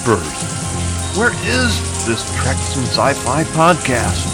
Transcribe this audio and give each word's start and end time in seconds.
Jeepers! 0.00 0.22
Where 1.18 1.32
is 1.44 2.06
this 2.06 2.24
Treks 2.36 2.76
and 2.76 2.86
Sci-Fi 2.86 3.44
podcast? 3.44 4.26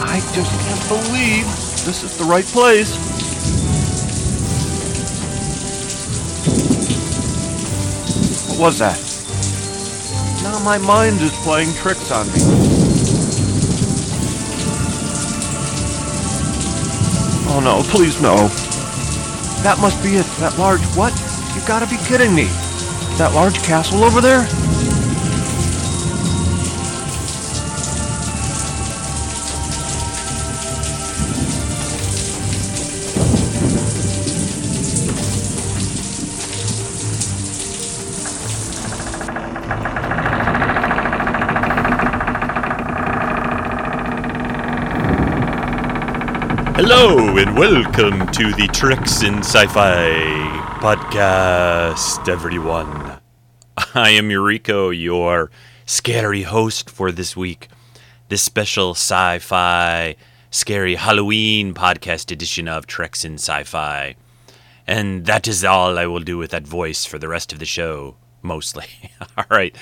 I 0.00 0.20
just 0.34 0.50
can't 0.60 0.88
believe 0.88 1.44
this 1.84 2.02
is 2.02 2.16
the 2.16 2.24
right 2.24 2.44
place. 2.46 2.96
What 8.48 8.58
was 8.58 8.78
that? 8.78 9.12
Now 10.42 10.58
my 10.64 10.76
mind 10.78 11.20
is 11.20 11.30
playing 11.44 11.72
tricks 11.74 12.10
on 12.10 12.26
me. 12.32 12.61
Oh 17.54 17.60
no, 17.60 17.82
please 17.82 18.18
no. 18.22 18.48
That 19.62 19.76
must 19.78 20.02
be 20.02 20.16
it. 20.16 20.24
That 20.40 20.56
large 20.58 20.80
what? 20.96 21.12
You 21.54 21.60
gotta 21.68 21.86
be 21.86 21.98
kidding 22.08 22.34
me. 22.34 22.44
That 23.18 23.32
large 23.34 23.58
castle 23.62 24.04
over 24.04 24.22
there? 24.22 24.48
Welcome 47.56 48.26
to 48.28 48.50
the 48.52 48.66
Tricks 48.72 49.22
in 49.22 49.38
Sci-Fi 49.38 50.08
podcast, 50.80 52.26
everyone. 52.26 53.20
I 53.94 54.10
am 54.10 54.30
Eureka, 54.30 54.90
your 54.94 55.50
scary 55.84 56.42
host 56.42 56.88
for 56.88 57.12
this 57.12 57.36
week. 57.36 57.68
This 58.28 58.42
special 58.42 58.92
sci-fi, 58.92 60.16
scary 60.50 60.94
Halloween 60.94 61.74
podcast 61.74 62.30
edition 62.30 62.68
of 62.68 62.86
Treks 62.86 63.22
in 63.22 63.34
Sci-Fi. 63.34 64.14
And 64.86 65.26
that 65.26 65.46
is 65.46 65.62
all 65.62 65.98
I 65.98 66.06
will 66.06 66.20
do 66.20 66.38
with 66.38 66.52
that 66.52 66.66
voice 66.66 67.04
for 67.04 67.18
the 67.18 67.28
rest 67.28 67.52
of 67.52 67.58
the 67.58 67.66
show, 67.66 68.16
mostly. 68.40 68.86
all 69.36 69.44
right, 69.50 69.76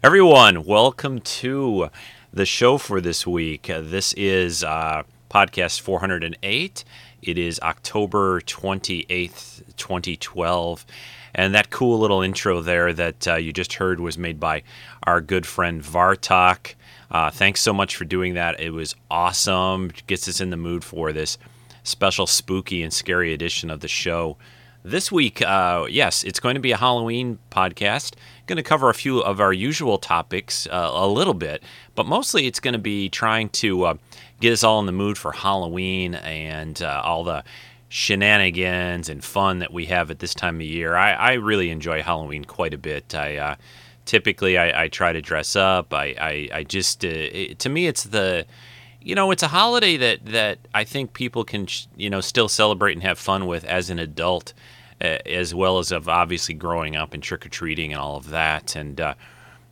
everyone, 0.00 0.64
welcome 0.64 1.20
to 1.20 1.90
the 2.32 2.46
show 2.46 2.78
for 2.78 3.00
this 3.00 3.26
week. 3.26 3.68
Uh, 3.68 3.80
this 3.80 4.12
is 4.12 4.62
uh, 4.62 5.02
podcast 5.28 5.80
408. 5.80 6.84
It 7.26 7.38
is 7.38 7.58
October 7.60 8.40
28th, 8.40 9.62
2012. 9.76 10.86
And 11.34 11.54
that 11.54 11.70
cool 11.70 11.98
little 11.98 12.22
intro 12.22 12.60
there 12.60 12.92
that 12.92 13.28
uh, 13.28 13.34
you 13.34 13.52
just 13.52 13.74
heard 13.74 14.00
was 14.00 14.16
made 14.16 14.38
by 14.40 14.62
our 15.02 15.20
good 15.20 15.44
friend 15.44 15.82
Vartok. 15.82 16.74
Uh, 17.10 17.30
thanks 17.30 17.60
so 17.60 17.72
much 17.72 17.96
for 17.96 18.04
doing 18.04 18.34
that. 18.34 18.60
It 18.60 18.70
was 18.70 18.94
awesome. 19.10 19.90
Gets 20.06 20.28
us 20.28 20.40
in 20.40 20.50
the 20.50 20.56
mood 20.56 20.84
for 20.84 21.12
this 21.12 21.36
special 21.82 22.26
spooky 22.26 22.82
and 22.82 22.92
scary 22.92 23.32
edition 23.32 23.70
of 23.70 23.80
the 23.80 23.88
show. 23.88 24.36
This 24.84 25.10
week, 25.10 25.42
uh, 25.42 25.86
yes, 25.90 26.22
it's 26.22 26.38
going 26.38 26.54
to 26.54 26.60
be 26.60 26.70
a 26.70 26.76
Halloween 26.76 27.40
podcast. 27.50 28.14
Going 28.46 28.56
to 28.56 28.62
cover 28.62 28.88
a 28.90 28.94
few 28.94 29.20
of 29.20 29.40
our 29.40 29.52
usual 29.52 29.98
topics 29.98 30.68
uh, 30.68 30.90
a 30.92 31.08
little 31.08 31.34
bit, 31.34 31.62
but 31.96 32.06
mostly 32.06 32.46
it's 32.46 32.60
going 32.60 32.74
to 32.74 32.78
be 32.78 33.08
trying 33.08 33.48
to 33.50 33.84
uh, 33.84 33.94
get 34.40 34.52
us 34.52 34.62
all 34.62 34.78
in 34.78 34.86
the 34.86 34.92
mood 34.92 35.18
for 35.18 35.32
Halloween 35.32 36.14
and 36.14 36.80
uh, 36.80 37.02
all 37.04 37.24
the 37.24 37.42
shenanigans 37.88 39.08
and 39.08 39.24
fun 39.24 39.60
that 39.60 39.72
we 39.72 39.86
have 39.86 40.10
at 40.10 40.18
this 40.18 40.34
time 40.34 40.56
of 40.56 40.62
year. 40.62 40.94
I, 40.94 41.12
I 41.12 41.32
really 41.34 41.70
enjoy 41.70 42.02
Halloween 42.02 42.44
quite 42.44 42.74
a 42.74 42.78
bit. 42.78 43.14
I 43.14 43.36
uh, 43.36 43.56
typically 44.04 44.58
I, 44.58 44.84
I, 44.84 44.88
try 44.88 45.12
to 45.12 45.20
dress 45.20 45.56
up. 45.56 45.92
I 45.92 46.14
I, 46.18 46.48
I 46.58 46.62
just 46.64 47.04
uh, 47.04 47.08
it, 47.08 47.58
to 47.60 47.68
me 47.68 47.86
it's 47.86 48.04
the 48.04 48.46
you 49.00 49.14
know 49.14 49.30
it's 49.30 49.42
a 49.42 49.48
holiday 49.48 49.96
that 49.96 50.24
that 50.26 50.58
I 50.74 50.84
think 50.84 51.12
people 51.12 51.44
can 51.44 51.66
you 51.96 52.10
know 52.10 52.20
still 52.20 52.48
celebrate 52.48 52.94
and 52.94 53.02
have 53.02 53.18
fun 53.18 53.46
with 53.46 53.64
as 53.64 53.90
an 53.90 53.98
adult. 53.98 54.52
Uh, 54.98 55.18
as 55.26 55.54
well 55.54 55.78
as 55.78 55.92
of 55.92 56.08
obviously 56.08 56.54
growing 56.54 56.96
up 56.96 57.12
and 57.12 57.22
trick 57.22 57.44
or 57.44 57.50
treating 57.50 57.92
and 57.92 58.00
all 58.00 58.16
of 58.16 58.30
that, 58.30 58.74
and 58.74 58.98
uh, 58.98 59.14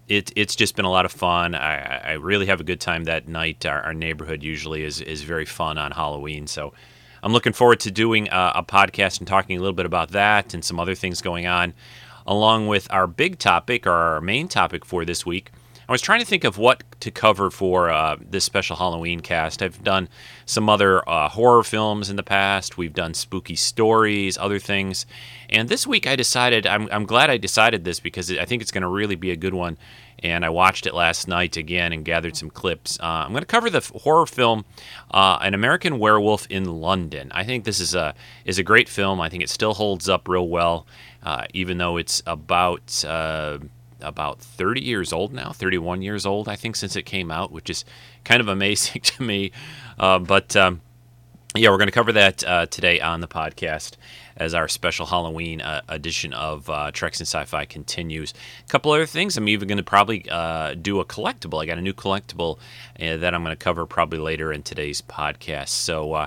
it, 0.09 0.31
it's 0.37 0.55
just 0.55 0.77
been 0.77 0.85
a 0.85 0.91
lot 0.91 1.05
of 1.05 1.13
fun. 1.13 1.55
I, 1.55 2.11
I 2.11 2.13
really 2.13 2.47
have 2.47 2.61
a 2.61 2.65
good 2.65 2.81
time 2.81 3.05
that 3.05 3.27
night. 3.27 3.65
Our, 3.65 3.81
our, 3.83 3.95
neighborhood 3.95 4.43
usually 4.43 4.85
is, 4.85 5.01
is 5.01 5.23
very 5.23 5.47
fun 5.47 5.79
on 5.79 5.93
Halloween. 5.93 6.47
So 6.47 6.75
I'm 7.23 7.33
looking 7.33 7.55
forward 7.55 7.81
to 7.81 7.91
doing 7.91 8.29
a, 8.29 8.53
a, 8.57 8.63
podcast 8.63 9.19
and 9.19 9.27
talking 9.27 9.57
a 9.57 9.61
little 9.61 9.75
bit 9.75 9.87
about 9.87 10.11
that 10.11 10.53
and 10.53 10.63
some 10.63 10.79
other 10.79 10.95
things 10.95 11.23
going 11.23 11.47
on, 11.47 11.73
along 12.27 12.69
with 12.69 12.87
our 12.91 13.07
big 13.07 13.39
topic 13.39 13.87
or 13.87 13.93
our 13.93 14.21
main 14.21 14.47
topic 14.47 14.85
for 14.85 15.07
this 15.07 15.25
week. 15.25 15.51
I 15.87 15.93
was 15.93 16.01
trying 16.01 16.21
to 16.21 16.27
think 16.27 16.45
of 16.45 16.57
what 16.57 16.83
to 17.01 17.11
cover 17.11 17.51
for 17.51 17.91
uh, 17.91 18.17
this 18.21 18.45
special 18.45 18.77
Halloween 18.77 19.21
cast. 19.21 19.63
I've 19.63 19.83
done 19.85 20.09
some 20.47 20.69
other 20.71 21.07
uh, 21.09 21.29
horror 21.29 21.63
films 21.63 22.09
in 22.09 22.17
the 22.17 22.23
past. 22.23 22.79
We've 22.79 22.95
done 22.95 23.13
spooky 23.13 23.55
stories, 23.55 24.39
other 24.39 24.59
things. 24.59 25.05
And 25.51 25.69
this 25.69 25.87
week 25.87 26.07
I 26.07 26.17
decided, 26.17 26.67
I'm, 26.67 26.89
I'm 26.91 27.05
glad 27.05 27.29
I 27.29 27.37
decided 27.37 27.85
this 27.85 28.01
because 28.01 28.31
I 28.31 28.47
think 28.47 28.63
it's 28.63 28.71
going 28.71 28.83
to 28.83 28.89
really 28.89 29.15
be 29.15 29.31
a 29.31 29.37
good 29.37 29.53
one. 29.53 29.77
And 30.23 30.43
I 30.43 30.49
watched 30.49 30.87
it 30.87 30.95
last 30.95 31.29
night 31.29 31.59
again 31.59 31.93
and 31.93 32.03
gathered 32.03 32.35
some 32.35 32.49
clips. 32.49 32.99
Uh, 32.99 33.25
I'm 33.27 33.33
going 33.33 33.43
to 33.43 33.47
cover 33.47 33.69
the 33.69 33.81
horror 34.03 34.25
film 34.25 34.65
uh, 35.11 35.39
An 35.43 35.53
American 35.53 35.99
Werewolf 35.99 36.47
in 36.49 36.81
London. 36.81 37.31
I 37.35 37.45
think 37.45 37.65
this 37.65 37.79
is 37.79 37.95
a, 37.95 38.15
is 38.47 38.59
a 38.59 38.63
great 38.63 38.89
film. 38.89 39.21
I 39.21 39.29
think 39.29 39.43
it 39.43 39.51
still 39.51 39.75
holds 39.75 40.09
up 40.09 40.29
real 40.29 40.49
well, 40.49 40.87
uh, 41.23 41.45
even 41.53 41.77
though 41.77 41.99
it's 41.99 42.23
about 42.27 43.05
uh, 43.05 43.59
about 44.05 44.41
30 44.41 44.81
years 44.83 45.13
old 45.13 45.33
now, 45.33 45.53
31 45.53 46.03
years 46.03 46.27
old, 46.27 46.49
I 46.49 46.57
think, 46.57 46.77
since 46.77 46.97
it 46.97 47.03
came 47.03 47.31
out, 47.31 47.51
which 47.51 47.71
is 47.71 47.85
kind 48.25 48.41
of 48.41 48.49
amazing 48.49 49.01
to 49.03 49.23
me. 49.23 49.53
Uh, 49.99 50.19
but 50.19 50.55
um, 50.57 50.81
yeah, 51.57 51.71
we're 51.71 51.79
going 51.79 51.89
to 51.89 51.93
cover 51.93 52.13
that 52.13 52.45
uh, 52.45 52.67
today 52.67 53.01
on 53.01 53.21
the 53.21 53.29
podcast 53.29 53.93
as 54.37 54.55
our 54.55 54.67
special 54.67 55.07
Halloween 55.07 55.61
uh, 55.61 55.83
edition 55.89 56.33
of 56.33 56.69
uh, 56.69 56.91
Treks 56.91 57.21
and 57.21 57.29
Sci-Fi 57.29 57.65
continues. 57.67 58.35
A 58.67 58.69
couple 58.69 58.91
other 58.91 59.07
things. 59.07 59.37
I'm 59.37 59.49
even 59.49 59.69
going 59.69 59.79
to 59.79 59.85
probably 59.85 60.29
uh, 60.29 60.75
do 60.75 60.99
a 60.99 61.05
collectible. 61.05 61.63
I 61.63 61.67
got 61.67 61.79
a 61.79 61.83
new 61.83 61.93
collectible 61.93 62.59
uh, 63.01 63.17
that 63.19 63.35
I'm 63.35 63.45
going 63.45 63.57
to 63.57 63.65
cover 63.65 63.87
probably 63.87 64.19
later 64.19 64.53
in 64.53 64.65
today's 64.65 65.01
podcast. 65.01 65.69
So 65.69 66.15
uh, 66.15 66.27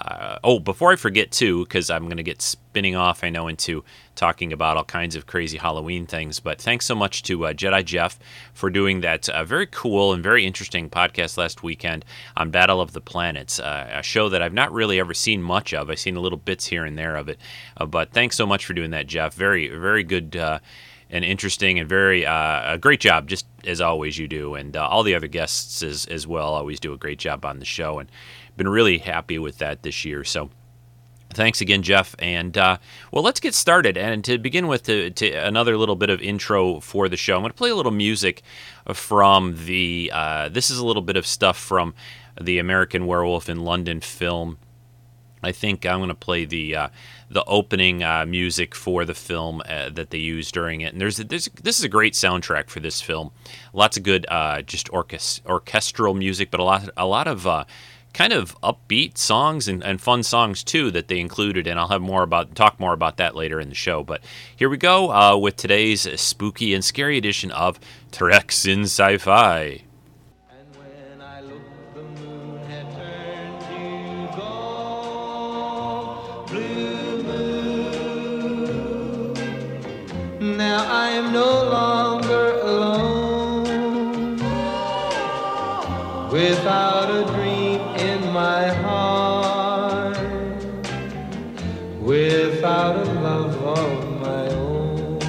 uh, 0.00 0.38
oh, 0.44 0.58
before 0.58 0.92
I 0.92 0.96
forget 0.96 1.30
too, 1.30 1.64
because 1.64 1.90
I'm 1.90 2.04
going 2.04 2.16
to 2.16 2.22
get 2.22 2.40
spinning 2.40 2.96
off, 2.96 3.24
I 3.24 3.30
know, 3.30 3.48
into 3.48 3.84
talking 4.14 4.52
about 4.52 4.76
all 4.76 4.84
kinds 4.84 5.16
of 5.16 5.26
crazy 5.26 5.58
Halloween 5.58 6.06
things. 6.06 6.40
But 6.40 6.60
thanks 6.60 6.86
so 6.86 6.94
much 6.94 7.22
to 7.24 7.46
uh, 7.46 7.52
Jedi 7.52 7.84
Jeff 7.84 8.18
for 8.52 8.70
doing 8.70 9.00
that 9.00 9.28
uh, 9.28 9.44
very 9.44 9.66
cool 9.66 10.12
and 10.12 10.22
very 10.22 10.44
interesting 10.46 10.90
podcast 10.90 11.36
last 11.36 11.62
weekend 11.62 12.04
on 12.36 12.50
Battle 12.50 12.80
of 12.80 12.92
the 12.92 13.00
Planets, 13.00 13.58
uh, 13.58 13.88
a 13.92 14.02
show 14.02 14.28
that 14.28 14.42
I've 14.42 14.52
not 14.52 14.72
really 14.72 14.98
ever 15.00 15.14
seen 15.14 15.42
much 15.42 15.72
of. 15.74 15.90
I've 15.90 15.98
seen 15.98 16.16
a 16.16 16.20
little 16.20 16.38
bits 16.38 16.66
here 16.66 16.84
and 16.84 16.98
there 16.98 17.16
of 17.16 17.28
it. 17.28 17.38
Uh, 17.76 17.86
but 17.86 18.12
thanks 18.12 18.36
so 18.36 18.46
much 18.46 18.66
for 18.66 18.74
doing 18.74 18.90
that, 18.90 19.06
Jeff. 19.06 19.34
Very, 19.34 19.68
very 19.68 20.04
good 20.04 20.36
uh, 20.36 20.58
and 21.12 21.24
interesting 21.24 21.78
and 21.78 21.88
very 21.88 22.24
uh, 22.24 22.74
a 22.74 22.78
great 22.78 23.00
job 23.00 23.28
just 23.28 23.46
as 23.64 23.80
always 23.80 24.18
you 24.18 24.26
do 24.26 24.54
and 24.54 24.76
uh, 24.76 24.88
all 24.88 25.02
the 25.02 25.14
other 25.14 25.28
guests 25.28 25.82
as, 25.82 26.06
as 26.06 26.26
well 26.26 26.54
always 26.54 26.80
do 26.80 26.92
a 26.94 26.98
great 26.98 27.18
job 27.18 27.44
on 27.44 27.58
the 27.58 27.64
show 27.64 27.98
and 27.98 28.10
been 28.56 28.68
really 28.68 28.98
happy 28.98 29.38
with 29.38 29.58
that 29.58 29.82
this 29.82 30.04
year. 30.04 30.24
So 30.24 30.50
thanks 31.32 31.60
again, 31.60 31.82
Jeff. 31.82 32.14
And 32.18 32.56
uh, 32.56 32.78
well, 33.10 33.22
let's 33.22 33.40
get 33.40 33.54
started. 33.54 33.96
And 33.96 34.24
to 34.24 34.38
begin 34.38 34.68
with, 34.68 34.84
to, 34.84 35.10
to, 35.10 35.30
another 35.32 35.76
little 35.76 35.96
bit 35.96 36.10
of 36.10 36.20
intro 36.20 36.80
for 36.80 37.08
the 37.08 37.16
show, 37.16 37.36
I'm 37.36 37.42
going 37.42 37.50
to 37.50 37.56
play 37.56 37.70
a 37.70 37.76
little 37.76 37.92
music 37.92 38.42
from 38.92 39.64
the. 39.66 40.10
Uh, 40.12 40.48
this 40.48 40.70
is 40.70 40.78
a 40.78 40.86
little 40.86 41.02
bit 41.02 41.16
of 41.16 41.26
stuff 41.26 41.56
from 41.56 41.94
the 42.40 42.58
American 42.58 43.06
Werewolf 43.06 43.48
in 43.48 43.64
London 43.64 44.00
film. 44.00 44.58
I 45.42 45.50
think 45.52 45.84
I'm 45.84 45.98
going 45.98 46.08
to 46.08 46.14
play 46.14 46.44
the 46.44 46.76
uh, 46.76 46.88
the 47.28 47.44
opening 47.44 48.04
uh, 48.04 48.26
music 48.26 48.74
for 48.74 49.04
the 49.04 49.14
film 49.14 49.62
uh, 49.66 49.88
that 49.90 50.10
they 50.10 50.18
use 50.18 50.52
during 50.52 50.82
it. 50.82 50.92
And 50.92 51.00
there's, 51.00 51.16
there's 51.16 51.48
this 51.62 51.78
is 51.78 51.84
a 51.84 51.88
great 51.88 52.12
soundtrack 52.12 52.68
for 52.68 52.80
this 52.80 53.00
film. 53.00 53.32
Lots 53.72 53.96
of 53.96 54.02
good 54.02 54.26
uh, 54.28 54.62
just 54.62 54.88
orchest- 54.92 55.44
orchestral 55.46 56.14
music, 56.14 56.50
but 56.50 56.60
a 56.60 56.64
lot 56.64 56.90
a 56.96 57.06
lot 57.06 57.26
of 57.26 57.46
uh, 57.46 57.64
kind 58.12 58.32
of 58.32 58.60
upbeat 58.60 59.16
songs 59.16 59.68
and, 59.68 59.82
and, 59.82 60.00
fun 60.00 60.22
songs 60.22 60.62
too 60.62 60.90
that 60.90 61.08
they 61.08 61.18
included 61.18 61.66
and 61.66 61.78
i'll 61.78 61.88
have 61.88 62.02
more 62.02 62.22
about 62.22 62.54
talk 62.54 62.78
more 62.78 62.92
about 62.92 63.16
that 63.16 63.34
later 63.34 63.60
in 63.60 63.68
the 63.68 63.74
show. 63.74 64.02
But 64.02 64.22
here 64.54 64.68
we 64.68 64.76
go 64.76 65.10
uh, 65.10 65.36
with 65.36 65.56
today's 65.56 66.08
spooky 66.20 66.74
and 66.74 66.84
scary 66.84 67.16
edition 67.16 67.50
of 67.50 67.78
treks 68.10 68.66
in 68.66 68.82
sci-fi. 68.82 69.82
Now 80.40 80.84
I 80.84 81.10
am 81.10 81.32
no 81.32 81.64
longer 81.70 82.60
alone. 82.60 83.22
without 86.32 87.10
a 87.10 87.26
dream 87.26 87.41
my 88.42 88.66
heart, 88.84 90.18
without 92.10 92.96
a 93.06 93.08
love 93.26 93.56
of 93.80 93.94
my 94.26 94.44
own. 94.66 95.20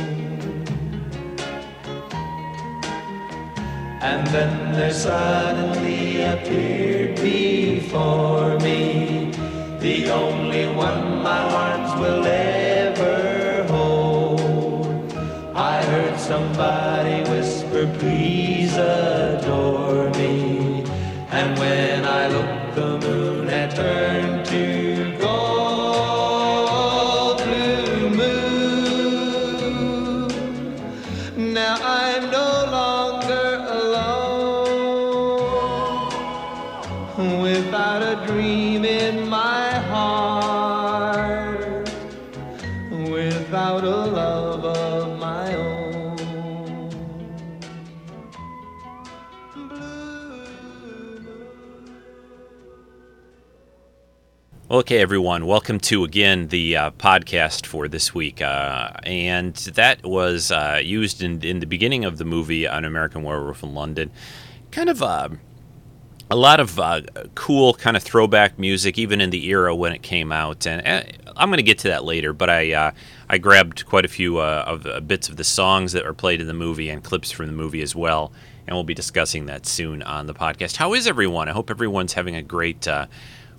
And 4.09 4.21
then 4.35 4.53
there 4.77 4.97
suddenly 5.07 6.23
appeared 6.33 7.13
before 7.21 8.51
me 8.67 8.81
the 9.85 9.99
only 10.23 10.65
one 10.87 11.03
my 11.29 11.41
arms 11.65 11.91
will 12.01 12.25
ever 12.25 13.17
hold. 13.73 14.87
I 15.71 15.75
heard 15.91 16.17
somebody 16.31 17.17
whisper, 17.31 17.83
please 17.99 18.73
uh, 18.91 19.12
Okay, 54.73 54.97
everyone, 55.01 55.45
welcome 55.45 55.79
to 55.81 56.03
again 56.03 56.47
the 56.47 56.75
uh, 56.75 56.89
podcast 56.89 57.67
for 57.67 57.87
this 57.87 58.15
week. 58.15 58.41
Uh, 58.41 58.89
and 59.03 59.53
that 59.53 60.03
was 60.03 60.51
uh, 60.51 60.81
used 60.83 61.21
in, 61.21 61.43
in 61.43 61.59
the 61.59 61.67
beginning 61.67 62.05
of 62.05 62.17
the 62.17 62.25
movie 62.25 62.65
An 62.65 62.83
American 62.83 63.21
Werewolf 63.21 63.61
in 63.61 63.75
London. 63.75 64.09
Kind 64.71 64.89
of 64.89 65.03
uh, 65.03 65.29
a 66.31 66.35
lot 66.35 66.59
of 66.59 66.79
uh, 66.79 67.01
cool 67.35 67.75
kind 67.75 67.95
of 67.95 68.01
throwback 68.01 68.57
music, 68.57 68.97
even 68.97 69.21
in 69.21 69.29
the 69.29 69.45
era 69.45 69.75
when 69.75 69.93
it 69.93 70.01
came 70.01 70.31
out. 70.31 70.65
And 70.65 70.81
uh, 70.87 71.03
I'm 71.37 71.49
going 71.49 71.57
to 71.57 71.63
get 71.63 71.77
to 71.79 71.89
that 71.89 72.03
later, 72.03 72.33
but 72.33 72.49
I 72.49 72.73
uh, 72.73 72.91
I 73.29 73.37
grabbed 73.37 73.85
quite 73.85 74.05
a 74.05 74.07
few 74.07 74.39
uh, 74.39 74.63
of 74.65 75.07
bits 75.07 75.29
of 75.29 75.37
the 75.37 75.43
songs 75.43 75.91
that 75.91 76.03
are 76.03 76.15
played 76.15 76.41
in 76.41 76.47
the 76.47 76.53
movie 76.55 76.89
and 76.89 77.03
clips 77.03 77.29
from 77.29 77.45
the 77.45 77.53
movie 77.53 77.83
as 77.83 77.95
well. 77.95 78.31
And 78.65 78.75
we'll 78.75 78.85
be 78.85 78.95
discussing 78.95 79.45
that 79.45 79.67
soon 79.67 80.01
on 80.01 80.25
the 80.25 80.33
podcast. 80.33 80.77
How 80.77 80.95
is 80.95 81.05
everyone? 81.05 81.47
I 81.47 81.51
hope 81.51 81.69
everyone's 81.69 82.13
having 82.13 82.35
a 82.35 82.41
great 82.41 82.87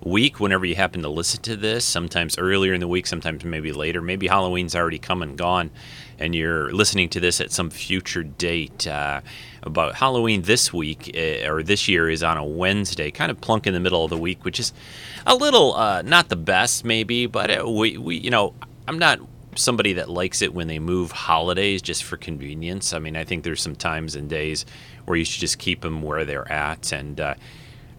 week 0.05 0.39
whenever 0.39 0.65
you 0.65 0.75
happen 0.75 1.01
to 1.01 1.09
listen 1.09 1.41
to 1.41 1.57
this. 1.57 1.83
Sometimes 1.83 2.37
earlier 2.37 2.73
in 2.73 2.79
the 2.79 2.87
week, 2.87 3.07
sometimes 3.07 3.43
maybe 3.43 3.73
later. 3.73 4.01
Maybe 4.01 4.27
Halloween's 4.27 4.75
already 4.75 4.99
come 4.99 5.21
and 5.21 5.37
gone, 5.37 5.71
and 6.17 6.33
you're 6.33 6.71
listening 6.71 7.09
to 7.09 7.19
this 7.19 7.41
at 7.41 7.51
some 7.51 7.69
future 7.69 8.23
date. 8.23 8.87
Uh, 8.87 9.19
about 9.65 9.95
Halloween 9.95 10.43
this 10.43 10.71
week 10.71 11.11
uh, 11.15 11.51
or 11.51 11.63
this 11.63 11.87
year 11.87 12.09
is 12.09 12.23
on 12.23 12.37
a 12.37 12.45
Wednesday, 12.45 13.11
kind 13.11 13.31
of 13.31 13.41
plunk 13.41 13.67
in 13.67 13.73
the 13.73 13.79
middle 13.79 14.03
of 14.03 14.09
the 14.09 14.17
week, 14.17 14.45
which 14.45 14.59
is 14.59 14.71
a 15.25 15.35
little 15.35 15.75
uh, 15.75 16.01
not 16.03 16.29
the 16.29 16.35
best, 16.35 16.85
maybe, 16.85 17.25
but 17.25 17.49
uh, 17.49 17.67
we, 17.67 17.97
we, 17.97 18.17
you 18.17 18.29
know, 18.29 18.53
I'm 18.87 18.99
not 18.99 19.19
somebody 19.55 19.93
that 19.93 20.09
likes 20.09 20.41
it 20.41 20.53
when 20.53 20.67
they 20.67 20.79
move 20.79 21.11
holidays 21.11 21.81
just 21.81 22.03
for 22.03 22.17
convenience. 22.17 22.93
I 22.93 22.99
mean, 22.99 23.15
I 23.15 23.23
think 23.23 23.43
there's 23.43 23.61
some 23.61 23.75
times 23.75 24.15
and 24.15 24.29
days 24.29 24.65
where 25.05 25.17
you 25.17 25.25
should 25.25 25.41
just 25.41 25.57
keep 25.57 25.81
them 25.81 26.01
where 26.01 26.25
they're 26.25 26.51
at, 26.51 26.91
and 26.91 27.19
uh, 27.19 27.35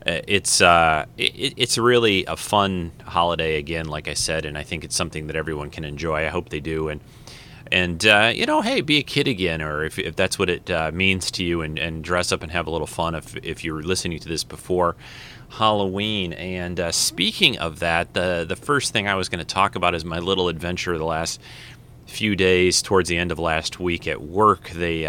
it's 0.07 0.61
uh, 0.61 1.07
it, 1.19 1.55
it's 1.57 1.79
really 1.79 2.25
a 2.27 2.37
fun 2.37 2.93
holiday 3.05 3.57
again, 3.57 3.87
like 3.87 4.09
I 4.09 4.15
said, 4.15 4.45
and 4.45 4.57
I 4.57 4.63
think 4.63 4.85
it's 4.85 4.95
something 4.95 5.27
that 5.27 5.37
everyone 5.37 5.71
can 5.71 5.85
enjoy. 5.85 6.27
I 6.27 6.29
hope 6.29 6.49
they 6.49 6.61
do, 6.61 6.89
and 6.89 7.01
and 7.73 8.07
uh, 8.07 8.33
you 8.35 8.47
know, 8.47 8.63
hey, 8.63 8.81
be 8.81 8.99
a 8.99 9.03
kid 9.03 9.27
again, 9.27 9.61
or 9.61 9.85
if, 9.85 9.99
if 9.99 10.15
that's 10.15 10.39
what 10.39 10.49
it 10.49 10.71
uh, 10.71 10.93
means 10.93 11.31
to 11.33 11.45
you, 11.45 11.63
and, 11.63 11.79
and 11.79 12.05
dress 12.05 12.31
up 12.31 12.43
and 12.43 12.53
have 12.53 12.67
a 12.67 12.71
little 12.71 12.87
fun. 12.87 13.15
If 13.15 13.37
if 13.45 13.65
you're 13.65 13.83
listening 13.83 14.21
to 14.21 14.29
this 14.29 14.45
before 14.45 14.95
Halloween, 15.51 16.33
and 16.35 16.79
uh, 16.79 16.93
speaking 16.93 17.59
of 17.59 17.81
that, 17.81 18.15
the 18.15 18.45
the 18.49 18.57
first 18.57 18.93
thing 18.93 19.09
I 19.09 19.17
was 19.17 19.29
going 19.29 19.45
to 19.45 19.55
talk 19.55 19.75
about 19.75 19.95
is 19.95 20.05
my 20.05 20.21
little 20.21 20.49
adventure 20.49 20.97
the 20.97 21.05
last 21.05 21.41
few 22.07 22.37
days 22.37 22.83
towards 22.83 23.09
the 23.09 23.19
end 23.19 23.33
of 23.33 23.39
last 23.41 23.81
week 23.81 24.07
at 24.07 24.23
work. 24.23 24.71
They 24.71 25.07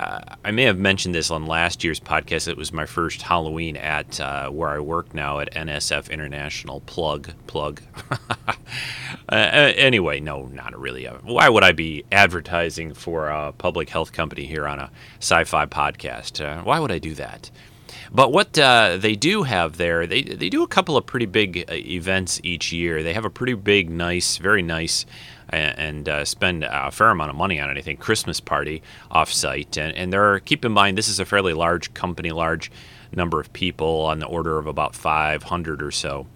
uh, 0.00 0.10
uh, 0.10 0.20
I 0.44 0.50
may 0.50 0.62
have 0.64 0.78
mentioned 0.78 1.14
this 1.14 1.30
on 1.30 1.46
last 1.46 1.84
year's 1.84 2.00
podcast. 2.00 2.48
It 2.48 2.56
was 2.56 2.72
my 2.72 2.86
first 2.86 3.22
Halloween 3.22 3.76
at 3.76 4.18
uh, 4.18 4.48
where 4.48 4.70
I 4.70 4.80
work 4.80 5.14
now 5.14 5.40
at 5.40 5.52
NSF 5.52 6.10
International. 6.10 6.80
Plug, 6.80 7.30
plug. 7.46 7.82
uh, 8.48 8.54
anyway, 9.28 10.20
no, 10.20 10.46
not 10.46 10.78
really. 10.78 11.06
Uh, 11.06 11.18
why 11.22 11.48
would 11.48 11.62
I 11.62 11.72
be 11.72 12.04
advertising 12.10 12.94
for 12.94 13.28
a 13.28 13.52
public 13.52 13.90
health 13.90 14.12
company 14.12 14.46
here 14.46 14.66
on 14.66 14.78
a 14.78 14.90
sci 15.20 15.44
fi 15.44 15.66
podcast? 15.66 16.44
Uh, 16.44 16.62
why 16.62 16.80
would 16.80 16.90
I 16.90 16.98
do 16.98 17.14
that? 17.14 17.50
But 18.12 18.32
what 18.32 18.58
uh, 18.58 18.96
they 18.96 19.14
do 19.14 19.44
have 19.44 19.76
there, 19.76 20.06
they, 20.06 20.22
they 20.22 20.48
do 20.48 20.64
a 20.64 20.68
couple 20.68 20.96
of 20.96 21.06
pretty 21.06 21.26
big 21.26 21.64
uh, 21.68 21.74
events 21.74 22.40
each 22.42 22.72
year. 22.72 23.02
They 23.02 23.14
have 23.14 23.24
a 23.24 23.30
pretty 23.30 23.54
big, 23.54 23.88
nice, 23.88 24.38
very 24.38 24.62
nice, 24.62 25.06
and, 25.50 25.78
and 25.78 26.08
uh, 26.08 26.24
spend 26.24 26.64
a 26.64 26.90
fair 26.90 27.10
amount 27.10 27.30
of 27.30 27.36
money 27.36 27.60
on 27.60 27.70
it. 27.70 27.76
I 27.76 27.80
think 27.82 28.00
Christmas 28.00 28.40
party 28.40 28.82
offsite, 29.10 29.76
and 29.76 29.96
and 29.96 30.12
they're 30.12 30.40
keep 30.40 30.64
in 30.64 30.72
mind 30.72 30.96
this 30.96 31.08
is 31.08 31.20
a 31.20 31.24
fairly 31.24 31.52
large 31.52 31.92
company, 31.94 32.30
large 32.30 32.70
number 33.12 33.40
of 33.40 33.52
people 33.52 34.02
on 34.02 34.20
the 34.20 34.26
order 34.26 34.58
of 34.58 34.66
about 34.66 34.94
500 34.94 35.82
or 35.82 35.90
so. 35.90 36.26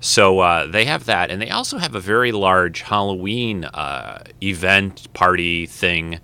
So 0.00 0.40
uh, 0.40 0.66
they 0.66 0.84
have 0.84 1.06
that, 1.06 1.30
and 1.30 1.42
they 1.42 1.50
also 1.50 1.78
have 1.78 1.94
a 1.94 2.00
very 2.00 2.30
large 2.30 2.82
Halloween 2.82 3.64
uh, 3.64 4.22
event 4.42 5.12
party 5.12 5.66
thing. 5.66 6.20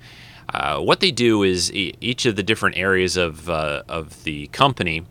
Uh, 0.49 0.79
what 0.81 1.01
they 1.01 1.11
do 1.11 1.43
is 1.43 1.73
e- 1.73 1.95
each 2.01 2.25
of 2.27 2.37
the 2.37 2.43
different 2.45 2.77
areas 2.77 3.17
of 3.17 3.51
uh, 3.51 3.83
of 3.89 4.23
the 4.23 4.47
company, 4.49 5.05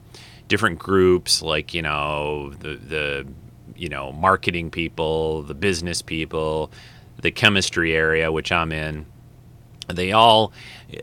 different 0.47 0.79
groups 0.79 1.41
like 1.41 1.73
you 1.73 1.81
know 1.81 2.51
the 2.59 2.75
the 2.75 3.27
you 3.75 3.89
know 3.89 4.13
marketing 4.13 4.71
people, 4.71 5.41
the 5.43 5.53
business 5.53 6.01
people, 6.01 6.71
the 7.23 7.31
chemistry 7.31 7.95
area 7.95 8.31
which 8.31 8.51
I'm 8.51 8.71
in. 8.71 9.07
They 9.87 10.11
all 10.11 10.53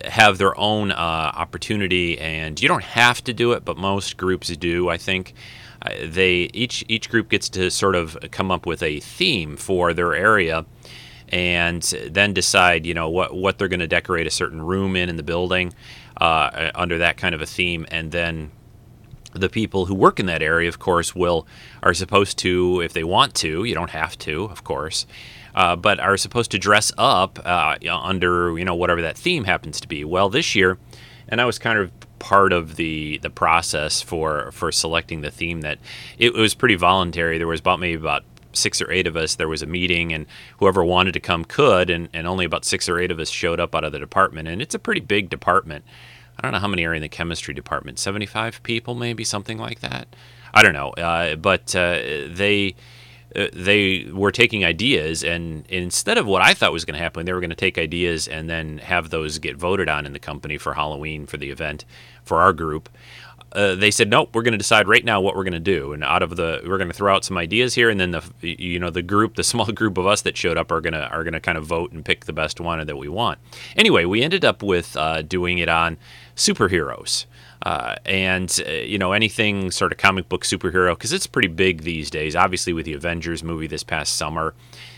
have 0.04 0.38
their 0.38 0.58
own 0.58 0.92
uh, 0.92 0.94
opportunity, 0.94 2.18
and 2.18 2.60
you 2.62 2.68
don't 2.68 2.84
have 2.84 3.22
to 3.24 3.34
do 3.34 3.52
it, 3.52 3.64
but 3.64 3.76
most 3.76 4.16
groups 4.16 4.48
do. 4.56 4.88
I 4.88 4.96
think 4.96 5.34
uh, 5.82 5.90
they 6.06 6.50
each 6.54 6.84
each 6.88 7.10
group 7.10 7.28
gets 7.28 7.48
to 7.50 7.70
sort 7.70 7.96
of 7.96 8.16
come 8.30 8.50
up 8.50 8.64
with 8.64 8.82
a 8.82 9.00
theme 9.00 9.56
for 9.56 9.92
their 9.92 10.14
area 10.14 10.64
and 11.28 11.82
then 12.10 12.32
decide, 12.32 12.86
you 12.86 12.94
know, 12.94 13.08
what 13.08 13.34
what 13.34 13.58
they're 13.58 13.68
going 13.68 13.80
to 13.80 13.86
decorate 13.88 14.26
a 14.26 14.30
certain 14.30 14.62
room 14.62 14.96
in 14.96 15.08
in 15.08 15.16
the 15.16 15.22
building 15.22 15.74
uh, 16.18 16.70
under 16.74 16.98
that 16.98 17.16
kind 17.16 17.34
of 17.34 17.40
a 17.40 17.46
theme, 17.46 17.86
and 17.90 18.12
then 18.12 18.50
the 19.32 19.48
people 19.48 19.86
who 19.86 19.94
work 19.94 20.18
in 20.18 20.26
that 20.26 20.42
area, 20.42 20.68
of 20.68 20.78
course, 20.78 21.14
will 21.14 21.46
are 21.82 21.94
supposed 21.94 22.38
to, 22.38 22.80
if 22.80 22.92
they 22.92 23.04
want 23.04 23.34
to, 23.34 23.64
you 23.64 23.74
don't 23.74 23.90
have 23.90 24.18
to, 24.18 24.44
of 24.44 24.64
course, 24.64 25.06
uh, 25.54 25.76
but 25.76 26.00
are 26.00 26.16
supposed 26.16 26.50
to 26.52 26.58
dress 26.58 26.92
up 26.98 27.38
uh, 27.44 27.76
under 27.90 28.58
you 28.58 28.64
know 28.64 28.74
whatever 28.74 29.02
that 29.02 29.16
theme 29.16 29.44
happens 29.44 29.80
to 29.80 29.88
be. 29.88 30.04
Well, 30.04 30.28
this 30.28 30.54
year, 30.54 30.78
and 31.28 31.40
I 31.40 31.44
was 31.44 31.58
kind 31.58 31.78
of 31.78 31.90
part 32.18 32.52
of 32.52 32.76
the 32.76 33.18
the 33.18 33.30
process 33.30 34.02
for 34.02 34.50
for 34.52 34.70
selecting 34.70 35.22
the 35.22 35.30
theme 35.30 35.62
that 35.62 35.78
it 36.18 36.34
was 36.34 36.54
pretty 36.54 36.74
voluntary. 36.76 37.38
There 37.38 37.46
was 37.46 37.60
about 37.60 37.80
maybe 37.80 38.00
about 38.00 38.24
six 38.52 38.80
or 38.80 38.90
eight 38.90 39.06
of 39.06 39.16
us, 39.16 39.36
there 39.36 39.48
was 39.48 39.62
a 39.62 39.66
meeting, 39.66 40.12
and 40.12 40.26
whoever 40.58 40.84
wanted 40.84 41.12
to 41.12 41.20
come 41.20 41.44
could, 41.44 41.90
and, 41.90 42.08
and 42.12 42.26
only 42.26 42.44
about 42.44 42.64
six 42.64 42.88
or 42.88 42.98
eight 42.98 43.10
of 43.10 43.18
us 43.18 43.30
showed 43.30 43.60
up 43.60 43.74
out 43.74 43.84
of 43.84 43.92
the 43.92 43.98
department. 43.98 44.48
And 44.48 44.60
it's 44.60 44.74
a 44.74 44.78
pretty 44.78 45.00
big 45.00 45.30
department. 45.30 45.84
I 46.38 46.42
don't 46.42 46.52
know 46.52 46.58
how 46.58 46.68
many 46.68 46.84
are 46.84 46.94
in 46.94 47.02
the 47.02 47.08
chemistry 47.08 47.54
department, 47.54 47.98
75 47.98 48.62
people, 48.62 48.94
maybe 48.94 49.24
something 49.24 49.58
like 49.58 49.80
that. 49.80 50.08
I 50.52 50.62
don't 50.62 50.72
know. 50.72 50.90
Uh, 50.90 51.36
but 51.36 51.74
uh, 51.74 52.00
they. 52.28 52.74
Uh, 53.34 53.46
they 53.52 54.06
were 54.12 54.32
taking 54.32 54.64
ideas, 54.64 55.22
and 55.22 55.64
instead 55.68 56.18
of 56.18 56.26
what 56.26 56.42
I 56.42 56.54
thought 56.54 56.72
was 56.72 56.84
going 56.84 56.94
to 56.96 57.02
happen, 57.02 57.26
they 57.26 57.32
were 57.32 57.40
going 57.40 57.50
to 57.50 57.56
take 57.56 57.78
ideas 57.78 58.26
and 58.26 58.50
then 58.50 58.78
have 58.78 59.10
those 59.10 59.38
get 59.38 59.56
voted 59.56 59.88
on 59.88 60.06
in 60.06 60.12
the 60.12 60.18
company 60.18 60.58
for 60.58 60.74
Halloween 60.74 61.26
for 61.26 61.36
the 61.36 61.50
event 61.50 61.84
for 62.24 62.40
our 62.40 62.52
group 62.52 62.88
uh, 63.52 63.74
they 63.74 63.90
said, 63.90 64.08
nope, 64.08 64.30
we're 64.34 64.42
going 64.42 64.52
to 64.52 64.58
decide 64.58 64.86
right 64.86 65.04
now 65.04 65.20
what 65.20 65.34
we're 65.34 65.44
going 65.44 65.52
to 65.52 65.58
do. 65.60 65.92
And 65.92 66.04
out 66.04 66.22
of 66.22 66.36
the, 66.36 66.60
we're 66.64 66.78
going 66.78 66.90
to 66.90 66.94
throw 66.94 67.14
out 67.14 67.24
some 67.24 67.36
ideas 67.36 67.74
here, 67.74 67.90
and 67.90 67.98
then 67.98 68.12
the, 68.12 68.22
you 68.40 68.78
know, 68.78 68.90
the 68.90 69.02
group, 69.02 69.34
the 69.34 69.42
small 69.50 69.66
group 69.66 69.98
of 69.98 70.06
us 70.06 70.22
that 70.22 70.36
showed 70.36 70.56
up 70.56 70.70
are 70.70 70.80
going 70.80 70.92
to 70.92 71.08
are 71.08 71.24
going 71.24 71.34
to 71.34 71.40
kind 71.40 71.58
of 71.58 71.64
vote 71.66 71.92
and 71.92 72.04
pick 72.04 72.26
the 72.26 72.32
best 72.32 72.60
one 72.60 72.84
that 72.84 72.96
we 72.96 73.08
want. 73.08 73.38
Anyway, 73.76 74.04
we 74.04 74.22
ended 74.22 74.44
up 74.44 74.62
with 74.62 74.96
uh, 74.96 75.22
doing 75.22 75.58
it 75.58 75.68
on 75.68 75.98
superheroes. 76.36 77.26
Uh, 77.62 77.94
and 78.06 78.62
uh, 78.66 78.70
you 78.70 78.96
know 78.96 79.12
anything 79.12 79.70
sort 79.70 79.92
of 79.92 79.98
comic 79.98 80.28
book 80.30 80.44
superhero 80.44 80.92
because 80.92 81.12
it's 81.12 81.26
pretty 81.26 81.48
big 81.48 81.82
these 81.82 82.10
days. 82.10 82.34
Obviously, 82.34 82.72
with 82.72 82.86
the 82.86 82.94
Avengers 82.94 83.44
movie 83.44 83.66
this 83.66 83.82
past 83.82 84.16
summer, 84.16 84.54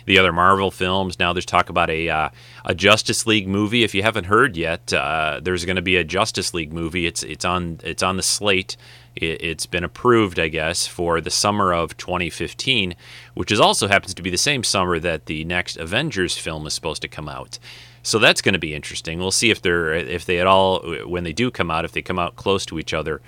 the 0.07 0.17
other 0.17 0.33
Marvel 0.33 0.71
films. 0.71 1.19
Now 1.19 1.33
there's 1.33 1.45
talk 1.45 1.69
about 1.69 1.91
a 1.91 2.09
uh, 2.09 2.29
a 2.65 2.75
Justice 2.75 3.27
League 3.27 3.49
movie. 3.49 3.83
If 3.83 3.95
you 3.95 4.03
haven't 4.03 4.25
heard 4.25 4.57
yet, 4.57 4.93
uh, 4.93 5.41
there's 5.43 5.65
going 5.65 5.77
to 5.77 5.83
be 5.83 5.97
a 5.97 6.05
Justice 6.05 6.55
League 6.55 6.73
movie. 6.73 7.07
It's 7.07 7.25
it's 7.25 7.45
on 7.45 7.81
it's 7.83 8.03
on 8.03 8.17
the 8.17 8.23
slate. 8.23 8.77
It, 9.17 9.43
it's 9.43 9.67
been 9.67 9.85
approved, 9.85 10.39
I 10.39 10.49
guess, 10.49 10.87
for 10.87 11.21
the 11.21 11.31
summer 11.31 11.73
of 11.73 11.97
2015, 11.97 12.95
which 13.35 13.53
is 13.53 13.61
also 13.61 13.89
happens 13.89 14.15
to 14.15 14.23
be 14.23 14.31
the 14.31 14.39
same 14.39 14.65
summer 14.65 14.99
that 15.01 15.27
the 15.27 15.45
next 15.45 15.77
Avengers 15.77 16.39
film 16.39 16.67
is 16.67 16.75
supposed 16.75 17.03
to 17.03 17.09
come 17.09 17.29
out. 17.29 17.59
So 18.03 18.19
that's 18.19 18.43
going 18.43 18.55
to 18.55 18.59
be 18.59 18.75
interesting. 18.75 19.19
We'll 19.19 19.31
see 19.31 19.51
if 19.51 19.63
they're 19.63 19.95
if 19.95 20.25
they 20.25 20.41
at 20.41 20.47
all 20.47 20.81
when 21.07 21.25
they 21.25 21.33
do 21.33 21.51
come 21.51 21.71
out 21.71 21.85
if 21.85 21.93
they 21.93 22.03
come 22.03 22.19
out 22.19 22.37
close 22.37 22.67
to 22.67 22.79
each 22.79 22.93
other. 22.93 23.21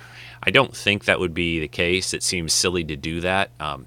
I 0.43 0.51
don't 0.51 0.77
think 0.77 1.05
that 1.05 1.21
would 1.21 1.33
be 1.33 1.61
the 1.61 1.69
case. 1.69 2.13
It 2.13 2.23
seems 2.23 2.53
silly 2.53 2.85
to 2.85 2.97
do 2.97 3.21
that. 3.21 3.51
Um, 3.61 3.87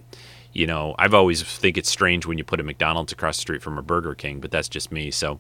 you 0.54 0.66
know, 0.66 0.96
I've 0.98 1.14
always 1.14 1.44
think 1.44 1.78
it's 1.78 1.90
strange 1.90 2.26
when 2.26 2.38
you 2.38 2.44
put 2.44 2.60
a 2.60 2.64
McDonald's 2.64 3.12
across 3.12 3.38
the 3.38 3.42
street 3.42 3.62
from 3.62 3.78
a 3.78 3.84
Burger 3.84 4.16
King, 4.16 4.40
but 4.40 4.50
that's 4.50 4.68
just 4.68 4.92
me. 4.92 5.12
So, 5.12 5.40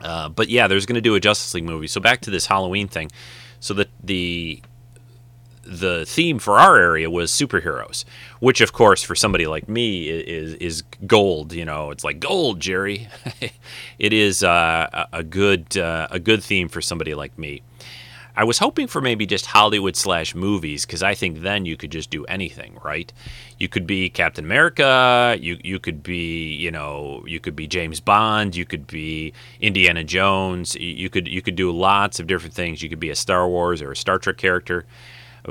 uh, 0.00 0.30
but 0.30 0.48
yeah, 0.48 0.66
there's 0.66 0.84
going 0.84 0.96
to 0.96 1.00
do 1.00 1.14
a 1.14 1.20
Justice 1.20 1.54
League 1.54 1.64
movie. 1.64 1.86
So 1.86 2.00
back 2.00 2.22
to 2.22 2.30
this 2.30 2.46
Halloween 2.46 2.88
thing. 2.88 3.10
So 3.60 3.74
the 3.74 3.88
the 4.02 4.62
the 5.66 6.04
theme 6.06 6.38
for 6.38 6.58
our 6.58 6.78
area 6.78 7.10
was 7.10 7.30
superheroes, 7.30 8.04
which 8.40 8.60
of 8.60 8.72
course 8.72 9.02
for 9.02 9.14
somebody 9.14 9.46
like 9.46 9.68
me 9.68 10.08
is 10.08 10.54
is 10.54 10.82
gold. 11.06 11.52
You 11.52 11.64
know, 11.64 11.90
it's 11.90 12.04
like 12.04 12.20
gold, 12.20 12.60
Jerry. 12.60 13.08
it 13.98 14.12
is 14.12 14.42
uh, 14.42 15.06
a 15.12 15.22
good 15.22 15.76
uh, 15.76 16.08
a 16.10 16.18
good 16.18 16.42
theme 16.42 16.68
for 16.68 16.80
somebody 16.80 17.14
like 17.14 17.36
me. 17.38 17.62
I 18.38 18.44
was 18.44 18.58
hoping 18.58 18.86
for 18.86 19.00
maybe 19.00 19.24
just 19.24 19.46
Hollywood 19.46 19.96
slash 19.96 20.34
movies 20.34 20.84
because 20.84 21.02
I 21.02 21.14
think 21.14 21.40
then 21.40 21.64
you 21.64 21.78
could 21.78 21.90
just 21.90 22.10
do 22.10 22.26
anything, 22.26 22.78
right? 22.84 23.10
You 23.58 23.66
could 23.68 23.86
be 23.86 24.10
Captain 24.10 24.44
America, 24.44 25.38
you 25.40 25.58
you 25.64 25.78
could 25.78 26.02
be 26.02 26.52
you 26.52 26.70
know 26.70 27.24
you 27.26 27.40
could 27.40 27.56
be 27.56 27.66
James 27.66 27.98
Bond, 27.98 28.54
you 28.54 28.66
could 28.66 28.86
be 28.86 29.32
Indiana 29.62 30.04
Jones, 30.04 30.74
you 30.74 31.08
could 31.08 31.26
you 31.26 31.40
could 31.40 31.56
do 31.56 31.72
lots 31.72 32.20
of 32.20 32.26
different 32.26 32.54
things. 32.54 32.82
You 32.82 32.90
could 32.90 33.00
be 33.00 33.08
a 33.08 33.14
Star 33.16 33.48
Wars 33.48 33.80
or 33.80 33.92
a 33.92 33.96
Star 33.96 34.18
Trek 34.18 34.36
character, 34.36 34.84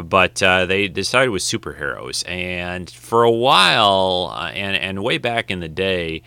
but 0.03 0.41
uh, 0.43 0.65
they 0.65 0.87
decided 0.87 1.29
with 1.29 1.41
superheroes, 1.41 2.27
and 2.27 2.89
for 2.89 3.23
a 3.23 3.31
while, 3.31 4.33
uh, 4.35 4.49
and 4.49 4.75
and 4.75 5.03
way 5.03 5.17
back 5.17 5.49
in 5.51 5.59
the 5.59 5.69
day 5.69 6.21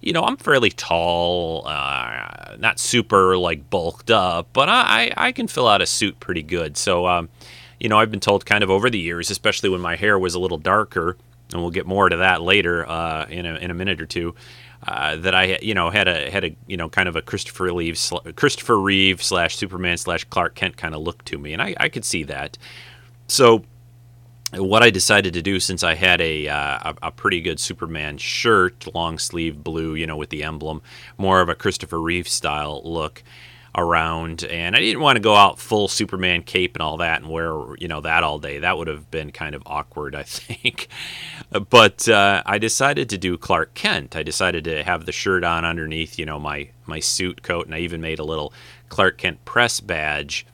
you 0.00 0.12
know, 0.12 0.22
I'm 0.22 0.36
fairly 0.36 0.70
tall, 0.70 1.66
uh, 1.66 2.56
not 2.58 2.78
super 2.78 3.36
like 3.36 3.68
bulked 3.68 4.10
up, 4.10 4.48
but 4.52 4.68
I, 4.68 5.12
I 5.16 5.32
can 5.32 5.48
fill 5.48 5.66
out 5.66 5.82
a 5.82 5.86
suit 5.86 6.20
pretty 6.20 6.42
good. 6.42 6.76
So, 6.76 7.06
um, 7.06 7.28
you 7.80 7.88
know, 7.88 7.98
I've 7.98 8.10
been 8.10 8.20
told 8.20 8.46
kind 8.46 8.62
of 8.62 8.70
over 8.70 8.90
the 8.90 8.98
years, 8.98 9.30
especially 9.30 9.68
when 9.68 9.80
my 9.80 9.96
hair 9.96 10.18
was 10.18 10.34
a 10.34 10.38
little 10.38 10.58
darker, 10.58 11.16
and 11.52 11.60
we'll 11.60 11.70
get 11.70 11.86
more 11.86 12.08
to 12.08 12.16
that 12.18 12.42
later 12.42 12.88
uh, 12.88 13.26
in, 13.28 13.46
a, 13.46 13.54
in 13.56 13.70
a 13.70 13.74
minute 13.74 14.00
or 14.00 14.06
two. 14.06 14.34
Uh, 14.86 15.16
that 15.16 15.34
I, 15.34 15.58
you 15.60 15.74
know, 15.74 15.90
had 15.90 16.06
a 16.06 16.30
had 16.30 16.44
a 16.44 16.54
you 16.68 16.76
know 16.76 16.88
kind 16.88 17.08
of 17.08 17.16
a 17.16 17.20
Christopher 17.20 17.74
Reeve 17.74 18.00
Christopher 18.36 18.78
Reeve 18.78 19.20
slash 19.20 19.56
Superman 19.56 19.98
slash 19.98 20.22
Clark 20.22 20.54
Kent 20.54 20.76
kind 20.76 20.94
of 20.94 21.00
look 21.00 21.24
to 21.24 21.36
me, 21.36 21.52
and 21.52 21.60
I, 21.60 21.74
I 21.80 21.88
could 21.88 22.04
see 22.04 22.22
that. 22.22 22.56
So 23.28 23.62
what 24.54 24.82
I 24.82 24.90
decided 24.90 25.34
to 25.34 25.42
do 25.42 25.60
since 25.60 25.84
I 25.84 25.94
had 25.94 26.20
a, 26.20 26.48
uh, 26.48 26.94
a, 27.02 27.10
pretty 27.12 27.40
good 27.40 27.60
Superman 27.60 28.16
shirt, 28.16 28.92
long 28.94 29.18
sleeve 29.18 29.62
blue, 29.62 29.94
you 29.94 30.06
know, 30.06 30.16
with 30.16 30.30
the 30.30 30.42
emblem, 30.42 30.80
more 31.18 31.40
of 31.42 31.50
a 31.50 31.54
Christopher 31.54 32.00
Reeve 32.00 32.28
style 32.28 32.80
look 32.84 33.22
around, 33.76 34.44
and 34.44 34.74
I 34.74 34.80
didn't 34.80 35.02
want 35.02 35.16
to 35.16 35.20
go 35.20 35.34
out 35.34 35.58
full 35.58 35.86
Superman 35.88 36.42
cape 36.42 36.74
and 36.74 36.82
all 36.82 36.96
that 36.96 37.20
and 37.20 37.30
wear 37.30 37.76
you 37.78 37.86
know 37.86 38.00
that 38.00 38.24
all 38.24 38.38
day. 38.38 38.58
That 38.58 38.78
would 38.78 38.88
have 38.88 39.10
been 39.10 39.30
kind 39.30 39.54
of 39.54 39.62
awkward, 39.66 40.14
I 40.14 40.22
think. 40.24 40.88
but 41.70 42.08
uh, 42.08 42.42
I 42.46 42.58
decided 42.58 43.10
to 43.10 43.18
do 43.18 43.36
Clark 43.36 43.74
Kent. 43.74 44.16
I 44.16 44.22
decided 44.22 44.64
to 44.64 44.82
have 44.82 45.04
the 45.04 45.12
shirt 45.12 45.44
on 45.44 45.64
underneath, 45.64 46.18
you 46.18 46.26
know, 46.26 46.40
my 46.40 46.70
my 46.86 47.00
suit 47.00 47.42
coat, 47.42 47.66
and 47.66 47.74
I 47.74 47.80
even 47.80 48.00
made 48.00 48.18
a 48.18 48.24
little 48.24 48.52
Clark 48.88 49.18
Kent 49.18 49.44
press 49.44 49.80
badge 49.80 50.46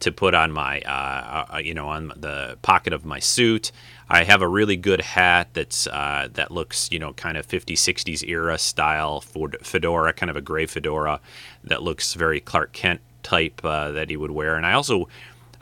to 0.00 0.10
put 0.10 0.34
on 0.34 0.50
my, 0.50 0.80
uh, 0.80 1.54
uh, 1.54 1.58
you 1.58 1.74
know, 1.74 1.88
on 1.88 2.12
the 2.16 2.58
pocket 2.62 2.92
of 2.92 3.04
my 3.04 3.18
suit. 3.18 3.70
I 4.08 4.24
have 4.24 4.42
a 4.42 4.48
really 4.48 4.76
good 4.76 5.00
hat 5.00 5.50
that's 5.52 5.86
uh, 5.86 6.28
that 6.32 6.50
looks, 6.50 6.90
you 6.90 6.98
know, 6.98 7.12
kind 7.12 7.36
of 7.36 7.46
50s, 7.46 7.74
60s 7.74 8.26
era 8.28 8.58
style 8.58 9.20
fedora, 9.20 10.12
kind 10.12 10.30
of 10.30 10.36
a 10.36 10.40
gray 10.40 10.66
fedora 10.66 11.20
that 11.62 11.82
looks 11.82 12.14
very 12.14 12.40
Clark 12.40 12.72
Kent 12.72 13.00
type 13.22 13.60
uh, 13.62 13.92
that 13.92 14.10
he 14.10 14.16
would 14.16 14.32
wear. 14.32 14.56
And 14.56 14.66
I 14.66 14.72
also, 14.72 15.08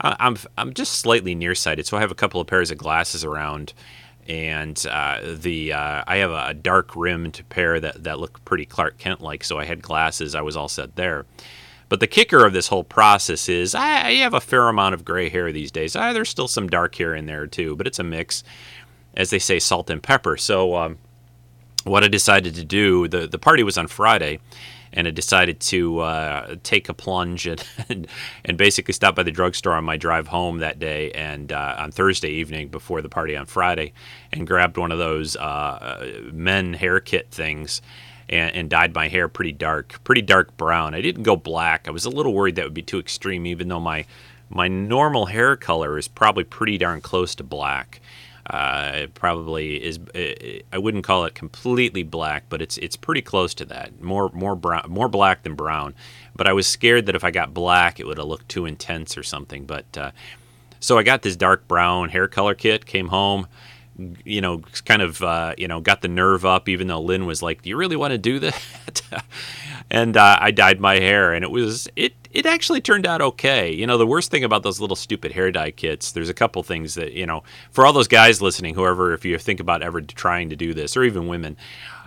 I'm 0.01 0.37
I'm 0.57 0.73
just 0.73 0.93
slightly 0.93 1.35
nearsighted, 1.35 1.85
so 1.85 1.97
I 1.97 1.99
have 1.99 2.11
a 2.11 2.15
couple 2.15 2.41
of 2.41 2.47
pairs 2.47 2.71
of 2.71 2.77
glasses 2.77 3.23
around. 3.23 3.73
And 4.27 4.83
uh, 4.89 5.21
the 5.23 5.73
uh, 5.73 6.03
I 6.07 6.17
have 6.17 6.31
a 6.31 6.53
dark 6.53 6.95
rimmed 6.95 7.43
pair 7.49 7.79
that, 7.79 8.03
that 8.03 8.19
look 8.19 8.43
pretty 8.45 8.65
Clark 8.65 8.97
Kent 8.97 9.21
like, 9.21 9.43
so 9.43 9.57
I 9.59 9.65
had 9.65 9.81
glasses. 9.81 10.35
I 10.35 10.41
was 10.41 10.55
all 10.55 10.69
set 10.69 10.95
there. 10.95 11.25
But 11.89 11.99
the 11.99 12.07
kicker 12.07 12.45
of 12.45 12.53
this 12.53 12.67
whole 12.67 12.83
process 12.83 13.49
is 13.49 13.73
I, 13.73 14.07
I 14.07 14.13
have 14.17 14.35
a 14.35 14.39
fair 14.39 14.69
amount 14.69 14.93
of 14.93 15.03
gray 15.03 15.27
hair 15.29 15.51
these 15.51 15.71
days. 15.71 15.95
Uh, 15.95 16.13
there's 16.13 16.29
still 16.29 16.47
some 16.47 16.67
dark 16.67 16.95
hair 16.95 17.15
in 17.15 17.25
there 17.25 17.47
too, 17.47 17.75
but 17.75 17.87
it's 17.87 17.99
a 17.99 18.03
mix, 18.03 18.43
as 19.17 19.31
they 19.31 19.39
say, 19.39 19.59
salt 19.59 19.89
and 19.89 20.01
pepper. 20.01 20.37
So 20.37 20.75
um, 20.75 20.99
what 21.83 22.03
I 22.03 22.07
decided 22.07 22.53
to 22.55 22.63
do, 22.63 23.07
the 23.07 23.27
the 23.27 23.39
party 23.39 23.63
was 23.63 23.77
on 23.77 23.87
Friday, 23.87 24.39
and 24.93 25.07
I 25.07 25.11
decided 25.11 25.59
to 25.61 25.99
uh, 25.99 26.55
take 26.61 26.89
a 26.89 26.93
plunge 26.93 27.47
and, 27.47 27.63
and, 27.89 28.07
and 28.45 28.57
basically 28.57 28.93
stop 28.93 29.15
by 29.15 29.23
the 29.23 29.31
drugstore 29.31 29.73
on 29.73 29.83
my 29.83 29.97
drive 29.97 30.27
home 30.27 30.59
that 30.59 30.77
day 30.77 31.11
and 31.11 31.51
uh, 31.51 31.75
on 31.79 31.91
Thursday 31.91 32.29
evening 32.29 32.69
before 32.69 33.01
the 33.01 33.09
party 33.09 33.35
on 33.35 33.47
Friday, 33.47 33.93
and 34.31 34.45
grabbed 34.45 34.77
one 34.77 34.91
of 34.91 34.99
those 34.99 35.35
uh, 35.37 36.29
men 36.31 36.73
hair 36.75 36.99
kit 36.99 37.31
things 37.31 37.81
and, 38.29 38.55
and, 38.55 38.69
dyed 38.69 38.93
my 38.93 39.07
hair 39.07 39.27
pretty 39.27 39.51
dark, 39.51 39.99
pretty 40.03 40.21
dark 40.21 40.55
brown. 40.55 40.93
I 40.93 41.01
didn't 41.01 41.23
go 41.23 41.35
black. 41.35 41.87
I 41.87 41.91
was 41.91 42.05
a 42.05 42.09
little 42.09 42.33
worried 42.33 42.55
that 42.55 42.65
would 42.65 42.73
be 42.73 42.81
too 42.81 42.99
extreme, 42.99 43.45
even 43.45 43.67
though 43.67 43.79
my 43.79 44.05
my 44.49 44.67
normal 44.67 45.27
hair 45.27 45.55
color 45.55 45.97
is 45.97 46.07
probably 46.07 46.43
pretty 46.43 46.77
darn 46.77 47.01
close 47.01 47.35
to 47.35 47.43
black. 47.43 48.01
Uh, 48.49 49.05
probably 49.13 49.75
is. 49.75 49.99
I 50.73 50.77
wouldn't 50.77 51.03
call 51.03 51.25
it 51.25 51.35
completely 51.35 52.01
black, 52.03 52.45
but 52.49 52.61
it's 52.61 52.77
it's 52.77 52.95
pretty 52.95 53.21
close 53.21 53.53
to 53.55 53.65
that. 53.65 54.01
More 54.01 54.29
more 54.33 54.55
brown, 54.55 54.85
more 54.89 55.07
black 55.07 55.43
than 55.43 55.53
brown. 55.53 55.93
But 56.35 56.47
I 56.47 56.53
was 56.53 56.65
scared 56.65 57.05
that 57.07 57.15
if 57.15 57.23
I 57.23 57.31
got 57.31 57.53
black, 57.53 57.99
it 57.99 58.07
would 58.07 58.17
have 58.17 58.27
looked 58.27 58.49
too 58.49 58.65
intense 58.65 59.17
or 59.17 59.23
something. 59.23 59.65
But 59.65 59.97
uh, 59.97 60.11
so 60.79 60.97
I 60.97 61.03
got 61.03 61.21
this 61.21 61.35
dark 61.35 61.67
brown 61.67 62.09
hair 62.09 62.27
color 62.27 62.55
kit. 62.55 62.87
Came 62.87 63.09
home 63.09 63.47
you 64.23 64.41
know, 64.41 64.59
kind 64.85 65.01
of, 65.01 65.21
uh, 65.21 65.53
you 65.57 65.67
know, 65.67 65.79
got 65.81 66.01
the 66.01 66.07
nerve 66.07 66.45
up, 66.45 66.69
even 66.69 66.87
though 66.87 67.01
Lynn 67.01 67.25
was 67.25 67.41
like, 67.41 67.61
"Do 67.61 67.69
you 67.69 67.77
really 67.77 67.95
want 67.95 68.11
to 68.11 68.17
do 68.17 68.39
that?" 68.39 68.61
and 69.91 70.15
uh, 70.17 70.37
I 70.39 70.51
dyed 70.51 70.79
my 70.79 70.95
hair, 70.99 71.33
and 71.33 71.43
it 71.43 71.51
was 71.51 71.87
it. 71.95 72.13
It 72.31 72.45
actually 72.45 72.81
turned 72.81 73.07
out 73.07 73.21
okay. 73.21 73.71
You 73.71 73.87
know, 73.87 73.97
the 73.97 74.05
worst 74.07 74.29
thing 74.31 74.43
about 74.43 74.63
those 74.63 74.79
little 74.79 74.95
stupid 74.95 75.31
hair 75.31 75.51
dye 75.51 75.71
kits, 75.71 76.11
there's 76.11 76.29
a 76.29 76.33
couple 76.33 76.61
things 76.63 76.95
that 76.95 77.13
you 77.13 77.25
know, 77.25 77.43
for 77.71 77.85
all 77.85 77.93
those 77.93 78.07
guys 78.07 78.41
listening, 78.41 78.75
whoever, 78.75 79.13
if 79.13 79.25
you 79.25 79.37
think 79.37 79.59
about 79.59 79.81
ever 79.81 80.01
trying 80.01 80.49
to 80.49 80.55
do 80.55 80.73
this, 80.73 80.95
or 80.95 81.03
even 81.03 81.27
women. 81.27 81.57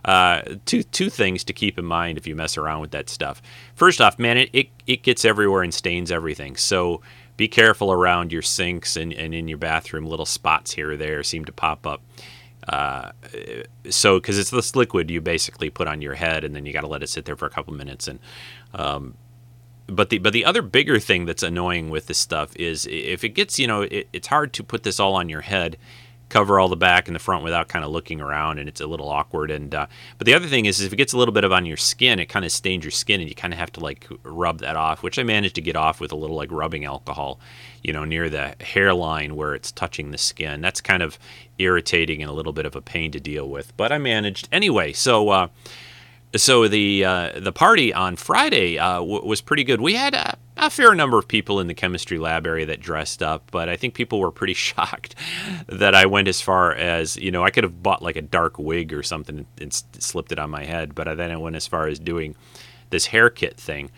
Uh, 0.04 0.42
two 0.66 0.82
two 0.82 1.08
things 1.08 1.44
to 1.44 1.52
keep 1.52 1.78
in 1.78 1.84
mind 1.84 2.18
if 2.18 2.26
you 2.26 2.34
mess 2.34 2.58
around 2.58 2.80
with 2.80 2.90
that 2.90 3.08
stuff. 3.08 3.40
First 3.76 4.00
off, 4.00 4.18
man, 4.18 4.36
it, 4.36 4.50
it, 4.52 4.68
it 4.86 5.02
gets 5.04 5.24
everywhere 5.24 5.62
and 5.62 5.72
stains 5.72 6.10
everything. 6.10 6.56
So 6.56 7.02
be 7.36 7.48
careful 7.48 7.92
around 7.92 8.32
your 8.32 8.42
sinks 8.42 8.96
and, 8.96 9.12
and 9.12 9.34
in 9.34 9.48
your 9.48 9.58
bathroom. 9.58 10.06
Little 10.06 10.26
spots 10.26 10.72
here 10.72 10.92
or 10.92 10.96
there 10.96 11.22
seem 11.22 11.44
to 11.46 11.52
pop 11.52 11.86
up. 11.86 12.02
Uh, 12.68 13.10
so, 13.90 14.20
because 14.20 14.38
it's 14.38 14.50
this 14.50 14.76
liquid 14.76 15.10
you 15.10 15.20
basically 15.20 15.68
put 15.68 15.88
on 15.88 16.00
your 16.00 16.14
head, 16.14 16.44
and 16.44 16.54
then 16.54 16.64
you 16.64 16.72
got 16.72 16.82
to 16.82 16.86
let 16.86 17.02
it 17.02 17.08
sit 17.08 17.24
there 17.24 17.34
for 17.34 17.46
a 17.46 17.50
couple 17.50 17.74
minutes. 17.74 18.06
And 18.06 18.20
um, 18.74 19.14
but 19.86 20.10
the 20.10 20.18
but 20.18 20.32
the 20.32 20.44
other 20.44 20.62
bigger 20.62 20.98
thing 21.00 21.24
that's 21.24 21.42
annoying 21.42 21.90
with 21.90 22.06
this 22.06 22.18
stuff 22.18 22.54
is 22.56 22.86
if 22.86 23.24
it 23.24 23.30
gets 23.30 23.58
you 23.58 23.66
know 23.66 23.82
it, 23.82 24.08
it's 24.12 24.28
hard 24.28 24.52
to 24.54 24.64
put 24.64 24.84
this 24.84 25.00
all 25.00 25.14
on 25.14 25.28
your 25.28 25.40
head 25.40 25.76
cover 26.32 26.58
all 26.58 26.68
the 26.68 26.76
back 26.76 27.08
and 27.08 27.14
the 27.14 27.20
front 27.20 27.44
without 27.44 27.68
kind 27.68 27.84
of 27.84 27.90
looking 27.90 28.20
around, 28.20 28.58
and 28.58 28.68
it's 28.68 28.80
a 28.80 28.86
little 28.86 29.08
awkward. 29.08 29.50
And 29.50 29.74
uh, 29.74 29.86
but 30.16 30.26
the 30.26 30.34
other 30.34 30.46
thing 30.46 30.64
is, 30.64 30.80
is, 30.80 30.86
if 30.86 30.92
it 30.92 30.96
gets 30.96 31.12
a 31.12 31.18
little 31.18 31.34
bit 31.34 31.44
of 31.44 31.52
on 31.52 31.66
your 31.66 31.76
skin, 31.76 32.18
it 32.18 32.26
kind 32.26 32.44
of 32.44 32.50
stains 32.50 32.84
your 32.84 32.90
skin, 32.90 33.20
and 33.20 33.28
you 33.28 33.34
kind 33.34 33.52
of 33.52 33.58
have 33.58 33.70
to 33.72 33.80
like 33.80 34.08
rub 34.22 34.60
that 34.60 34.74
off, 34.74 35.02
which 35.02 35.18
I 35.18 35.22
managed 35.22 35.54
to 35.56 35.60
get 35.60 35.76
off 35.76 36.00
with 36.00 36.10
a 36.10 36.16
little 36.16 36.36
like 36.36 36.50
rubbing 36.50 36.84
alcohol, 36.86 37.38
you 37.82 37.92
know, 37.92 38.04
near 38.04 38.30
the 38.30 38.54
hairline 38.60 39.36
where 39.36 39.54
it's 39.54 39.70
touching 39.70 40.10
the 40.10 40.18
skin. 40.18 40.62
That's 40.62 40.80
kind 40.80 41.02
of 41.02 41.18
irritating 41.58 42.22
and 42.22 42.30
a 42.30 42.34
little 42.34 42.54
bit 42.54 42.64
of 42.64 42.74
a 42.74 42.80
pain 42.80 43.12
to 43.12 43.20
deal 43.20 43.48
with, 43.48 43.76
but 43.76 43.92
I 43.92 43.98
managed 43.98 44.48
anyway. 44.50 44.92
So. 44.92 45.28
Uh, 45.28 45.48
so 46.34 46.66
the 46.66 47.04
uh, 47.04 47.38
the 47.38 47.52
party 47.52 47.92
on 47.92 48.16
Friday 48.16 48.78
uh, 48.78 49.00
w- 49.00 49.22
was 49.22 49.42
pretty 49.42 49.64
good. 49.64 49.82
We 49.82 49.92
had 49.92 50.14
a, 50.14 50.38
a, 50.56 50.70
fair 50.70 50.94
number 50.94 51.18
of 51.18 51.28
people 51.28 51.60
in 51.60 51.66
the 51.66 51.74
chemistry 51.74 52.18
lab 52.18 52.46
area 52.46 52.66
that 52.66 52.80
dressed 52.80 53.22
up, 53.22 53.50
but 53.50 53.68
I 53.68 53.76
think 53.76 53.94
people 53.94 54.20
were 54.20 54.30
pretty 54.30 54.54
shocked 54.68 55.14
that 55.66 55.94
I 55.94 56.06
went 56.06 56.28
as 56.28 56.40
far 56.40 56.74
as 56.74 57.16
you 57.16 57.30
know 57.30 57.44
I 57.44 57.50
could 57.50 57.64
have 57.64 57.82
bought 57.82 58.02
like 58.02 58.16
a 58.16 58.22
dark 58.22 58.58
wig 58.58 58.92
or 58.92 59.02
something 59.02 59.46
and, 59.60 59.72
slipped 59.98 60.32
it 60.32 60.38
on 60.38 60.50
my 60.50 60.64
head, 60.64 60.94
but 60.94 61.08
I 61.08 61.14
then 61.14 61.30
I 61.30 61.36
went 61.36 61.56
as 61.56 61.66
far 61.66 61.86
as 61.86 61.98
doing 61.98 62.34
this 62.90 63.06
hair 63.06 63.30
kit 63.30 63.56
thing. 63.56 63.90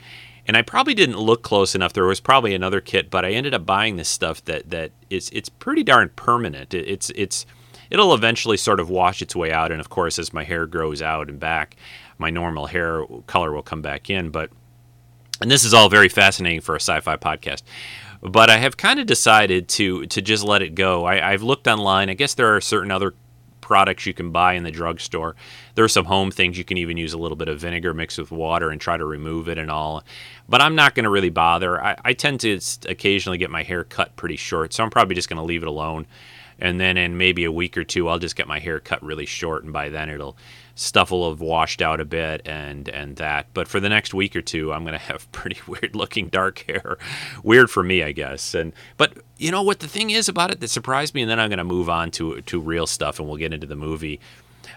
and 0.46 0.56
I 0.56 0.62
probably 0.62 0.94
didn't 0.94 1.18
look 1.18 1.42
close 1.42 1.75
enough. 1.75 1.92
There 1.92 2.04
was 2.04 2.20
probably 2.20 2.54
another 2.54 2.80
kit, 2.80 3.11
but 3.11 3.25
I 3.25 3.30
ended 3.32 3.54
up 3.54 3.66
buying 3.66 3.96
this 3.96 4.08
stuff 4.08 4.44
that 4.44 4.70
that 4.70 4.92
is 5.11 5.30
it's 5.32 5.49
pretty 5.49 5.82
darn 5.82 6.11
permanent. 6.16 6.75
It, 6.75 6.88
it's 6.88 7.11
it's 7.11 7.46
it'll 7.90 8.14
eventually 8.14 8.56
sort 8.56 8.80
of 8.80 8.90
wash 8.90 9.23
its 9.23 9.37
way 9.37 9.52
out, 9.52 9.70
and 9.73 9.80
of 9.80 9.88
course, 9.88 10.18
as 10.18 10.32
my 10.32 10.44
hair 10.44 10.66
grows 10.66 11.02
out 11.02 11.28
and 11.28 11.38
back, 11.40 11.76
my 12.18 12.30
normal 12.30 12.66
hair 12.66 13.04
color 13.26 13.52
will 13.52 13.62
come 13.62 13.82
back 13.82 14.11
in. 14.11 14.30
But 14.30 14.50
and 15.40 15.50
this 15.50 15.64
is 15.64 15.74
all 15.74 15.88
very 15.88 16.08
fascinating 16.08 16.60
for 16.60 16.74
a 16.74 16.80
sci-fi 16.80 17.16
podcast. 17.16 17.62
But 18.22 18.48
I 18.48 18.56
have 18.56 18.76
kind 18.76 19.00
of 19.00 19.06
decided 19.06 19.68
to 19.70 20.06
to 20.06 20.22
just 20.22 20.44
let 20.44 20.62
it 20.62 20.74
go. 20.74 21.04
I, 21.04 21.32
I've 21.32 21.42
looked 21.42 21.66
online. 21.66 22.08
I 22.08 22.14
guess 22.14 22.34
there 22.34 22.54
are 22.54 22.60
certain 22.60 22.90
other 22.90 23.14
products 23.60 24.04
you 24.04 24.12
can 24.12 24.30
buy 24.30 24.52
in 24.52 24.62
the 24.62 24.70
drugstore. 24.70 25.34
There 25.74 25.84
are 25.84 25.88
some 25.88 26.04
home 26.04 26.30
things 26.30 26.58
you 26.58 26.64
can 26.64 26.76
even 26.76 26.98
use 26.98 27.14
a 27.14 27.18
little 27.18 27.36
bit 27.36 27.48
of 27.48 27.60
vinegar 27.60 27.94
mixed 27.94 28.18
with 28.18 28.30
water 28.30 28.70
and 28.70 28.78
try 28.78 28.98
to 28.98 29.04
remove 29.06 29.48
it 29.48 29.56
and 29.56 29.70
all. 29.70 30.04
But 30.48 30.60
I'm 30.60 30.74
not 30.74 30.94
going 30.94 31.04
to 31.04 31.10
really 31.10 31.30
bother. 31.30 31.82
I, 31.82 31.96
I 32.04 32.12
tend 32.12 32.40
to 32.40 32.60
occasionally 32.86 33.38
get 33.38 33.50
my 33.50 33.62
hair 33.62 33.82
cut 33.82 34.16
pretty 34.16 34.36
short, 34.36 34.74
so 34.74 34.84
I'm 34.84 34.90
probably 34.90 35.14
just 35.14 35.30
going 35.30 35.38
to 35.38 35.44
leave 35.44 35.62
it 35.62 35.68
alone. 35.68 36.06
And 36.58 36.78
then 36.78 36.98
in 36.98 37.16
maybe 37.16 37.44
a 37.44 37.52
week 37.52 37.76
or 37.76 37.84
two, 37.84 38.08
I'll 38.08 38.18
just 38.18 38.36
get 38.36 38.46
my 38.46 38.60
hair 38.60 38.80
cut 38.80 39.02
really 39.02 39.26
short, 39.26 39.64
and 39.64 39.72
by 39.72 39.88
then 39.88 40.10
it'll 40.10 40.36
stuff 40.74 41.10
will 41.10 41.30
have 41.30 41.40
washed 41.40 41.80
out 41.80 42.00
a 42.00 42.04
bit 42.04 42.42
and 42.46 42.88
and 42.88 43.16
that. 43.16 43.46
But 43.54 43.68
for 43.68 43.80
the 43.80 43.88
next 43.88 44.14
week 44.14 44.34
or 44.34 44.42
two, 44.42 44.72
I'm 44.72 44.84
gonna 44.84 44.98
have 45.10 45.30
pretty 45.32 45.60
weird 45.66 45.94
looking 45.94 46.28
dark 46.28 46.64
hair. 46.68 46.98
weird 47.42 47.70
for 47.70 47.82
me, 47.82 48.02
I 48.02 48.12
guess. 48.12 48.54
And 48.54 48.72
but 48.96 49.14
you 49.38 49.50
know 49.50 49.62
what 49.62 49.80
the 49.80 49.88
thing 49.88 50.10
is 50.10 50.28
about 50.28 50.50
it 50.50 50.60
that 50.60 50.68
surprised 50.68 51.14
me, 51.14 51.22
and 51.22 51.30
then 51.30 51.40
I'm 51.40 51.50
gonna 51.50 51.64
move 51.64 51.88
on 51.88 52.10
to 52.12 52.40
to 52.40 52.60
real 52.60 52.86
stuff, 52.86 53.18
and 53.18 53.28
we'll 53.28 53.38
get 53.38 53.52
into 53.52 53.66
the 53.66 53.76
movie. 53.76 54.20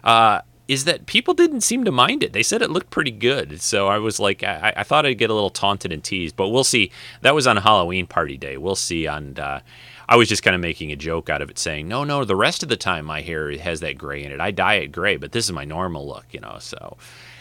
Uh, 0.03 0.41
is 0.67 0.83
that 0.83 1.05
people 1.05 1.33
didn't 1.33 1.61
seem 1.61 1.85
to 1.85 1.91
mind 1.91 2.23
it. 2.23 2.33
They 2.33 2.43
said 2.43 2.61
it 2.61 2.69
looked 2.69 2.89
pretty 2.89 3.11
good. 3.11 3.61
So 3.61 3.87
I 3.87 3.99
was 3.99 4.19
like, 4.19 4.43
I, 4.43 4.73
I 4.75 4.83
thought 4.83 5.05
I'd 5.05 5.17
get 5.17 5.29
a 5.29 5.33
little 5.33 5.49
taunted 5.49 5.93
and 5.93 6.03
teased, 6.03 6.35
but 6.35 6.49
we'll 6.49 6.65
see. 6.65 6.91
That 7.21 7.33
was 7.33 7.47
on 7.47 7.55
Halloween 7.57 8.05
party 8.05 8.37
day. 8.37 8.57
We'll 8.57 8.75
see 8.75 9.07
on 9.07 9.39
uh, 9.39 9.61
I 10.09 10.15
was 10.15 10.29
just 10.29 10.43
kind 10.43 10.55
of 10.55 10.61
making 10.61 10.91
a 10.91 10.95
joke 10.95 11.29
out 11.29 11.41
of 11.41 11.49
it, 11.49 11.59
saying, 11.59 11.87
no, 11.87 12.03
no, 12.03 12.23
the 12.23 12.35
rest 12.35 12.63
of 12.63 12.69
the 12.69 12.77
time 12.77 13.05
my 13.05 13.21
hair 13.21 13.51
has 13.57 13.81
that 13.81 13.97
gray 13.97 14.23
in 14.23 14.31
it. 14.31 14.39
I 14.39 14.51
dye 14.51 14.75
it 14.75 14.87
gray, 14.87 15.17
but 15.17 15.33
this 15.33 15.45
is 15.45 15.51
my 15.51 15.65
normal 15.65 16.07
look, 16.07 16.25
you 16.31 16.39
know. 16.39 16.57
So, 16.59 16.97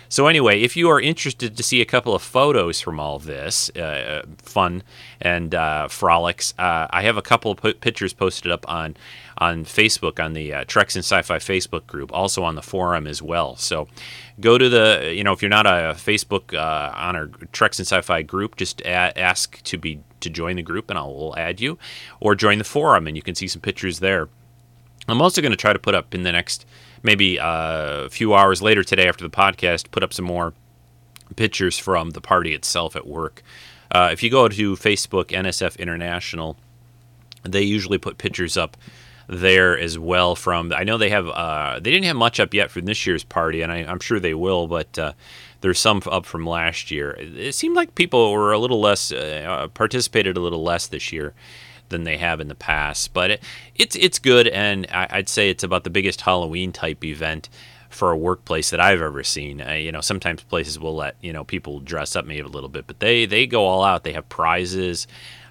so 0.09 0.27
anyway, 0.27 0.63
if 0.63 0.77
you 0.77 0.89
are 0.91 1.01
interested 1.01 1.57
to 1.57 1.63
see 1.63 1.81
a 1.81 1.85
couple 1.85 2.15
of 2.15 2.23
photos 2.23 2.81
from 2.81 2.99
all 2.99 3.19
this 3.19 3.71
uh, 3.77 4.23
fun 4.39 4.83
and 5.21 5.55
uh, 5.55 5.89
frolics, 5.89 6.55
uh, 6.59 6.87
I 6.91 7.03
have 7.03 7.17
a 7.17 7.23
couple 7.23 7.53
of 7.53 7.81
pictures 7.81 8.13
posted 8.13 8.51
up 8.51 8.69
on 8.69 8.97
on 9.39 9.65
Facebook 9.65 10.23
on 10.23 10.33
the 10.33 10.55
uh, 10.55 10.65
Treks 10.67 10.97
and 10.97 11.05
Sci-Fi 11.05 11.39
Facebook 11.39 11.87
group, 11.87 12.13
also 12.13 12.43
on 12.43 12.55
the 12.55 12.63
forum 12.63 13.07
as 13.07 13.21
well. 13.21 13.57
So 13.57 13.89
go 14.41 14.59
to 14.59 14.69
the 14.69 15.13
you 15.15 15.25
know 15.25 15.33
if 15.33 15.43
you're 15.43 15.49
not 15.49 15.67
a 15.67 15.95
Facebook 15.97 16.55
uh, 16.55 16.93
on 16.97 17.17
our 17.17 17.27
Treks 17.53 17.79
and 17.79 17.87
Sci-Fi 17.87 18.23
group, 18.23 18.57
just 18.57 18.81
a- 18.83 19.19
ask 19.19 19.63
to 19.65 19.79
be 19.79 20.01
to 20.21 20.31
join 20.31 20.57
the 20.57 20.63
group 20.63 20.91
and 20.91 20.99
I'll 20.99 21.35
add 21.37 21.61
you, 21.61 21.79
or 22.21 22.35
join 22.35 22.59
the 22.59 22.65
forum 22.65 23.07
and 23.07 23.17
you 23.17 23.23
can 23.23 23.35
see 23.35 23.49
some 23.49 23.61
pictures 23.61 24.01
there. 24.01 24.29
I'm 25.09 25.23
also 25.23 25.41
going 25.41 25.53
to 25.53 25.57
try 25.57 25.73
to 25.73 25.79
put 25.79 25.95
up 25.95 26.15
in 26.15 26.23
the 26.23 26.33
next 26.33 26.67
maybe 27.03 27.39
uh, 27.39 28.05
a 28.05 28.11
few 28.11 28.35
hours 28.35 28.61
later 28.63 28.83
today 28.83 29.09
after 29.09 29.23
the 29.23 29.31
podcast, 29.31 29.91
put 29.91 30.03
up 30.03 30.13
some 30.13 30.25
more 30.25 30.55
pictures 31.37 31.79
from 31.79 32.11
the 32.11 32.21
party 32.21 32.55
itself 32.55 32.97
at 32.97 33.07
work. 33.07 33.43
Uh, 33.91 34.09
if 34.13 34.23
you 34.23 34.31
go 34.31 34.49
to 34.49 34.77
Facebook 34.77 35.27
NSF 35.27 35.79
International, 35.79 36.57
they 37.45 37.63
usually 37.63 37.99
put 37.99 38.19
pictures 38.19 38.57
up 38.57 38.77
there 39.29 39.79
as 39.79 39.99
well. 39.99 40.35
From 40.35 40.73
I 40.73 40.85
know 40.85 40.99
they 40.99 41.11
have 41.11 41.29
uh, 41.29 41.81
they 41.81 41.91
didn't 41.91 42.05
have 42.05 42.17
much 42.17 42.41
up 42.41 42.55
yet 42.55 42.71
for 42.71 42.81
this 42.81 43.07
year's 43.07 43.25
party, 43.25 43.63
and 43.63 43.73
I, 43.73 43.79
am 43.79 44.01
sure 44.01 44.21
they 44.21 44.35
will, 44.35 44.67
but 44.67 44.99
uh, 44.99 45.13
there's 45.61 45.79
some 45.79 46.03
up 46.07 46.27
from 46.27 46.47
last 46.47 46.91
year. 46.91 47.17
It 47.19 47.55
seemed 47.55 47.77
like 47.77 47.95
people 47.95 48.33
were 48.33 48.53
a 48.53 48.59
little 48.59 48.81
less 48.81 49.13
uh, 49.13 49.69
participated 49.75 50.37
a 50.37 50.41
little 50.41 50.63
less 50.63 50.87
this 50.87 51.13
year 51.13 51.35
than 51.89 52.05
they 52.05 52.17
have 52.17 52.41
in 52.41 52.49
the 52.49 52.55
past, 52.55 53.13
but 53.13 53.31
it, 53.31 53.43
it's 53.75 53.97
it's 53.97 54.19
good, 54.19 54.49
and 54.49 54.87
I, 54.91 55.19
would 55.19 55.29
say 55.29 55.51
it's 55.51 55.65
about 55.65 55.85
the 55.85 55.91
biggest 55.91 56.23
Halloween 56.23 56.73
type 56.73 57.05
event 57.05 57.49
for 57.89 58.11
a 58.11 58.17
workplace 58.17 58.71
that 58.71 58.81
I've 58.81 59.01
ever 59.01 59.23
seen. 59.23 59.61
Uh, 59.61 59.73
you 59.73 59.91
know, 59.91 60.01
sometimes 60.01 60.43
places 60.43 60.79
will 60.79 60.95
let 60.95 61.17
you 61.21 61.33
know 61.33 61.45
people 61.45 61.81
dress 61.81 62.15
up 62.15 62.27
maybe 62.27 62.41
a 62.41 62.49
little 62.49 62.69
bit, 62.69 62.87
but 62.87 63.01
they 63.01 63.27
they 63.27 63.47
go 63.47 63.65
all 63.65 63.83
out. 63.83 64.05
They 64.05 64.13
have 64.13 64.29
prizes. 64.29 65.07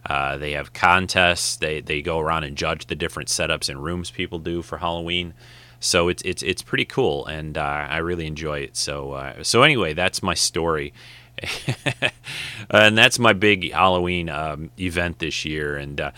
Uh, 0.05 0.37
they 0.37 0.51
have 0.51 0.73
contests. 0.73 1.55
They 1.55 1.81
they 1.81 2.01
go 2.01 2.19
around 2.19 2.43
and 2.43 2.55
judge 2.55 2.87
the 2.87 2.95
different 2.95 3.29
setups 3.29 3.69
and 3.69 3.83
rooms 3.83 4.11
people 4.11 4.39
do 4.39 4.61
for 4.61 4.77
Halloween. 4.77 5.33
So 5.79 6.09
it's 6.09 6.21
it's 6.23 6.43
it's 6.43 6.61
pretty 6.61 6.85
cool, 6.85 7.25
and 7.25 7.57
uh, 7.57 7.87
I 7.89 7.97
really 7.97 8.27
enjoy 8.27 8.59
it. 8.59 8.77
So 8.77 9.13
uh, 9.13 9.43
so 9.43 9.63
anyway, 9.63 9.93
that's 9.93 10.21
my 10.21 10.33
story. 10.33 10.93
and 12.69 12.97
that's 12.97 13.19
my 13.19 13.33
big 13.33 13.73
Halloween 13.73 14.29
um, 14.29 14.71
event 14.79 15.19
this 15.19 15.43
year. 15.43 15.75
And 15.75 15.99
uh, 15.99 16.11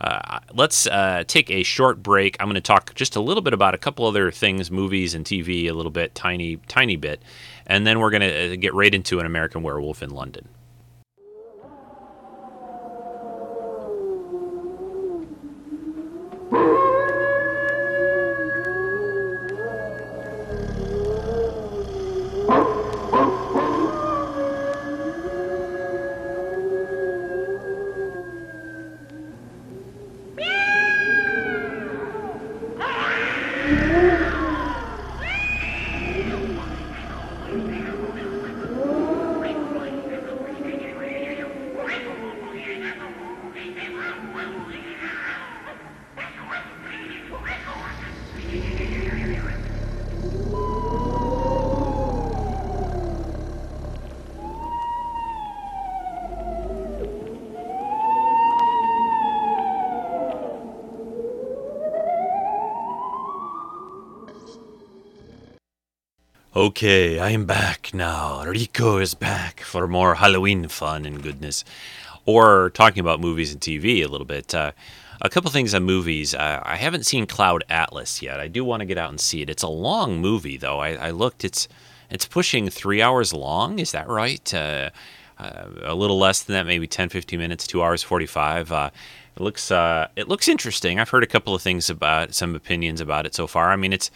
uh, 0.00 0.40
let's 0.52 0.88
take 1.28 1.50
a 1.52 1.62
short 1.62 2.02
break. 2.02 2.36
I'm 2.40 2.46
going 2.46 2.56
to 2.56 2.60
talk 2.60 2.92
just 2.96 3.14
a 3.14 3.20
little 3.20 3.42
bit 3.42 3.52
about 3.52 3.74
a 3.74 3.78
couple 3.78 4.06
other 4.06 4.32
things, 4.32 4.68
movies 4.68 5.14
and 5.14 5.24
TV, 5.24 5.66
a 5.66 5.72
little 5.72 5.92
bit, 5.92 6.16
tiny, 6.16 6.56
tiny 6.66 6.96
bit, 6.96 7.22
and 7.64 7.86
then 7.86 8.00
we're 8.00 8.10
going 8.10 8.22
to 8.22 8.56
get 8.56 8.74
right 8.74 8.92
into 8.92 9.20
an 9.20 9.26
American 9.26 9.62
Werewolf 9.62 10.02
in 10.02 10.10
London. 10.10 10.48
Boo! 16.50 16.85
Okay, 66.76 67.18
I 67.18 67.30
am 67.30 67.46
back 67.46 67.94
now. 67.94 68.44
Rico 68.44 68.98
is 68.98 69.14
back 69.14 69.60
for 69.60 69.88
more 69.88 70.16
Halloween 70.16 70.68
fun 70.68 71.06
and 71.06 71.22
goodness. 71.22 71.64
Or 72.26 72.68
talking 72.68 73.00
about 73.00 73.18
movies 73.18 73.50
and 73.50 73.58
TV 73.62 74.04
a 74.04 74.08
little 74.08 74.26
bit. 74.26 74.54
Uh, 74.54 74.72
a 75.22 75.30
couple 75.30 75.50
things 75.50 75.72
on 75.72 75.84
movies. 75.84 76.34
Uh, 76.34 76.60
I 76.62 76.76
haven't 76.76 77.06
seen 77.06 77.24
Cloud 77.24 77.64
Atlas 77.70 78.20
yet. 78.20 78.40
I 78.40 78.48
do 78.48 78.62
want 78.62 78.80
to 78.80 78.84
get 78.84 78.98
out 78.98 79.08
and 79.08 79.18
see 79.18 79.40
it. 79.40 79.48
It's 79.48 79.62
a 79.62 79.68
long 79.68 80.20
movie, 80.20 80.58
though. 80.58 80.78
I, 80.78 80.96
I 80.96 81.10
looked. 81.12 81.46
It's 81.46 81.66
it's 82.10 82.26
pushing 82.26 82.68
three 82.68 83.00
hours 83.00 83.32
long. 83.32 83.78
Is 83.78 83.92
that 83.92 84.06
right? 84.06 84.52
Uh, 84.52 84.90
uh 85.38 85.68
a 85.80 85.94
little 85.94 86.18
less 86.18 86.42
than 86.42 86.52
that, 86.52 86.66
maybe 86.66 86.86
10, 86.86 87.08
15 87.08 87.38
minutes. 87.38 87.66
Two 87.66 87.82
hours, 87.82 88.02
forty-five. 88.02 88.70
Uh, 88.70 88.90
it 89.34 89.42
looks 89.42 89.70
uh, 89.70 90.08
it 90.14 90.28
looks 90.28 90.46
interesting. 90.46 91.00
I've 91.00 91.08
heard 91.08 91.24
a 91.24 91.26
couple 91.26 91.54
of 91.54 91.62
things 91.62 91.88
about 91.88 92.34
some 92.34 92.54
opinions 92.54 93.00
about 93.00 93.24
it 93.24 93.34
so 93.34 93.46
far. 93.46 93.72
I 93.72 93.76
mean, 93.76 93.94
it's 93.94 94.10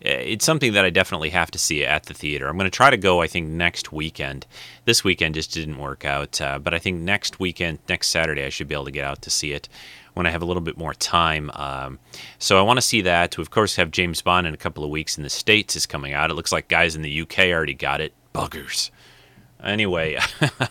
it's 0.00 0.44
something 0.44 0.72
that 0.72 0.84
I 0.84 0.90
definitely 0.90 1.30
have 1.30 1.50
to 1.50 1.58
see 1.58 1.84
at 1.84 2.04
the 2.04 2.14
theater. 2.14 2.48
I'm 2.48 2.56
going 2.56 2.70
to 2.70 2.76
try 2.76 2.90
to 2.90 2.96
go, 2.96 3.20
I 3.20 3.26
think, 3.26 3.48
next 3.48 3.92
weekend. 3.92 4.46
This 4.84 5.04
weekend 5.04 5.34
just 5.34 5.52
didn't 5.52 5.78
work 5.78 6.04
out, 6.04 6.40
uh, 6.40 6.58
but 6.58 6.72
I 6.72 6.78
think 6.78 7.00
next 7.00 7.38
weekend, 7.38 7.80
next 7.88 8.08
Saturday, 8.08 8.44
I 8.44 8.48
should 8.48 8.68
be 8.68 8.74
able 8.74 8.86
to 8.86 8.90
get 8.90 9.04
out 9.04 9.22
to 9.22 9.30
see 9.30 9.52
it 9.52 9.68
when 10.14 10.26
I 10.26 10.30
have 10.30 10.42
a 10.42 10.46
little 10.46 10.62
bit 10.62 10.78
more 10.78 10.94
time. 10.94 11.50
Um, 11.54 11.98
so 12.38 12.58
I 12.58 12.62
want 12.62 12.78
to 12.78 12.82
see 12.82 13.02
that. 13.02 13.36
We, 13.36 13.42
of 13.42 13.50
course, 13.50 13.76
have 13.76 13.90
James 13.90 14.22
Bond 14.22 14.46
in 14.46 14.54
a 14.54 14.58
couple 14.58 14.84
of 14.84 14.90
weeks 14.90 15.16
in 15.16 15.22
the 15.22 15.30
States 15.30 15.76
is 15.76 15.86
coming 15.86 16.14
out. 16.14 16.30
It 16.30 16.34
looks 16.34 16.52
like 16.52 16.68
guys 16.68 16.96
in 16.96 17.02
the 17.02 17.20
UK 17.20 17.38
already 17.50 17.74
got 17.74 18.00
it. 18.00 18.14
Buggers. 18.34 18.90
Anyway, 19.62 20.16
uh, 20.40 20.66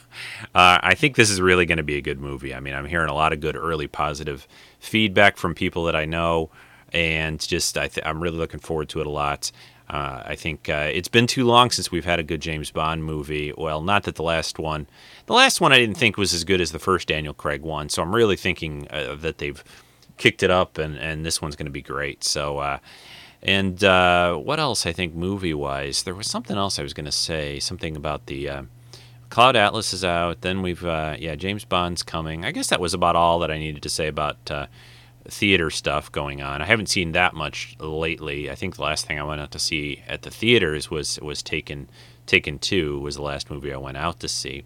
I 0.53 0.95
think 0.95 1.15
this 1.15 1.29
is 1.29 1.39
really 1.39 1.67
going 1.67 1.77
to 1.77 1.83
be 1.83 1.97
a 1.97 2.01
good 2.01 2.19
movie. 2.19 2.55
I 2.55 2.59
mean, 2.59 2.73
I'm 2.73 2.85
hearing 2.85 3.09
a 3.09 3.13
lot 3.13 3.33
of 3.33 3.39
good 3.39 3.55
early 3.55 3.87
positive 3.87 4.47
feedback 4.79 5.37
from 5.37 5.53
people 5.53 5.83
that 5.83 5.95
I 5.95 6.05
know 6.05 6.49
and 6.93 7.39
just 7.39 7.77
I 7.77 7.89
I'm 8.03 8.21
really 8.21 8.37
looking 8.37 8.59
forward 8.59 8.89
to 8.89 9.01
it 9.01 9.07
a 9.07 9.11
lot. 9.11 9.51
Uh, 9.89 10.21
I 10.23 10.35
think 10.35 10.69
uh, 10.69 10.89
it's 10.93 11.07
been 11.07 11.25
too 11.25 11.45
long 11.45 11.71
since 11.71 11.91
we've 11.91 12.05
had 12.05 12.19
a 12.19 12.23
good 12.23 12.41
James 12.41 12.69
Bond 12.69 13.03
movie. 13.03 13.51
Well, 13.57 13.81
not 13.81 14.03
that 14.03 14.15
the 14.15 14.23
last 14.23 14.59
one, 14.59 14.85
the 15.25 15.33
last 15.33 15.61
one 15.61 15.73
I 15.73 15.79
didn't 15.79 15.97
think 15.97 16.15
was 16.15 16.31
as 16.31 16.43
good 16.43 16.61
as 16.61 16.71
the 16.71 16.79
first 16.79 17.07
Daniel 17.07 17.33
Craig 17.33 17.63
one. 17.63 17.89
So 17.89 18.03
I'm 18.03 18.13
really 18.13 18.35
thinking 18.35 18.87
uh, 18.91 19.15
that 19.15 19.39
they've 19.39 19.63
kicked 20.17 20.43
it 20.43 20.51
up, 20.51 20.77
and 20.77 20.95
and 20.97 21.25
this 21.25 21.41
one's 21.41 21.55
going 21.55 21.65
to 21.65 21.71
be 21.71 21.81
great. 21.81 22.23
So. 22.23 22.59
Uh, 22.59 22.79
and 23.41 23.81
uh, 23.85 24.35
what 24.35 24.59
else? 24.59 24.85
I 24.85 24.91
think 24.91 25.15
movie 25.15 25.53
wise, 25.53 26.03
there 26.03 26.13
was 26.13 26.27
something 26.27 26.57
else 26.57 26.77
I 26.77 26.83
was 26.83 26.93
going 26.93 27.05
to 27.05 27.11
say. 27.11 27.59
Something 27.59 27.95
about 27.95 28.25
the. 28.25 28.49
Uh, 28.49 28.63
Cloud 29.29 29.55
Atlas 29.55 29.93
is 29.93 30.03
out. 30.03 30.41
Then 30.41 30.61
we've 30.61 30.83
yeah, 30.83 31.35
James 31.35 31.63
Bond's 31.63 32.03
coming. 32.03 32.43
I 32.43 32.51
guess 32.51 32.67
that 32.67 32.81
was 32.81 32.93
about 32.93 33.15
all 33.15 33.39
that 33.39 33.49
I 33.49 33.57
needed 33.57 33.81
to 33.83 33.89
say 33.89 34.07
about 34.07 34.51
theater 35.25 35.69
stuff 35.69 36.11
going 36.11 36.41
on. 36.41 36.61
I 36.61 36.65
haven't 36.65 36.89
seen 36.89 37.11
that 37.11 37.33
much 37.33 37.75
lately. 37.79 38.49
I 38.49 38.55
think 38.55 38.75
the 38.75 38.83
last 38.83 39.05
thing 39.05 39.19
I 39.19 39.23
went 39.23 39.41
out 39.41 39.51
to 39.51 39.59
see 39.59 40.03
at 40.07 40.23
the 40.23 40.31
theaters 40.31 40.89
was 40.89 41.19
was 41.19 41.43
Taken 41.43 41.89
Taken 42.25 42.59
Two 42.59 42.99
was 42.99 43.15
the 43.15 43.21
last 43.21 43.49
movie 43.49 43.73
I 43.73 43.77
went 43.77 43.97
out 43.97 44.19
to 44.21 44.27
see. 44.27 44.63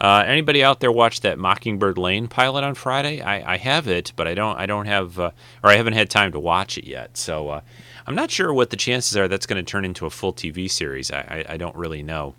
Uh, 0.00 0.24
anybody 0.26 0.62
out 0.62 0.80
there 0.80 0.90
watch 0.90 1.20
that 1.20 1.38
Mockingbird 1.38 1.96
Lane 1.96 2.26
pilot 2.26 2.64
on 2.64 2.74
Friday? 2.74 3.22
I, 3.22 3.54
I 3.54 3.56
have 3.56 3.86
it, 3.86 4.12
but 4.16 4.26
I 4.26 4.34
don't 4.34 4.58
I 4.58 4.66
don't 4.66 4.86
have 4.86 5.18
uh, 5.18 5.30
or 5.62 5.70
I 5.70 5.76
haven't 5.76 5.92
had 5.94 6.10
time 6.10 6.32
to 6.32 6.40
watch 6.40 6.76
it 6.76 6.84
yet. 6.84 7.16
So 7.16 7.48
uh, 7.48 7.60
I'm 8.06 8.14
not 8.14 8.30
sure 8.30 8.52
what 8.52 8.70
the 8.70 8.76
chances 8.76 9.16
are 9.16 9.28
that's 9.28 9.46
going 9.46 9.64
to 9.64 9.70
turn 9.70 9.84
into 9.84 10.06
a 10.06 10.10
full 10.10 10.32
TV 10.32 10.70
series. 10.70 11.10
I, 11.10 11.44
I, 11.48 11.54
I 11.54 11.56
don't 11.56 11.76
really 11.76 12.02
know. 12.02 12.34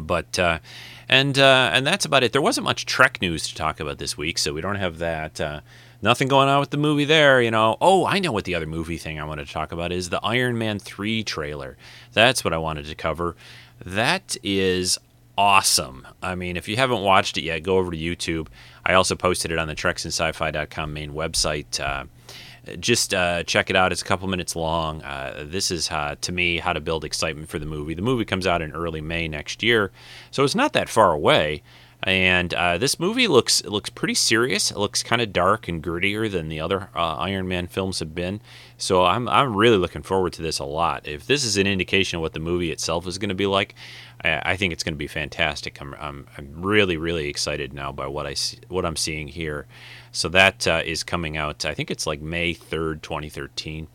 But 0.00 0.38
uh, 0.38 0.60
and 1.08 1.38
uh, 1.38 1.70
and 1.72 1.86
that's 1.86 2.04
about 2.04 2.22
it. 2.22 2.32
There 2.32 2.40
wasn't 2.40 2.64
much 2.64 2.86
Trek 2.86 3.20
news 3.20 3.48
to 3.48 3.54
talk 3.54 3.80
about 3.80 3.98
this 3.98 4.16
week, 4.16 4.38
so 4.38 4.54
we 4.54 4.60
don't 4.60 4.76
have 4.76 4.98
that. 4.98 5.62
Nothing 6.02 6.28
going 6.28 6.48
on 6.48 6.60
with 6.60 6.70
the 6.70 6.76
movie 6.76 7.04
there, 7.04 7.40
you 7.40 7.50
know. 7.50 7.76
Oh, 7.80 8.04
I 8.04 8.18
know 8.18 8.32
what 8.32 8.44
the 8.44 8.54
other 8.54 8.66
movie 8.66 8.98
thing 8.98 9.18
I 9.18 9.24
wanted 9.24 9.46
to 9.46 9.52
talk 9.52 9.72
about 9.72 9.92
is 9.92 10.10
the 10.10 10.20
Iron 10.22 10.58
Man 10.58 10.78
3 10.78 11.24
trailer. 11.24 11.76
That's 12.12 12.44
what 12.44 12.52
I 12.52 12.58
wanted 12.58 12.86
to 12.86 12.94
cover. 12.94 13.36
That 13.84 14.36
is 14.42 14.98
awesome. 15.36 16.06
I 16.22 16.34
mean, 16.34 16.56
if 16.56 16.68
you 16.68 16.76
haven't 16.76 17.02
watched 17.02 17.36
it 17.38 17.42
yet, 17.44 17.62
go 17.62 17.78
over 17.78 17.90
to 17.90 17.96
YouTube. 17.96 18.48
I 18.84 18.94
also 18.94 19.14
posted 19.14 19.50
it 19.50 19.58
on 19.58 19.68
the 19.68 19.74
TreksandSci-Fi.com 19.74 20.92
main 20.92 21.12
website. 21.12 21.80
Uh, 21.80 22.04
just 22.80 23.12
uh, 23.12 23.42
check 23.44 23.70
it 23.70 23.76
out. 23.76 23.92
It's 23.92 24.02
a 24.02 24.06
couple 24.06 24.28
minutes 24.28 24.56
long. 24.56 25.02
Uh, 25.02 25.44
this 25.46 25.70
is, 25.70 25.90
uh, 25.90 26.16
to 26.20 26.32
me, 26.32 26.58
how 26.58 26.72
to 26.72 26.80
build 26.80 27.04
excitement 27.04 27.48
for 27.48 27.58
the 27.58 27.66
movie. 27.66 27.94
The 27.94 28.02
movie 28.02 28.24
comes 28.24 28.46
out 28.46 28.62
in 28.62 28.72
early 28.72 29.00
May 29.00 29.28
next 29.28 29.62
year, 29.62 29.90
so 30.30 30.44
it's 30.44 30.54
not 30.54 30.72
that 30.72 30.88
far 30.88 31.12
away. 31.12 31.62
And 32.06 32.52
uh, 32.52 32.76
this 32.76 33.00
movie 33.00 33.26
looks 33.26 33.64
looks 33.64 33.88
pretty 33.88 34.12
serious. 34.12 34.70
It 34.70 34.76
looks 34.76 35.02
kind 35.02 35.22
of 35.22 35.32
dark 35.32 35.68
and 35.68 35.82
grittier 35.82 36.30
than 36.30 36.50
the 36.50 36.60
other 36.60 36.90
uh, 36.94 37.16
Iron 37.16 37.48
Man 37.48 37.66
films 37.66 38.00
have 38.00 38.14
been. 38.14 38.42
So 38.76 39.06
I'm 39.06 39.26
I'm 39.26 39.56
really 39.56 39.78
looking 39.78 40.02
forward 40.02 40.34
to 40.34 40.42
this 40.42 40.58
a 40.58 40.66
lot. 40.66 41.08
If 41.08 41.26
this 41.26 41.44
is 41.44 41.56
an 41.56 41.66
indication 41.66 42.18
of 42.18 42.20
what 42.20 42.34
the 42.34 42.40
movie 42.40 42.70
itself 42.70 43.06
is 43.06 43.16
going 43.16 43.30
to 43.30 43.34
be 43.34 43.46
like, 43.46 43.74
I, 44.22 44.42
I 44.44 44.56
think 44.56 44.74
it's 44.74 44.84
going 44.84 44.92
to 44.92 44.98
be 44.98 45.06
fantastic. 45.06 45.80
I'm, 45.80 45.94
I'm 45.98 46.26
I'm 46.36 46.60
really 46.60 46.98
really 46.98 47.28
excited 47.28 47.72
now 47.72 47.90
by 47.90 48.06
what 48.06 48.26
I 48.26 48.34
see, 48.34 48.58
what 48.68 48.84
I'm 48.84 48.96
seeing 48.96 49.28
here. 49.28 49.66
So 50.12 50.28
that 50.28 50.68
uh, 50.68 50.82
is 50.84 51.04
coming 51.04 51.38
out. 51.38 51.64
I 51.64 51.72
think 51.72 51.90
it's 51.90 52.06
like 52.06 52.20
May 52.20 52.54
3rd, 52.54 53.00
2013. 53.00 53.88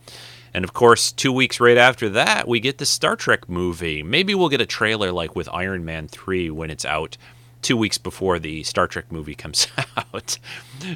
And 0.52 0.64
of 0.64 0.72
course, 0.72 1.12
two 1.12 1.32
weeks 1.32 1.60
right 1.60 1.78
after 1.78 2.08
that, 2.08 2.48
we 2.48 2.58
get 2.58 2.78
the 2.78 2.86
Star 2.86 3.14
Trek 3.14 3.48
movie. 3.48 4.02
Maybe 4.02 4.34
we'll 4.34 4.48
get 4.48 4.60
a 4.60 4.66
trailer 4.66 5.12
like 5.12 5.36
with 5.36 5.48
Iron 5.52 5.84
Man 5.84 6.08
3 6.08 6.50
when 6.50 6.70
it's 6.70 6.84
out 6.84 7.16
two 7.62 7.76
weeks 7.76 7.98
before 7.98 8.38
the 8.38 8.62
Star 8.62 8.86
Trek 8.86 9.10
movie 9.10 9.34
comes 9.34 9.66
out. 9.96 10.38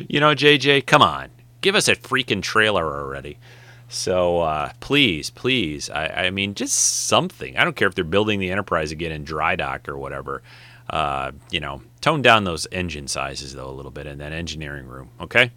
you 0.09 0.20
know, 0.20 0.35
JJ, 0.35 0.87
come 0.87 1.03
on. 1.03 1.31
Give 1.61 1.74
us 1.74 1.88
a 1.88 1.96
freaking 1.96 2.42
trailer 2.42 2.85
already. 2.85 3.38
So 3.88 4.40
uh, 4.40 4.72
please, 4.81 5.31
please, 5.31 5.88
I, 5.90 6.07
I, 6.27 6.31
mean, 6.31 6.55
just 6.55 6.74
something. 7.07 7.57
I 7.57 7.64
don't 7.64 7.77
care 7.77 7.88
if 7.88 7.94
they're 7.94 8.05
building 8.05 8.40
the 8.40 8.50
Enterprise 8.50 8.92
again 8.92 9.12
in 9.12 9.24
dry 9.24 9.57
dock 9.57 9.88
or 9.88 9.96
whatever. 9.96 10.42
Uh, 10.90 11.33
you 11.50 11.61
know, 11.61 11.83
tone 12.00 12.20
down 12.20 12.44
those 12.44 12.66
engine 12.70 13.09
sizes 13.09 13.55
though 13.55 13.68
a 13.68 13.72
little 13.72 13.90
bit 13.90 14.07
in 14.07 14.18
that 14.18 14.33
engineering 14.33 14.87
room. 14.87 15.11
Okay. 15.20 15.50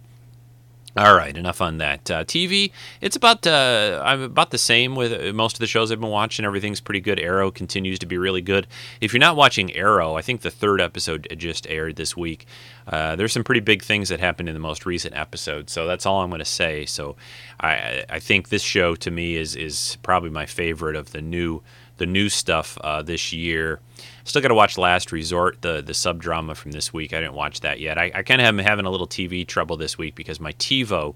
All 0.96 1.14
right, 1.14 1.36
enough 1.36 1.60
on 1.60 1.78
that. 1.78 2.10
Uh, 2.10 2.24
TV, 2.24 2.72
it's 3.00 3.14
about 3.14 3.46
uh, 3.46 4.02
I'm 4.04 4.22
about 4.22 4.50
the 4.50 4.58
same 4.58 4.96
with 4.96 5.34
most 5.34 5.56
of 5.56 5.60
the 5.60 5.66
shows 5.66 5.92
I've 5.92 6.00
been 6.00 6.08
watching. 6.08 6.46
Everything's 6.46 6.80
pretty 6.80 7.00
good. 7.00 7.20
Arrow 7.20 7.50
continues 7.50 7.98
to 7.98 8.06
be 8.06 8.16
really 8.16 8.40
good. 8.40 8.66
If 9.00 9.12
you're 9.12 9.20
not 9.20 9.36
watching 9.36 9.74
Arrow, 9.76 10.14
I 10.14 10.22
think 10.22 10.40
the 10.40 10.50
third 10.50 10.80
episode 10.80 11.28
just 11.36 11.66
aired 11.68 11.96
this 11.96 12.16
week. 12.16 12.46
Uh, 12.86 13.16
there's 13.16 13.34
some 13.34 13.44
pretty 13.44 13.60
big 13.60 13.82
things 13.82 14.08
that 14.08 14.18
happened 14.18 14.48
in 14.48 14.54
the 14.54 14.60
most 14.60 14.86
recent 14.86 15.14
episode, 15.14 15.68
so 15.68 15.86
that's 15.86 16.06
all 16.06 16.22
I'm 16.22 16.30
going 16.30 16.38
to 16.38 16.44
say. 16.44 16.86
So 16.86 17.16
I, 17.60 18.04
I 18.08 18.18
think 18.18 18.48
this 18.48 18.62
show 18.62 18.94
to 18.96 19.10
me 19.10 19.36
is 19.36 19.54
is 19.54 19.98
probably 20.02 20.30
my 20.30 20.46
favorite 20.46 20.96
of 20.96 21.12
the 21.12 21.20
new 21.20 21.62
the 21.98 22.06
new 22.06 22.28
stuff 22.28 22.78
uh, 22.80 23.02
this 23.02 23.32
year. 23.32 23.80
Still 24.28 24.42
got 24.42 24.48
to 24.48 24.54
watch 24.54 24.76
Last 24.76 25.10
Resort, 25.10 25.62
the 25.62 25.80
the 25.80 25.94
sub 25.94 26.20
drama 26.20 26.54
from 26.54 26.72
this 26.72 26.92
week. 26.92 27.14
I 27.14 27.20
didn't 27.20 27.32
watch 27.32 27.60
that 27.60 27.80
yet. 27.80 27.96
I, 27.96 28.12
I 28.14 28.22
kind 28.22 28.42
of 28.42 28.46
am 28.46 28.58
having 28.58 28.84
a 28.84 28.90
little 28.90 29.06
TV 29.06 29.46
trouble 29.46 29.78
this 29.78 29.96
week 29.96 30.14
because 30.14 30.38
my 30.38 30.52
TiVo, 30.52 31.14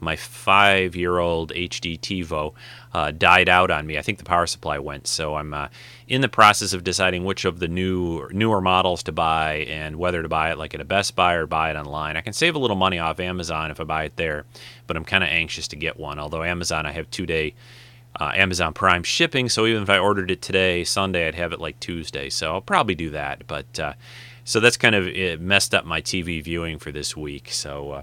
my 0.00 0.16
five 0.16 0.96
year 0.96 1.18
old 1.18 1.52
HD 1.52 2.00
TiVo, 2.00 2.54
uh, 2.92 3.12
died 3.12 3.48
out 3.48 3.70
on 3.70 3.86
me. 3.86 3.96
I 3.96 4.02
think 4.02 4.18
the 4.18 4.24
power 4.24 4.44
supply 4.48 4.80
went, 4.80 5.06
so 5.06 5.36
I'm 5.36 5.54
uh, 5.54 5.68
in 6.08 6.20
the 6.20 6.28
process 6.28 6.72
of 6.72 6.82
deciding 6.82 7.24
which 7.24 7.44
of 7.44 7.60
the 7.60 7.68
new 7.68 8.28
newer 8.32 8.60
models 8.60 9.04
to 9.04 9.12
buy 9.12 9.58
and 9.68 9.94
whether 9.94 10.20
to 10.20 10.28
buy 10.28 10.50
it 10.50 10.58
like 10.58 10.74
at 10.74 10.80
a 10.80 10.84
Best 10.84 11.14
Buy 11.14 11.34
or 11.34 11.46
buy 11.46 11.70
it 11.70 11.76
online. 11.76 12.16
I 12.16 12.22
can 12.22 12.32
save 12.32 12.56
a 12.56 12.58
little 12.58 12.74
money 12.74 12.98
off 12.98 13.20
Amazon 13.20 13.70
if 13.70 13.78
I 13.78 13.84
buy 13.84 14.02
it 14.02 14.16
there, 14.16 14.46
but 14.88 14.96
I'm 14.96 15.04
kind 15.04 15.22
of 15.22 15.30
anxious 15.30 15.68
to 15.68 15.76
get 15.76 15.96
one. 15.96 16.18
Although 16.18 16.42
Amazon, 16.42 16.86
I 16.86 16.90
have 16.90 17.08
two 17.08 17.24
day 17.24 17.54
uh, 18.18 18.32
Amazon 18.34 18.72
Prime 18.72 19.02
shipping. 19.02 19.48
So 19.48 19.66
even 19.66 19.82
if 19.82 19.90
I 19.90 19.98
ordered 19.98 20.30
it 20.30 20.42
today, 20.42 20.84
Sunday, 20.84 21.28
I'd 21.28 21.34
have 21.34 21.52
it 21.52 21.60
like 21.60 21.78
Tuesday. 21.80 22.30
So 22.30 22.52
I'll 22.52 22.60
probably 22.60 22.94
do 22.94 23.10
that. 23.10 23.46
But 23.46 23.78
uh, 23.78 23.92
so 24.44 24.60
that's 24.60 24.76
kind 24.76 24.94
of 24.94 25.06
it 25.06 25.40
messed 25.40 25.74
up 25.74 25.84
my 25.84 26.00
TV 26.00 26.42
viewing 26.42 26.78
for 26.78 26.90
this 26.90 27.16
week. 27.16 27.50
So, 27.50 27.90
uh, 27.90 28.02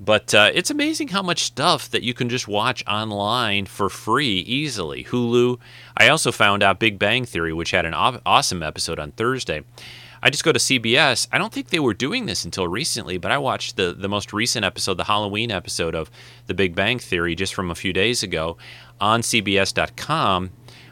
but 0.00 0.34
uh, 0.34 0.50
it's 0.52 0.70
amazing 0.70 1.08
how 1.08 1.22
much 1.22 1.44
stuff 1.44 1.88
that 1.90 2.02
you 2.02 2.14
can 2.14 2.28
just 2.28 2.48
watch 2.48 2.84
online 2.86 3.66
for 3.66 3.88
free 3.88 4.40
easily. 4.40 5.04
Hulu. 5.04 5.58
I 5.96 6.08
also 6.08 6.32
found 6.32 6.62
out 6.62 6.80
Big 6.80 6.98
Bang 6.98 7.24
Theory, 7.24 7.52
which 7.52 7.70
had 7.70 7.86
an 7.86 7.94
awesome 7.94 8.62
episode 8.62 8.98
on 8.98 9.12
Thursday. 9.12 9.62
I 10.24 10.30
just 10.30 10.44
go 10.44 10.52
to 10.52 10.58
CBS. 10.58 11.26
I 11.32 11.38
don't 11.38 11.52
think 11.52 11.70
they 11.70 11.80
were 11.80 11.94
doing 11.94 12.26
this 12.26 12.44
until 12.44 12.68
recently, 12.68 13.18
but 13.18 13.32
I 13.32 13.38
watched 13.38 13.76
the, 13.76 13.92
the 13.92 14.08
most 14.08 14.32
recent 14.32 14.64
episode, 14.64 14.94
the 14.94 15.04
Halloween 15.04 15.50
episode 15.50 15.96
of 15.96 16.12
The 16.46 16.54
Big 16.54 16.76
Bang 16.76 17.00
Theory, 17.00 17.34
just 17.34 17.54
from 17.54 17.72
a 17.72 17.74
few 17.74 17.92
days 17.92 18.22
ago 18.22 18.56
on 19.02 19.20
CBS.com, 19.20 20.50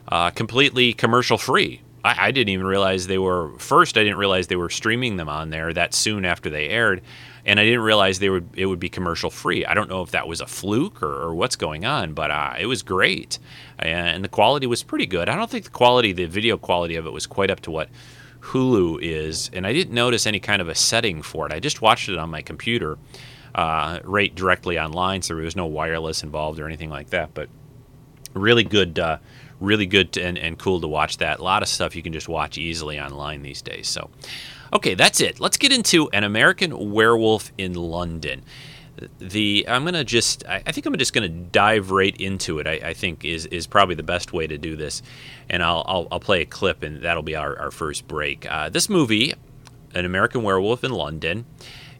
uh, 0.08 0.30
completely 0.30 0.92
commercial 0.92 1.38
free. 1.38 1.80
I, 2.04 2.26
I, 2.26 2.30
didn't 2.32 2.48
even 2.48 2.66
realize 2.66 3.06
they 3.06 3.18
were, 3.18 3.56
first, 3.58 3.96
I 3.96 4.02
didn't 4.02 4.18
realize 4.18 4.48
they 4.48 4.56
were 4.56 4.68
streaming 4.68 5.16
them 5.16 5.28
on 5.28 5.50
there 5.50 5.72
that 5.72 5.94
soon 5.94 6.24
after 6.24 6.50
they 6.50 6.68
aired. 6.68 7.02
And 7.46 7.60
I 7.60 7.64
didn't 7.64 7.80
realize 7.80 8.18
they 8.18 8.28
would 8.28 8.50
it 8.54 8.66
would 8.66 8.80
be 8.80 8.90
commercial 8.90 9.30
free. 9.30 9.64
I 9.64 9.72
don't 9.72 9.88
know 9.88 10.02
if 10.02 10.10
that 10.10 10.28
was 10.28 10.42
a 10.42 10.46
fluke 10.46 11.02
or, 11.02 11.22
or 11.22 11.34
what's 11.34 11.56
going 11.56 11.86
on, 11.86 12.12
but 12.12 12.30
uh, 12.30 12.54
it 12.58 12.66
was 12.66 12.82
great, 12.82 13.38
and 13.78 14.22
the 14.22 14.28
quality 14.28 14.66
was 14.66 14.82
pretty 14.82 15.06
good. 15.06 15.26
I 15.26 15.36
don't 15.36 15.48
think 15.48 15.64
the 15.64 15.70
quality, 15.70 16.12
the 16.12 16.26
video 16.26 16.58
quality 16.58 16.96
of 16.96 17.06
it, 17.06 17.12
was 17.14 17.26
quite 17.26 17.50
up 17.50 17.60
to 17.60 17.70
what 17.70 17.88
Hulu 18.40 18.98
is, 19.00 19.50
and 19.54 19.66
I 19.66 19.72
didn't 19.72 19.94
notice 19.94 20.26
any 20.26 20.38
kind 20.38 20.60
of 20.60 20.68
a 20.68 20.74
setting 20.74 21.22
for 21.22 21.46
it. 21.46 21.52
I 21.52 21.60
just 21.60 21.80
watched 21.80 22.10
it 22.10 22.18
on 22.18 22.28
my 22.28 22.42
computer, 22.42 22.98
uh, 23.54 24.00
right 24.04 24.34
directly 24.34 24.78
online, 24.78 25.22
so 25.22 25.34
there 25.34 25.44
was 25.44 25.56
no 25.56 25.64
wireless 25.64 26.22
involved 26.22 26.60
or 26.60 26.66
anything 26.66 26.90
like 26.90 27.08
that. 27.08 27.32
But 27.32 27.48
really 28.34 28.64
good, 28.64 28.98
uh, 28.98 29.18
really 29.60 29.86
good 29.86 30.16
and, 30.16 30.38
and 30.38 30.58
cool 30.58 30.80
to 30.80 30.88
watch 30.88 31.18
that. 31.18 31.40
A 31.40 31.42
lot 31.42 31.62
of 31.62 31.68
stuff 31.68 31.94
you 31.96 32.02
can 32.02 32.12
just 32.12 32.28
watch 32.28 32.58
easily 32.58 33.00
online 33.00 33.42
these 33.42 33.62
days. 33.62 33.88
So, 33.88 34.10
okay, 34.72 34.94
that's 34.94 35.20
it. 35.20 35.40
Let's 35.40 35.56
get 35.56 35.72
into 35.72 36.08
an 36.10 36.24
American 36.24 36.92
Werewolf 36.92 37.52
in 37.58 37.74
London 37.74 38.44
the 39.18 39.64
I'm 39.68 39.84
gonna 39.84 40.04
just 40.04 40.46
I, 40.46 40.62
I 40.66 40.72
think 40.72 40.86
I'm 40.86 40.96
just 40.96 41.12
gonna 41.12 41.28
dive 41.28 41.90
right 41.90 42.16
into 42.20 42.58
it. 42.58 42.66
I, 42.66 42.88
I, 42.90 42.94
think 42.94 43.24
is 43.24 43.46
is 43.46 43.66
probably 43.66 43.94
the 43.94 44.02
best 44.02 44.32
way 44.32 44.46
to 44.46 44.58
do 44.58 44.76
this, 44.76 45.02
and 45.48 45.62
I'll 45.62 45.84
I'll, 45.86 46.08
I'll 46.12 46.20
play 46.20 46.42
a 46.42 46.46
clip 46.46 46.82
and 46.82 47.02
that'll 47.02 47.22
be 47.22 47.36
our, 47.36 47.58
our 47.58 47.70
first 47.70 48.06
break. 48.08 48.50
Uh, 48.50 48.68
this 48.68 48.88
movie, 48.88 49.34
An 49.94 50.04
American 50.04 50.42
Werewolf 50.42 50.84
in 50.84 50.92
London. 50.92 51.46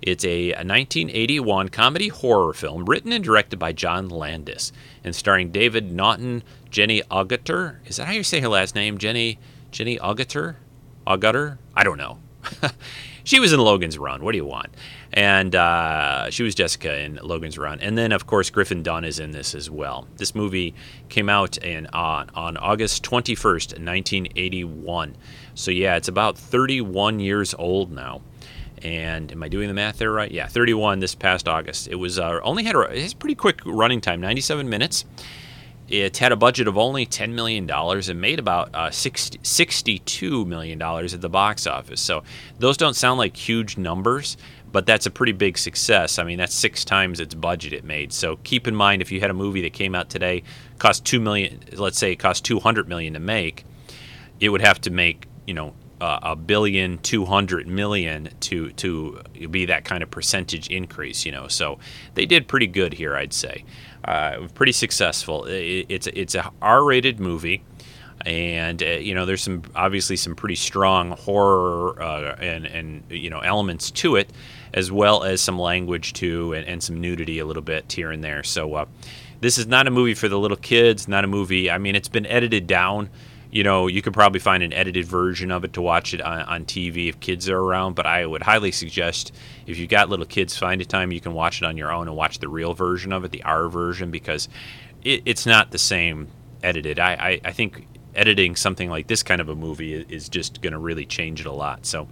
It's 0.03 0.25
a, 0.25 0.53
a 0.53 0.65
1981 0.65 1.69
comedy 1.69 2.09
horror 2.09 2.55
film 2.55 2.87
written 2.87 3.13
and 3.13 3.23
directed 3.23 3.59
by 3.59 3.73
John 3.73 4.09
Landis 4.09 4.73
and 5.05 5.15
starring 5.15 5.51
David 5.51 5.93
Naughton, 5.93 6.43
Jenny 6.71 7.03
Agutter. 7.11 7.77
Is 7.87 7.97
that 7.97 8.07
how 8.07 8.13
you 8.13 8.23
say 8.23 8.41
her 8.41 8.49
last 8.49 8.75
name? 8.75 8.99
Jenny 8.99 9.39
Jenny 9.71 9.99
Agutter? 9.99 10.57
Agutter? 11.07 11.59
I 11.75 11.85
don't 11.85 11.99
know. 11.99 12.19
she 13.25 13.41
was 13.41 13.53
in 13.53 13.61
Logan's 13.61 13.99
Run. 13.99 14.23
What 14.23 14.33
do 14.33 14.39
you 14.39 14.47
want? 14.47 14.71
and 15.13 15.55
uh, 15.57 16.31
she 16.31 16.43
was 16.43 16.55
Jessica 16.55 17.01
in 17.01 17.19
Logan's 17.23 17.59
Run. 17.59 17.81
And 17.81 17.99
then, 17.99 18.13
of 18.13 18.27
course, 18.27 18.51
Griffin 18.51 18.83
Dunne 18.83 19.05
is 19.05 19.19
in 19.19 19.33
this 19.33 19.55
as 19.55 19.69
well. 19.69 20.07
This 20.17 20.35
movie 20.35 20.75
came 21.09 21.29
out 21.29 21.57
in 21.59 21.87
on 21.89 22.31
on 22.35 22.57
August 22.57 23.03
21st, 23.03 23.79
1981. 23.79 25.17
So 25.55 25.71
yeah, 25.71 25.97
it's 25.97 26.09
about 26.09 26.39
31 26.39 27.21
years 27.21 27.55
old 27.55 27.91
now. 27.91 28.23
And 28.83 29.31
am 29.31 29.43
I 29.43 29.49
doing 29.49 29.69
the 29.69 29.75
math 29.75 29.99
there 29.99 30.13
right? 30.13 30.31
Yeah, 30.31 30.47
31 30.47 31.01
this 31.01 31.15
past 31.15 31.49
August. 31.49 31.89
It 31.89 31.97
was 31.97 32.19
uh, 32.19 32.41
only 32.43 32.65
had 32.65 32.75
a, 32.75 32.81
it's 32.81 33.15
pretty 33.15 33.35
quick 33.35 33.61
running 33.65 34.01
time, 34.01 34.21
97 34.21 34.69
minutes. 34.69 35.05
It 35.89 36.19
had 36.19 36.31
a 36.31 36.37
budget 36.37 36.69
of 36.69 36.79
only 36.79 37.05
$10 37.05 37.33
million 37.33 37.69
and 37.69 38.21
made 38.21 38.39
about 38.39 38.73
uh, 38.75 38.91
60, 38.93 39.39
$62 39.39 40.47
million 40.47 40.81
at 40.81 41.21
the 41.21 41.29
box 41.29 41.67
office. 41.67 42.01
So 42.01 42.23
those 42.59 42.77
don't 42.77 42.95
sound 42.95 43.19
like 43.19 43.37
huge 43.37 43.77
numbers, 43.77 44.37
but 44.71 44.87
that's 44.87 45.07
a 45.07 45.11
pretty 45.11 45.33
big 45.33 45.59
success. 45.59 46.21
I 46.21 46.25
mean, 46.25 46.39
that's 46.39 46.55
six 46.55 46.85
times 46.85 47.19
its 47.19 47.35
budget 47.35 47.73
it 47.73 47.85
made. 47.85 48.13
So 48.13 48.37
keep 48.45 48.69
in 48.69 48.77
mind 48.77 49.03
if 49.03 49.11
you 49.11 49.21
had 49.21 49.31
a 49.31 49.35
movie 49.35 49.63
that 49.63 49.73
came 49.73 49.97
out 49.97 50.09
today, 50.09 50.45
cost 50.79 51.05
two 51.05 51.19
million, 51.19 51.61
let's 51.73 51.99
say 51.99 52.13
it 52.13 52.17
cost 52.21 52.45
200 52.45 52.89
million 52.89 53.15
to 53.15 53.21
make, 53.21 53.65
it 54.39 54.51
would 54.51 54.63
have 54.63 54.81
to 54.83 54.91
make 54.91 55.27
you 55.47 55.55
know 55.55 55.75
a 56.01 56.37
billion, 56.37 56.99
two 56.99 57.25
hundred 57.25 57.67
million 57.67 58.31
to 58.41 58.71
to 58.73 59.21
be 59.51 59.67
that 59.67 59.85
kind 59.85 60.03
of 60.03 60.11
percentage 60.11 60.69
increase. 60.69 61.25
You 61.25 61.33
know, 61.33 61.49
so 61.49 61.79
they 62.15 62.27
did 62.27 62.49
pretty 62.49 62.67
good 62.67 62.93
here, 62.93 63.17
I'd 63.17 63.33
say. 63.33 63.65
Uh, 64.05 64.49
pretty 64.55 64.73
successful. 64.73 65.45
It, 65.45 65.87
it's 65.89 66.07
it's 66.09 66.35
a 66.35 66.51
R-rated 66.63 67.21
movie 67.21 67.63
and 68.27 68.83
uh, 68.83 68.87
you 68.87 69.15
know 69.15 69.25
there's 69.25 69.43
some 69.43 69.63
obviously 69.75 70.17
some 70.17 70.35
pretty 70.35 70.55
strong 70.55 71.13
horror 71.13 72.01
uh, 72.03 72.37
and 72.39 72.67
and 72.67 73.03
you 73.09 73.31
know 73.31 73.41
elements 73.41 73.91
to 73.91 74.17
it 74.17 74.31
as 74.75 74.93
well 74.93 75.25
as 75.25 75.41
some 75.41 75.59
language 75.59 76.13
too 76.13 76.53
and, 76.53 76.67
and 76.67 76.83
some 76.83 77.01
nudity 77.01 77.39
a 77.39 77.47
little 77.47 77.63
bit 77.63 77.91
here 77.91 78.11
and 78.11 78.23
there 78.23 78.43
so 78.43 78.75
uh, 78.75 78.85
this 79.41 79.57
is 79.57 79.67
not 79.67 79.87
a 79.87 79.91
movie 79.91 80.15
for 80.15 80.29
the 80.29 80.39
little 80.39 80.57
kids 80.57 81.09
not 81.09 81.25
a 81.25 81.27
movie 81.27 81.71
i 81.71 81.79
mean 81.79 81.95
it's 81.95 82.09
been 82.09 82.27
edited 82.27 82.67
down 82.67 83.09
you 83.51 83.63
know 83.63 83.87
you 83.87 84.03
could 84.03 84.13
probably 84.13 84.41
find 84.41 84.63
an 84.63 84.73
edited 84.73 85.05
version 85.05 85.51
of 85.51 85.65
it 85.65 85.73
to 85.73 85.83
watch 85.83 86.15
it 86.15 86.21
on, 86.21 86.43
on 86.43 86.65
tv 86.65 87.09
if 87.09 87.19
kids 87.21 87.49
are 87.49 87.59
around 87.59 87.95
but 87.95 88.07
i 88.07 88.25
would 88.25 88.43
highly 88.43 88.71
suggest 88.71 89.33
if 89.67 89.79
you've 89.79 89.91
got 89.91 90.09
little 90.09 90.27
kids 90.27 90.57
find 90.57 90.81
a 90.81 90.85
time 90.85 91.13
you 91.13 91.21
can 91.21 91.33
watch 91.33 91.61
it 91.61 91.65
on 91.65 91.77
your 91.77 91.93
own 91.93 92.07
and 92.07 92.17
watch 92.17 92.39
the 92.39 92.49
real 92.49 92.75
version 92.75 93.13
of 93.13 93.25
it 93.25 93.31
the 93.33 93.43
r 93.43 93.69
version 93.69 94.11
because 94.11 94.49
it, 95.03 95.23
it's 95.25 95.47
not 95.47 95.71
the 95.71 95.79
same 95.79 96.29
edited 96.63 96.99
I, 96.99 97.13
I, 97.15 97.41
I 97.47 97.53
think 97.53 97.87
editing 98.15 98.57
something 98.57 98.91
like 98.91 99.07
this 99.07 99.23
kind 99.23 99.41
of 99.41 99.49
a 99.49 99.55
movie 99.55 99.95
is 99.95 100.29
just 100.29 100.61
going 100.61 100.73
to 100.73 100.79
really 100.79 101.07
change 101.07 101.41
it 101.41 101.47
a 101.47 101.53
lot. 101.53 101.87
So, 101.87 102.09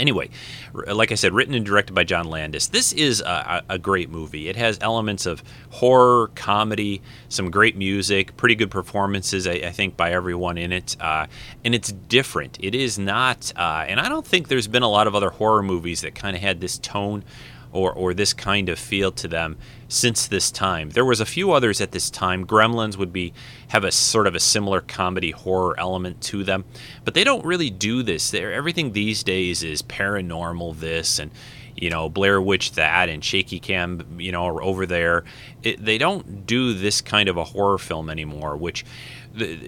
anyway, 0.00 0.30
like 0.72 1.12
I 1.12 1.14
said, 1.14 1.32
written 1.32 1.54
and 1.54 1.64
directed 1.64 1.94
by 1.94 2.04
John 2.04 2.26
Landis. 2.26 2.68
This 2.68 2.92
is 2.92 3.20
a, 3.20 3.62
a, 3.68 3.78
great 3.78 4.10
movie. 4.10 4.48
It 4.48 4.56
has 4.56 4.78
elements 4.80 5.26
of 5.26 5.42
horror, 5.70 6.30
comedy, 6.34 7.02
some 7.28 7.50
great 7.50 7.76
music, 7.76 8.36
pretty 8.36 8.54
good 8.54 8.70
performances, 8.70 9.46
I, 9.46 9.52
I 9.52 9.70
think, 9.70 9.96
by 9.96 10.12
everyone 10.12 10.58
in 10.58 10.72
it. 10.72 10.96
Uh, 11.00 11.26
and 11.64 11.74
it's 11.74 11.92
different. 11.92 12.58
It 12.60 12.74
is 12.74 12.98
not, 12.98 13.52
uh, 13.56 13.84
and 13.86 14.00
I 14.00 14.08
don't 14.08 14.26
think 14.26 14.48
there's 14.48 14.68
been 14.68 14.82
a 14.82 14.90
lot 14.90 15.06
of 15.06 15.14
other 15.14 15.30
horror 15.30 15.62
movies 15.62 16.00
that 16.00 16.14
kind 16.14 16.34
of 16.34 16.42
had 16.42 16.60
this 16.60 16.78
tone 16.78 17.24
or, 17.72 17.92
or 17.92 18.14
this 18.14 18.32
kind 18.32 18.68
of 18.68 18.78
feel 18.78 19.12
to 19.12 19.28
them 19.28 19.56
since 19.88 20.26
this 20.26 20.50
time. 20.50 20.90
There 20.90 21.04
was 21.04 21.20
a 21.20 21.26
few 21.26 21.52
others 21.52 21.80
at 21.80 21.92
this 21.92 22.10
time. 22.10 22.46
Gremlins 22.46 22.96
would 22.96 23.12
be 23.12 23.32
have 23.68 23.84
a 23.84 23.92
sort 23.92 24.26
of 24.26 24.34
a 24.34 24.40
similar 24.40 24.80
comedy 24.80 25.30
horror 25.30 25.78
element 25.78 26.20
to 26.22 26.44
them, 26.44 26.64
but 27.04 27.14
they 27.14 27.24
don't 27.24 27.44
really 27.44 27.70
do 27.70 28.02
this. 28.02 28.30
They're, 28.30 28.52
everything 28.52 28.92
these 28.92 29.22
days 29.22 29.62
is 29.62 29.82
paranormal 29.82 30.78
this 30.78 31.18
and 31.18 31.30
you 31.76 31.88
know 31.88 32.08
Blair 32.08 32.40
Witch 32.42 32.72
that 32.72 33.08
and 33.08 33.24
shaky 33.24 33.58
cam 33.58 34.04
you 34.18 34.32
know 34.32 34.60
over 34.60 34.86
there. 34.86 35.24
It, 35.62 35.84
they 35.84 35.98
don't 35.98 36.46
do 36.46 36.74
this 36.74 37.00
kind 37.00 37.28
of 37.28 37.36
a 37.36 37.44
horror 37.44 37.78
film 37.78 38.10
anymore, 38.10 38.56
which 38.56 38.84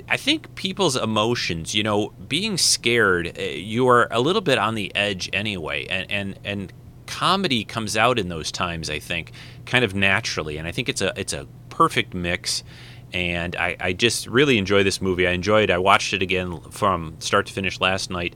I 0.09 0.17
think 0.17 0.55
people's 0.57 0.97
emotions, 0.97 1.75
you 1.75 1.83
know, 1.83 2.13
being 2.29 2.59
scared, 2.59 3.39
eh, 3.39 3.53
you 3.53 3.89
are 3.89 4.09
a 4.11 4.21
little 4.21 4.41
bit 4.41 4.59
on 4.59 4.75
the 4.75 4.95
edge 4.95 5.31
anyway, 5.33 5.87
and 5.87 6.11
and 6.11 6.39
and 6.45 6.73
comedy 7.13 7.63
comes 7.63 7.95
out 7.95 8.19
in 8.19 8.29
those 8.29 8.51
times. 8.51 8.89
I 8.89 8.99
think 8.99 9.33
kind 9.67 9.85
of 9.85 9.95
naturally, 9.95 10.57
and 10.57 10.67
I 10.67 10.73
think 10.73 10.89
it's 10.89 11.03
a 11.03 11.13
it's 11.15 11.35
a 11.35 11.47
perfect 11.69 12.15
mix. 12.15 12.65
And 13.13 13.55
I, 13.57 13.77
I 13.79 13.93
just 13.93 14.27
really 14.27 14.57
enjoy 14.57 14.83
this 14.83 15.03
movie. 15.03 15.27
I 15.27 15.33
enjoyed. 15.33 15.69
it. 15.69 15.75
I 15.75 15.79
watched 15.79 16.15
it 16.15 16.23
again 16.23 16.61
from 16.71 17.17
start 17.19 17.45
to 17.47 17.53
finish 17.53 17.79
last 17.81 18.11
night. 18.11 18.35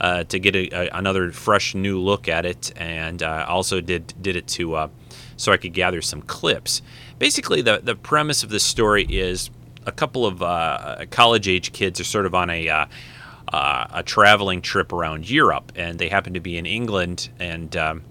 Uh, 0.00 0.24
to 0.24 0.40
get 0.40 0.56
a, 0.56 0.68
a, 0.70 0.88
another 0.98 1.30
fresh 1.30 1.72
new 1.72 2.00
look 2.00 2.26
at 2.26 2.44
it, 2.44 2.72
and 2.76 3.22
uh, 3.22 3.46
also 3.48 3.80
did 3.80 4.12
did 4.20 4.34
it 4.34 4.46
to 4.48 4.74
uh, 4.74 4.88
so 5.36 5.52
I 5.52 5.56
could 5.56 5.72
gather 5.72 6.02
some 6.02 6.22
clips. 6.22 6.82
Basically, 7.18 7.62
the 7.62 7.80
the 7.82 7.94
premise 7.94 8.42
of 8.42 8.50
this 8.50 8.64
story 8.64 9.04
is 9.04 9.50
a 9.86 9.92
couple 9.92 10.26
of 10.26 10.42
uh, 10.42 11.04
college 11.10 11.46
age 11.46 11.72
kids 11.72 12.00
are 12.00 12.04
sort 12.04 12.26
of 12.26 12.34
on 12.34 12.50
a 12.50 12.68
uh, 12.68 12.86
uh, 13.52 13.86
a 13.92 14.02
traveling 14.02 14.62
trip 14.62 14.92
around 14.92 15.30
Europe, 15.30 15.70
and 15.76 15.98
they 15.98 16.08
happen 16.08 16.34
to 16.34 16.40
be 16.40 16.56
in 16.56 16.66
England, 16.66 17.28
and 17.38 17.76
um, 17.76 18.02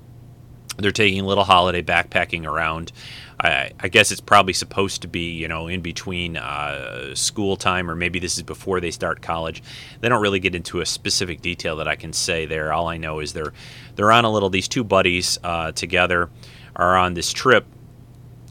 they're 0.77 0.91
taking 0.91 1.21
a 1.21 1.25
little 1.25 1.43
holiday 1.43 1.81
backpacking 1.81 2.45
around. 2.45 2.91
I, 3.39 3.71
I, 3.79 3.88
guess 3.89 4.12
it's 4.12 4.21
probably 4.21 4.53
supposed 4.53 5.01
to 5.01 5.07
be, 5.07 5.31
you 5.31 5.47
know, 5.47 5.67
in 5.67 5.81
between 5.81 6.38
uh, 6.38 7.13
school 7.15 7.57
time, 7.57 7.89
or 7.89 7.95
maybe 7.95 8.19
this 8.19 8.38
is 8.38 8.43
before 8.43 8.79
they 8.79 8.91
start 8.91 9.21
college. 9.21 9.62
They 9.99 10.09
don't 10.09 10.21
really 10.21 10.39
get 10.39 10.55
into 10.55 10.81
a 10.81 10.86
specific 10.86 11.41
detail 11.41 11.75
that 11.77 11.88
I 11.88 11.95
can 11.95 12.13
say 12.13 12.45
there. 12.45 12.71
All 12.71 12.88
I 12.88 12.97
know 12.97 13.19
is 13.19 13.33
they're 13.33 13.53
they're 13.95 14.12
on 14.12 14.25
a 14.25 14.31
little. 14.31 14.49
These 14.49 14.67
two 14.67 14.83
buddies 14.83 15.39
uh, 15.43 15.71
together 15.73 16.29
are 16.75 16.95
on 16.95 17.15
this 17.15 17.33
trip. 17.33 17.65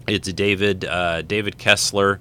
It's 0.06 0.30
David 0.32 0.84
uh, 0.84 1.22
David 1.22 1.58
Kessler, 1.58 2.20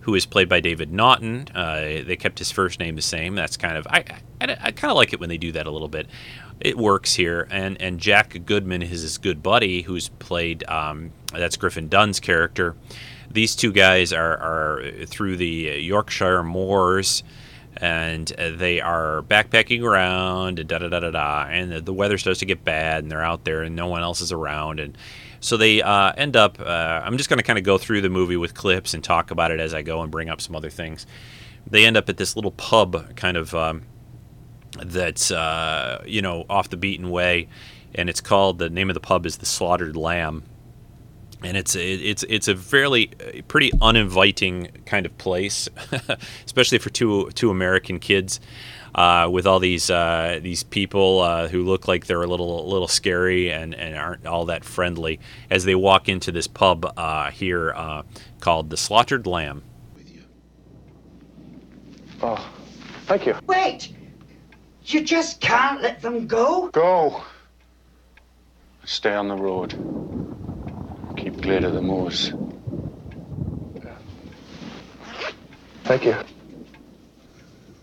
who 0.00 0.14
is 0.14 0.26
played 0.26 0.48
by 0.48 0.60
David 0.60 0.92
Naughton. 0.92 1.48
Uh, 1.54 2.02
they 2.06 2.16
kept 2.16 2.38
his 2.38 2.50
first 2.50 2.78
name 2.78 2.94
the 2.94 3.02
same. 3.02 3.34
That's 3.34 3.56
kind 3.56 3.76
of 3.76 3.86
I 3.88 4.04
I, 4.40 4.56
I 4.60 4.70
kind 4.72 4.90
of 4.90 4.96
like 4.96 5.12
it 5.12 5.18
when 5.18 5.28
they 5.28 5.38
do 5.38 5.52
that 5.52 5.66
a 5.66 5.70
little 5.70 5.88
bit 5.88 6.06
it 6.64 6.78
works 6.78 7.14
here. 7.14 7.46
And 7.50 7.80
and 7.80 7.98
Jack 7.98 8.36
Goodman 8.46 8.82
is 8.82 9.02
his 9.02 9.18
good 9.18 9.42
buddy, 9.42 9.82
who's 9.82 10.08
played 10.08 10.64
um, 10.68 11.12
that's 11.32 11.56
Griffin 11.56 11.88
Dunne's 11.88 12.20
character. 12.20 12.76
These 13.30 13.56
two 13.56 13.72
guys 13.72 14.12
are, 14.12 14.36
are 14.36 15.06
through 15.06 15.36
the 15.36 15.46
Yorkshire 15.80 16.42
moors, 16.42 17.22
and 17.78 18.28
they 18.28 18.80
are 18.80 19.22
backpacking 19.22 19.82
around 19.82 20.58
and 20.58 20.68
da 20.68 20.78
da 20.78 20.88
da 20.88 21.00
da 21.00 21.10
da. 21.10 21.46
And 21.48 21.72
the, 21.72 21.80
the 21.80 21.94
weather 21.94 22.18
starts 22.18 22.40
to 22.40 22.46
get 22.46 22.64
bad, 22.64 23.02
and 23.02 23.10
they're 23.10 23.24
out 23.24 23.44
there, 23.44 23.62
and 23.62 23.74
no 23.74 23.86
one 23.86 24.02
else 24.02 24.20
is 24.20 24.32
around, 24.32 24.80
and 24.80 24.96
so 25.40 25.56
they 25.56 25.82
uh, 25.82 26.12
end 26.16 26.36
up. 26.36 26.60
Uh, 26.60 27.02
I'm 27.04 27.16
just 27.16 27.28
going 27.28 27.38
to 27.38 27.42
kind 27.42 27.58
of 27.58 27.64
go 27.64 27.78
through 27.78 28.02
the 28.02 28.10
movie 28.10 28.36
with 28.36 28.54
clips 28.54 28.94
and 28.94 29.02
talk 29.02 29.30
about 29.30 29.50
it 29.50 29.58
as 29.58 29.74
I 29.74 29.82
go 29.82 30.02
and 30.02 30.10
bring 30.10 30.28
up 30.28 30.40
some 30.40 30.54
other 30.54 30.70
things. 30.70 31.06
They 31.66 31.84
end 31.84 31.96
up 31.96 32.08
at 32.08 32.16
this 32.16 32.36
little 32.36 32.52
pub, 32.52 33.16
kind 33.16 33.36
of. 33.36 33.54
Um, 33.54 33.82
that's 34.80 35.30
uh, 35.30 36.02
you 36.06 36.22
know 36.22 36.44
off 36.48 36.70
the 36.70 36.76
beaten 36.76 37.10
way, 37.10 37.48
and 37.94 38.08
it's 38.08 38.20
called 38.20 38.58
the 38.58 38.70
name 38.70 38.90
of 38.90 38.94
the 38.94 39.00
pub 39.00 39.26
is 39.26 39.38
the 39.38 39.46
Slaughtered 39.46 39.96
Lamb, 39.96 40.44
and 41.42 41.56
it's 41.56 41.74
it's 41.76 42.24
it's 42.28 42.48
a 42.48 42.56
fairly 42.56 43.10
uh, 43.20 43.42
pretty 43.48 43.70
uninviting 43.80 44.68
kind 44.86 45.06
of 45.06 45.16
place, 45.18 45.68
especially 46.46 46.78
for 46.78 46.90
two 46.90 47.30
two 47.32 47.50
American 47.50 47.98
kids. 47.98 48.40
Uh, 48.94 49.26
with 49.32 49.46
all 49.46 49.58
these 49.58 49.88
uh, 49.88 50.38
these 50.42 50.62
people 50.62 51.20
uh, 51.20 51.48
who 51.48 51.62
look 51.62 51.88
like 51.88 52.04
they're 52.04 52.22
a 52.22 52.26
little 52.26 52.68
little 52.68 52.88
scary 52.88 53.50
and, 53.50 53.74
and 53.74 53.96
aren't 53.96 54.26
all 54.26 54.44
that 54.44 54.64
friendly 54.64 55.18
as 55.48 55.64
they 55.64 55.74
walk 55.74 56.10
into 56.10 56.30
this 56.30 56.46
pub 56.46 56.92
uh, 56.98 57.30
here 57.30 57.72
uh, 57.72 58.02
called 58.40 58.68
the 58.68 58.76
Slaughtered 58.76 59.26
Lamb. 59.26 59.62
Oh, 62.20 62.46
thank 63.06 63.24
you. 63.24 63.34
Wait! 63.46 63.94
You 64.84 65.02
just 65.02 65.40
can't 65.40 65.80
let 65.80 66.02
them 66.02 66.26
go? 66.26 66.68
Go. 66.68 67.22
Stay 68.84 69.14
on 69.14 69.28
the 69.28 69.36
road. 69.36 69.70
Keep 71.16 71.42
clear 71.42 71.64
of 71.64 71.72
the 71.72 71.80
moors. 71.82 72.32
Thank 75.84 76.04
you. 76.04 76.16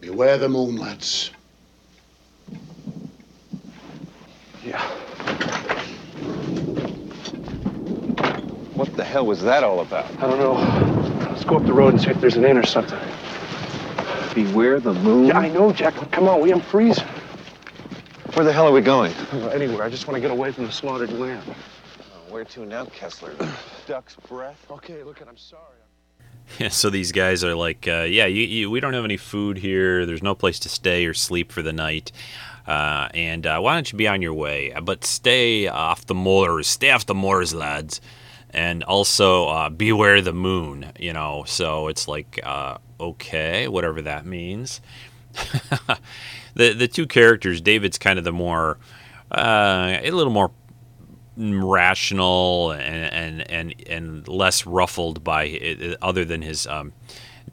Beware 0.01 0.37
the 0.37 0.49
moon, 0.49 0.77
lads. 0.77 1.31
Yeah. 4.63 4.81
What 8.73 8.95
the 8.95 9.03
hell 9.03 9.25
was 9.25 9.41
that 9.43 9.63
all 9.63 9.81
about? 9.81 10.05
I 10.17 10.27
don't 10.27 10.39
know. 10.39 10.53
Let's 11.29 11.43
go 11.43 11.57
up 11.57 11.65
the 11.65 11.73
road 11.73 11.93
and 11.93 12.01
see 12.01 12.09
if 12.09 12.21
there's 12.21 12.37
an 12.37 12.45
inn 12.45 12.57
or 12.57 12.65
something. 12.65 12.99
Beware 14.33 14.79
the 14.79 14.93
moon? 14.93 15.27
Yeah, 15.27 15.39
I 15.39 15.49
know, 15.49 15.71
Jack. 15.71 15.95
Come 16.11 16.27
on, 16.27 16.41
we 16.41 16.51
am 16.51 16.61
freezing. 16.61 17.07
Where 18.33 18.45
the 18.45 18.53
hell 18.53 18.67
are 18.67 18.71
we 18.71 18.81
going? 18.81 19.13
anywhere. 19.51 19.83
I 19.83 19.89
just 19.89 20.07
want 20.07 20.15
to 20.15 20.21
get 20.21 20.31
away 20.31 20.51
from 20.51 20.65
the 20.65 20.71
slaughtered 20.71 21.11
lamb. 21.13 21.43
Oh, 21.47 22.31
where 22.31 22.45
to 22.45 22.65
now, 22.65 22.85
Kessler? 22.85 23.33
Duck's 23.87 24.15
breath. 24.15 24.65
Okay, 24.69 25.03
look, 25.03 25.21
at 25.21 25.27
I'm 25.27 25.37
sorry. 25.37 25.63
Yeah, 26.57 26.69
so 26.69 26.89
these 26.89 27.11
guys 27.11 27.43
are 27.43 27.55
like, 27.55 27.87
uh, 27.87 28.05
yeah, 28.09 28.25
you, 28.25 28.43
you, 28.43 28.71
we 28.71 28.79
don't 28.79 28.93
have 28.93 29.05
any 29.05 29.17
food 29.17 29.57
here. 29.57 30.05
There's 30.05 30.23
no 30.23 30.35
place 30.35 30.59
to 30.59 30.69
stay 30.69 31.05
or 31.05 31.13
sleep 31.13 31.51
for 31.51 31.61
the 31.61 31.73
night. 31.73 32.11
Uh, 32.65 33.07
and 33.13 33.45
uh, 33.47 33.59
why 33.59 33.73
don't 33.75 33.91
you 33.91 33.97
be 33.97 34.07
on 34.07 34.21
your 34.21 34.33
way? 34.33 34.73
But 34.81 35.05
stay 35.05 35.67
off 35.67 36.05
the 36.05 36.15
moors. 36.15 36.67
Stay 36.67 36.91
off 36.91 37.05
the 37.05 37.15
moors, 37.15 37.53
lads. 37.53 38.01
And 38.51 38.83
also 38.83 39.47
uh, 39.47 39.69
beware 39.69 40.21
the 40.21 40.33
moon. 40.33 40.91
You 40.99 41.13
know, 41.13 41.43
so 41.45 41.87
it's 41.87 42.07
like, 42.07 42.39
uh, 42.43 42.77
okay, 42.99 43.67
whatever 43.67 44.01
that 44.01 44.25
means. 44.25 44.81
the 46.55 46.73
the 46.73 46.87
two 46.87 47.05
characters, 47.07 47.61
David's 47.61 47.97
kind 47.97 48.17
of 48.17 48.25
the 48.25 48.31
more 48.31 48.77
uh, 49.31 49.97
a 50.01 50.11
little 50.11 50.33
more 50.33 50.51
rational 51.37 52.71
and 52.71 53.41
and 53.41 53.51
and, 53.51 53.75
and 53.87 54.27
less 54.27 54.65
ruffled 54.65 55.23
by 55.23 55.43
it, 55.43 55.97
other 56.01 56.25
than 56.25 56.41
his 56.41 56.67
um, 56.67 56.93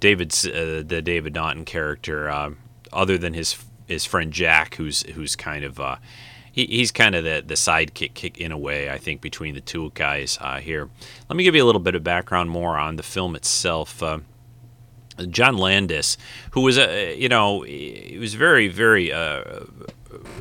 David's 0.00 0.46
uh, 0.46 0.82
the 0.85 1.02
David 1.02 1.35
Naughton 1.35 1.64
character, 1.64 2.28
uh, 2.28 2.50
other 2.92 3.18
than 3.18 3.35
his 3.35 3.56
his 3.87 4.04
friend 4.04 4.32
Jack, 4.32 4.76
who's 4.76 5.02
who's 5.11 5.37
kind 5.37 5.64
of 5.64 5.78
uh, 5.78 5.96
he, 6.57 6.64
he's 6.66 6.90
kind 6.90 7.14
of 7.14 7.23
the 7.23 7.45
the 7.47 7.55
sidekick 7.55 8.14
kick 8.14 8.38
in 8.38 8.51
a 8.51 8.59
way. 8.59 8.90
I 8.90 8.99
think 8.99 9.21
between 9.21 9.55
the 9.55 9.61
two 9.61 9.92
guys 9.95 10.38
uh, 10.40 10.59
here. 10.59 10.88
Let 11.29 11.37
me 11.37 11.45
give 11.45 11.55
you 11.55 11.62
a 11.62 11.66
little 11.66 11.81
bit 11.81 11.95
of 11.95 12.03
background 12.03 12.51
more 12.51 12.77
on 12.77 12.97
the 12.97 13.05
film 13.05 13.37
itself. 13.37 14.03
Uh, 14.03 14.21
John 15.29 15.57
Landis, 15.59 16.16
who 16.53 16.62
was 16.62 16.79
a 16.79 17.14
you 17.16 17.29
know 17.29 17.61
he 17.62 18.16
was 18.19 18.35
very 18.35 18.69
very 18.69 19.12
uh, 19.12 19.42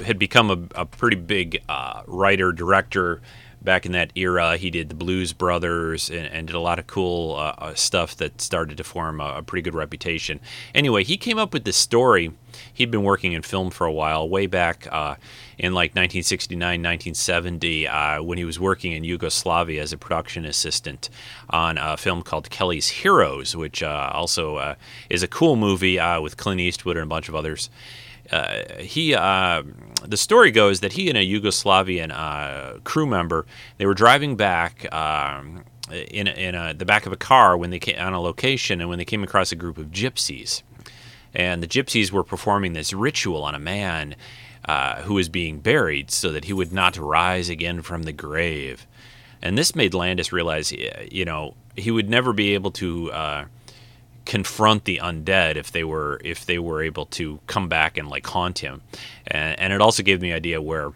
had 0.06 0.18
become 0.18 0.50
a, 0.50 0.82
a 0.82 0.86
pretty 0.86 1.18
big 1.18 1.62
uh, 1.68 2.02
writer 2.08 2.52
director 2.54 3.22
back 3.66 3.86
in 3.86 3.92
that 3.92 4.12
era. 4.16 4.58
He 4.58 4.70
did 4.70 4.90
the 4.90 4.96
Blues 4.96 5.34
Brothers 5.34 6.10
and, 6.10 6.28
and 6.28 6.48
did 6.48 6.56
a 6.56 6.60
lot 6.60 6.80
of 6.80 6.88
cool 6.88 7.36
uh, 7.36 7.56
uh, 7.58 7.74
stuff 7.74 8.16
that 8.18 8.40
started 8.40 8.78
to 8.78 8.84
form 8.84 9.20
a, 9.20 9.38
a, 9.38 9.44
pretty 9.44 9.64
good 9.64 9.76
reputation. 9.76 10.40
Anyway, 10.74 11.04
he 11.04 11.18
came 11.18 11.38
up 11.38 11.54
with 11.54 11.66
this 11.66 11.76
story. 11.76 12.32
He'd 12.74 12.92
been 12.92 13.04
working 13.04 13.34
in 13.34 13.42
film 13.42 13.70
for 13.70 13.86
a 13.86 13.92
while, 13.92 14.30
way 14.30 14.48
back 14.48 14.88
uh, 14.92 15.16
in 15.58 15.74
like 15.74 15.92
1969, 15.92 16.60
1970, 16.60 17.88
uh, 17.88 18.24
when 18.24 18.38
he 18.38 18.46
was 18.46 18.60
working 18.60 18.94
in 18.94 19.04
Yugoslavia 19.04 19.82
as 19.82 19.92
a 19.92 19.98
production 19.98 20.46
assistant 20.46 21.10
on 21.50 21.78
a 21.78 21.98
film 21.98 22.22
called 22.22 22.50
Kelly's 22.50 22.88
Heroes, 22.88 23.56
which 23.56 23.84
uh, 23.84 24.12
also 24.14 24.56
uh, 24.56 24.76
is 25.10 25.24
a 25.24 25.28
cool 25.28 25.58
movie 25.58 26.00
with 26.22 26.38
Clint 26.38 26.62
Eastwood 26.62 26.96
and 26.96 27.04
a 27.04 27.08
bunch 27.08 27.28
of 27.28 27.36
others 27.36 27.70
uh, 28.32 28.64
he 28.80 29.14
uh, 29.14 29.64
the 30.04 30.18
story 30.18 30.52
goes 30.52 30.80
that 30.80 30.94
he 30.94 31.10
and 31.10 31.18
a 31.18 31.26
Yugoslavian 31.26 32.12
uh, 32.12 32.80
crew 32.84 33.06
member 33.06 33.46
they 33.78 33.86
were 33.86 33.94
driving 33.94 34.36
back 34.36 34.92
um, 34.94 35.64
in 35.92 36.28
in 36.28 36.56
a, 36.56 36.74
the 36.74 36.86
back 36.86 37.06
of 37.06 37.14
a 37.14 37.18
car 37.18 37.58
when 37.58 37.70
they 37.70 37.80
came 37.80 38.00
on 38.00 38.14
a 38.14 38.22
location 38.22 38.82
and 38.82 38.90
when 38.90 38.98
they 38.98 39.06
came 39.06 39.24
across 39.24 39.52
a 39.52 39.56
group 39.56 39.78
of 39.78 39.88
gypsies. 39.88 40.64
And 41.34 41.62
the 41.62 41.68
gypsies 41.68 42.12
were 42.12 42.24
performing 42.24 42.74
this 42.74 42.94
ritual 42.94 43.44
on 43.44 43.56
a 43.56 43.60
man 43.60 44.16
uh, 44.66 45.02
who 45.02 45.16
was 45.16 45.28
being 45.28 45.60
buried 45.60 46.10
so 46.10 46.32
that 46.32 46.46
he 46.46 46.54
would 46.54 46.72
not 46.72 46.98
rise 46.98 47.50
again 47.50 47.82
from 47.82 48.04
the 48.04 48.14
grave. 48.14 48.88
And 49.42 49.58
this 49.58 49.76
made 49.76 49.94
Landis 49.94 50.32
realize 50.32 50.72
you 50.72 51.26
know 51.26 51.56
he 51.76 51.92
would 51.92 52.10
never 52.10 52.34
be 52.34 52.54
able 52.54 52.72
to 52.72 53.12
uh, 53.12 53.46
confront 54.26 54.86
the 54.86 55.00
undead 55.02 55.56
if 55.56 55.72
they 55.72 55.84
were 55.84 56.20
if 56.24 56.46
they 56.46 56.60
were 56.60 56.82
able 56.82 57.06
to 57.06 57.40
come 57.48 57.70
back 57.70 57.98
and 57.98 58.08
like 58.10 58.26
haunt 58.26 58.60
him. 58.60 58.82
And, 59.28 59.60
and 59.60 59.74
it 59.74 59.82
also 59.82 60.04
gave 60.04 60.22
me 60.22 60.30
the 60.30 60.36
idea 60.36 60.62
where 60.62 60.94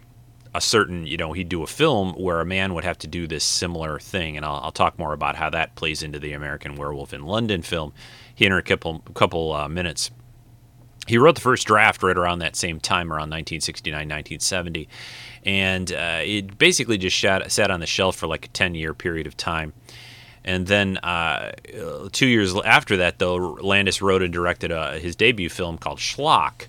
a 0.52 0.60
certain 0.60 1.06
you 1.06 1.16
know 1.16 1.32
he'd 1.32 1.48
do 1.48 1.62
a 1.62 1.66
film 1.66 2.12
where 2.14 2.40
a 2.40 2.46
man 2.46 2.74
would 2.74 2.84
have 2.84 2.98
to 2.98 3.06
do 3.06 3.26
this 3.26 3.44
similar 3.44 4.00
thing 4.00 4.36
and 4.36 4.44
I'll, 4.44 4.60
I'll 4.64 4.72
talk 4.72 4.98
more 4.98 5.12
about 5.12 5.36
how 5.36 5.48
that 5.50 5.76
plays 5.76 6.02
into 6.02 6.18
the 6.18 6.32
American 6.32 6.74
Werewolf 6.74 7.14
in 7.14 7.24
London 7.24 7.62
film. 7.62 7.92
Here 8.34 8.46
in 8.46 8.52
a 8.52 8.62
couple 8.62 9.00
couple 9.14 9.52
uh, 9.52 9.68
minutes. 9.68 10.10
He 11.06 11.18
wrote 11.18 11.34
the 11.34 11.40
first 11.40 11.66
draft 11.66 12.02
right 12.02 12.16
around 12.16 12.40
that 12.40 12.54
same 12.54 12.78
time 12.78 13.08
around 13.10 13.30
1969 13.30 13.94
1970 13.94 14.88
and 15.44 15.92
uh, 15.92 16.20
it 16.22 16.58
basically 16.58 16.98
just 16.98 17.18
sat 17.18 17.70
on 17.70 17.80
the 17.80 17.86
shelf 17.86 18.16
for 18.16 18.26
like 18.26 18.44
a 18.44 18.48
10 18.48 18.74
year 18.74 18.92
period 18.94 19.26
of 19.26 19.36
time 19.36 19.72
and 20.44 20.66
then 20.66 20.96
uh, 20.98 21.52
two 22.12 22.26
years 22.26 22.54
after 22.64 22.96
that, 22.98 23.18
though, 23.18 23.36
Landis 23.36 24.00
wrote 24.00 24.22
and 24.22 24.32
directed 24.32 24.72
uh, 24.72 24.92
his 24.92 25.14
debut 25.14 25.48
film 25.48 25.76
called 25.76 25.98
Schlock. 25.98 26.66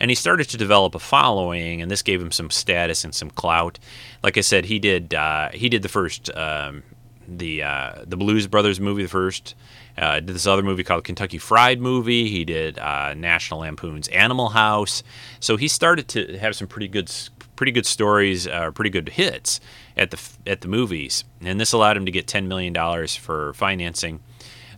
And 0.00 0.10
he 0.10 0.16
started 0.16 0.48
to 0.48 0.56
develop 0.56 0.96
a 0.96 0.98
following, 0.98 1.80
and 1.80 1.90
this 1.90 2.02
gave 2.02 2.20
him 2.20 2.32
some 2.32 2.50
status 2.50 3.04
and 3.04 3.14
some 3.14 3.30
clout. 3.30 3.78
Like 4.24 4.36
I 4.36 4.40
said, 4.40 4.64
he 4.64 4.80
did 4.80 5.14
uh, 5.14 5.50
he 5.50 5.68
did 5.68 5.82
the 5.82 5.88
first 5.88 6.34
um, 6.36 6.82
the 7.28 7.62
uh, 7.62 7.92
the 8.04 8.16
Blues 8.16 8.48
Brothers 8.48 8.80
movie, 8.80 9.04
the 9.04 9.08
first. 9.08 9.54
Uh, 9.96 10.20
did 10.20 10.28
this 10.28 10.46
other 10.46 10.62
movie 10.62 10.82
called 10.82 11.04
Kentucky 11.04 11.36
Fried 11.36 11.78
Movie. 11.78 12.30
He 12.30 12.46
did 12.46 12.78
uh, 12.78 13.12
National 13.12 13.60
Lampoon's 13.60 14.08
Animal 14.08 14.48
House. 14.48 15.02
So 15.38 15.58
he 15.58 15.68
started 15.68 16.08
to 16.08 16.38
have 16.38 16.56
some 16.56 16.66
pretty 16.66 16.88
good 16.88 17.12
pretty 17.56 17.72
good 17.72 17.86
stories, 17.86 18.48
uh, 18.48 18.70
pretty 18.70 18.90
good 18.90 19.10
hits 19.10 19.60
at 19.96 20.10
the 20.10 20.20
at 20.46 20.60
the 20.60 20.68
movies, 20.68 21.24
and 21.40 21.60
this 21.60 21.72
allowed 21.72 21.96
him 21.96 22.06
to 22.06 22.12
get 22.12 22.26
ten 22.26 22.48
million 22.48 22.72
dollars 22.72 23.14
for 23.16 23.52
financing 23.54 24.20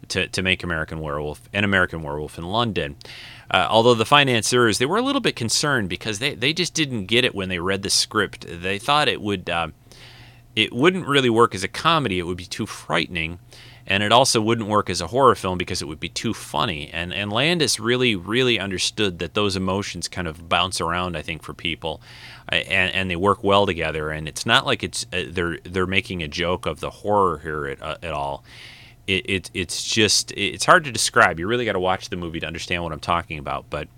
to, 0.09 0.29
to 0.29 0.42
make 0.42 0.62
American 0.62 1.00
Werewolf 1.00 1.42
and 1.53 1.64
American 1.64 2.03
Werewolf 2.03 2.38
in 2.38 2.44
London. 2.44 2.96
Uh, 3.50 3.66
although 3.70 3.94
the 3.94 4.07
financiers 4.07 4.79
they 4.79 4.87
were 4.87 4.96
a 4.96 5.03
little 5.03 5.20
bit 5.20 5.37
concerned 5.37 5.88
because 5.88 6.18
they, 6.18 6.35
they 6.35 6.53
just 6.53 6.74
didn't 6.74 7.07
get 7.07 7.24
it 7.24 7.35
when 7.35 7.48
they 7.48 7.59
read 7.59 7.83
the 7.83 7.90
script. 7.90 8.46
They 8.48 8.79
thought 8.79 9.09
it 9.09 9.20
would 9.20 9.48
uh, 9.48 9.68
it 10.57 10.72
wouldn't 10.72 11.07
really 11.07 11.31
work 11.31 11.55
as 11.55 11.64
a 11.64 11.68
comedy. 11.68 12.18
It 12.18 12.27
would 12.27 12.37
be 12.37 12.46
too 12.46 12.66
frightening 12.66 13.38
and 13.87 14.03
it 14.03 14.12
also 14.12 14.40
wouldn't 14.40 14.68
work 14.68 14.88
as 14.88 15.01
a 15.01 15.09
horror 15.09 15.35
film 15.35 15.59
because 15.59 15.83
it 15.83 15.87
would 15.87 16.01
be 16.01 16.09
too 16.09 16.33
funny. 16.33 16.90
And 16.92 17.12
and 17.12 17.33
Landis 17.33 17.79
really 17.79 18.16
really 18.16 18.59
understood 18.59 19.18
that 19.18 19.35
those 19.35 19.57
emotions 19.57 20.09
kind 20.09 20.27
of 20.27 20.49
bounce 20.49 20.81
around. 20.81 21.16
I 21.16 21.23
think 21.23 21.42
for 21.42 21.55
people, 21.55 22.01
uh, 22.51 22.57
and 22.57 22.94
and 22.94 23.11
they 23.11 23.16
work 23.16 23.44
well 23.44 23.66
together. 23.66 24.11
And 24.11 24.27
it's 24.29 24.47
not 24.47 24.66
like 24.66 24.83
it's 24.83 25.07
uh, 25.12 25.25
they're 25.29 25.59
they're 25.64 25.87
making 25.87 26.23
a 26.23 26.29
joke 26.29 26.66
of 26.66 26.81
the 26.81 26.90
horror 26.90 27.38
here 27.38 27.66
at, 27.66 27.83
uh, 27.83 27.97
at 28.03 28.12
all. 28.12 28.44
It, 29.07 29.29
it 29.29 29.51
it's 29.53 29.85
just 29.85 30.33
it's 30.33 30.64
hard 30.64 30.85
to 30.85 30.92
describe. 30.92 31.38
You 31.38 31.47
really 31.47 31.66
got 31.66 31.73
to 31.73 31.81
watch 31.81 32.09
the 32.09 32.16
movie 32.16 32.40
to 32.40 32.47
understand 32.47 32.83
what 32.83 32.92
I'm 32.92 33.01
talking 33.01 33.38
about. 33.38 33.66
But 33.68 33.88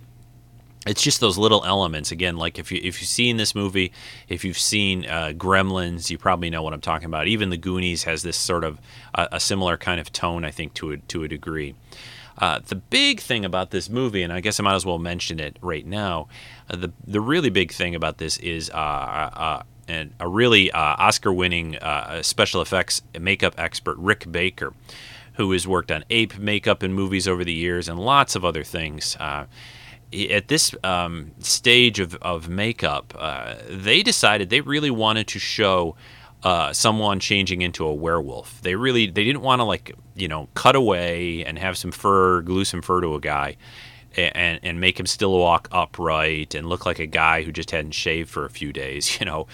it's 0.86 1.02
just 1.02 1.20
those 1.20 1.36
little 1.36 1.64
elements. 1.64 2.12
Again 2.12 2.36
like 2.36 2.58
if 2.58 2.70
you 2.70 2.80
if 2.82 3.00
you've 3.00 3.08
seen 3.08 3.36
this 3.36 3.54
movie 3.54 3.92
if 4.28 4.44
you've 4.44 4.58
seen 4.58 5.04
uh, 5.06 5.32
gremlins 5.36 6.10
you 6.10 6.18
probably 6.18 6.50
know 6.50 6.62
what 6.62 6.72
i'm 6.72 6.80
talking 6.80 7.06
about. 7.06 7.26
Even 7.26 7.50
the 7.50 7.56
goonies 7.56 8.04
has 8.04 8.22
this 8.22 8.36
sort 8.36 8.64
of 8.64 8.80
uh, 9.14 9.28
a 9.32 9.40
similar 9.40 9.76
kind 9.76 10.00
of 10.00 10.12
tone 10.12 10.44
i 10.44 10.50
think 10.50 10.74
to 10.74 10.92
a, 10.92 10.96
to 10.96 11.24
a 11.24 11.28
degree. 11.28 11.74
Uh, 12.38 12.60
the 12.66 12.76
big 12.76 13.18
thing 13.20 13.46
about 13.46 13.70
this 13.70 13.88
movie 13.88 14.22
and 14.22 14.30
i 14.30 14.40
guess 14.40 14.60
i 14.60 14.62
might 14.62 14.74
as 14.74 14.84
well 14.84 14.98
mention 14.98 15.40
it 15.40 15.56
right 15.62 15.86
now 15.86 16.28
uh, 16.68 16.76
the, 16.76 16.92
the 17.06 17.20
really 17.20 17.48
big 17.48 17.72
thing 17.72 17.94
about 17.94 18.18
this 18.18 18.36
is 18.38 18.68
uh, 18.70 18.74
uh, 18.74 19.62
a 20.20 20.28
really 20.28 20.70
oscar 20.72 21.32
winning 21.32 21.78
special 22.20 22.60
effects 22.60 23.00
makeup 23.18 23.54
expert 23.56 23.96
rick 23.96 24.30
baker 24.30 24.74
who 25.34 25.50
has 25.52 25.66
worked 25.66 25.90
on 25.90 26.04
ape 26.10 26.38
makeup 26.38 26.82
in 26.82 26.92
movies 26.92 27.26
over 27.26 27.42
the 27.42 27.54
years 27.54 27.88
and 27.88 27.98
lots 27.98 28.36
of 28.36 28.44
other 28.44 28.62
things 28.62 29.16
at 30.12 30.48
this 30.48 30.74
um, 30.84 31.32
stage 31.40 31.98
of, 31.98 32.14
of 32.16 32.48
makeup, 32.48 33.14
uh, 33.18 33.56
they 33.68 34.02
decided 34.02 34.50
they 34.50 34.60
really 34.60 34.90
wanted 34.90 35.26
to 35.28 35.38
show 35.38 35.96
uh, 36.42 36.72
someone 36.72 37.18
changing 37.18 37.62
into 37.62 37.84
a 37.84 37.92
werewolf. 37.92 38.60
They 38.62 38.76
really 38.76 39.06
they 39.06 39.24
didn't 39.24 39.42
want 39.42 39.60
to 39.60 39.64
like 39.64 39.92
you 40.14 40.28
know 40.28 40.48
cut 40.54 40.76
away 40.76 41.44
and 41.44 41.58
have 41.58 41.76
some 41.76 41.90
fur, 41.90 42.42
glue 42.42 42.64
some 42.64 42.82
fur 42.82 43.00
to 43.00 43.14
a 43.14 43.20
guy, 43.20 43.56
and 44.16 44.60
and 44.62 44.80
make 44.80 44.98
him 44.98 45.06
still 45.06 45.36
walk 45.38 45.68
upright 45.72 46.54
and 46.54 46.68
look 46.68 46.86
like 46.86 46.98
a 46.98 47.06
guy 47.06 47.42
who 47.42 47.50
just 47.50 47.70
hadn't 47.70 47.92
shaved 47.92 48.30
for 48.30 48.44
a 48.44 48.50
few 48.50 48.72
days. 48.72 49.18
You 49.20 49.26
know, 49.26 49.46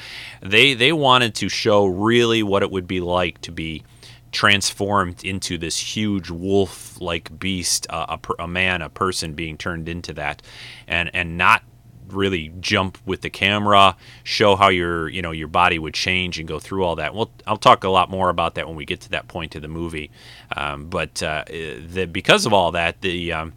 they 0.43 0.75
they 0.75 0.93
wanted 0.93 1.35
to 1.37 1.49
show 1.49 1.87
really 1.87 2.43
what 2.43 2.63
it 2.63 2.71
would 2.71 2.87
be 2.87 3.01
like 3.01 3.41
to 3.43 3.53
be 3.53 3.85
transformed 4.33 5.25
into 5.25 5.59
this 5.59 5.79
huge 5.79 6.31
wolf-like 6.31 7.39
beast, 7.39 7.87
uh, 7.91 8.17
a, 8.19 8.43
a 8.43 8.49
man, 8.49 8.83
a 8.83 8.89
person 8.89 9.35
being 9.35 9.57
turned 9.57 9.89
into 9.89 10.13
that, 10.15 10.43
and 10.89 11.11
and 11.15 11.39
not 11.39 11.63
really 12.09 12.53
jump 12.61 12.99
with 13.07 13.23
the 13.23 13.31
camera, 13.31 13.97
show 14.25 14.57
how 14.57 14.69
your 14.69 15.09
you 15.09 15.23
know 15.23 15.31
your 15.31 15.49
body 15.49 15.79
would 15.79 15.95
change 15.95 16.39
and 16.39 16.49
go 16.49 16.59
through 16.59 16.85
all 16.85 16.97
that. 16.97 17.15
Well, 17.15 17.31
I'll 17.47 17.57
talk 17.57 17.85
a 17.85 17.89
lot 17.89 18.11
more 18.11 18.31
about 18.31 18.55
that 18.57 18.67
when 18.67 18.77
we 18.77 18.85
get 18.85 19.01
to 19.03 19.11
that 19.11 19.29
point 19.29 19.55
of 19.55 19.63
the 19.63 19.69
movie. 19.69 20.11
Um, 20.57 20.89
but 20.89 21.23
uh, 21.23 21.45
the, 21.47 22.09
because 22.11 22.47
of 22.47 22.53
all 22.53 22.73
that, 22.73 23.01
the 23.03 23.33
um, 23.33 23.53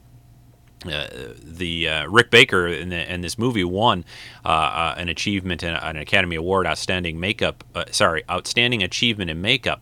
uh, 0.86 1.08
the 1.42 1.90
uh, 1.90 2.08
Rick 2.08 2.30
Baker 2.30 2.68
in, 2.68 2.90
the, 2.90 3.12
in, 3.12 3.22
this 3.22 3.40
movie 3.40 3.64
won 3.64 4.06
uh, 4.44 4.50
uh 4.50 4.96
an 4.98 5.10
achievement, 5.10 5.64
and 5.64 5.78
an 5.78 5.98
Academy 5.98 6.36
Award, 6.36 6.68
outstanding 6.68 7.20
makeup. 7.20 7.64
Uh, 7.74 7.86
sorry, 7.92 8.24
outstanding 8.30 8.84
achievement 8.84 9.30
in 9.30 9.42
makeup 9.42 9.82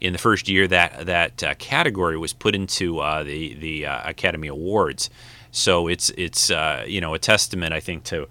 in 0.00 0.12
the 0.12 0.18
first 0.18 0.48
year 0.48 0.66
that 0.68 1.06
that 1.06 1.42
uh, 1.42 1.54
category 1.54 2.16
was 2.16 2.32
put 2.32 2.54
into 2.54 3.00
uh, 3.00 3.22
the 3.22 3.54
the 3.54 3.86
uh, 3.86 4.08
Academy 4.08 4.48
Awards. 4.48 5.10
So 5.50 5.88
it's 5.88 6.10
it's 6.10 6.50
uh, 6.50 6.84
you 6.86 7.00
know 7.00 7.14
a 7.14 7.18
testament 7.18 7.72
I 7.72 7.80
think 7.80 8.04
to 8.04 8.28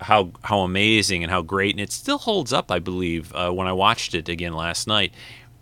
how 0.00 0.32
how 0.42 0.60
amazing 0.60 1.22
and 1.22 1.30
how 1.30 1.42
great 1.42 1.74
and 1.74 1.80
it 1.80 1.92
still 1.92 2.18
holds 2.18 2.52
up 2.52 2.70
I 2.70 2.78
believe 2.78 3.34
uh, 3.34 3.50
when 3.50 3.66
I 3.66 3.72
watched 3.72 4.14
it 4.14 4.28
again 4.28 4.54
last 4.54 4.86
night 4.86 5.12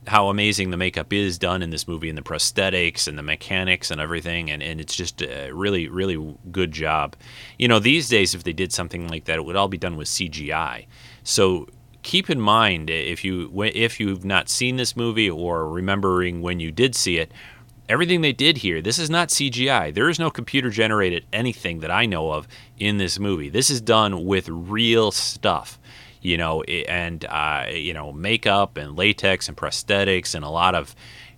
how 0.07 0.29
amazing 0.29 0.71
the 0.71 0.77
makeup 0.77 1.13
is 1.13 1.39
done 1.39 1.63
in 1.63 1.71
this 1.71 1.87
movie 1.87 2.09
and 2.09 2.17
the 2.17 2.23
prosthetics 2.23 3.07
and 3.07 3.19
the 3.19 3.23
mechanics 3.23 3.91
and 3.91 4.01
everything 4.01 4.51
and, 4.51 4.63
and 4.63 4.81
it's 4.81 4.95
just 4.95 5.23
a 5.23 5.51
really 5.51 5.89
really 5.89 6.37
good 6.51 6.73
job 6.73 7.15
you 7.59 7.69
know 7.69 7.79
these 7.79 8.09
days 8.09 8.35
if 8.35 8.45
they 8.45 8.53
did 8.53 8.73
something 8.73 9.09
like 9.09 9.25
that 9.25 9.39
it 9.39 9.45
would 9.45 9.57
all 9.57 9.69
be 9.69 9.77
done 9.77 9.97
with 9.97 10.09
cgi 10.09 10.87
so 11.25 11.67
keep 12.03 12.31
in 12.31 12.41
mind 12.41 12.91
if 12.91 13.25
you 13.25 13.51
if 13.65 14.01
you've 14.01 14.25
not 14.25 14.49
seen 14.49 14.77
this 14.77 14.97
movie 14.97 15.29
or 15.31 15.69
remembering 15.69 16.43
when 16.43 16.61
you 16.61 16.71
did 16.71 16.95
see 16.95 17.19
it, 17.19 17.33
everything 17.89 18.21
they 18.21 18.33
did 18.33 18.59
here, 18.59 18.81
this 18.81 18.99
is 18.99 19.11
not 19.11 19.29
CGI. 19.29 19.93
There 19.93 20.09
is 20.09 20.19
no 20.19 20.31
computer 20.31 20.71
generated 20.71 21.25
anything 21.33 21.81
that 21.81 21.91
I 21.91 22.07
know 22.07 22.33
of 22.33 22.47
in 22.79 22.99
this 22.99 23.19
movie. 23.19 23.49
This 23.49 23.71
is 23.71 23.81
done 23.81 24.25
with 24.25 24.49
real 24.49 25.11
stuff, 25.11 25.79
you 26.21 26.37
know, 26.37 26.63
and 26.63 27.25
uh, 27.25 27.67
you 27.71 27.95
know 27.95 28.13
makeup 28.13 28.77
and 28.77 28.97
latex 28.97 29.49
and 29.49 29.57
prosthetics 29.57 30.35
and 30.35 30.45
a 30.45 30.51
lot 30.51 30.75
of 30.75 30.95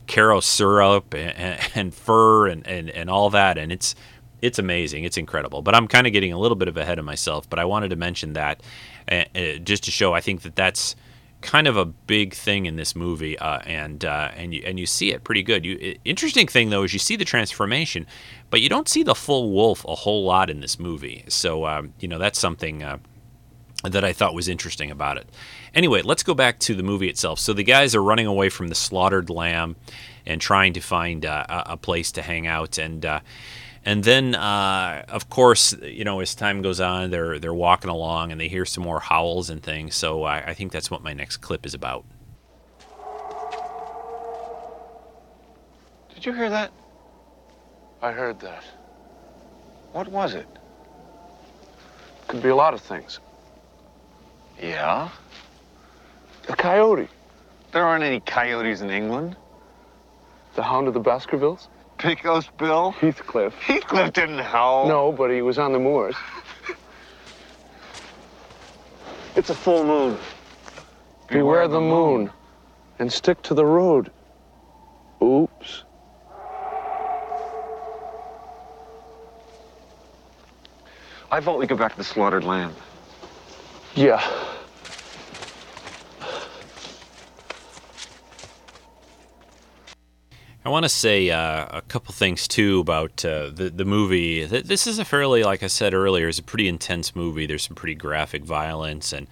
Karo 0.06 0.40
syrup 0.40 1.14
and, 1.14 1.60
and 1.74 1.94
fur 1.94 2.48
and, 2.48 2.66
and, 2.66 2.90
and 2.90 3.08
all 3.08 3.30
that, 3.30 3.58
and 3.58 3.72
it's 3.72 3.94
it's 4.42 4.58
amazing. 4.58 5.04
It's 5.04 5.18
incredible. 5.18 5.62
But 5.62 5.74
I'm 5.74 5.86
kind 5.86 6.06
of 6.06 6.12
getting 6.12 6.32
a 6.32 6.38
little 6.38 6.56
bit 6.56 6.68
of 6.68 6.76
ahead 6.76 6.98
of 6.98 7.04
myself. 7.04 7.48
But 7.48 7.58
I 7.58 7.64
wanted 7.64 7.90
to 7.90 7.96
mention 7.96 8.32
that 8.34 8.62
just 9.64 9.84
to 9.84 9.90
show 9.90 10.14
I 10.14 10.20
think 10.20 10.42
that 10.42 10.56
that's 10.56 10.96
kind 11.40 11.66
of 11.66 11.76
a 11.76 11.84
big 11.84 12.34
thing 12.34 12.66
in 12.66 12.76
this 12.76 12.94
movie, 12.94 13.38
uh, 13.38 13.60
and 13.60 14.04
uh, 14.04 14.30
and 14.36 14.54
you 14.54 14.62
and 14.64 14.78
you 14.78 14.86
see 14.86 15.12
it 15.12 15.24
pretty 15.24 15.42
good. 15.42 15.64
You 15.64 15.96
interesting 16.04 16.46
thing 16.46 16.70
though 16.70 16.82
is 16.82 16.92
you 16.92 16.98
see 16.98 17.16
the 17.16 17.24
transformation, 17.24 18.06
but 18.50 18.60
you 18.60 18.68
don't 18.68 18.88
see 18.88 19.02
the 19.02 19.14
full 19.14 19.50
wolf 19.50 19.84
a 19.86 19.94
whole 19.94 20.24
lot 20.24 20.50
in 20.50 20.60
this 20.60 20.78
movie. 20.78 21.24
So 21.28 21.66
um, 21.66 21.94
you 22.00 22.08
know 22.08 22.18
that's 22.18 22.38
something. 22.38 22.82
Uh, 22.82 22.98
that 23.82 24.04
I 24.04 24.12
thought 24.12 24.34
was 24.34 24.46
interesting 24.46 24.90
about 24.90 25.16
it. 25.16 25.26
Anyway, 25.72 26.02
let's 26.02 26.22
go 26.22 26.34
back 26.34 26.58
to 26.58 26.74
the 26.74 26.82
movie 26.82 27.08
itself. 27.08 27.40
So 27.40 27.54
the 27.54 27.64
guys 27.64 27.94
are 27.94 28.02
running 28.02 28.26
away 28.26 28.50
from 28.50 28.68
the 28.68 28.74
slaughtered 28.74 29.30
lamb 29.30 29.74
and 30.26 30.38
trying 30.38 30.74
to 30.74 30.80
find 30.80 31.24
uh, 31.24 31.46
a 31.48 31.62
a 31.72 31.76
place 31.78 32.12
to 32.12 32.22
hang 32.22 32.46
out, 32.46 32.76
and 32.76 33.06
uh, 33.06 33.20
and 33.84 34.04
then 34.04 34.34
uh, 34.34 35.04
of 35.08 35.30
course, 35.30 35.74
you 35.82 36.04
know, 36.04 36.20
as 36.20 36.34
time 36.34 36.62
goes 36.62 36.80
on, 36.80 37.10
they're 37.10 37.38
they're 37.38 37.54
walking 37.54 37.90
along 37.90 38.32
and 38.32 38.40
they 38.40 38.48
hear 38.48 38.64
some 38.64 38.84
more 38.84 39.00
howls 39.00 39.50
and 39.50 39.62
things. 39.62 39.94
So 39.94 40.24
I, 40.24 40.48
I 40.48 40.54
think 40.54 40.72
that's 40.72 40.90
what 40.90 41.02
my 41.02 41.12
next 41.12 41.38
clip 41.38 41.64
is 41.64 41.74
about. 41.74 42.04
Did 46.14 46.26
you 46.26 46.32
hear 46.34 46.50
that? 46.50 46.70
I 48.02 48.12
heard 48.12 48.40
that. 48.40 48.64
What 49.92 50.08
was 50.08 50.34
it? 50.34 50.46
Could 52.28 52.42
be 52.42 52.50
a 52.50 52.54
lot 52.54 52.74
of 52.74 52.80
things. 52.80 53.20
Yeah? 54.62 55.08
A 56.48 56.56
coyote. 56.56 57.08
There 57.72 57.84
aren't 57.84 58.04
any 58.04 58.20
coyotes 58.20 58.82
in 58.82 58.90
England. 58.90 59.36
The 60.54 60.62
hound 60.62 60.88
of 60.88 60.94
the 60.94 61.00
Baskervilles? 61.00 61.68
Pecos 62.00 62.48
Bill? 62.56 62.92
Heathcliff. 62.92 63.54
Heathcliff 63.54 64.12
didn't 64.14 64.38
howl. 64.38 64.88
No, 64.88 65.12
but 65.12 65.30
he 65.30 65.42
was 65.42 65.58
on 65.58 65.72
the 65.72 65.78
moors. 65.78 66.14
It's 69.36 69.50
a 69.50 69.54
full 69.54 69.84
moon. 69.84 70.18
Beware 71.28 71.68
the 71.68 71.80
moon 71.80 72.30
and 72.98 73.12
stick 73.12 73.42
to 73.42 73.54
the 73.54 73.64
road. 73.64 74.10
Oops. 75.22 75.84
I 81.30 81.38
vote 81.40 81.58
we 81.58 81.66
go 81.66 81.76
back 81.76 81.92
to 81.92 81.98
the 81.98 82.04
slaughtered 82.04 82.44
lamb. 82.44 82.74
Yeah. 83.94 84.26
I 90.62 90.68
want 90.68 90.84
to 90.84 90.90
say 90.90 91.30
uh, 91.30 91.66
a 91.70 91.82
couple 91.88 92.12
things 92.12 92.46
too 92.46 92.80
about 92.80 93.24
uh, 93.24 93.48
the 93.48 93.72
the 93.74 93.86
movie. 93.86 94.44
This 94.44 94.86
is 94.86 94.98
a 94.98 95.04
fairly, 95.06 95.42
like 95.42 95.62
I 95.62 95.68
said 95.68 95.94
earlier, 95.94 96.28
is 96.28 96.38
a 96.38 96.42
pretty 96.42 96.68
intense 96.68 97.16
movie. 97.16 97.46
There's 97.46 97.64
some 97.64 97.74
pretty 97.74 97.94
graphic 97.94 98.44
violence, 98.44 99.12
and 99.12 99.26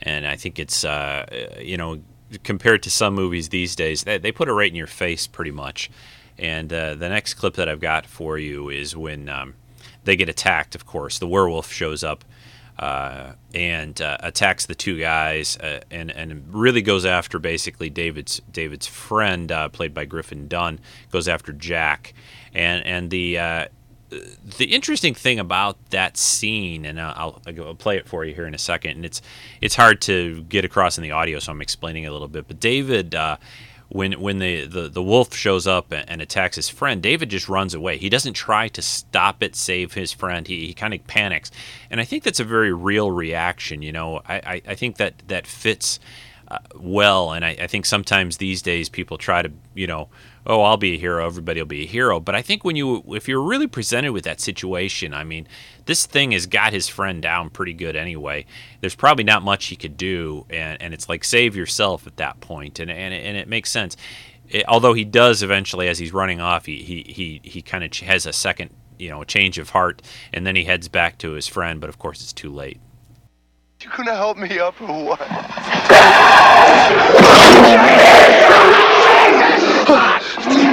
and 0.00 0.26
I 0.26 0.36
think 0.36 0.58
it's 0.58 0.82
uh, 0.82 1.26
you 1.60 1.76
know 1.76 2.00
compared 2.44 2.82
to 2.84 2.90
some 2.90 3.14
movies 3.14 3.48
these 3.48 3.74
days, 3.74 4.04
they, 4.04 4.18
they 4.18 4.32
put 4.32 4.48
it 4.48 4.52
right 4.52 4.70
in 4.70 4.76
your 4.76 4.86
face 4.86 5.26
pretty 5.26 5.50
much. 5.50 5.90
And 6.38 6.72
uh, 6.72 6.94
the 6.94 7.08
next 7.08 7.34
clip 7.34 7.54
that 7.54 7.68
I've 7.68 7.80
got 7.80 8.06
for 8.06 8.38
you 8.38 8.70
is 8.70 8.96
when 8.96 9.28
um, 9.28 9.54
they 10.04 10.16
get 10.16 10.28
attacked. 10.28 10.74
Of 10.74 10.86
course, 10.86 11.18
the 11.18 11.26
werewolf 11.26 11.70
shows 11.70 12.02
up 12.02 12.24
uh, 12.80 13.34
and 13.54 14.00
uh, 14.00 14.16
attacks 14.20 14.64
the 14.64 14.74
two 14.74 14.98
guys, 14.98 15.58
uh, 15.58 15.80
and 15.90 16.10
and 16.10 16.42
really 16.52 16.80
goes 16.80 17.04
after 17.04 17.38
basically 17.38 17.90
David's 17.90 18.40
David's 18.50 18.86
friend, 18.86 19.52
uh, 19.52 19.68
played 19.68 19.92
by 19.92 20.06
Griffin 20.06 20.48
Dunne, 20.48 20.80
goes 21.12 21.28
after 21.28 21.52
Jack, 21.52 22.14
and 22.54 22.84
and 22.86 23.10
the 23.10 23.38
uh, 23.38 23.66
the 24.58 24.64
interesting 24.64 25.14
thing 25.14 25.38
about 25.38 25.76
that 25.90 26.16
scene, 26.16 26.86
and 26.86 26.98
I'll, 26.98 27.42
I'll 27.46 27.74
play 27.74 27.98
it 27.98 28.08
for 28.08 28.24
you 28.24 28.34
here 28.34 28.46
in 28.46 28.54
a 28.54 28.58
second, 28.58 28.92
and 28.92 29.04
it's 29.04 29.20
it's 29.60 29.74
hard 29.74 30.00
to 30.02 30.42
get 30.44 30.64
across 30.64 30.96
in 30.96 31.02
the 31.02 31.10
audio, 31.10 31.38
so 31.38 31.52
I'm 31.52 31.60
explaining 31.60 32.06
a 32.06 32.10
little 32.10 32.28
bit. 32.28 32.48
But 32.48 32.60
David, 32.60 33.14
uh, 33.14 33.36
when 33.90 34.12
when 34.20 34.38
the, 34.38 34.66
the, 34.66 34.88
the 34.88 35.02
wolf 35.02 35.34
shows 35.34 35.66
up 35.66 35.92
and, 35.92 36.22
attacks 36.22 36.56
his 36.56 36.68
friend, 36.68 37.02
David 37.02 37.28
just 37.28 37.48
runs 37.48 37.74
away. 37.74 37.98
He 37.98 38.08
doesn't 38.08 38.34
try 38.34 38.68
to 38.68 38.80
stop 38.80 39.42
it, 39.42 39.56
save 39.56 39.94
his 39.94 40.12
friend. 40.12 40.46
He, 40.46 40.66
he 40.66 40.74
kind 40.74 40.94
of 40.94 41.06
panics, 41.06 41.50
and 41.90 42.00
I 42.00 42.04
think 42.04 42.22
that's 42.22 42.40
a 42.40 42.44
very 42.44 42.72
real 42.72 43.10
reaction. 43.10 43.82
You 43.82 43.92
know, 43.92 44.22
I, 44.28 44.34
I, 44.36 44.62
I 44.68 44.74
think 44.76 44.96
that 44.98 45.22
that 45.26 45.46
fits 45.46 45.98
uh, 46.50 46.58
well, 46.74 47.32
and 47.32 47.44
I, 47.44 47.56
I 47.60 47.66
think 47.66 47.86
sometimes 47.86 48.36
these 48.36 48.62
days 48.62 48.88
people 48.88 49.18
try 49.18 49.42
to 49.42 49.50
you 49.74 49.86
know 49.86 50.08
oh, 50.46 50.62
I'll 50.62 50.76
be 50.76 50.94
a 50.94 50.98
hero, 50.98 51.26
everybody 51.26 51.60
will 51.60 51.66
be 51.66 51.82
a 51.82 51.86
hero. 51.86 52.20
But 52.20 52.34
I 52.34 52.42
think 52.42 52.64
when 52.64 52.76
you, 52.76 53.02
if 53.08 53.28
you're 53.28 53.42
really 53.42 53.66
presented 53.66 54.12
with 54.12 54.24
that 54.24 54.40
situation, 54.40 55.12
I 55.12 55.24
mean, 55.24 55.46
this 55.86 56.06
thing 56.06 56.32
has 56.32 56.46
got 56.46 56.72
his 56.72 56.88
friend 56.88 57.20
down 57.22 57.50
pretty 57.50 57.74
good 57.74 57.96
anyway. 57.96 58.46
There's 58.80 58.94
probably 58.94 59.24
not 59.24 59.42
much 59.42 59.66
he 59.66 59.76
could 59.76 59.96
do, 59.96 60.46
and, 60.50 60.80
and 60.80 60.94
it's 60.94 61.08
like 61.08 61.24
save 61.24 61.56
yourself 61.56 62.06
at 62.06 62.16
that 62.16 62.40
point, 62.40 62.78
and 62.78 62.90
and, 62.90 63.14
and 63.14 63.36
it 63.36 63.48
makes 63.48 63.70
sense. 63.70 63.96
It, 64.48 64.64
although 64.66 64.94
he 64.94 65.04
does 65.04 65.42
eventually, 65.42 65.88
as 65.88 65.98
he's 65.98 66.12
running 66.12 66.40
off, 66.40 66.66
he 66.66 66.82
he 66.82 67.04
he, 67.08 67.40
he 67.42 67.62
kind 67.62 67.84
of 67.84 67.92
has 68.06 68.26
a 68.26 68.32
second, 68.32 68.70
you 68.98 69.10
know, 69.10 69.24
change 69.24 69.58
of 69.58 69.70
heart, 69.70 70.02
and 70.32 70.46
then 70.46 70.56
he 70.56 70.64
heads 70.64 70.88
back 70.88 71.18
to 71.18 71.32
his 71.32 71.46
friend. 71.46 71.80
But 71.80 71.90
of 71.90 71.98
course, 71.98 72.22
it's 72.22 72.32
too 72.32 72.52
late. 72.52 72.80
You 73.82 73.88
gonna 73.96 74.14
help 74.14 74.36
me 74.36 74.58
up 74.58 74.78
or 74.82 75.04
what? 75.04 75.20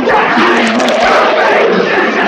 Jack. 0.08 2.18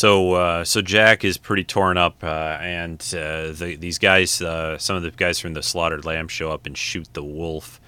So, 0.00 0.32
uh, 0.32 0.64
so 0.64 0.80
Jack 0.80 1.26
is 1.26 1.36
pretty 1.36 1.62
torn 1.62 1.98
up, 1.98 2.24
uh, 2.24 2.56
and 2.58 2.98
uh, 3.12 3.52
the, 3.52 3.76
these 3.78 3.98
guys, 3.98 4.40
uh, 4.40 4.78
some 4.78 4.96
of 4.96 5.02
the 5.02 5.10
guys 5.10 5.38
from 5.38 5.52
the 5.52 5.62
Slaughtered 5.62 6.06
Lamb, 6.06 6.26
show 6.26 6.50
up 6.50 6.64
and 6.64 6.74
shoot 6.74 7.06
the 7.12 7.22
wolf. 7.22 7.78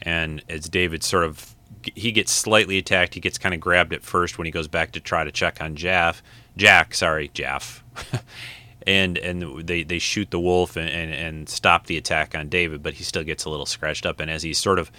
And 0.00 0.40
as 0.48 0.68
David 0.68 1.02
sort 1.02 1.24
of, 1.24 1.56
he 1.96 2.12
gets 2.12 2.30
slightly 2.30 2.78
attacked. 2.78 3.14
He 3.14 3.20
gets 3.20 3.38
kind 3.38 3.56
of 3.56 3.60
grabbed 3.60 3.92
at 3.92 4.04
first 4.04 4.38
when 4.38 4.44
he 4.44 4.52
goes 4.52 4.68
back 4.68 4.92
to 4.92 5.00
try 5.00 5.24
to 5.24 5.32
check 5.32 5.60
on 5.60 5.74
Jaff, 5.74 6.22
Jack. 6.56 6.94
Sorry, 6.94 7.28
Jaff. 7.34 7.82
and 8.86 9.18
and 9.18 9.66
they, 9.66 9.82
they 9.82 9.98
shoot 9.98 10.30
the 10.30 10.38
wolf 10.38 10.76
and, 10.76 10.88
and, 10.88 11.12
and 11.12 11.48
stop 11.48 11.88
the 11.88 11.96
attack 11.96 12.36
on 12.36 12.48
David, 12.48 12.84
but 12.84 12.94
he 12.94 13.02
still 13.02 13.24
gets 13.24 13.46
a 13.46 13.50
little 13.50 13.66
scratched 13.66 14.06
up. 14.06 14.20
And 14.20 14.30
as 14.30 14.44
he's 14.44 14.58
sort 14.58 14.78
of 14.78 14.92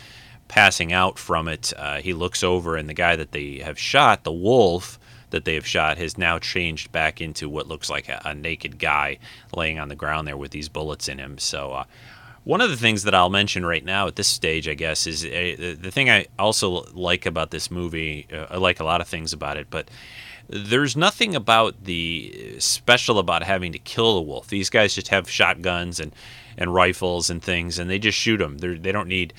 passing 0.50 0.92
out 0.92 1.18
from 1.18 1.48
it, 1.48 1.72
uh, 1.78 2.02
he 2.02 2.12
looks 2.12 2.44
over, 2.44 2.76
and 2.76 2.90
the 2.90 2.94
guy 2.94 3.16
that 3.16 3.32
they 3.32 3.60
have 3.60 3.80
shot, 3.80 4.26
the 4.26 4.34
wolf 4.34 4.99
that 5.32 5.46
they 5.46 5.56
have 5.56 5.68
shot, 5.68 5.98
has 5.98 6.18
now 6.18 6.40
changed 6.40 6.92
back 6.92 7.22
into 7.22 7.50
what 7.50 7.68
looks 7.68 7.90
like 7.90 8.10
a, 8.10 8.22
a 8.26 8.34
naked 8.34 8.80
guy 8.80 9.18
laying 9.56 9.80
on 9.80 9.90
the 9.90 9.96
ground 9.96 10.28
there 10.28 10.38
with 10.38 10.52
these 10.52 10.70
bullets 10.70 11.08
in 11.08 11.20
him. 11.20 11.38
So. 11.38 11.74
Uh, 11.74 11.84
one 12.46 12.62
of 12.62 12.70
the 12.70 12.78
things 12.78 13.04
that 13.04 13.14
I'll 13.14 13.30
mention 13.30 13.66
right 13.66 13.84
now 13.84 14.08
at 14.08 14.16
this 14.16 14.28
stage, 14.28 14.68
I 14.68 14.74
guess, 14.74 15.06
is 15.06 15.24
uh, 15.24 15.76
the, 15.80 15.92
thing 15.92 16.10
I 16.10 16.26
also 16.40 16.86
like 16.94 17.26
about 17.26 17.52
this 17.52 17.70
movie. 17.70 18.28
Uh, 18.32 18.48
I 18.50 18.58
like 18.58 18.80
a 18.80 18.84
lot 18.86 19.02
of 19.02 19.08
things 19.08 19.34
about 19.34 19.58
it, 19.58 19.68
but 19.70 19.92
there's 20.48 20.98
nothing 20.98 21.36
about 21.36 21.84
the 21.84 22.56
special 22.58 23.20
about 23.20 23.44
having 23.44 23.72
to 23.74 23.80
kill 23.80 24.16
the 24.16 24.22
wolf. 24.22 24.48
These 24.48 24.72
guys 24.72 24.96
just 24.96 25.10
have 25.10 25.30
shotguns 25.30 26.00
and, 26.00 26.12
and 26.58 26.74
rifles 26.74 27.30
and 27.30 27.42
things, 27.42 27.78
and 27.78 27.88
they 27.88 28.00
just 28.00 28.18
shoot 28.18 28.38
them. 28.38 28.58
They're, 28.58 28.80
they 28.80 28.92
don't 28.92 29.08
need, 29.08 29.34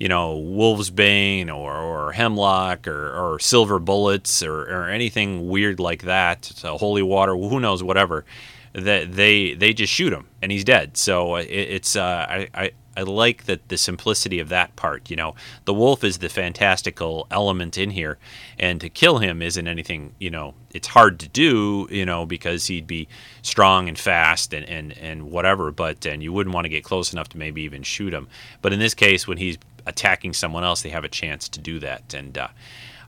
you 0.00 0.08
know, 0.08 0.38
wolf's 0.38 0.88
bane 0.88 1.50
or, 1.50 1.76
or 1.76 2.12
hemlock 2.12 2.88
or, 2.88 3.12
or 3.12 3.38
silver 3.38 3.78
bullets 3.78 4.42
or, 4.42 4.62
or 4.62 4.88
anything 4.88 5.46
weird 5.46 5.78
like 5.78 6.02
that. 6.02 6.46
So 6.46 6.78
holy 6.78 7.02
water, 7.02 7.36
who 7.36 7.60
knows, 7.60 7.82
whatever. 7.82 8.24
That 8.72 9.12
they 9.12 9.54
they 9.54 9.72
just 9.72 9.92
shoot 9.92 10.12
him 10.12 10.28
and 10.40 10.52
he's 10.52 10.62
dead. 10.62 10.96
So 10.96 11.34
it, 11.34 11.48
it's 11.48 11.96
uh, 11.96 12.26
I, 12.28 12.48
I 12.54 12.70
I 12.96 13.02
like 13.02 13.44
that 13.44 13.68
the 13.68 13.78
simplicity 13.78 14.40
of 14.40 14.48
that 14.48 14.74
part. 14.76 15.10
You 15.10 15.16
know, 15.16 15.34
the 15.64 15.72
wolf 15.72 16.02
is 16.02 16.18
the 16.18 16.28
fantastical 16.28 17.26
element 17.30 17.78
in 17.78 17.90
here, 17.90 18.18
and 18.58 18.80
to 18.80 18.90
kill 18.90 19.18
him 19.18 19.42
isn't 19.42 19.66
anything. 19.66 20.14
You 20.18 20.30
know, 20.30 20.54
it's 20.70 20.88
hard 20.88 21.18
to 21.20 21.28
do. 21.28 21.88
You 21.90 22.04
know, 22.04 22.26
because 22.26 22.66
he'd 22.66 22.86
be 22.86 23.08
strong 23.42 23.88
and 23.88 23.98
fast 23.98 24.52
and 24.52 24.68
and 24.68 24.92
and 24.98 25.30
whatever. 25.30 25.70
But 25.70 26.04
and 26.04 26.22
you 26.22 26.32
wouldn't 26.32 26.54
want 26.54 26.64
to 26.66 26.68
get 26.68 26.84
close 26.84 27.12
enough 27.12 27.28
to 27.30 27.38
maybe 27.38 27.62
even 27.62 27.82
shoot 27.82 28.12
him. 28.12 28.28
But 28.60 28.72
in 28.72 28.80
this 28.80 28.94
case, 28.94 29.26
when 29.26 29.38
he's 29.38 29.56
attacking 29.90 30.32
someone 30.32 30.64
else, 30.64 30.82
they 30.82 30.88
have 30.88 31.04
a 31.04 31.08
chance 31.08 31.48
to 31.50 31.60
do 31.60 31.78
that. 31.80 32.14
And 32.14 32.38
uh, 32.38 32.48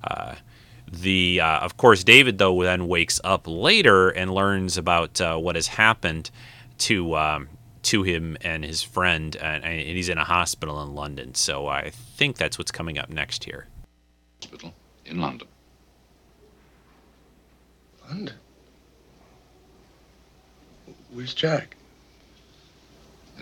uh, 0.05 0.35
the 0.91 1.41
uh, 1.41 1.61
of 1.61 1.77
course 1.79 2.05
David 2.05 2.37
though 2.37 2.63
then 2.63 2.87
wakes 2.87 3.21
up 3.25 3.47
later 3.47 4.11
and 4.11 4.35
learns 4.35 4.77
about 4.77 5.21
uh, 5.21 5.37
what 5.39 5.55
has 5.57 5.69
happened 5.69 6.31
to 6.79 7.17
um, 7.17 7.49
to 7.83 8.03
him 8.03 8.37
and 8.43 8.65
his 8.65 8.83
friend, 8.83 9.35
and, 9.37 9.65
and 9.65 9.81
he's 9.81 10.09
in 10.09 10.19
a 10.19 10.25
hospital 10.25 10.83
in 10.83 10.95
London. 10.95 11.35
So 11.35 11.67
I 11.67 11.91
think 11.91 12.37
that's 12.37 12.59
what's 12.59 12.71
coming 12.71 12.99
up 12.99 13.09
next 13.09 13.45
here. 13.45 13.67
Hospital 14.41 14.73
in 15.05 15.21
London. 15.21 15.49
London? 18.09 18.35
Where's 21.13 21.35
Jack? 21.35 21.77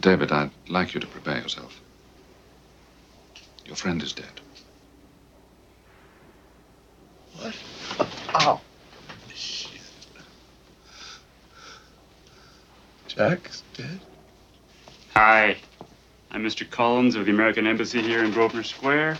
David, 0.00 0.32
I'd 0.32 0.50
like 0.68 0.94
you 0.94 1.00
to 1.00 1.06
prepare 1.06 1.38
yourself. 1.38 1.80
Your 3.70 3.76
friend 3.76 4.02
is 4.02 4.12
dead. 4.12 4.40
What? 7.38 7.56
Oh. 8.34 8.60
Shit. 9.32 9.80
Jack's 13.06 13.62
dead? 13.76 14.00
Hi, 15.14 15.56
I'm 16.32 16.42
Mr. 16.42 16.68
Collins 16.68 17.14
of 17.14 17.26
the 17.26 17.30
American 17.30 17.68
Embassy 17.68 18.02
here 18.02 18.24
in 18.24 18.32
Grosvenor 18.32 18.64
Square. 18.64 19.18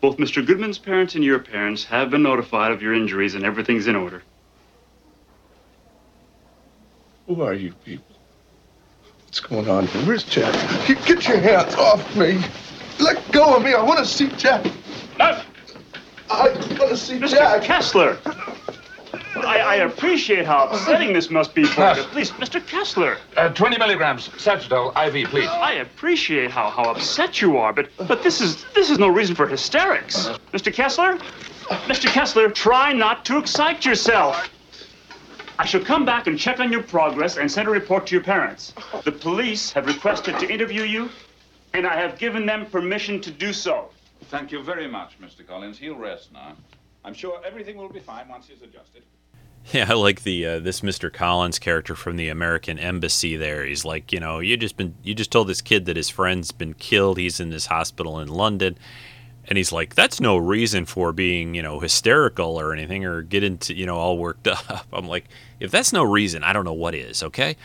Both 0.00 0.16
Mr. 0.16 0.44
Goodman's 0.44 0.78
parents 0.78 1.14
and 1.14 1.22
your 1.22 1.38
parents 1.38 1.84
have 1.84 2.08
been 2.08 2.22
notified 2.22 2.72
of 2.72 2.80
your 2.80 2.94
injuries 2.94 3.34
and 3.34 3.44
everything's 3.44 3.86
in 3.86 3.94
order. 3.94 4.22
Who 7.26 7.42
are 7.42 7.52
you 7.52 7.74
people? 7.84 8.16
What's 9.26 9.40
going 9.40 9.68
on 9.68 9.86
here? 9.86 10.06
Where's 10.06 10.24
Jack? 10.24 10.54
Get, 10.88 11.04
get 11.04 11.28
your 11.28 11.40
hands 11.40 11.74
off 11.74 12.16
me. 12.16 12.42
Let 13.40 13.46
go 13.46 13.56
of 13.56 13.62
me. 13.62 13.72
I 13.72 13.82
want 13.82 13.98
to 14.00 14.04
see 14.04 14.28
Jack. 14.36 14.66
No! 15.18 15.40
I 16.30 16.48
want 16.50 16.90
to 16.90 16.96
see 16.96 17.18
Mr. 17.18 17.30
Jack. 17.30 17.62
Kessler! 17.62 18.18
I, 19.34 19.60
I 19.60 19.74
appreciate 19.76 20.44
how 20.44 20.68
upsetting 20.68 21.14
this 21.14 21.30
must 21.30 21.54
be 21.54 21.64
for 21.64 21.94
you. 21.94 22.02
Please, 22.12 22.32
Mr. 22.32 22.64
Kessler, 22.66 23.16
Uh, 23.38 23.48
20 23.48 23.78
milligrams, 23.78 24.28
Sagitol 24.28 24.90
IV, 24.94 25.30
please. 25.30 25.48
I 25.48 25.72
appreciate 25.74 26.50
how, 26.50 26.68
how 26.68 26.90
upset 26.90 27.40
you 27.40 27.56
are, 27.56 27.72
but 27.72 27.88
but 28.06 28.22
this 28.22 28.42
is 28.42 28.66
this 28.74 28.90
is 28.90 28.98
no 28.98 29.08
reason 29.08 29.34
for 29.34 29.46
hysterics. 29.46 30.28
Mr. 30.52 30.70
Kessler? 30.70 31.16
Mr. 31.88 32.08
Kessler, 32.10 32.50
try 32.50 32.92
not 32.92 33.24
to 33.24 33.38
excite 33.38 33.86
yourself. 33.86 34.50
I 35.58 35.64
shall 35.64 35.80
come 35.82 36.04
back 36.04 36.26
and 36.26 36.38
check 36.38 36.60
on 36.60 36.70
your 36.70 36.82
progress 36.82 37.38
and 37.38 37.50
send 37.50 37.68
a 37.68 37.70
report 37.70 38.06
to 38.08 38.14
your 38.14 38.24
parents. 38.24 38.74
The 39.04 39.12
police 39.12 39.72
have 39.72 39.86
requested 39.86 40.38
to 40.40 40.50
interview 40.52 40.82
you, 40.82 41.08
and 41.74 41.86
I 41.86 41.96
have 41.96 42.18
given 42.18 42.46
them 42.46 42.66
permission 42.66 43.20
to 43.22 43.30
do 43.30 43.52
so. 43.52 43.90
Thank 44.24 44.52
you 44.52 44.62
very 44.62 44.88
much, 44.88 45.20
Mr. 45.20 45.46
Collins. 45.46 45.78
He'll 45.78 45.96
rest 45.96 46.32
now. 46.32 46.56
I'm 47.04 47.14
sure 47.14 47.40
everything 47.44 47.76
will 47.76 47.88
be 47.88 48.00
fine 48.00 48.28
once 48.28 48.48
he's 48.48 48.62
adjusted. 48.62 49.02
Yeah, 49.72 49.90
I 49.90 49.92
like 49.92 50.22
the 50.22 50.46
uh, 50.46 50.58
this 50.58 50.80
Mr. 50.80 51.12
Collins 51.12 51.58
character 51.58 51.94
from 51.94 52.16
the 52.16 52.30
American 52.30 52.78
Embassy. 52.78 53.36
There, 53.36 53.66
he's 53.66 53.84
like, 53.84 54.10
you 54.10 54.18
know, 54.18 54.38
you 54.38 54.56
just 54.56 54.78
been 54.78 54.94
you 55.02 55.14
just 55.14 55.30
told 55.30 55.48
this 55.48 55.60
kid 55.60 55.84
that 55.84 55.96
his 55.98 56.08
friend's 56.08 56.50
been 56.50 56.72
killed. 56.72 57.18
He's 57.18 57.40
in 57.40 57.50
this 57.50 57.66
hospital 57.66 58.18
in 58.20 58.28
London, 58.28 58.78
and 59.46 59.58
he's 59.58 59.70
like, 59.70 59.94
that's 59.94 60.20
no 60.20 60.36
reason 60.36 60.86
for 60.86 61.12
being, 61.12 61.54
you 61.54 61.62
know, 61.62 61.80
hysterical 61.80 62.58
or 62.58 62.72
anything 62.72 63.04
or 63.04 63.20
get 63.22 63.44
into, 63.44 63.74
you 63.74 63.84
know, 63.84 63.96
all 63.96 64.16
worked 64.16 64.46
up. 64.70 64.86
I'm 64.92 65.06
like, 65.06 65.26
if 65.60 65.70
that's 65.70 65.92
no 65.92 66.04
reason, 66.04 66.42
I 66.42 66.52
don't 66.52 66.64
know 66.64 66.72
what 66.72 66.94
is. 66.94 67.22
Okay. 67.22 67.56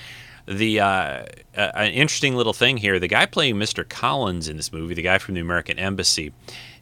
The 0.47 0.79
uh, 0.79 1.25
an 1.55 1.91
interesting 1.91 2.35
little 2.35 2.53
thing 2.53 2.77
here: 2.77 2.99
the 2.99 3.07
guy 3.07 3.25
playing 3.25 3.55
Mr. 3.55 3.87
Collins 3.87 4.47
in 4.47 4.57
this 4.57 4.71
movie, 4.71 4.93
the 4.93 5.01
guy 5.01 5.17
from 5.17 5.33
the 5.35 5.41
American 5.41 5.79
Embassy, 5.79 6.33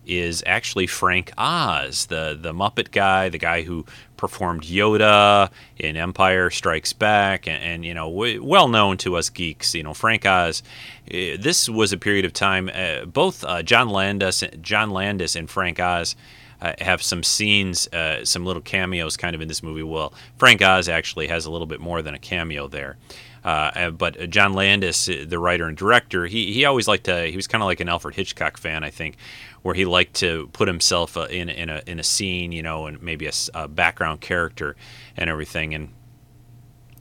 is 0.06 0.44
actually 0.46 0.86
Frank 0.88 1.32
Oz, 1.38 2.08
the 2.08 2.38
the 2.40 2.54
Muppet 2.54 2.92
guy, 2.92 3.30
the 3.30 3.38
guy 3.38 3.62
who 3.62 3.86
performed 4.18 4.64
Yoda 4.64 5.50
in 5.78 5.96
Empire 5.96 6.50
Strikes 6.50 6.92
Back, 6.94 7.48
and, 7.48 7.62
and 7.64 7.86
you 7.86 7.94
know, 7.94 8.10
w- 8.10 8.44
well 8.44 8.68
known 8.68 8.98
to 8.98 9.16
us 9.16 9.30
geeks. 9.30 9.74
You 9.74 9.84
know, 9.84 9.94
Frank 9.94 10.26
Oz. 10.26 10.62
uh, 11.10 11.38
This 11.40 11.70
was 11.70 11.94
a 11.94 11.98
period 11.98 12.26
of 12.26 12.34
time. 12.34 12.70
Uh, 12.74 13.06
both 13.06 13.44
uh, 13.46 13.64
John 13.64 13.88
Landis, 13.90 14.44
John 14.62 14.90
Landis, 14.92 15.36
and 15.38 15.50
Frank 15.50 15.80
Oz. 15.80 16.16
Uh, 16.62 16.72
have 16.80 17.04
some 17.04 17.24
scenes, 17.24 17.88
uh, 17.92 18.24
some 18.24 18.46
little 18.46 18.62
cameos 18.62 19.18
kind 19.18 19.36
of 19.36 19.42
in 19.42 19.50
this 19.50 19.62
movie. 19.62 19.84
Well, 19.84 20.14
Frank 20.38 20.62
Oz 20.62 20.88
actually 20.88 21.28
has 21.28 21.46
a 21.46 21.52
little 21.52 21.68
bit 21.68 21.82
more 21.82 22.02
than 22.02 22.14
a 22.14 22.20
cameo 22.20 22.70
there. 22.70 22.96
Uh, 23.44 23.72
uh, 23.76 23.90
but 23.92 24.30
John 24.30 24.54
Landis, 24.54 25.10
uh, 25.10 25.26
the 25.28 25.38
writer 25.38 25.68
and 25.68 25.76
director, 25.76 26.26
he, 26.28 26.54
he 26.54 26.66
always 26.66 26.88
liked 26.88 27.06
to. 27.06 27.26
He 27.26 27.36
was 27.36 27.48
kind 27.48 27.62
of 27.62 27.66
like 27.66 27.80
an 27.80 27.90
Alfred 27.90 28.16
Hitchcock 28.16 28.58
fan, 28.58 28.84
I 28.84 28.90
think, 28.90 29.18
where 29.64 29.76
he 29.76 29.86
liked 29.86 30.14
to 30.16 30.50
put 30.54 30.68
himself 30.68 31.18
uh, 31.18 31.24
in 31.24 31.50
in 31.50 31.70
a 31.70 31.82
in 31.86 32.00
a 32.00 32.04
scene, 32.04 32.52
you 32.52 32.64
know, 32.64 32.86
and 32.86 33.02
maybe 33.02 33.30
a 33.54 33.68
background 33.68 34.22
character 34.22 34.76
and 35.18 35.30
everything. 35.30 35.74
And 35.74 35.90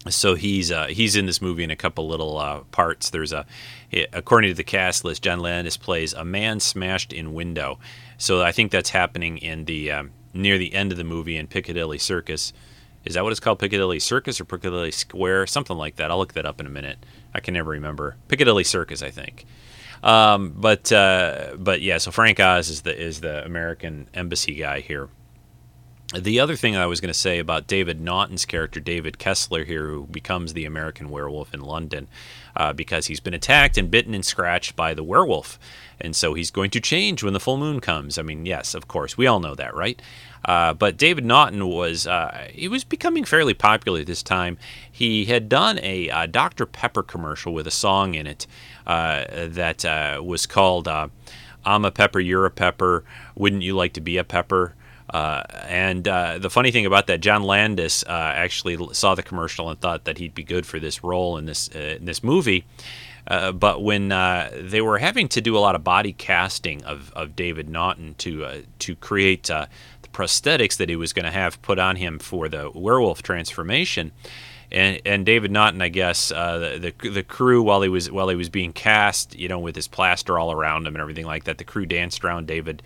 so 0.08 0.34
he's 0.34 0.72
uh, 0.72 0.86
he's 0.86 1.14
in 1.14 1.26
this 1.26 1.40
movie 1.40 1.62
in 1.62 1.70
a 1.70 1.76
couple 1.76 2.08
little 2.08 2.38
uh, 2.38 2.60
parts. 2.72 3.10
There's 3.10 3.32
a 3.32 3.46
according 4.12 4.50
to 4.50 4.54
the 4.54 4.64
cast 4.64 5.04
list, 5.04 5.22
John 5.22 5.40
Landis 5.40 5.76
plays 5.76 6.12
a 6.12 6.24
man 6.24 6.58
smashed 6.58 7.12
in 7.12 7.34
window. 7.34 7.78
So 8.18 8.42
I 8.42 8.52
think 8.52 8.72
that's 8.72 8.90
happening 8.90 9.38
in 9.38 9.64
the 9.66 9.92
um, 9.92 10.10
near 10.34 10.58
the 10.58 10.74
end 10.74 10.90
of 10.90 10.98
the 10.98 11.04
movie 11.04 11.36
in 11.36 11.46
Piccadilly 11.46 11.98
Circus. 11.98 12.52
Is 13.04 13.14
that 13.14 13.24
what 13.24 13.30
it's 13.30 13.40
called? 13.40 13.58
Piccadilly 13.58 13.98
Circus 13.98 14.40
or 14.40 14.44
Piccadilly 14.44 14.92
Square? 14.92 15.48
Something 15.48 15.76
like 15.76 15.96
that. 15.96 16.10
I'll 16.10 16.18
look 16.18 16.34
that 16.34 16.46
up 16.46 16.60
in 16.60 16.66
a 16.66 16.70
minute. 16.70 16.98
I 17.34 17.40
can 17.40 17.54
never 17.54 17.70
remember. 17.70 18.16
Piccadilly 18.28 18.64
Circus, 18.64 19.02
I 19.02 19.10
think. 19.10 19.44
Um, 20.02 20.54
but 20.56 20.90
uh, 20.92 21.54
but 21.56 21.80
yeah, 21.80 21.98
so 21.98 22.10
Frank 22.10 22.40
Oz 22.40 22.68
is 22.68 22.82
the 22.82 22.96
is 22.98 23.20
the 23.20 23.44
American 23.44 24.08
embassy 24.14 24.54
guy 24.54 24.80
here. 24.80 25.08
The 26.14 26.40
other 26.40 26.56
thing 26.56 26.76
I 26.76 26.84
was 26.84 27.00
going 27.00 27.12
to 27.12 27.18
say 27.18 27.38
about 27.38 27.66
David 27.66 27.98
Naughton's 27.98 28.44
character, 28.44 28.80
David 28.80 29.18
Kessler, 29.18 29.64
here, 29.64 29.88
who 29.88 30.04
becomes 30.04 30.52
the 30.52 30.66
American 30.66 31.08
werewolf 31.08 31.54
in 31.54 31.62
London, 31.62 32.06
uh, 32.54 32.74
because 32.74 33.06
he's 33.06 33.20
been 33.20 33.32
attacked 33.32 33.78
and 33.78 33.90
bitten 33.90 34.12
and 34.12 34.24
scratched 34.24 34.76
by 34.76 34.92
the 34.92 35.02
werewolf. 35.02 35.58
And 36.02 36.16
so 36.16 36.34
he's 36.34 36.50
going 36.50 36.70
to 36.70 36.80
change 36.80 37.22
when 37.22 37.32
the 37.32 37.40
full 37.40 37.56
moon 37.56 37.80
comes. 37.80 38.18
I 38.18 38.22
mean, 38.22 38.44
yes, 38.44 38.74
of 38.74 38.88
course, 38.88 39.16
we 39.16 39.26
all 39.26 39.38
know 39.40 39.54
that, 39.54 39.74
right? 39.74 40.02
Uh, 40.44 40.74
but 40.74 40.96
David 40.96 41.24
Naughton 41.24 41.68
was 41.68 42.06
uh, 42.06 42.48
he 42.50 42.66
was 42.66 42.82
becoming 42.82 43.24
fairly 43.24 43.54
popular 43.54 44.02
this 44.02 44.22
time. 44.22 44.58
He 44.90 45.26
had 45.26 45.48
done 45.48 45.78
a 45.80 46.10
uh, 46.10 46.26
Dr 46.26 46.66
Pepper 46.66 47.04
commercial 47.04 47.54
with 47.54 47.66
a 47.68 47.70
song 47.70 48.14
in 48.14 48.26
it 48.26 48.48
uh, 48.86 49.24
that 49.46 49.84
uh, 49.84 50.20
was 50.22 50.46
called 50.46 50.88
uh, 50.88 51.08
"I'm 51.64 51.84
a 51.84 51.92
pepper, 51.92 52.18
you're 52.18 52.46
a 52.46 52.50
pepper. 52.50 53.04
Wouldn't 53.36 53.62
you 53.62 53.76
like 53.76 53.92
to 53.92 54.00
be 54.00 54.18
a 54.18 54.24
pepper?" 54.24 54.74
Uh, 55.10 55.42
and 55.68 56.08
uh, 56.08 56.38
the 56.38 56.50
funny 56.50 56.70
thing 56.70 56.86
about 56.86 57.06
that, 57.06 57.20
John 57.20 57.42
Landis 57.42 58.02
uh, 58.04 58.32
actually 58.34 58.78
saw 58.94 59.14
the 59.14 59.22
commercial 59.22 59.68
and 59.68 59.78
thought 59.78 60.04
that 60.04 60.18
he'd 60.18 60.34
be 60.34 60.42
good 60.42 60.64
for 60.64 60.80
this 60.80 61.04
role 61.04 61.36
in 61.36 61.46
this 61.46 61.68
in 61.68 62.04
this 62.04 62.24
movie. 62.24 62.64
Uh, 63.26 63.52
but 63.52 63.82
when 63.82 64.10
uh, 64.10 64.50
they 64.60 64.80
were 64.80 64.98
having 64.98 65.28
to 65.28 65.40
do 65.40 65.56
a 65.56 65.60
lot 65.60 65.74
of 65.74 65.84
body 65.84 66.12
casting 66.12 66.82
of, 66.84 67.12
of 67.14 67.36
David 67.36 67.68
Naughton 67.68 68.14
to 68.18 68.44
uh, 68.44 68.56
to 68.80 68.96
create 68.96 69.50
uh, 69.50 69.66
the 70.02 70.08
prosthetics 70.08 70.76
that 70.76 70.88
he 70.88 70.96
was 70.96 71.12
going 71.12 71.24
to 71.24 71.30
have 71.30 71.60
put 71.62 71.78
on 71.78 71.96
him 71.96 72.18
for 72.18 72.48
the 72.48 72.70
werewolf 72.74 73.22
transformation, 73.22 74.10
and 74.72 75.00
and 75.06 75.24
David 75.24 75.52
Naughton, 75.52 75.80
I 75.80 75.88
guess 75.88 76.32
uh, 76.32 76.58
the, 76.58 76.92
the 77.00 77.10
the 77.10 77.22
crew 77.22 77.62
while 77.62 77.82
he 77.82 77.88
was 77.88 78.10
while 78.10 78.28
he 78.28 78.36
was 78.36 78.48
being 78.48 78.72
cast, 78.72 79.38
you 79.38 79.48
know, 79.48 79.58
with 79.58 79.76
his 79.76 79.86
plaster 79.86 80.36
all 80.36 80.50
around 80.50 80.86
him 80.86 80.96
and 80.96 81.00
everything 81.00 81.26
like 81.26 81.44
that, 81.44 81.58
the 81.58 81.64
crew 81.64 81.86
danced 81.86 82.24
around 82.24 82.48
David 82.48 82.82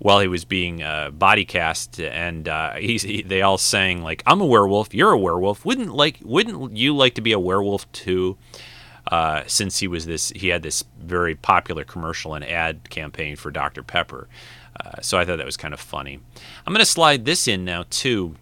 while 0.00 0.20
he 0.20 0.28
was 0.28 0.44
being 0.44 0.82
uh, 0.82 1.10
body 1.10 1.44
cast, 1.44 2.00
and 2.00 2.48
he's, 2.78 3.02
he, 3.02 3.22
they 3.22 3.42
all 3.42 3.58
sang 3.58 4.02
like, 4.02 4.24
"I'm 4.26 4.40
a 4.40 4.46
werewolf, 4.46 4.92
you're 4.92 5.12
a 5.12 5.18
werewolf. 5.18 5.64
Wouldn't 5.64 5.94
like 5.94 6.18
wouldn't 6.22 6.76
you 6.76 6.96
like 6.96 7.14
to 7.14 7.20
be 7.20 7.30
a 7.30 7.38
werewolf 7.38 7.90
too?" 7.92 8.36
Uh, 9.08 9.42
since 9.46 9.78
he 9.78 9.88
was 9.88 10.04
this, 10.06 10.30
he 10.36 10.48
had 10.48 10.62
this 10.62 10.84
very 11.00 11.34
popular 11.34 11.82
commercial 11.84 12.34
and 12.34 12.44
ad 12.44 12.90
campaign 12.90 13.36
for 13.36 13.50
Dr 13.50 13.82
Pepper. 13.82 14.28
Uh, 14.78 15.00
so 15.00 15.18
I 15.18 15.24
thought 15.24 15.38
that 15.38 15.46
was 15.46 15.56
kind 15.56 15.74
of 15.74 15.80
funny. 15.80 16.20
I'm 16.66 16.72
going 16.72 16.84
to 16.84 16.90
slide 16.90 17.24
this 17.24 17.48
in 17.48 17.64
now 17.64 17.84
too. 17.88 18.36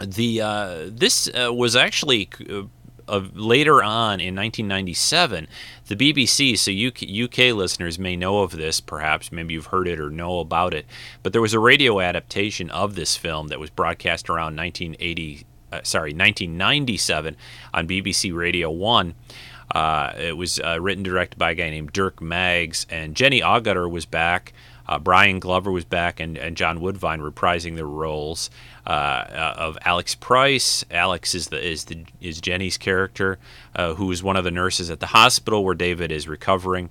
The 0.00 0.40
uh, 0.40 0.76
this 0.88 1.28
uh, 1.28 1.52
was 1.52 1.76
actually 1.76 2.28
uh, 3.06 3.22
later 3.34 3.82
on 3.82 4.20
in 4.20 4.34
1997, 4.34 5.46
the 5.86 5.96
BBC. 5.96 6.58
So 6.58 6.72
UK, 6.72 7.24
UK 7.30 7.54
listeners 7.54 7.98
may 7.98 8.16
know 8.16 8.40
of 8.40 8.52
this, 8.52 8.80
perhaps 8.80 9.30
maybe 9.30 9.54
you've 9.54 9.66
heard 9.66 9.86
it 9.86 10.00
or 10.00 10.10
know 10.10 10.40
about 10.40 10.74
it. 10.74 10.86
But 11.22 11.32
there 11.32 11.42
was 11.42 11.54
a 11.54 11.58
radio 11.58 12.00
adaptation 12.00 12.70
of 12.70 12.94
this 12.94 13.16
film 13.16 13.48
that 13.48 13.60
was 13.60 13.70
broadcast 13.70 14.28
around 14.28 14.56
1980. 14.56 15.46
Uh, 15.72 15.80
sorry, 15.82 16.10
1997 16.10 17.36
on 17.72 17.88
BBC 17.88 18.34
Radio 18.34 18.70
One. 18.70 19.14
Uh, 19.74 20.12
it 20.16 20.36
was 20.36 20.60
uh, 20.60 20.80
written 20.80 21.02
directed 21.02 21.36
by 21.36 21.50
a 21.50 21.54
guy 21.54 21.68
named 21.68 21.92
Dirk 21.92 22.22
Maggs, 22.22 22.86
and 22.88 23.16
Jenny 23.16 23.40
Agutter 23.40 23.90
was 23.90 24.06
back. 24.06 24.52
Uh, 24.86 24.98
Brian 24.98 25.40
Glover 25.40 25.72
was 25.72 25.84
back, 25.84 26.20
and, 26.20 26.36
and 26.36 26.56
John 26.56 26.80
Woodvine 26.80 27.20
reprising 27.20 27.76
the 27.76 27.86
roles 27.86 28.50
uh, 28.86 28.90
uh, 28.90 29.54
of 29.56 29.78
Alex 29.82 30.14
Price. 30.14 30.84
Alex 30.90 31.34
is 31.34 31.48
the 31.48 31.60
is 31.60 31.86
the 31.86 32.04
is 32.20 32.40
Jenny's 32.40 32.76
character, 32.76 33.38
uh, 33.74 33.94
who 33.94 34.12
is 34.12 34.22
one 34.22 34.36
of 34.36 34.44
the 34.44 34.50
nurses 34.50 34.90
at 34.90 35.00
the 35.00 35.06
hospital 35.06 35.64
where 35.64 35.74
David 35.74 36.12
is 36.12 36.28
recovering, 36.28 36.90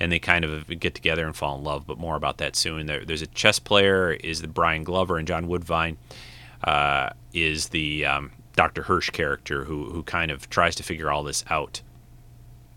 and 0.00 0.10
they 0.10 0.18
kind 0.18 0.44
of 0.44 0.66
get 0.80 0.94
together 0.94 1.26
and 1.26 1.36
fall 1.36 1.58
in 1.58 1.64
love. 1.64 1.86
But 1.86 1.98
more 1.98 2.16
about 2.16 2.38
that 2.38 2.56
soon. 2.56 2.86
There, 2.86 3.04
there's 3.04 3.22
a 3.22 3.26
chess 3.28 3.58
player 3.58 4.12
is 4.12 4.40
the 4.40 4.48
Brian 4.48 4.82
Glover, 4.82 5.18
and 5.18 5.28
John 5.28 5.46
Woodvine 5.46 5.98
is 7.34 7.68
the 7.68 8.06
um, 8.06 8.32
Dr. 8.56 8.84
Hirsch 8.84 9.10
character 9.10 9.64
who 9.64 9.90
who 9.90 10.02
kind 10.02 10.30
of 10.30 10.48
tries 10.48 10.74
to 10.76 10.82
figure 10.82 11.10
all 11.10 11.22
this 11.22 11.44
out. 11.50 11.82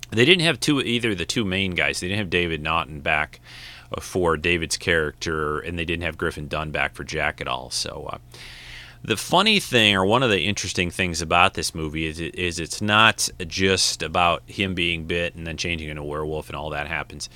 They 0.09 0.25
didn't 0.25 0.43
have 0.43 0.59
two 0.59 0.81
either 0.81 1.13
the 1.13 1.25
two 1.25 1.45
main 1.45 1.75
guys. 1.75 1.99
They 1.99 2.07
didn't 2.07 2.19
have 2.19 2.29
David 2.29 2.61
Naughton 2.61 3.01
back 3.01 3.39
uh, 3.91 4.01
for 4.01 4.37
David's 4.37 4.77
character, 4.77 5.59
and 5.59 5.77
they 5.77 5.85
didn't 5.85 6.03
have 6.03 6.17
Griffin 6.17 6.47
Dunne 6.47 6.71
back 6.71 6.95
for 6.95 7.03
Jack 7.03 7.41
at 7.41 7.47
all. 7.47 7.69
So. 7.69 8.09
Uh, 8.11 8.17
the 9.03 9.15
funny 9.15 9.59
thing, 9.59 9.95
or 9.95 10.05
one 10.05 10.23
of 10.23 10.29
the 10.31 10.41
interesting 10.41 10.89
things 10.89 11.21
about 11.21 11.53
this 11.53 11.75
movie, 11.75 12.07
is, 12.07 12.19
is 12.19 12.59
it's 12.59 12.81
not 12.81 13.29
just 13.47 14.01
about 14.01 14.41
him 14.47 14.73
being 14.73 15.05
bit 15.05 15.35
and 15.35 15.45
then 15.45 15.55
changing 15.55 15.89
into 15.89 16.01
a 16.01 16.05
werewolf 16.05 16.49
and 16.49 16.55
all 16.55 16.71
that 16.71 16.87
happens. 16.87 17.29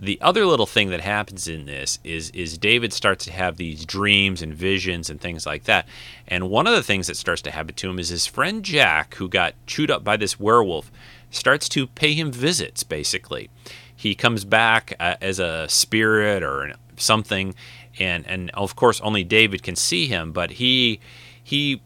The 0.00 0.20
other 0.20 0.46
little 0.46 0.66
thing 0.66 0.90
that 0.90 1.00
happens 1.00 1.46
in 1.46 1.64
this 1.66 2.00
is 2.02 2.30
is 2.30 2.58
David 2.58 2.92
starts 2.92 3.24
to 3.26 3.32
have 3.32 3.56
these 3.56 3.84
dreams 3.84 4.42
and 4.42 4.52
visions 4.52 5.08
and 5.08 5.20
things 5.20 5.46
like 5.46 5.62
that. 5.64 5.86
And 6.26 6.50
one 6.50 6.66
of 6.66 6.74
the 6.74 6.82
things 6.82 7.06
that 7.06 7.16
starts 7.16 7.40
to 7.42 7.52
happen 7.52 7.76
to 7.76 7.90
him 7.90 8.00
is 8.00 8.08
his 8.08 8.26
friend 8.26 8.64
Jack, 8.64 9.14
who 9.14 9.28
got 9.28 9.54
chewed 9.64 9.92
up 9.92 10.02
by 10.02 10.16
this 10.16 10.40
werewolf, 10.40 10.90
starts 11.32 11.68
to 11.70 11.88
pay 11.88 12.14
him 12.14 12.30
visits. 12.30 12.84
Basically, 12.84 13.50
he 13.94 14.14
comes 14.14 14.44
back 14.44 14.94
uh, 15.00 15.16
as 15.20 15.40
a 15.40 15.68
spirit 15.68 16.44
or 16.44 16.74
something, 16.96 17.54
and 17.98 18.24
and 18.28 18.50
of 18.50 18.76
course 18.76 19.00
only 19.00 19.24
David 19.24 19.64
can 19.64 19.74
see 19.74 20.06
him, 20.06 20.30
but 20.32 20.52
he 20.52 21.00
he 21.42 21.82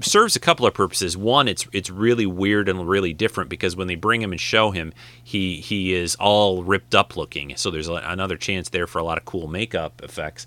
serves 0.00 0.34
a 0.34 0.40
couple 0.40 0.66
of 0.66 0.72
purposes. 0.72 1.16
One, 1.16 1.46
it's 1.46 1.66
it's 1.72 1.90
really 1.90 2.26
weird 2.26 2.68
and 2.68 2.88
really 2.88 3.12
different 3.12 3.50
because 3.50 3.76
when 3.76 3.86
they 3.86 3.96
bring 3.96 4.22
him 4.22 4.32
and 4.32 4.40
show 4.40 4.70
him, 4.70 4.92
he 5.22 5.60
he 5.60 5.92
is 5.92 6.14
all 6.14 6.62
ripped 6.62 6.94
up 6.94 7.16
looking. 7.16 7.54
So 7.56 7.70
there's 7.70 7.88
another 7.88 8.36
chance 8.36 8.70
there 8.70 8.86
for 8.86 8.98
a 8.98 9.04
lot 9.04 9.18
of 9.18 9.24
cool 9.24 9.46
makeup 9.46 10.00
effects. 10.02 10.46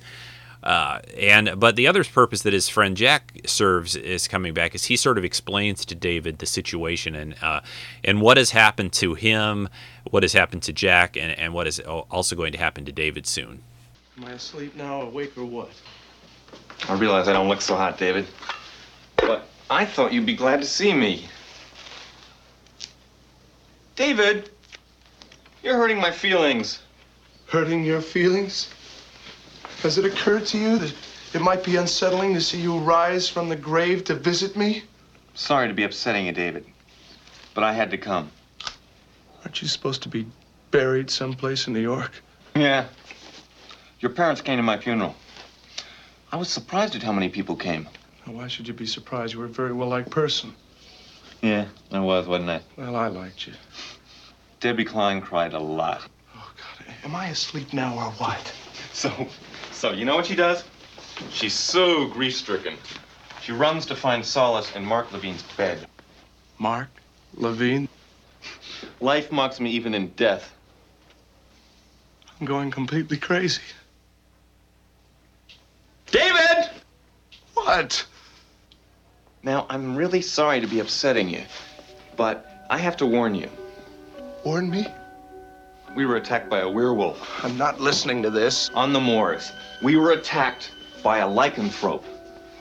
Uh, 0.68 0.99
and 1.18 1.57
but 1.57 1.78
the 1.78 1.88
other 1.88 2.03
purpose 2.03 2.41
that 2.41 2.51
his 2.51 2.68
friend 2.68 2.97
Jack 2.97 3.39
serves 3.45 3.95
is 3.95 4.28
coming 4.28 4.53
back 4.53 4.76
is 4.76 4.84
he 4.84 4.97
sort 4.97 5.18
of 5.18 5.24
explains 5.24 5.86
to 5.86 5.95
David 5.95 6.39
the 6.39 6.45
situation 6.45 7.15
and 7.15 7.36
uh, 7.41 7.61
and 8.03 8.20
what 8.20 8.36
has 8.36 8.51
happened 8.51 8.91
to 8.93 9.13
him, 9.13 9.70
what 10.11 10.24
has 10.24 10.34
happened 10.34 10.63
to 10.63 10.74
Jack, 10.74 11.15
and, 11.15 11.32
and 11.39 11.53
what 11.53 11.68
is 11.68 11.80
also 11.80 12.36
going 12.36 12.51
to 12.51 12.57
happen 12.57 12.84
to 12.84 12.91
David 12.91 13.26
soon. 13.26 13.63
Am 14.18 14.26
I 14.26 14.32
asleep 14.32 14.76
now, 14.76 15.03
awake, 15.03 15.38
or 15.38 15.45
what? 15.45 15.70
I 16.89 16.95
realize 16.95 17.30
I 17.30 17.34
don't 17.34 17.47
look 17.47 17.61
so 17.61 17.78
hot, 17.78 17.97
David. 17.97 18.28
But 19.15 19.47
I 19.70 19.86
thought 19.86 20.11
you'd 20.11 20.26
be 20.26 20.36
glad 20.36 20.59
to 20.59 20.68
see 20.68 20.93
me. 20.93 21.30
David, 23.95 24.49
you're 25.63 25.78
hurting 25.78 26.01
my 26.01 26.11
feelings. 26.11 26.82
Hurting 27.45 27.86
your 27.86 28.01
feelings? 28.01 28.68
Has 29.84 29.97
it 29.97 30.05
occurred 30.05 30.45
to 30.47 30.57
you 30.57 30.78
that 30.80 30.93
it 31.34 31.41
might 31.41 31.63
be 31.63 31.75
unsettling 31.75 32.34
to 32.34 32.41
see 32.41 32.59
you 32.59 32.78
rise 32.80 33.30
from 33.30 33.47
the 33.47 33.55
grave 33.55 34.03
to 34.05 34.15
visit 34.15 34.55
me? 34.57 34.84
Sorry 35.36 35.67
to 35.67 35.73
be 35.73 35.84
upsetting 35.84 36.25
you, 36.25 36.32
David, 36.32 36.65
but 37.53 37.63
I 37.63 37.73
had 37.73 37.91
to 37.91 37.97
come. 37.97 38.32
Aren't 39.43 39.61
you 39.61 39.67
supposed 39.67 40.01
to 40.03 40.09
be 40.09 40.25
buried 40.71 41.09
someplace 41.09 41.67
in 41.67 41.73
New 41.73 41.82
York? 41.82 42.11
Yeah. 42.55 42.88
Your 43.99 44.11
parents 44.11 44.41
came 44.41 44.57
to 44.57 44.63
my 44.63 44.80
funeral. 44.80 45.15
I 46.32 46.38
was 46.38 46.49
surprised 46.49 46.95
at 46.95 47.03
how 47.03 47.11
many 47.11 47.30
people 47.30 47.55
came. 47.55 47.88
why 48.25 48.47
should 48.47 48.67
you 48.67 48.73
be 48.73 48.88
surprised? 48.88 49.34
You 49.34 49.39
were 49.39 49.45
a 49.45 49.49
very 49.49 49.73
well-liked 49.73 50.09
person. 50.09 50.53
Yeah, 51.41 51.65
I 51.91 51.99
was, 51.99 52.28
wasn't 52.28 52.49
I? 52.49 52.61
Well, 52.75 52.95
I 52.95 53.07
liked 53.07 53.45
you. 53.45 53.53
Debbie 54.59 54.86
Klein 54.86 55.21
cried 55.21 55.53
a 55.53 55.59
lot. 55.59 56.01
Oh, 56.36 56.51
God. 56.57 56.95
Am 57.03 57.15
I 57.15 57.28
asleep 57.28 57.73
now 57.73 57.95
or 57.95 58.11
what? 58.13 58.53
So, 58.91 59.28
so 59.78 59.91
you 59.91 60.05
know 60.05 60.15
what 60.15 60.25
she 60.25 60.36
does? 60.36 60.63
She's 61.30 61.53
so 61.53 62.07
grief-stricken. 62.07 62.75
She 63.41 63.51
runs 63.51 63.86
to 63.86 63.95
find 63.95 64.25
solace 64.25 64.75
in 64.75 64.84
Mark 64.84 65.11
Levine's 65.11 65.43
bed. 65.55 65.88
Mark? 66.57 66.89
Levine? 67.36 67.88
Life 68.99 69.32
mocks 69.32 69.59
me 69.59 69.69
even 69.71 69.93
in 69.93 70.07
death. 70.09 70.51
I'm 72.39 72.47
going 72.47 72.71
completely 72.71 73.17
crazy. 73.17 73.61
David! 76.07 76.69
What? 77.53 78.05
Now, 79.43 79.67
I'm 79.69 79.95
really 79.95 80.21
sorry 80.21 80.59
to 80.61 80.67
be 80.67 80.80
upsetting 80.80 81.30
you, 81.30 81.43
but 82.15 82.65
I 82.69 82.80
have 82.80 82.97
to 82.97 83.05
warn 83.05 83.36
you. 83.36 83.49
Warn 84.43 84.69
me? 84.69 84.88
We 85.98 86.06
were 86.06 86.18
attacked 86.18 86.48
by 86.48 86.60
a 86.60 86.70
werewolf. 86.70 87.43
I'm 87.43 87.58
not 87.58 87.80
listening 87.80 88.22
to 88.22 88.30
this. 88.30 88.70
On 88.76 88.93
the 88.93 89.00
moors. 89.00 89.52
We 89.82 89.95
were 89.95 90.12
attacked 90.12 90.70
by 91.02 91.18
a 91.18 91.28
lycanthrope, 91.28 92.04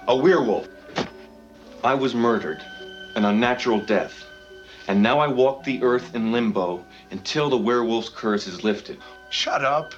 a 0.08 0.16
werewolf. 0.16 0.68
I 1.84 1.92
was 1.92 2.14
murdered, 2.14 2.64
an 3.14 3.26
unnatural 3.26 3.80
death. 3.80 4.24
And 4.88 5.02
now 5.02 5.18
I 5.18 5.26
walk 5.26 5.64
the 5.64 5.82
earth 5.82 6.14
in 6.14 6.32
limbo 6.32 6.82
until 7.10 7.50
the 7.50 7.58
werewolf's 7.58 8.08
curse 8.08 8.46
is 8.46 8.64
lifted. 8.64 8.96
Shut 9.28 9.62
up. 9.62 9.92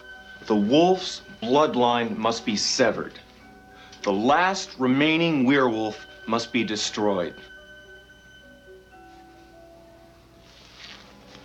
The 0.47 0.57
wolf's 0.57 1.23
bloodline 1.41 2.17
must 2.17 2.45
be 2.45 2.57
severed. 2.57 3.21
The 4.03 4.13
last 4.13 4.71
remaining 4.81 5.45
werewolf 5.45 6.09
must 6.27 6.53
be 6.53 6.65
destroyed. 6.65 7.37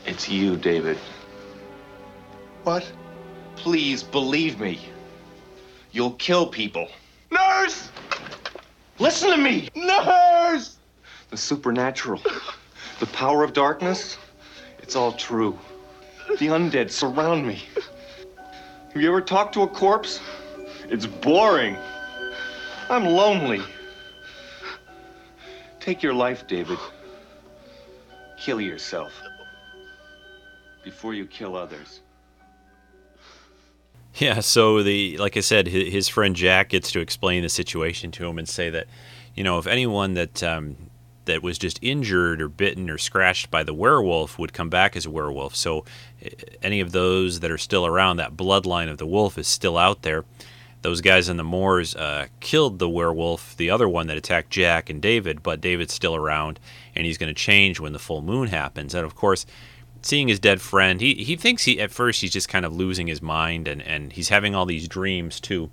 It's 0.08 0.28
you, 0.28 0.56
David. 0.58 0.98
What? 2.64 2.90
Please 3.58 4.04
believe 4.04 4.60
me. 4.60 4.80
You'll 5.92 6.14
kill 6.14 6.48
people. 6.48 6.88
Nurse! 7.30 7.90
Listen 9.00 9.32
to 9.32 9.38
me! 9.38 9.68
Nurse! 9.76 10.78
The 11.30 11.38
supernatural, 11.38 12.22
the 13.00 13.06
power 13.08 13.44
of 13.44 13.54
darkness, 13.54 14.18
it's 14.80 14.96
all 14.96 15.12
true. 15.14 15.58
The 16.40 16.48
undead 16.48 16.90
surround 16.90 17.46
me. 17.46 17.64
Have 18.94 19.02
you 19.02 19.10
ever 19.10 19.22
talked 19.22 19.54
to 19.56 19.64
a 19.64 19.68
corpse? 19.68 20.20
It's 20.90 21.06
boring. 21.06 21.76
I'm 22.90 23.06
lonely. 23.06 23.62
Take 25.80 26.02
your 26.02 26.14
life, 26.14 26.48
David. 26.48 26.78
Kill 28.38 28.62
yourself 28.62 29.12
before 30.84 31.14
you 31.14 31.26
kill 31.26 31.56
others. 31.56 32.03
Yeah, 34.16 34.42
so 34.42 34.84
the 34.84 35.18
like 35.18 35.38
I 35.38 35.40
said, 35.40 35.68
his, 35.68 36.08
friend 36.08 36.36
Jack 36.36 36.70
gets 36.70 36.92
to 36.92 37.00
explain 37.00 37.42
the 37.42 37.50
situation 37.50 38.12
to 38.12 38.28
him 38.28 38.38
and 38.38 38.48
say 38.48 38.70
that, 38.70 38.88
you 39.34 39.44
know, 39.44 39.58
if 39.58 39.66
anyone 39.66 40.14
that 40.14 40.44
um, 40.44 40.78
that 41.26 41.42
was 41.42 41.58
just 41.58 41.80
injured 41.82 42.42
or 42.42 42.48
bitten 42.48 42.90
or 42.90 42.98
scratched 42.98 43.50
by 43.50 43.64
the 43.64 43.74
werewolf 43.74 44.38
would 44.38 44.54
come 44.54 44.70
back 44.70 44.96
as 44.96 45.06
a 45.06 45.10
werewolf. 45.10 45.56
So 45.56 45.86
eh, 46.22 46.30
any 46.62 46.80
of 46.80 46.92
those 46.92 47.40
that 47.40 47.52
are 47.52 47.58
still 47.58 47.86
around, 47.86 48.18
that 48.18 48.36
bloodline 48.36 48.90
of 48.90 48.98
the 48.98 49.08
wolf 49.08 49.38
is 49.38 49.48
still 49.48 49.78
out 49.78 50.02
there. 50.02 50.26
Those 50.82 51.00
guys 51.00 51.30
in 51.30 51.38
the 51.38 51.46
moors 51.46 51.96
uh, 51.96 52.28
killed 52.42 52.78
the 52.78 52.90
werewolf, 52.90 53.56
the 53.56 53.70
other 53.70 53.88
one 53.88 54.08
that 54.08 54.18
attacked 54.18 54.50
Jack 54.50 54.90
and 54.90 55.02
David, 55.02 55.42
but 55.42 55.62
David's 55.62 55.94
still 55.94 56.14
around, 56.14 56.60
and 56.94 57.06
he's 57.06 57.18
going 57.18 57.34
to 57.34 57.42
change 57.42 57.80
when 57.80 57.94
the 57.94 58.00
full 58.00 58.22
moon 58.22 58.50
happens. 58.50 58.94
And 58.94 59.06
of 59.06 59.16
course, 59.16 59.46
seeing 60.04 60.28
his 60.28 60.40
dead 60.40 60.62
friend, 60.62 61.02
he, 61.02 61.16
he 61.16 61.36
thinks 61.36 61.64
he 61.64 61.80
at 61.80 61.92
first 61.92 62.22
he's 62.22 62.32
just 62.32 62.50
kind 62.50 62.66
of 62.66 62.74
losing 62.74 63.08
his 63.08 63.22
mind, 63.22 63.68
and, 63.68 63.82
and 63.82 64.14
he's 64.14 64.30
having 64.30 64.54
all 64.54 64.66
these 64.66 64.88
dreams 64.88 65.40
too, 65.40 65.72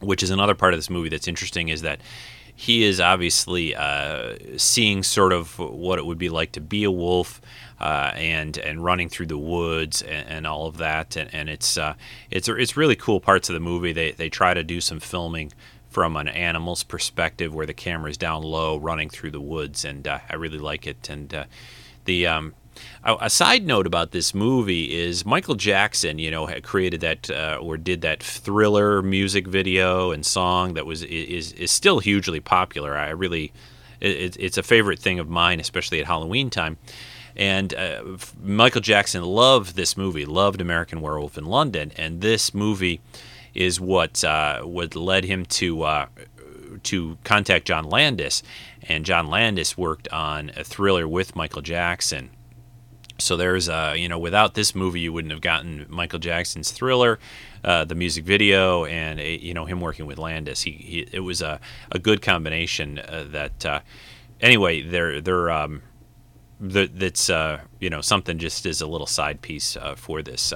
which 0.00 0.22
is 0.22 0.30
another 0.30 0.54
part 0.54 0.74
of 0.74 0.78
this 0.78 0.90
movie 0.90 1.08
that's 1.08 1.28
interesting. 1.28 1.68
Is 1.68 1.82
that 1.82 2.00
he 2.54 2.82
is 2.82 3.00
obviously 3.00 3.76
uh, 3.76 4.34
seeing 4.56 5.04
sort 5.04 5.32
of 5.32 5.58
what 5.60 6.00
it 6.00 6.06
would 6.06 6.18
be 6.18 6.28
like 6.28 6.50
to 6.52 6.60
be 6.60 6.82
a 6.82 6.90
wolf 6.90 7.40
uh, 7.80 8.10
and 8.16 8.58
and 8.58 8.82
running 8.82 9.08
through 9.08 9.26
the 9.26 9.38
woods 9.38 10.02
and, 10.02 10.28
and 10.28 10.46
all 10.46 10.66
of 10.66 10.78
that. 10.78 11.14
And, 11.14 11.32
and 11.32 11.48
it's 11.48 11.78
uh, 11.78 11.94
it's 12.30 12.48
it's 12.48 12.76
really 12.76 12.96
cool 12.96 13.20
parts 13.20 13.48
of 13.48 13.54
the 13.54 13.60
movie. 13.60 13.92
They 13.92 14.10
they 14.10 14.28
try 14.28 14.54
to 14.54 14.64
do 14.64 14.80
some 14.80 14.98
filming 14.98 15.52
from 15.88 16.16
an 16.16 16.28
animal's 16.28 16.82
perspective 16.82 17.54
where 17.54 17.66
the 17.66 17.74
camera 17.74 18.10
is 18.10 18.16
down 18.16 18.42
low 18.42 18.76
running 18.76 19.08
through 19.08 19.30
the 19.30 19.40
woods. 19.40 19.84
And 19.84 20.06
uh, 20.08 20.18
I 20.28 20.34
really 20.34 20.58
like 20.58 20.86
it. 20.86 21.08
And 21.08 21.32
uh, 21.32 21.44
the 22.04 22.26
um, 22.26 22.54
a 23.04 23.30
side 23.30 23.66
note 23.66 23.86
about 23.86 24.10
this 24.10 24.34
movie 24.34 24.98
is 24.98 25.24
Michael 25.24 25.54
Jackson, 25.54 26.18
you 26.18 26.30
know, 26.30 26.46
created 26.62 27.00
that 27.00 27.30
uh, 27.30 27.58
or 27.60 27.76
did 27.76 28.02
that 28.02 28.22
thriller 28.22 29.02
music 29.02 29.46
video 29.46 30.10
and 30.10 30.24
song 30.24 30.74
that 30.74 30.86
was 30.86 31.02
is 31.02 31.52
is 31.52 31.70
still 31.70 32.00
hugely 32.00 32.40
popular. 32.40 32.96
I 32.96 33.10
really, 33.10 33.52
it, 34.00 34.36
it's 34.38 34.58
a 34.58 34.62
favorite 34.62 34.98
thing 34.98 35.18
of 35.18 35.28
mine, 35.28 35.60
especially 35.60 36.00
at 36.00 36.06
Halloween 36.06 36.50
time. 36.50 36.76
And 37.36 37.72
uh, 37.74 38.02
Michael 38.42 38.80
Jackson 38.80 39.22
loved 39.22 39.76
this 39.76 39.96
movie, 39.96 40.26
loved 40.26 40.60
American 40.60 41.00
Werewolf 41.00 41.38
in 41.38 41.46
London, 41.46 41.92
and 41.96 42.20
this 42.20 42.52
movie 42.52 43.00
is 43.54 43.80
what 43.80 44.24
uh, 44.24 44.62
what 44.62 44.96
led 44.96 45.24
him 45.24 45.46
to 45.46 45.82
uh, 45.82 46.06
to 46.82 47.16
contact 47.24 47.66
John 47.66 47.84
Landis, 47.84 48.42
and 48.82 49.04
John 49.04 49.28
Landis 49.28 49.78
worked 49.78 50.08
on 50.08 50.50
a 50.56 50.64
thriller 50.64 51.06
with 51.06 51.36
Michael 51.36 51.62
Jackson 51.62 52.30
so 53.18 53.36
there's, 53.36 53.68
uh, 53.68 53.94
you 53.96 54.08
know, 54.08 54.18
without 54.18 54.54
this 54.54 54.74
movie, 54.74 55.00
you 55.00 55.12
wouldn't 55.12 55.32
have 55.32 55.40
gotten 55.40 55.86
Michael 55.88 56.20
Jackson's 56.20 56.70
Thriller, 56.70 57.18
uh, 57.64 57.84
the 57.84 57.94
music 57.94 58.24
video, 58.24 58.84
and 58.84 59.18
you 59.18 59.52
know 59.54 59.64
him 59.64 59.80
working 59.80 60.06
with 60.06 60.18
Landis. 60.18 60.62
He, 60.62 60.70
he 60.70 61.08
it 61.12 61.20
was 61.20 61.42
a, 61.42 61.60
a 61.90 61.98
good 61.98 62.22
combination 62.22 63.00
uh, 63.00 63.26
that 63.30 63.66
uh, 63.66 63.80
anyway, 64.40 64.82
they're 64.82 65.20
they're 65.20 65.50
um, 65.50 65.82
that 66.60 66.98
that's 66.98 67.28
uh, 67.28 67.60
you 67.80 67.90
know 67.90 68.00
something 68.00 68.38
just 68.38 68.66
as 68.66 68.80
a 68.80 68.86
little 68.86 69.06
side 69.06 69.42
piece 69.42 69.76
uh, 69.76 69.94
for 69.96 70.22
this. 70.22 70.52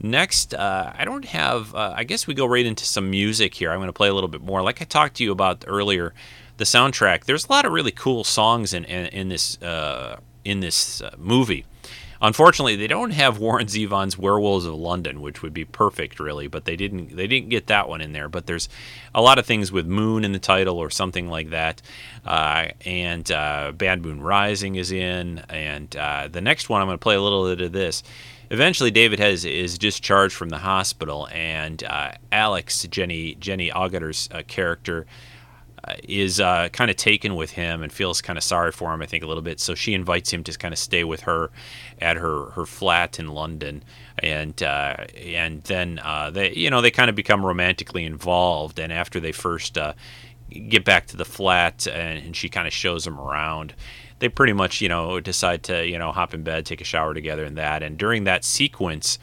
Next, 0.00 0.54
uh, 0.54 0.92
I 0.96 1.04
don't 1.04 1.24
have. 1.24 1.74
Uh, 1.74 1.92
I 1.96 2.04
guess 2.04 2.26
we 2.26 2.34
go 2.34 2.46
right 2.46 2.64
into 2.64 2.84
some 2.84 3.10
music 3.10 3.54
here. 3.54 3.72
I'm 3.72 3.78
going 3.78 3.88
to 3.88 3.92
play 3.92 4.08
a 4.08 4.14
little 4.14 4.28
bit 4.28 4.42
more. 4.42 4.62
Like 4.62 4.80
I 4.80 4.84
talked 4.84 5.16
to 5.16 5.24
you 5.24 5.32
about 5.32 5.64
earlier, 5.66 6.14
the 6.56 6.64
soundtrack. 6.64 7.24
There's 7.24 7.46
a 7.46 7.52
lot 7.52 7.64
of 7.64 7.72
really 7.72 7.90
cool 7.90 8.22
songs 8.22 8.72
in 8.72 8.84
in, 8.84 9.06
in 9.06 9.28
this 9.28 9.60
uh, 9.60 10.18
in 10.44 10.60
this 10.60 11.02
movie. 11.16 11.64
Unfortunately, 12.20 12.76
they 12.76 12.86
don't 12.86 13.12
have 13.12 13.38
Warren 13.38 13.66
Zevon's 13.66 14.18
Werewolves 14.18 14.66
of 14.66 14.74
London, 14.74 15.20
which 15.20 15.42
would 15.42 15.54
be 15.54 15.64
perfect, 15.64 16.18
really. 16.18 16.48
But 16.48 16.64
they 16.64 16.76
didn't. 16.76 17.14
They 17.14 17.26
didn't 17.26 17.48
get 17.48 17.68
that 17.68 17.88
one 17.88 18.00
in 18.00 18.12
there. 18.12 18.28
But 18.28 18.46
there's 18.46 18.68
a 19.14 19.22
lot 19.22 19.38
of 19.38 19.46
things 19.46 19.70
with 19.70 19.86
Moon 19.86 20.24
in 20.24 20.32
the 20.32 20.38
title 20.38 20.78
or 20.78 20.90
something 20.90 21.28
like 21.28 21.50
that. 21.50 21.80
Uh, 22.24 22.68
and 22.84 23.30
uh, 23.30 23.72
Bad 23.72 24.02
Moon 24.02 24.20
Rising 24.20 24.74
is 24.76 24.90
in. 24.90 25.38
And 25.48 25.94
uh, 25.96 26.28
the 26.28 26.40
next 26.40 26.68
one, 26.68 26.80
I'm 26.80 26.88
going 26.88 26.98
to 26.98 27.02
play 27.02 27.14
a 27.14 27.22
little 27.22 27.44
bit 27.44 27.60
of 27.60 27.72
this. 27.72 28.02
Eventually, 28.50 28.90
David 28.90 29.18
has 29.18 29.44
is 29.44 29.76
discharged 29.76 30.34
from 30.34 30.48
the 30.48 30.58
hospital, 30.58 31.28
and 31.30 31.84
uh, 31.84 32.12
Alex, 32.32 32.86
Jenny 32.90 33.34
Jenny 33.34 33.70
Agutt's 33.70 34.28
uh, 34.32 34.42
character 34.46 35.06
is 36.04 36.40
uh, 36.40 36.68
kind 36.72 36.90
of 36.90 36.96
taken 36.96 37.34
with 37.34 37.52
him 37.52 37.82
and 37.82 37.92
feels 37.92 38.20
kind 38.20 38.36
of 38.36 38.42
sorry 38.42 38.72
for 38.72 38.92
him, 38.92 39.02
I 39.02 39.06
think, 39.06 39.22
a 39.24 39.26
little 39.26 39.42
bit. 39.42 39.60
So 39.60 39.74
she 39.74 39.94
invites 39.94 40.32
him 40.32 40.44
to 40.44 40.52
kind 40.58 40.72
of 40.72 40.78
stay 40.78 41.04
with 41.04 41.22
her 41.22 41.50
at 42.00 42.16
her, 42.16 42.50
her 42.50 42.66
flat 42.66 43.18
in 43.18 43.28
London, 43.28 43.82
and 44.18 44.62
uh, 44.62 45.06
and 45.16 45.62
then 45.64 46.00
uh, 46.02 46.30
they 46.30 46.52
you 46.54 46.70
know 46.70 46.80
they 46.80 46.90
kind 46.90 47.10
of 47.10 47.16
become 47.16 47.44
romantically 47.44 48.04
involved. 48.04 48.78
And 48.78 48.92
after 48.92 49.20
they 49.20 49.32
first 49.32 49.78
uh, 49.78 49.94
get 50.68 50.84
back 50.84 51.06
to 51.08 51.16
the 51.16 51.24
flat, 51.24 51.86
and, 51.86 52.18
and 52.18 52.36
she 52.36 52.48
kind 52.48 52.66
of 52.66 52.72
shows 52.72 53.06
him 53.06 53.18
around. 53.18 53.74
They 54.18 54.28
pretty 54.28 54.52
much, 54.52 54.80
you 54.80 54.88
know, 54.88 55.20
decide 55.20 55.62
to, 55.64 55.86
you 55.86 55.96
know, 55.96 56.10
hop 56.10 56.34
in 56.34 56.42
bed, 56.42 56.66
take 56.66 56.80
a 56.80 56.84
shower 56.84 57.14
together, 57.14 57.44
and 57.44 57.56
that. 57.56 57.82
And 57.82 57.96
during 57.96 58.24
that 58.24 58.44
sequence, 58.44 59.18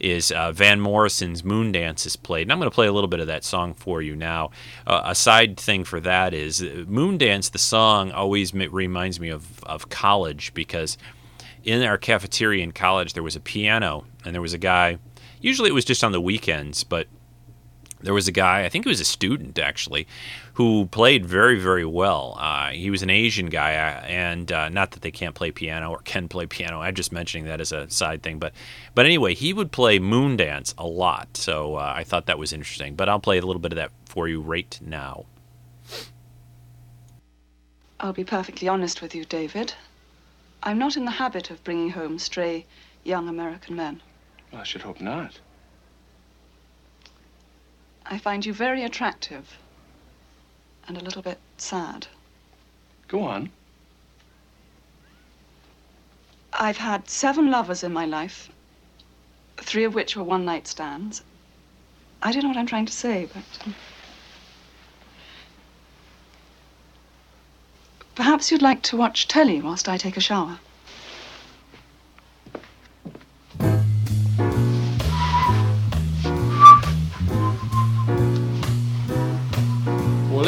is 0.00 0.30
uh, 0.30 0.52
Van 0.52 0.80
Morrison's 0.80 1.42
Moon 1.44 1.72
Dance 1.72 2.06
is 2.06 2.16
played. 2.16 2.42
And 2.42 2.52
I'm 2.52 2.58
going 2.58 2.70
to 2.70 2.74
play 2.74 2.86
a 2.86 2.92
little 2.92 3.08
bit 3.08 3.20
of 3.20 3.26
that 3.26 3.44
song 3.44 3.74
for 3.74 4.00
you 4.00 4.14
now. 4.14 4.50
Uh, 4.86 5.02
a 5.04 5.14
side 5.14 5.58
thing 5.58 5.84
for 5.84 6.00
that 6.00 6.34
is 6.34 6.62
uh, 6.62 6.84
Moon 6.86 7.18
Dance, 7.18 7.48
the 7.48 7.58
song, 7.58 8.10
always 8.12 8.54
reminds 8.54 9.18
me 9.18 9.28
of, 9.28 9.62
of 9.64 9.88
college 9.88 10.54
because 10.54 10.98
in 11.64 11.82
our 11.82 11.98
cafeteria 11.98 12.62
in 12.62 12.72
college, 12.72 13.12
there 13.12 13.22
was 13.22 13.36
a 13.36 13.40
piano 13.40 14.04
and 14.24 14.34
there 14.34 14.42
was 14.42 14.54
a 14.54 14.58
guy, 14.58 14.98
usually 15.40 15.70
it 15.70 15.74
was 15.74 15.84
just 15.84 16.04
on 16.04 16.12
the 16.12 16.20
weekends, 16.20 16.84
but 16.84 17.08
there 18.00 18.14
was 18.14 18.28
a 18.28 18.32
guy, 18.32 18.64
I 18.64 18.68
think 18.68 18.84
he 18.84 18.88
was 18.88 19.00
a 19.00 19.04
student 19.04 19.58
actually, 19.58 20.06
who 20.58 20.86
played 20.86 21.24
very, 21.24 21.56
very 21.56 21.84
well. 21.84 22.36
Uh, 22.36 22.70
he 22.70 22.90
was 22.90 23.00
an 23.00 23.10
Asian 23.10 23.46
guy, 23.46 23.76
uh, 23.76 24.04
and 24.06 24.50
uh, 24.50 24.68
not 24.68 24.90
that 24.90 25.02
they 25.02 25.10
can't 25.12 25.36
play 25.36 25.52
piano 25.52 25.92
or 25.92 25.98
can 25.98 26.26
play 26.26 26.46
piano. 26.46 26.80
I'm 26.80 26.96
just 26.96 27.12
mentioning 27.12 27.46
that 27.46 27.60
as 27.60 27.70
a 27.70 27.88
side 27.88 28.24
thing, 28.24 28.40
but 28.40 28.52
but 28.92 29.06
anyway, 29.06 29.34
he 29.34 29.52
would 29.52 29.70
play 29.70 30.00
moon 30.00 30.36
dance 30.36 30.74
a 30.76 30.84
lot. 30.84 31.36
So 31.36 31.76
uh, 31.76 31.92
I 31.94 32.02
thought 32.02 32.26
that 32.26 32.40
was 32.40 32.52
interesting. 32.52 32.96
But 32.96 33.08
I'll 33.08 33.20
play 33.20 33.38
a 33.38 33.46
little 33.46 33.60
bit 33.60 33.70
of 33.70 33.76
that 33.76 33.92
for 34.04 34.26
you 34.26 34.40
right 34.40 34.76
now. 34.84 35.26
I'll 38.00 38.12
be 38.12 38.24
perfectly 38.24 38.66
honest 38.66 39.00
with 39.00 39.14
you, 39.14 39.24
David. 39.24 39.74
I'm 40.64 40.76
not 40.76 40.96
in 40.96 41.04
the 41.04 41.12
habit 41.12 41.52
of 41.52 41.62
bringing 41.62 41.90
home 41.90 42.18
stray 42.18 42.66
young 43.04 43.28
American 43.28 43.76
men. 43.76 44.00
Well, 44.50 44.62
I 44.62 44.64
should 44.64 44.82
hope 44.82 45.00
not. 45.00 45.38
I 48.04 48.18
find 48.18 48.44
you 48.44 48.52
very 48.52 48.82
attractive 48.82 49.56
and 50.88 50.96
a 50.96 51.04
little 51.04 51.22
bit 51.22 51.38
sad. 51.58 52.06
Go 53.06 53.22
on. 53.22 53.50
I've 56.52 56.78
had 56.78 57.08
seven 57.08 57.50
lovers 57.50 57.84
in 57.84 57.92
my 57.92 58.06
life, 58.06 58.50
three 59.58 59.84
of 59.84 59.94
which 59.94 60.16
were 60.16 60.24
one 60.24 60.44
night 60.46 60.66
stands. 60.66 61.22
I 62.22 62.32
don't 62.32 62.42
know 62.42 62.48
what 62.48 62.56
I'm 62.56 62.66
trying 62.66 62.86
to 62.86 62.92
say, 62.92 63.28
but. 63.32 63.66
Um, 63.66 63.74
perhaps 68.14 68.50
you'd 68.50 68.62
like 68.62 68.82
to 68.82 68.96
watch 68.96 69.28
telly 69.28 69.60
whilst 69.60 69.88
I 69.88 69.98
take 69.98 70.16
a 70.16 70.20
shower. 70.20 70.58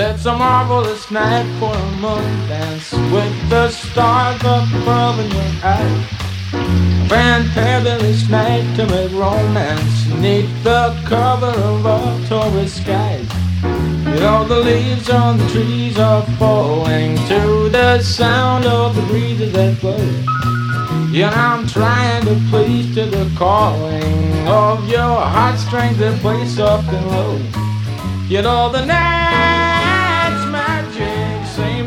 It's 0.03 0.25
a 0.25 0.35
marvelous 0.35 1.11
night 1.11 1.45
for 1.59 1.75
a 1.77 1.91
moon 2.01 2.49
dance 2.49 2.91
with 3.13 3.51
the 3.51 3.69
stars 3.69 4.41
above 4.41 5.21
in 5.21 5.31
your 5.31 5.53
eyes. 5.63 6.05
A 6.55 7.07
fantabulous 7.07 8.31
night 8.31 8.65
to 8.77 8.87
make 8.87 9.13
romance 9.13 10.07
neath 10.15 10.65
the 10.65 10.99
cover 11.07 11.53
of 11.53 11.85
October 11.85 12.67
skies. 12.67 13.29
You 13.63 14.25
all 14.25 14.47
the 14.47 14.61
leaves 14.61 15.11
on 15.11 15.37
the 15.37 15.47
trees 15.51 15.99
are 15.99 16.23
falling 16.39 17.17
to 17.29 17.69
the 17.69 18.01
sound 18.01 18.65
of 18.65 18.97
the 18.97 19.03
breezes 19.03 19.53
that 19.53 19.79
blow. 19.83 19.99
Yeah, 21.13 21.31
I'm 21.31 21.67
trying 21.67 22.25
to 22.25 22.41
please 22.49 22.95
to 22.95 23.05
the 23.05 23.31
calling 23.37 24.49
of 24.49 24.89
your 24.89 25.21
heartstrings 25.21 25.99
that 25.99 26.19
play 26.21 26.47
soft 26.47 26.89
and 26.89 27.07
low. 27.07 27.39
You 28.29 28.41
know 28.41 28.73
the 28.73 28.87
night 28.87 29.70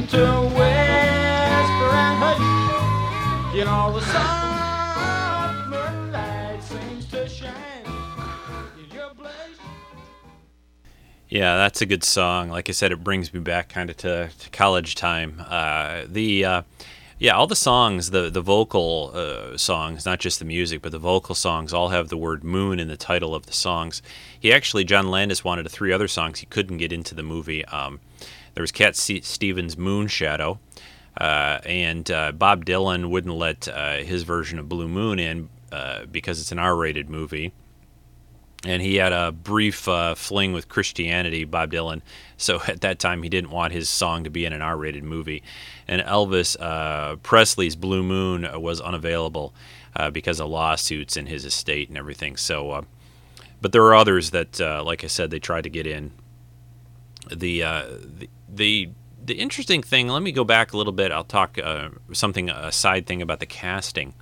to 0.07 0.41
whisper 0.41 1.91
and 1.93 2.17
hush. 2.19 3.55
You 3.55 3.65
know, 3.65 3.93
the 3.93 4.01
summer 4.01 5.91
light 6.11 6.59
seems 6.61 7.05
to 7.07 7.27
shine 7.29 7.85
in 8.77 8.91
your. 8.93 9.11
Yeah, 11.29 11.55
that's 11.57 11.81
a 11.81 11.85
good 11.85 12.03
song. 12.03 12.49
Like 12.49 12.69
I 12.69 12.73
said, 12.73 12.91
it 12.91 13.03
brings 13.03 13.33
me 13.33 13.39
back 13.39 13.69
kind 13.69 13.89
of 13.89 13.97
to, 13.97 14.29
to 14.37 14.49
college 14.49 14.95
time. 14.95 15.43
Uh, 15.47 16.03
the 16.07 16.45
uh, 16.45 16.61
yeah, 17.19 17.35
all 17.35 17.47
the 17.47 17.55
songs, 17.55 18.09
the 18.09 18.29
the 18.29 18.41
vocal 18.41 19.11
uh, 19.13 19.57
songs, 19.57 20.05
not 20.05 20.19
just 20.19 20.39
the 20.39 20.45
music, 20.45 20.81
but 20.81 20.91
the 20.91 20.99
vocal 20.99 21.35
songs, 21.35 21.73
all 21.73 21.89
have 21.89 22.09
the 22.09 22.17
word 22.17 22.43
"moon" 22.43 22.79
in 22.79 22.87
the 22.87 22.97
title 22.97 23.33
of 23.33 23.45
the 23.45 23.53
songs. 23.53 24.01
He 24.37 24.51
actually, 24.51 24.83
John 24.83 25.09
Landis 25.09 25.43
wanted 25.43 25.69
three 25.71 25.93
other 25.93 26.09
songs 26.09 26.39
he 26.39 26.45
couldn't 26.47 26.77
get 26.77 26.91
into 26.91 27.15
the 27.15 27.23
movie. 27.23 27.63
Um, 27.65 28.01
there 28.53 28.61
was 28.61 28.71
Cat 28.71 28.95
Stevens' 28.95 29.75
Moonshadow, 29.75 30.59
uh, 31.19 31.59
and 31.65 32.09
uh, 32.09 32.31
Bob 32.31 32.65
Dylan 32.65 33.09
wouldn't 33.09 33.35
let 33.35 33.67
uh, 33.67 33.97
his 33.97 34.23
version 34.23 34.57
of 34.59 34.67
Blue 34.67 34.87
Moon 34.87 35.19
in 35.19 35.49
uh, 35.71 36.05
because 36.05 36.41
it's 36.41 36.51
an 36.51 36.59
R-rated 36.59 37.09
movie. 37.09 37.53
And 38.65 38.81
he 38.81 38.95
had 38.95 39.11
a 39.11 39.31
brief 39.31 39.89
uh, 39.89 40.15
fling 40.15 40.53
with 40.53 40.69
Christianity, 40.69 41.43
Bob 41.43 41.71
Dylan. 41.71 42.01
So 42.37 42.61
at 42.67 42.81
that 42.81 42.97
time, 42.99 43.21
he 43.21 43.29
didn't 43.29 43.51
want 43.51 43.73
his 43.73 43.89
song 43.89 44.23
to 44.23 44.29
be 44.29 44.45
in 44.45 44.53
an 44.53 44.61
R-rated 44.61 45.03
movie. 45.03 45.43
And 45.87 46.01
Elvis 46.01 46.55
uh, 46.59 47.17
Presley's 47.17 47.75
Blue 47.75 48.03
Moon 48.03 48.47
was 48.59 48.79
unavailable 48.81 49.53
because 50.11 50.39
of 50.39 50.49
lawsuits 50.49 51.17
in 51.17 51.27
his 51.27 51.45
estate 51.45 51.87
and 51.87 51.99
everything. 51.99 52.35
So, 52.35 52.83
but 53.61 53.73
there 53.73 53.83
are 53.83 53.93
others 53.93 54.31
that, 54.31 54.59
like 54.59 55.03
I 55.03 55.07
said, 55.07 55.29
they 55.29 55.37
tried 55.37 55.65
to 55.65 55.69
get 55.69 55.85
in. 55.85 56.11
The, 57.29 57.59
the 57.61 58.29
the 58.55 58.89
the 59.25 59.35
interesting 59.35 59.81
thing, 59.81 60.09
let 60.09 60.21
me 60.21 60.31
go 60.31 60.43
back 60.43 60.73
a 60.73 60.77
little 60.77 60.93
bit. 60.93 61.11
I'll 61.11 61.23
talk 61.23 61.57
uh, 61.57 61.89
something, 62.11 62.49
a 62.49 62.71
side 62.71 63.05
thing 63.05 63.21
about 63.21 63.39
the 63.39 63.45
casting. 63.45 64.13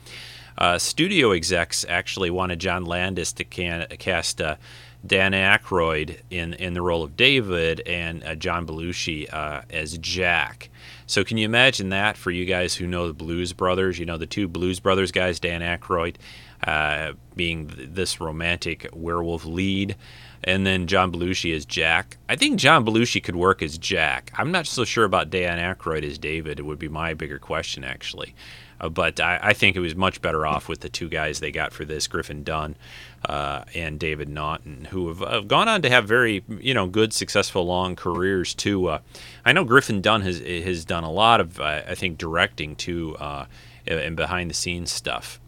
Uh, 0.57 0.77
studio 0.77 1.32
execs 1.32 1.86
actually 1.89 2.29
wanted 2.29 2.59
John 2.59 2.86
Landis 2.86 3.34
to 3.34 3.43
can, 3.43 3.88
cast 3.97 4.39
uh, 4.39 4.57
Dan 5.05 5.32
Aykroyd 5.32 6.19
in, 6.29 6.53
in 6.53 6.73
the 6.73 6.82
role 6.82 7.01
of 7.01 7.17
David 7.17 7.82
and 7.88 8.23
uh, 8.23 8.36
John 8.36 8.67
Belushi 8.67 9.34
uh, 9.34 9.63
as 9.71 9.97
Jack. 9.97 10.69
So, 11.07 11.23
can 11.23 11.38
you 11.38 11.45
imagine 11.45 11.89
that 11.89 12.15
for 12.15 12.29
you 12.29 12.45
guys 12.45 12.75
who 12.75 12.86
know 12.86 13.07
the 13.07 13.13
Blues 13.13 13.53
Brothers? 13.53 13.97
You 13.97 14.05
know, 14.05 14.17
the 14.17 14.27
two 14.27 14.47
Blues 14.47 14.79
Brothers 14.79 15.11
guys, 15.11 15.39
Dan 15.39 15.61
Aykroyd 15.61 16.17
uh, 16.63 17.13
being 17.36 17.71
this 17.75 18.21
romantic 18.21 18.88
werewolf 18.93 19.45
lead 19.45 19.95
and 20.43 20.65
then 20.65 20.87
John 20.87 21.11
Belushi 21.11 21.55
as 21.55 21.65
Jack. 21.65 22.17
I 22.27 22.35
think 22.35 22.59
John 22.59 22.85
Belushi 22.85 23.23
could 23.23 23.35
work 23.35 23.61
as 23.61 23.77
Jack. 23.77 24.31
I'm 24.35 24.51
not 24.51 24.67
so 24.67 24.83
sure 24.83 25.05
about 25.05 25.29
Dan 25.29 25.59
Aykroyd 25.59 26.03
as 26.03 26.17
David. 26.17 26.59
It 26.59 26.63
would 26.63 26.79
be 26.79 26.89
my 26.89 27.13
bigger 27.13 27.39
question, 27.39 27.83
actually. 27.83 28.33
Uh, 28.79 28.89
but 28.89 29.19
I, 29.19 29.39
I, 29.41 29.53
think 29.53 29.75
it 29.75 29.79
was 29.79 29.95
much 29.95 30.23
better 30.23 30.45
off 30.45 30.67
with 30.67 30.79
the 30.79 30.89
two 30.89 31.07
guys 31.07 31.39
they 31.39 31.51
got 31.51 31.71
for 31.71 31.85
this, 31.85 32.07
Griffin 32.07 32.43
Dunne 32.43 32.75
uh, 33.23 33.63
and 33.75 33.99
David 33.99 34.27
Naughton, 34.27 34.85
who 34.85 35.07
have, 35.09 35.19
have, 35.19 35.47
gone 35.47 35.69
on 35.69 35.83
to 35.83 35.89
have 35.89 36.07
very, 36.07 36.43
you 36.59 36.73
know, 36.73 36.87
good, 36.87 37.13
successful, 37.13 37.63
long 37.63 37.95
careers 37.95 38.55
too. 38.55 38.87
Uh, 38.87 38.99
I 39.45 39.53
know 39.53 39.63
Griffin 39.63 40.01
Dunne 40.01 40.21
has 40.21 40.39
has 40.39 40.83
done 40.83 41.03
a 41.03 41.11
lot 41.11 41.39
of, 41.39 41.59
uh, 41.59 41.83
I 41.87 41.93
think, 41.93 42.17
directing 42.17 42.75
too, 42.75 43.15
uh, 43.17 43.45
and 43.85 44.15
behind 44.15 44.49
the 44.49 44.55
scenes 44.55 44.91
stuff. 44.91 45.39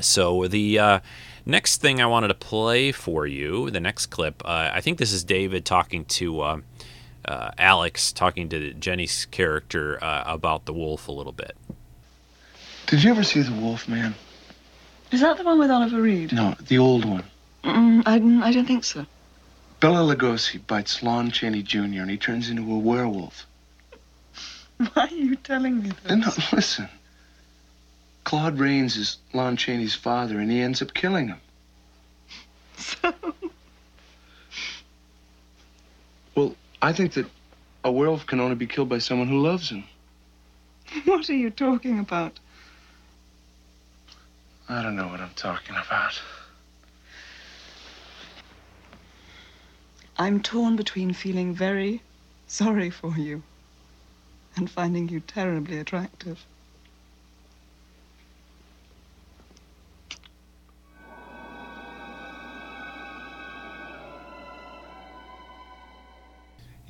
So 0.00 0.48
the 0.48 0.78
uh, 0.80 1.00
Next 1.44 1.80
thing 1.80 2.00
I 2.00 2.06
wanted 2.06 2.28
to 2.28 2.34
play 2.34 2.92
for 2.92 3.26
you, 3.26 3.70
the 3.70 3.80
next 3.80 4.06
clip, 4.06 4.42
uh, 4.44 4.70
I 4.72 4.80
think 4.80 4.98
this 4.98 5.12
is 5.12 5.24
David 5.24 5.64
talking 5.64 6.04
to 6.06 6.40
uh, 6.40 6.60
uh, 7.24 7.50
Alex 7.58 8.12
talking 8.12 8.48
to 8.50 8.72
Jenny's 8.74 9.26
character 9.26 10.02
uh, 10.02 10.22
about 10.26 10.66
the 10.66 10.72
wolf 10.72 11.08
a 11.08 11.12
little 11.12 11.32
bit. 11.32 11.56
Did 12.86 13.02
you 13.02 13.10
ever 13.10 13.22
see 13.22 13.40
The 13.42 13.52
Wolf 13.52 13.88
Man? 13.88 14.14
Is 15.12 15.20
that 15.20 15.36
the 15.36 15.44
one 15.44 15.58
with 15.58 15.70
Oliver 15.70 16.00
Reed? 16.00 16.32
No, 16.32 16.54
the 16.60 16.78
old 16.78 17.04
one. 17.04 17.24
Mm, 17.64 18.02
I, 18.06 18.48
I 18.48 18.52
don't 18.52 18.66
think 18.66 18.84
so. 18.84 19.06
Bela 19.80 20.14
Lugosi 20.14 20.64
bites 20.66 21.02
Lon 21.02 21.30
Chaney 21.30 21.62
Jr. 21.62 22.02
and 22.02 22.10
he 22.10 22.16
turns 22.16 22.50
into 22.50 22.62
a 22.72 22.78
werewolf. 22.78 23.46
Why 24.76 25.04
are 25.04 25.08
you 25.08 25.36
telling 25.36 25.82
me 25.82 25.90
this? 25.90 26.12
And 26.12 26.20
no, 26.22 26.32
listen. 26.52 26.88
Claude 28.24 28.58
Rains 28.58 28.96
is 28.96 29.18
Lon 29.32 29.56
Chaney's 29.56 29.94
father, 29.94 30.38
and 30.38 30.50
he 30.50 30.60
ends 30.60 30.80
up 30.82 30.94
killing 30.94 31.28
him. 31.28 31.40
So, 32.76 33.14
Well, 36.34 36.56
I 36.80 36.92
think 36.92 37.12
that 37.14 37.26
a 37.84 37.92
werewolf 37.92 38.26
can 38.26 38.40
only 38.40 38.54
be 38.54 38.66
killed 38.66 38.88
by 38.88 38.98
someone 38.98 39.28
who 39.28 39.40
loves 39.40 39.70
him. 39.70 39.84
what 41.04 41.28
are 41.28 41.34
you 41.34 41.50
talking 41.50 41.98
about? 41.98 42.38
I 44.68 44.82
don't 44.82 44.96
know 44.96 45.08
what 45.08 45.20
I'm 45.20 45.34
talking 45.34 45.76
about. 45.76 46.20
I'm 50.16 50.40
torn 50.40 50.76
between 50.76 51.12
feeling 51.12 51.54
very 51.54 52.02
sorry 52.46 52.90
for 52.90 53.16
you 53.16 53.42
and 54.56 54.70
finding 54.70 55.08
you 55.08 55.20
terribly 55.20 55.78
attractive. 55.78 56.44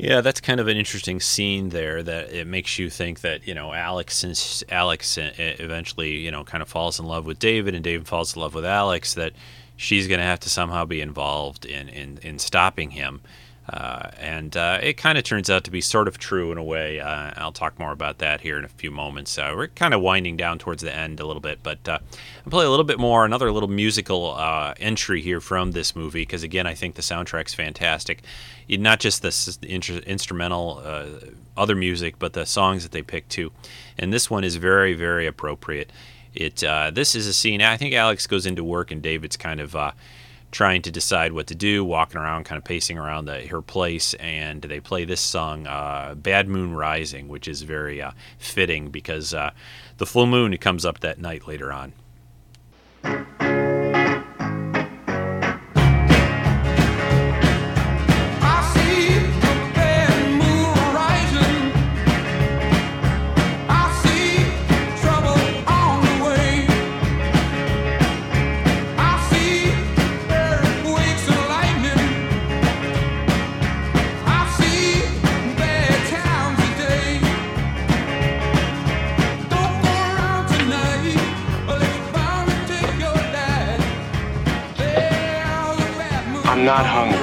Yeah, 0.02 0.20
that's 0.20 0.40
kind 0.40 0.58
of 0.58 0.66
an 0.66 0.76
interesting 0.76 1.20
scene 1.20 1.68
there. 1.68 2.02
That 2.02 2.32
it 2.32 2.48
makes 2.48 2.76
you 2.76 2.90
think 2.90 3.20
that 3.20 3.46
you 3.46 3.54
know 3.54 3.72
Alex, 3.72 4.16
since 4.16 4.64
Alex 4.68 5.16
uh, 5.16 5.30
eventually 5.36 6.16
you 6.16 6.32
know 6.32 6.42
kind 6.42 6.60
of 6.60 6.68
falls 6.68 6.98
in 6.98 7.06
love 7.06 7.24
with 7.24 7.38
David, 7.38 7.72
and 7.76 7.84
David 7.84 8.08
falls 8.08 8.34
in 8.34 8.42
love 8.42 8.52
with 8.52 8.64
Alex, 8.64 9.14
that 9.14 9.32
she's 9.76 10.08
going 10.08 10.18
to 10.18 10.24
have 10.24 10.40
to 10.40 10.50
somehow 10.50 10.84
be 10.84 11.00
involved 11.00 11.64
in 11.64 11.88
in, 11.88 12.18
in 12.20 12.40
stopping 12.40 12.90
him. 12.90 13.20
Uh, 13.68 14.10
and 14.18 14.56
uh, 14.56 14.78
it 14.82 14.96
kind 14.96 15.16
of 15.16 15.22
turns 15.22 15.48
out 15.48 15.62
to 15.62 15.70
be 15.70 15.80
sort 15.80 16.08
of 16.08 16.18
true 16.18 16.50
in 16.50 16.58
a 16.58 16.62
way. 16.62 16.98
Uh, 16.98 17.30
I'll 17.36 17.52
talk 17.52 17.78
more 17.78 17.92
about 17.92 18.18
that 18.18 18.40
here 18.40 18.58
in 18.58 18.64
a 18.64 18.68
few 18.68 18.90
moments. 18.90 19.38
We're 19.38 19.68
kind 19.68 19.94
of 19.94 20.00
winding 20.00 20.36
down 20.36 20.58
towards 20.58 20.82
the 20.82 20.92
end 20.92 21.20
a 21.20 21.26
little 21.26 21.40
bit, 21.40 21.60
but 21.62 21.88
uh, 21.88 22.00
I'll 22.44 22.50
play 22.50 22.64
a 22.66 22.70
little 22.70 22.84
bit 22.84 22.98
more, 22.98 23.24
another 23.24 23.52
little 23.52 23.68
musical 23.68 24.34
uh, 24.34 24.74
entry 24.80 25.22
here 25.22 25.40
from 25.40 25.72
this 25.72 25.94
movie, 25.94 26.22
because 26.22 26.42
again, 26.42 26.66
I 26.66 26.74
think 26.74 26.96
the 26.96 27.02
soundtrack's 27.02 27.54
fantastic. 27.54 28.22
Not 28.68 28.98
just 28.98 29.22
the 29.22 29.58
inter- 29.62 30.02
instrumental, 30.06 30.82
other 31.56 31.76
music, 31.76 32.18
but 32.18 32.32
the 32.32 32.46
songs 32.46 32.82
that 32.82 32.90
they 32.90 33.02
pick 33.02 33.28
too. 33.28 33.52
And 33.96 34.12
this 34.12 34.28
one 34.28 34.42
is 34.42 34.56
very, 34.56 34.94
very 34.94 35.26
appropriate. 35.26 35.92
It 36.34 36.56
This 36.94 37.14
is 37.14 37.28
a 37.28 37.32
scene, 37.32 37.62
I 37.62 37.76
think 37.76 37.94
Alex 37.94 38.26
goes 38.26 38.44
into 38.44 38.64
work, 38.64 38.90
and 38.90 39.00
David's 39.00 39.36
kind 39.36 39.60
of 39.60 39.76
trying 40.52 40.82
to 40.82 40.90
decide 40.92 41.32
what 41.32 41.48
to 41.48 41.54
do, 41.54 41.84
walking 41.84 42.20
around, 42.20 42.44
kind 42.44 42.58
of 42.58 42.64
pacing 42.64 42.98
around 42.98 43.24
the, 43.24 43.46
her 43.46 43.62
place, 43.62 44.14
and 44.14 44.62
they 44.62 44.78
play 44.78 45.04
this 45.04 45.20
song, 45.20 45.66
uh, 45.66 46.14
"Bad 46.14 46.46
Moon 46.46 46.74
Rising," 46.74 47.26
which 47.26 47.48
is 47.48 47.62
very 47.62 48.00
uh, 48.00 48.12
fitting 48.38 48.90
because 48.90 49.34
uh, 49.34 49.50
the 49.96 50.06
full 50.06 50.26
moon 50.26 50.56
comes 50.58 50.84
up 50.84 51.00
that 51.00 51.18
night 51.18 51.48
later 51.48 51.72
on. 51.72 51.92
I'm 86.62 86.66
not 86.66 86.86
hungry. 86.86 87.21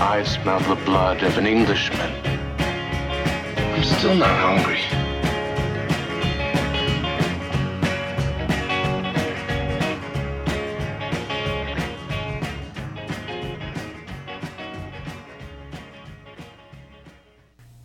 I 0.00 0.22
smell 0.22 0.60
the 0.60 0.80
blood 0.84 1.24
of 1.24 1.36
an 1.38 1.46
Englishman. 1.46 2.12
I'm 3.56 3.82
still 3.82 4.14
not 4.14 4.30
hungry. 4.30 4.78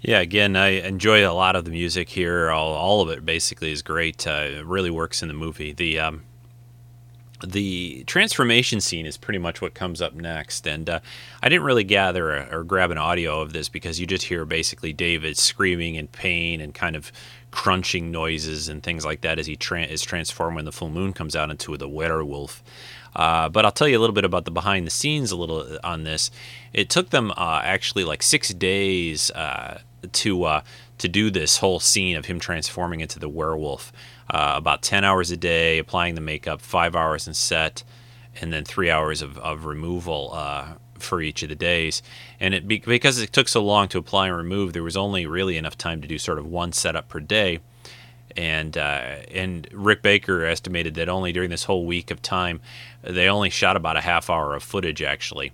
Yeah, 0.01 0.19
again, 0.19 0.55
I 0.55 0.67
enjoy 0.81 1.27
a 1.27 1.33
lot 1.33 1.55
of 1.55 1.65
the 1.65 1.71
music 1.71 2.09
here. 2.09 2.51
All, 2.51 2.73
all 2.73 3.01
of 3.01 3.09
it 3.09 3.25
basically 3.25 3.71
is 3.71 3.81
great. 3.81 4.27
Uh, 4.27 4.49
it 4.49 4.65
really 4.65 4.91
works 4.91 5.23
in 5.23 5.29
the 5.29 5.33
movie. 5.33 5.73
The 5.73 5.97
um, 5.97 6.23
the 7.45 8.03
transformation 8.05 8.79
scene 8.81 9.05
is 9.05 9.17
pretty 9.17 9.39
much 9.39 9.61
what 9.61 9.73
comes 9.73 10.01
up 10.01 10.13
next, 10.13 10.67
and 10.67 10.89
uh, 10.89 10.99
I 11.41 11.49
didn't 11.49 11.65
really 11.65 11.83
gather 11.83 12.35
a, 12.35 12.47
or 12.55 12.63
grab 12.63 12.91
an 12.91 12.97
audio 12.97 13.41
of 13.41 13.53
this 13.53 13.69
because 13.69 13.99
you 13.99 14.07
just 14.07 14.25
hear 14.25 14.45
basically 14.45 14.93
David 14.93 15.37
screaming 15.37 15.95
in 15.95 16.07
pain 16.07 16.61
and 16.61 16.73
kind 16.73 16.95
of 16.95 17.11
crunching 17.51 18.11
noises 18.11 18.67
and 18.67 18.81
things 18.81 19.05
like 19.05 19.21
that 19.21 19.37
as 19.37 19.45
he 19.45 19.55
tra- 19.55 19.83
is 19.83 20.01
transformed 20.01 20.55
when 20.55 20.65
the 20.65 20.71
full 20.71 20.89
moon 20.89 21.13
comes 21.13 21.35
out 21.35 21.51
into 21.51 21.77
the 21.77 21.87
werewolf. 21.87 22.63
Uh, 23.15 23.47
but 23.49 23.63
I'll 23.63 23.71
tell 23.71 23.87
you 23.87 23.97
a 23.97 24.01
little 24.01 24.15
bit 24.15 24.25
about 24.25 24.45
the 24.45 24.51
behind 24.51 24.87
the 24.87 24.91
scenes 24.91 25.31
a 25.31 25.35
little 25.35 25.77
on 25.83 26.03
this. 26.03 26.31
It 26.73 26.89
took 26.89 27.11
them 27.11 27.31
uh, 27.31 27.61
actually 27.63 28.03
like 28.03 28.23
six 28.23 28.49
days 28.49 29.29
uh, 29.31 29.81
to 30.11 30.43
uh, 30.45 30.61
to 30.97 31.07
do 31.07 31.29
this 31.29 31.57
whole 31.57 31.79
scene 31.79 32.15
of 32.15 32.25
him 32.25 32.39
transforming 32.39 33.01
into 33.01 33.19
the 33.19 33.29
werewolf. 33.29 33.91
Uh, 34.29 34.53
about 34.55 34.81
ten 34.81 35.03
hours 35.03 35.31
a 35.31 35.37
day, 35.37 35.77
applying 35.77 36.15
the 36.15 36.21
makeup, 36.21 36.61
five 36.61 36.95
hours 36.95 37.27
in 37.27 37.33
set, 37.33 37.83
and 38.39 38.51
then 38.51 38.63
three 38.63 38.89
hours 38.89 39.21
of, 39.21 39.37
of 39.39 39.65
removal 39.65 40.31
uh, 40.33 40.73
for 40.97 41.21
each 41.21 41.43
of 41.43 41.49
the 41.49 41.55
days. 41.55 42.01
And 42.39 42.53
it 42.53 42.67
be- 42.67 42.79
because 42.79 43.19
it 43.19 43.33
took 43.33 43.47
so 43.47 43.63
long 43.63 43.87
to 43.89 43.97
apply 43.97 44.27
and 44.27 44.37
remove, 44.37 44.73
there 44.73 44.83
was 44.83 44.97
only 44.97 45.25
really 45.25 45.57
enough 45.57 45.77
time 45.77 46.01
to 46.01 46.07
do 46.07 46.17
sort 46.17 46.39
of 46.39 46.45
one 46.45 46.71
setup 46.71 47.09
per 47.09 47.19
day 47.19 47.59
and 48.35 48.77
uh, 48.77 49.17
and 49.31 49.67
Rick 49.71 50.01
Baker 50.01 50.45
estimated 50.45 50.95
that 50.95 51.09
only 51.09 51.31
during 51.31 51.49
this 51.49 51.65
whole 51.65 51.85
week 51.85 52.11
of 52.11 52.21
time, 52.21 52.61
they 53.01 53.27
only 53.27 53.49
shot 53.49 53.75
about 53.75 53.97
a 53.97 54.01
half 54.01 54.29
hour 54.29 54.55
of 54.55 54.63
footage. 54.63 55.01
Actually, 55.01 55.51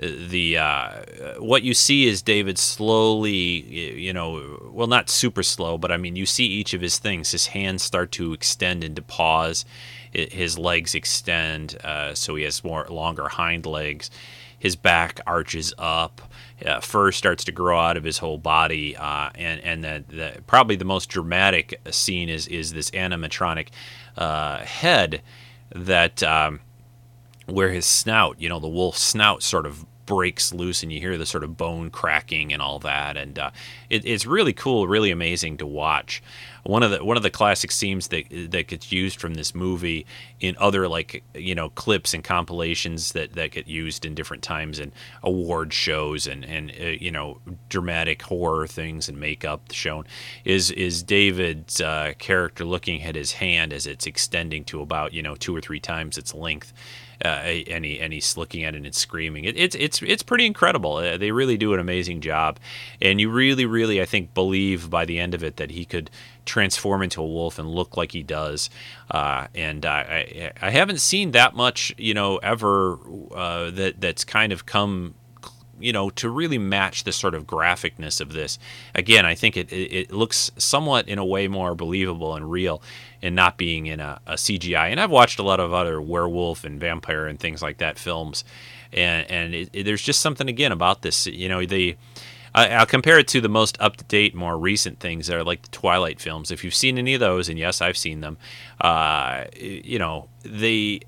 the 0.00 0.58
uh, 0.58 1.02
what 1.38 1.62
you 1.62 1.74
see 1.74 2.06
is 2.06 2.22
David 2.22 2.58
slowly, 2.58 3.30
you 3.30 4.12
know, 4.12 4.70
well, 4.72 4.86
not 4.86 5.10
super 5.10 5.42
slow, 5.42 5.76
but 5.76 5.90
I 5.90 5.96
mean, 5.96 6.14
you 6.14 6.26
see 6.26 6.46
each 6.46 6.72
of 6.72 6.80
his 6.80 6.98
things. 6.98 7.32
His 7.32 7.48
hands 7.48 7.82
start 7.82 8.12
to 8.12 8.32
extend 8.32 8.84
into 8.84 9.02
paws. 9.02 9.64
His 10.12 10.56
legs 10.56 10.94
extend, 10.94 11.76
uh, 11.84 12.14
so 12.14 12.36
he 12.36 12.44
has 12.44 12.64
more 12.64 12.86
longer 12.88 13.28
hind 13.28 13.66
legs. 13.66 14.10
His 14.58 14.76
back 14.76 15.20
arches 15.26 15.74
up. 15.78 16.22
Uh, 16.64 16.80
fur 16.80 17.12
starts 17.12 17.44
to 17.44 17.52
grow 17.52 17.78
out 17.78 17.96
of 17.96 18.04
his 18.04 18.18
whole 18.18 18.38
body, 18.38 18.96
uh, 18.96 19.30
and 19.34 19.60
and 19.60 19.84
the, 19.84 20.04
the 20.08 20.42
probably 20.46 20.76
the 20.76 20.84
most 20.84 21.08
dramatic 21.08 21.80
scene 21.90 22.28
is 22.28 22.46
is 22.48 22.72
this 22.72 22.90
animatronic 22.90 23.68
uh, 24.16 24.58
head 24.58 25.22
that 25.74 26.22
um, 26.22 26.60
where 27.48 27.70
his 27.70 27.86
snout, 27.86 28.40
you 28.40 28.48
know, 28.48 28.60
the 28.60 28.68
wolf's 28.68 29.00
snout 29.00 29.42
sort 29.42 29.66
of 29.66 29.84
breaks 30.08 30.54
loose 30.54 30.82
and 30.82 30.90
you 30.90 30.98
hear 30.98 31.18
the 31.18 31.26
sort 31.26 31.44
of 31.44 31.58
bone 31.58 31.90
cracking 31.90 32.50
and 32.50 32.62
all 32.62 32.78
that. 32.78 33.18
And 33.18 33.38
uh, 33.38 33.50
it, 33.90 34.06
it's 34.06 34.24
really 34.24 34.54
cool 34.54 34.88
really 34.88 35.10
amazing 35.10 35.58
to 35.58 35.66
watch. 35.66 36.22
One 36.64 36.82
of 36.82 36.90
the 36.90 37.04
one 37.04 37.18
of 37.18 37.22
the 37.22 37.30
classic 37.30 37.70
scenes 37.70 38.08
that 38.08 38.24
that 38.50 38.68
gets 38.68 38.90
used 38.90 39.20
from 39.20 39.34
this 39.34 39.54
movie 39.54 40.06
in 40.40 40.56
other 40.58 40.88
like 40.88 41.22
you 41.34 41.54
know 41.54 41.68
clips 41.70 42.14
and 42.14 42.24
compilations 42.24 43.12
that 43.12 43.34
that 43.34 43.52
get 43.52 43.68
used 43.68 44.04
in 44.06 44.14
different 44.14 44.42
times 44.42 44.78
and 44.78 44.92
award 45.22 45.72
shows 45.72 46.26
and 46.26 46.44
and 46.44 46.72
uh, 46.80 46.84
you 46.84 47.10
know 47.10 47.38
dramatic 47.68 48.22
horror 48.22 48.66
things 48.66 49.08
and 49.08 49.18
makeup 49.18 49.72
shown 49.72 50.04
is 50.44 50.70
is 50.70 51.02
David's 51.02 51.80
uh, 51.80 52.12
character 52.18 52.64
looking 52.64 53.02
at 53.02 53.14
his 53.14 53.32
hand 53.32 53.72
as 53.72 53.86
it's 53.86 54.06
extending 54.06 54.64
to 54.64 54.80
about 54.80 55.12
you 55.12 55.22
know 55.22 55.36
two 55.36 55.54
or 55.54 55.60
three 55.60 55.80
times 55.80 56.18
its 56.18 56.34
length 56.34 56.72
uh, 57.24 57.28
and 57.28 57.84
he 57.84 57.98
and 58.00 58.12
he's 58.12 58.36
looking 58.36 58.64
at 58.64 58.74
it 58.74 58.84
and 58.84 58.94
screaming. 58.94 59.44
It, 59.44 59.56
it's 59.56 59.74
it's 59.76 60.02
it's 60.02 60.22
pretty 60.22 60.46
incredible. 60.46 60.96
Uh, 60.96 61.16
they 61.16 61.32
really 61.32 61.56
do 61.56 61.74
an 61.74 61.80
amazing 61.80 62.20
job, 62.20 62.58
and 63.00 63.20
you 63.20 63.30
really 63.30 63.66
really 63.66 64.00
I 64.00 64.04
think 64.04 64.34
believe 64.34 64.88
by 64.90 65.04
the 65.04 65.18
end 65.18 65.34
of 65.34 65.42
it 65.42 65.56
that 65.56 65.70
he 65.72 65.84
could 65.84 66.10
transform 66.44 67.02
into 67.02 67.20
a 67.20 67.26
wolf 67.26 67.58
and 67.58 67.68
look 67.68 67.96
like 67.96 68.12
he 68.12 68.22
does. 68.22 68.70
Uh, 69.10 69.48
and 69.54 69.84
I, 69.84 70.52
I, 70.60 70.66
I 70.68 70.70
haven't 70.70 71.00
seen 71.00 71.32
that 71.32 71.54
much 71.54 71.92
you 71.98 72.14
know 72.14 72.36
ever 72.38 72.98
uh, 73.34 73.70
that 73.72 74.00
that's 74.00 74.24
kind 74.24 74.52
of 74.52 74.66
come 74.66 75.14
you 75.80 75.92
know, 75.92 76.10
to 76.10 76.28
really 76.28 76.58
match 76.58 77.04
the 77.04 77.12
sort 77.12 77.34
of 77.34 77.46
graphicness 77.46 78.20
of 78.20 78.32
this. 78.32 78.58
Again, 78.94 79.24
I 79.26 79.34
think 79.34 79.56
it, 79.56 79.72
it, 79.72 79.92
it, 79.92 80.12
looks 80.12 80.50
somewhat 80.56 81.08
in 81.08 81.18
a 81.18 81.24
way 81.24 81.48
more 81.48 81.74
believable 81.74 82.34
and 82.34 82.50
real 82.50 82.82
and 83.22 83.34
not 83.34 83.56
being 83.56 83.86
in 83.86 84.00
a, 84.00 84.20
a, 84.26 84.34
CGI. 84.34 84.90
And 84.90 85.00
I've 85.00 85.10
watched 85.10 85.38
a 85.38 85.42
lot 85.42 85.60
of 85.60 85.72
other 85.72 86.00
werewolf 86.00 86.64
and 86.64 86.78
vampire 86.78 87.26
and 87.26 87.38
things 87.38 87.62
like 87.62 87.78
that 87.78 87.98
films, 87.98 88.44
and 88.92 89.30
and 89.30 89.54
it, 89.54 89.84
there's 89.84 90.02
just 90.02 90.20
something 90.20 90.48
again 90.48 90.72
about 90.72 91.02
this. 91.02 91.26
You 91.26 91.48
know, 91.48 91.64
the 91.64 91.96
I'll 92.54 92.86
compare 92.86 93.18
it 93.18 93.28
to 93.28 93.40
the 93.40 93.48
most 93.48 93.76
up 93.80 93.96
to 93.96 94.04
date, 94.04 94.34
more 94.34 94.58
recent 94.58 95.00
things 95.00 95.26
that 95.26 95.36
are 95.36 95.44
like 95.44 95.62
the 95.62 95.68
Twilight 95.68 96.20
films. 96.20 96.50
If 96.50 96.64
you've 96.64 96.74
seen 96.74 96.98
any 96.98 97.14
of 97.14 97.20
those, 97.20 97.48
and 97.48 97.58
yes, 97.58 97.80
I've 97.80 97.96
seen 97.96 98.20
them, 98.20 98.38
uh, 98.80 99.44
you 99.56 99.98
know, 99.98 100.28
they 100.42 101.00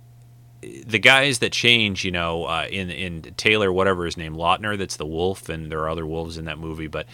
the 0.62 0.98
guys 0.98 1.38
that 1.38 1.52
change, 1.52 2.04
you 2.04 2.10
know, 2.10 2.44
uh, 2.44 2.66
in 2.70 2.90
in 2.90 3.22
Taylor, 3.36 3.72
whatever 3.72 4.04
his 4.04 4.16
name, 4.16 4.34
Lautner, 4.34 4.76
that's 4.76 4.96
the 4.96 5.06
wolf, 5.06 5.48
and 5.48 5.70
there 5.70 5.80
are 5.80 5.88
other 5.88 6.06
wolves 6.06 6.36
in 6.36 6.44
that 6.44 6.58
movie, 6.58 6.86
but 6.86 7.06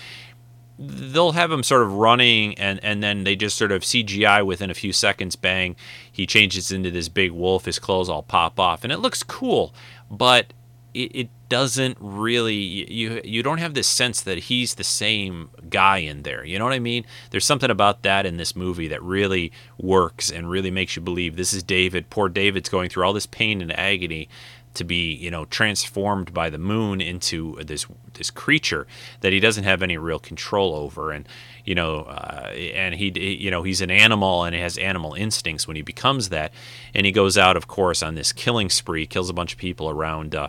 they'll 0.78 1.32
have 1.32 1.50
him 1.50 1.62
sort 1.62 1.82
of 1.82 1.92
running, 1.92 2.58
and 2.58 2.82
and 2.82 3.02
then 3.02 3.24
they 3.24 3.36
just 3.36 3.56
sort 3.56 3.72
of 3.72 3.82
CGI 3.82 4.44
within 4.44 4.70
a 4.70 4.74
few 4.74 4.92
seconds, 4.92 5.36
bang, 5.36 5.76
he 6.10 6.26
changes 6.26 6.72
into 6.72 6.90
this 6.90 7.08
big 7.08 7.30
wolf, 7.30 7.64
his 7.66 7.78
clothes 7.78 8.08
all 8.08 8.22
pop 8.22 8.58
off, 8.58 8.82
and 8.82 8.92
it 8.92 8.98
looks 8.98 9.22
cool, 9.22 9.72
but 10.10 10.52
it, 10.92 11.14
it 11.14 11.28
doesn't 11.48 11.96
really 12.00 12.54
you 12.54 13.20
you 13.24 13.42
don't 13.42 13.58
have 13.58 13.74
this 13.74 13.88
sense 13.88 14.20
that 14.22 14.38
he's 14.38 14.74
the 14.74 14.84
same 14.84 15.50
guy 15.68 15.98
in 15.98 16.22
there. 16.22 16.44
You 16.44 16.58
know 16.58 16.64
what 16.64 16.74
I 16.74 16.78
mean? 16.78 17.04
There's 17.30 17.44
something 17.44 17.70
about 17.70 18.02
that 18.02 18.26
in 18.26 18.36
this 18.36 18.56
movie 18.56 18.88
that 18.88 19.02
really 19.02 19.52
works 19.78 20.30
and 20.30 20.50
really 20.50 20.70
makes 20.70 20.96
you 20.96 21.02
believe 21.02 21.36
this 21.36 21.52
is 21.52 21.62
David. 21.62 22.10
Poor 22.10 22.28
David's 22.28 22.68
going 22.68 22.88
through 22.88 23.04
all 23.04 23.12
this 23.12 23.26
pain 23.26 23.60
and 23.60 23.76
agony 23.78 24.28
to 24.76 24.84
be, 24.84 25.12
you 25.14 25.30
know, 25.30 25.46
transformed 25.46 26.32
by 26.32 26.48
the 26.50 26.58
moon 26.58 27.00
into 27.00 27.56
this 27.64 27.86
this 28.14 28.30
creature 28.30 28.86
that 29.20 29.32
he 29.32 29.40
doesn't 29.40 29.64
have 29.64 29.82
any 29.82 29.98
real 29.98 30.18
control 30.18 30.74
over, 30.74 31.10
and 31.10 31.28
you 31.64 31.74
know, 31.74 32.02
uh, 32.02 32.50
and 32.54 32.94
he, 32.94 33.08
you 33.36 33.50
know, 33.50 33.62
he's 33.62 33.80
an 33.80 33.90
animal 33.90 34.44
and 34.44 34.54
he 34.54 34.60
has 34.60 34.78
animal 34.78 35.14
instincts 35.14 35.66
when 35.66 35.76
he 35.76 35.82
becomes 35.82 36.28
that, 36.28 36.52
and 36.94 37.04
he 37.04 37.12
goes 37.12 37.36
out, 37.36 37.56
of 37.56 37.66
course, 37.66 38.02
on 38.02 38.14
this 38.14 38.32
killing 38.32 38.70
spree, 38.70 39.06
kills 39.06 39.28
a 39.28 39.34
bunch 39.34 39.52
of 39.52 39.58
people 39.58 39.90
around. 39.90 40.34
Uh, 40.34 40.48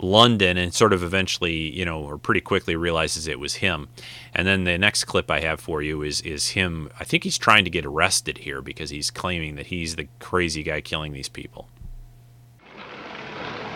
London 0.00 0.56
and 0.56 0.72
sort 0.72 0.92
of 0.92 1.02
eventually, 1.02 1.54
you 1.76 1.84
know, 1.84 2.00
or 2.00 2.18
pretty 2.18 2.40
quickly 2.40 2.76
realizes 2.76 3.26
it 3.26 3.40
was 3.40 3.54
him. 3.54 3.88
And 4.34 4.46
then 4.46 4.64
the 4.64 4.78
next 4.78 5.04
clip 5.04 5.30
I 5.30 5.40
have 5.40 5.60
for 5.60 5.82
you 5.82 6.02
is 6.02 6.20
is 6.20 6.50
him. 6.50 6.90
I 7.00 7.04
think 7.04 7.24
he's 7.24 7.38
trying 7.38 7.64
to 7.64 7.70
get 7.70 7.84
arrested 7.84 8.38
here 8.38 8.62
because 8.62 8.90
he's 8.90 9.10
claiming 9.10 9.56
that 9.56 9.66
he's 9.66 9.96
the 9.96 10.08
crazy 10.20 10.62
guy 10.62 10.80
killing 10.80 11.12
these 11.12 11.28
people. 11.28 11.68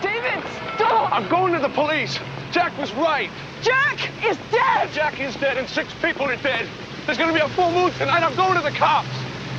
David, 0.01 0.43
stop! 0.75 1.11
I'm 1.11 1.27
going 1.29 1.53
to 1.53 1.59
the 1.59 1.69
police. 1.69 2.19
Jack 2.51 2.77
was 2.77 2.93
right. 2.93 3.29
Jack 3.61 3.97
is 4.23 4.37
dead. 4.51 4.91
Jack 4.91 5.19
is 5.19 5.35
dead, 5.35 5.57
and 5.57 5.67
six 5.67 5.93
people 6.01 6.25
are 6.25 6.35
dead. 6.37 6.67
There's 7.05 7.17
going 7.17 7.33
to 7.33 7.35
be 7.35 7.43
a 7.43 7.49
full 7.49 7.71
moon 7.71 7.91
tonight. 7.93 8.23
I'm 8.23 8.35
going 8.35 8.55
to 8.55 8.61
the 8.61 8.71
cops. 8.71 9.09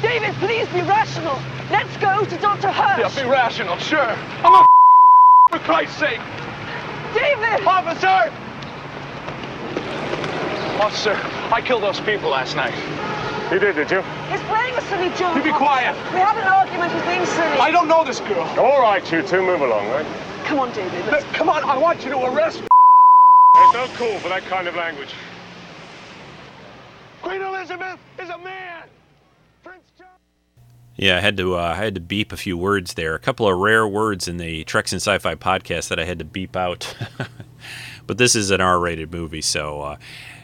David, 0.01 0.35
please 0.37 0.69
be 0.69 0.83
rational. 0.83 1.39
Let's 1.71 1.97
go 1.97 2.25
to 2.25 2.37
Dr. 2.39 2.71
Hirsch. 2.71 3.17
Yeah, 3.17 3.23
be 3.23 3.29
rational, 3.29 3.77
sure. 3.79 4.17
I'm 4.43 4.55
a 4.55 4.67
for 5.51 5.59
Christ's 5.61 5.99
sake. 5.99 6.21
David! 7.15 7.65
Officer! 7.65 8.33
Officer, 10.83 11.15
I 11.53 11.63
killed 11.65 11.85
those 11.85 12.01
people 12.01 12.31
last 12.31 12.57
night. 12.57 12.75
You 13.53 13.61
did, 13.61 13.77
did 13.77 13.91
you? 13.91 14.03
He's 14.31 14.41
playing 14.51 14.75
a 14.75 14.81
silly 14.83 15.11
joke. 15.17 15.37
You 15.37 15.43
be 15.45 15.53
quiet. 15.53 15.95
We 16.13 16.19
had 16.19 16.37
an 16.39 16.49
argument. 16.49 16.93
He's 16.93 17.03
being 17.03 17.25
silly. 17.27 17.59
I 17.61 17.71
don't 17.71 17.87
know 17.87 18.05
this 18.05 18.19
girl. 18.21 18.43
All 18.59 18.83
right, 18.83 19.01
you 19.13 19.23
two, 19.23 19.43
move 19.43 19.61
along, 19.61 19.87
right? 19.91 20.07
Come 20.45 20.59
on, 20.59 20.73
David. 20.73 21.07
Look, 21.07 21.23
come 21.33 21.49
on, 21.49 21.63
I 21.63 21.79
want 21.79 22.03
you 22.05 22.11
to 22.11 22.25
arrest 22.25 22.63
me. 22.63 22.69
There's 23.55 23.75
no 23.75 23.87
call 23.95 24.19
for 24.19 24.31
that 24.31 24.43
kind 24.49 24.67
of 24.67 24.75
language. 24.75 25.11
Queen 27.23 27.43
Elizabeth 27.43 28.01
is 28.19 28.29
a 28.29 28.39
man. 28.39 28.83
Yeah, 30.97 31.17
I 31.17 31.21
had 31.21 31.37
to 31.39 31.57
uh, 31.57 31.61
I 31.61 31.75
had 31.75 31.95
to 31.97 32.01
beep 32.01 32.33
a 32.33 32.37
few 32.37 32.57
words 32.57 32.95
there. 32.95 33.15
A 33.15 33.19
couple 33.19 33.49
of 33.49 33.59
rare 33.59 33.87
words 33.87 34.29
in 34.29 34.37
the 34.37 34.65
Treks 34.65 34.93
and 34.93 35.03
Sci-Fi 35.03 35.35
podcast 35.35 35.89
that 35.89 35.99
I 35.99 36.05
had 36.05 36.21
to 36.21 36.25
beep 36.25 36.57
out. 36.57 36.95
but 38.07 38.19
this 38.19 38.37
is 38.37 38.51
an 38.51 38.61
R-rated 38.61 39.13
movie, 39.13 39.43
so. 39.43 39.81
Uh, 39.81 39.97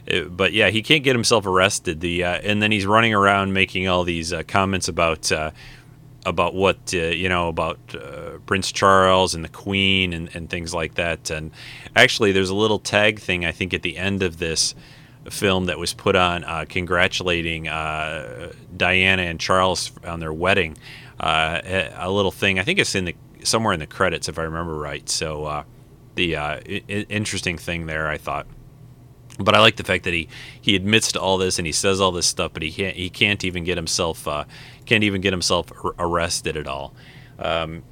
it, 0.06 0.36
but 0.36 0.52
yeah, 0.52 0.70
he 0.70 0.82
can't 0.82 1.04
get 1.04 1.14
himself 1.14 1.46
arrested. 1.46 2.00
The 2.00 2.24
uh, 2.24 2.40
and 2.42 2.60
then 2.60 2.72
he's 2.72 2.86
running 2.86 3.14
around 3.14 3.52
making 3.52 3.86
all 3.86 4.02
these 4.02 4.32
uh, 4.32 4.42
comments 4.48 4.88
about 4.88 5.30
uh, 5.30 5.52
about 6.26 6.54
what 6.54 6.78
uh, 6.94 6.98
you 6.98 7.28
know 7.28 7.48
about 7.48 7.78
Prince 8.46 8.72
Charles 8.72 9.36
and 9.36 9.44
the 9.44 9.48
Queen 9.48 10.12
and, 10.12 10.34
and 10.34 10.50
things 10.50 10.74
like 10.74 10.94
that. 10.94 11.30
And 11.30 11.52
actually, 11.94 12.32
there's 12.32 12.50
a 12.50 12.56
little 12.56 12.80
tag 12.80 13.20
thing 13.20 13.44
I 13.44 13.52
think 13.52 13.72
at 13.72 13.82
the 13.82 13.96
end 13.96 14.24
of 14.24 14.38
this 14.38 14.74
film 15.30 15.66
that 15.66 15.78
was 15.78 15.94
put 15.94 16.16
on 16.16 16.44
uh, 16.44 16.66
congratulating 16.68 17.68
uh, 17.68 18.52
Diana 18.76 19.22
and 19.22 19.40
Charles 19.40 19.92
on 20.04 20.20
their 20.20 20.32
wedding. 20.32 20.76
Uh, 21.18 21.60
a 21.94 22.10
little 22.10 22.30
thing. 22.30 22.58
I 22.58 22.62
think 22.64 22.78
it's 22.78 22.94
in 22.94 23.04
the 23.06 23.14
somewhere 23.42 23.72
in 23.72 23.80
the 23.80 23.86
credits 23.86 24.28
if 24.28 24.38
I 24.38 24.42
remember 24.42 24.74
right. 24.74 25.08
So 25.08 25.44
uh, 25.44 25.64
the 26.14 26.36
uh, 26.36 26.60
I- 26.66 27.06
interesting 27.08 27.56
thing 27.58 27.86
there, 27.86 28.08
I 28.08 28.18
thought. 28.18 28.46
But 29.38 29.54
I 29.54 29.60
like 29.60 29.76
the 29.76 29.84
fact 29.84 30.04
that 30.04 30.12
he, 30.12 30.28
he 30.60 30.76
admits 30.76 31.12
to 31.12 31.20
all 31.20 31.38
this 31.38 31.58
and 31.58 31.64
he 31.64 31.72
says 31.72 31.98
all 32.00 32.12
this 32.12 32.26
stuff, 32.26 32.52
but 32.52 32.62
he 32.62 32.70
can't 32.70 32.96
he 32.96 33.08
can't 33.08 33.42
even 33.44 33.64
get 33.64 33.78
himself 33.78 34.26
can't 34.84 35.04
even 35.04 35.20
get 35.20 35.32
himself 35.32 35.72
arrested 35.98 36.56
at 36.56 36.66
all. 36.66 36.94
Um, 37.38 37.84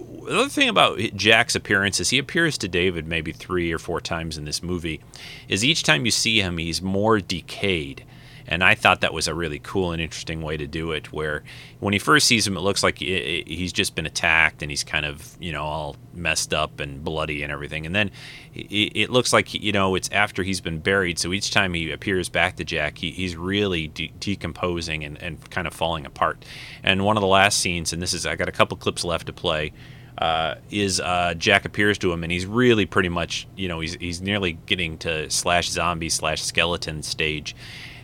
the 0.00 0.38
other 0.38 0.48
thing 0.48 0.68
about 0.68 0.98
Jack's 1.14 1.54
appearance 1.54 2.00
is 2.00 2.10
he 2.10 2.18
appears 2.18 2.56
to 2.58 2.68
David 2.68 3.06
maybe 3.06 3.32
three 3.32 3.72
or 3.72 3.78
four 3.78 4.00
times 4.00 4.38
in 4.38 4.44
this 4.44 4.62
movie. 4.62 5.00
Is 5.48 5.64
each 5.64 5.82
time 5.82 6.04
you 6.04 6.10
see 6.10 6.40
him, 6.40 6.58
he's 6.58 6.82
more 6.82 7.20
decayed. 7.20 8.04
And 8.50 8.64
I 8.64 8.74
thought 8.74 9.00
that 9.02 9.14
was 9.14 9.28
a 9.28 9.34
really 9.34 9.60
cool 9.60 9.92
and 9.92 10.02
interesting 10.02 10.42
way 10.42 10.56
to 10.56 10.66
do 10.66 10.90
it. 10.90 11.12
Where 11.12 11.44
when 11.78 11.92
he 11.92 12.00
first 12.00 12.26
sees 12.26 12.46
him, 12.46 12.56
it 12.56 12.60
looks 12.60 12.82
like 12.82 12.98
he's 12.98 13.72
just 13.72 13.94
been 13.94 14.06
attacked 14.06 14.60
and 14.60 14.70
he's 14.70 14.82
kind 14.82 15.06
of, 15.06 15.36
you 15.40 15.52
know, 15.52 15.62
all 15.62 15.96
messed 16.12 16.52
up 16.52 16.80
and 16.80 17.04
bloody 17.04 17.44
and 17.44 17.52
everything. 17.52 17.86
And 17.86 17.94
then 17.94 18.10
it 18.52 19.08
looks 19.10 19.32
like, 19.32 19.54
you 19.54 19.70
know, 19.70 19.94
it's 19.94 20.10
after 20.10 20.42
he's 20.42 20.60
been 20.60 20.80
buried. 20.80 21.20
So 21.20 21.32
each 21.32 21.52
time 21.52 21.72
he 21.74 21.92
appears 21.92 22.28
back 22.28 22.56
to 22.56 22.64
Jack, 22.64 22.98
he, 22.98 23.12
he's 23.12 23.36
really 23.36 23.86
de- 23.86 24.12
decomposing 24.18 25.04
and, 25.04 25.22
and 25.22 25.48
kind 25.50 25.68
of 25.68 25.72
falling 25.72 26.04
apart. 26.04 26.44
And 26.82 27.04
one 27.04 27.16
of 27.16 27.20
the 27.20 27.28
last 27.28 27.60
scenes, 27.60 27.92
and 27.92 28.02
this 28.02 28.12
is, 28.12 28.26
I 28.26 28.34
got 28.34 28.48
a 28.48 28.52
couple 28.52 28.76
clips 28.76 29.04
left 29.04 29.26
to 29.26 29.32
play. 29.32 29.72
Uh, 30.18 30.56
is 30.70 31.00
uh, 31.00 31.32
Jack 31.34 31.64
appears 31.64 31.96
to 31.96 32.12
him, 32.12 32.22
and 32.24 32.30
he's 32.30 32.44
really 32.44 32.84
pretty 32.84 33.08
much, 33.08 33.46
you 33.56 33.68
know, 33.68 33.80
he's, 33.80 33.94
he's 33.94 34.20
nearly 34.20 34.52
getting 34.66 34.98
to 34.98 35.30
slash 35.30 35.70
zombie 35.70 36.10
slash 36.10 36.42
skeleton 36.42 37.02
stage. 37.02 37.56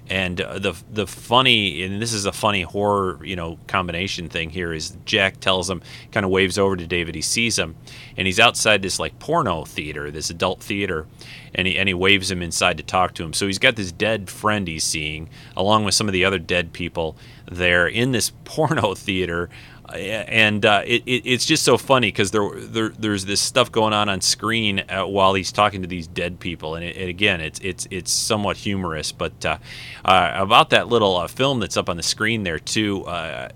And 0.08 0.40
uh, 0.40 0.58
the 0.60 0.74
the 0.92 1.06
funny, 1.06 1.82
and 1.82 2.00
this 2.00 2.12
is 2.12 2.26
a 2.26 2.32
funny 2.32 2.62
horror, 2.62 3.18
you 3.24 3.34
know, 3.34 3.58
combination 3.66 4.28
thing 4.28 4.50
here 4.50 4.72
is 4.72 4.96
Jack 5.04 5.40
tells 5.40 5.68
him, 5.68 5.82
kind 6.12 6.24
of 6.24 6.30
waves 6.30 6.58
over 6.58 6.76
to 6.76 6.86
David. 6.86 7.16
He 7.16 7.22
sees 7.22 7.58
him, 7.58 7.74
and 8.16 8.26
he's 8.26 8.38
outside 8.38 8.82
this 8.82 9.00
like 9.00 9.18
porno 9.18 9.64
theater, 9.64 10.12
this 10.12 10.30
adult 10.30 10.60
theater, 10.60 11.08
and 11.54 11.66
he 11.66 11.76
and 11.76 11.88
he 11.88 11.94
waves 11.94 12.30
him 12.30 12.40
inside 12.40 12.76
to 12.76 12.84
talk 12.84 13.14
to 13.14 13.24
him. 13.24 13.32
So 13.32 13.46
he's 13.46 13.58
got 13.58 13.74
this 13.74 13.90
dead 13.90 14.30
friend 14.30 14.68
he's 14.68 14.84
seeing, 14.84 15.28
along 15.56 15.84
with 15.84 15.94
some 15.94 16.06
of 16.06 16.12
the 16.12 16.24
other 16.24 16.38
dead 16.38 16.72
people 16.72 17.16
there 17.50 17.88
in 17.88 18.12
this 18.12 18.30
porno 18.44 18.94
theater 18.94 19.50
and 19.94 20.64
uh, 20.64 20.82
it, 20.84 21.02
it, 21.06 21.26
it's 21.26 21.46
just 21.46 21.62
so 21.62 21.78
funny 21.78 22.08
because 22.08 22.30
there, 22.30 22.48
there, 22.54 22.88
there's 22.90 23.24
this 23.24 23.40
stuff 23.40 23.70
going 23.70 23.92
on 23.92 24.08
on 24.08 24.20
screen 24.20 24.80
uh, 24.88 25.04
while 25.06 25.34
he's 25.34 25.52
talking 25.52 25.82
to 25.82 25.88
these 25.88 26.06
dead 26.06 26.40
people, 26.40 26.74
and, 26.74 26.84
it, 26.84 27.08
again, 27.08 27.40
it's 27.40 27.58
it's 27.60 27.86
it's 27.90 28.10
somewhat 28.10 28.56
humorous. 28.56 29.12
But 29.12 29.44
uh, 29.44 29.58
uh 30.04 30.32
about 30.34 30.70
that 30.70 30.88
little 30.88 31.16
uh, 31.16 31.28
film 31.28 31.60
that's 31.60 31.76
up 31.76 31.88
on 31.88 31.96
the 31.96 32.02
screen 32.02 32.42
there 32.42 32.58
too, 32.58 33.04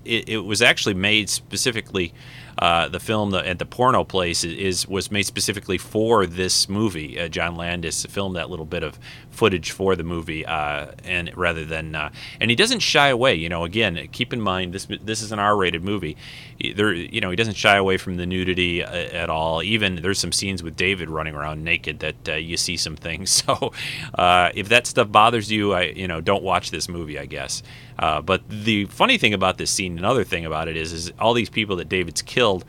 it, 0.05 0.45
was 0.45 0.63
actually 0.63 0.95
made 0.95 1.29
specifically 1.29 2.13
uh, 2.61 2.89
the 2.89 3.01
film 3.01 3.35
at 3.35 3.59
the 3.59 3.65
porno 3.65 4.05
place 4.05 4.45
is, 4.45 4.87
was 4.87 5.11
made 5.11 5.23
specifically 5.23 5.79
for 5.79 6.27
this 6.27 6.69
movie. 6.69 7.19
Uh, 7.19 7.27
John 7.27 7.57
Landis 7.57 8.05
filmed 8.05 8.37
that 8.37 8.51
little 8.51 8.67
bit 8.67 8.83
of 8.83 8.99
footage 9.31 9.71
for 9.71 9.97
the 9.97 10.05
movie, 10.05 10.45
uh, 10.45 10.89
and 11.03 11.35
rather 11.37 11.65
than 11.65 11.95
uh, 11.95 12.11
and 12.39 12.51
he 12.51 12.55
doesn't 12.55 12.81
shy 12.81 13.09
away. 13.09 13.35
You 13.35 13.49
know, 13.49 13.65
again, 13.65 14.09
keep 14.13 14.35
in 14.35 14.43
mind 14.43 14.75
this 14.75 14.87
this 15.03 15.23
is 15.23 15.33
an 15.33 15.39
R-rated 15.39 15.83
movie. 15.83 16.19
There, 16.75 16.93
you 16.93 17.23
know, 17.23 17.31
he 17.31 17.37
doesn't 17.37 17.57
shy 17.57 17.77
away 17.77 17.97
from 17.97 18.19
the 18.19 18.27
nudity 18.27 18.83
at 18.83 19.31
all. 19.31 19.63
Even 19.63 19.97
there's 20.03 20.19
some 20.19 20.33
scenes 20.33 20.63
with 20.63 20.77
David 20.77 21.09
running 21.09 21.35
around 21.35 21.65
naked 21.65 22.01
that 22.01 22.43
you 22.43 22.59
see 22.59 22.77
some 22.77 22.97
things. 22.97 23.43
So 23.51 23.73
if 24.55 24.69
that 24.69 24.87
stuff 24.87 25.11
bothers 25.11 25.51
you, 25.51 25.73
I 25.73 25.83
you 25.85 26.07
know 26.07 26.21
don't 26.21 26.43
watch 26.43 26.71
this 26.71 26.89
movie. 26.89 27.19
I 27.19 27.25
guess. 27.25 27.63
Uh, 28.01 28.23
but 28.23 28.43
the 28.49 28.87
funny 28.87 29.19
thing 29.19 29.35
about 29.35 29.59
this 29.59 29.71
scene, 29.71 29.99
another 29.99 30.25
thing 30.25 30.47
about 30.47 30.69
it 30.69 30.77
is, 30.77 30.91
is 30.91 31.13
all 31.21 31.35
these 31.35 31.51
people 31.51 31.77
that 31.77 31.89
David's 31.91 32.23
killed 32.23 32.65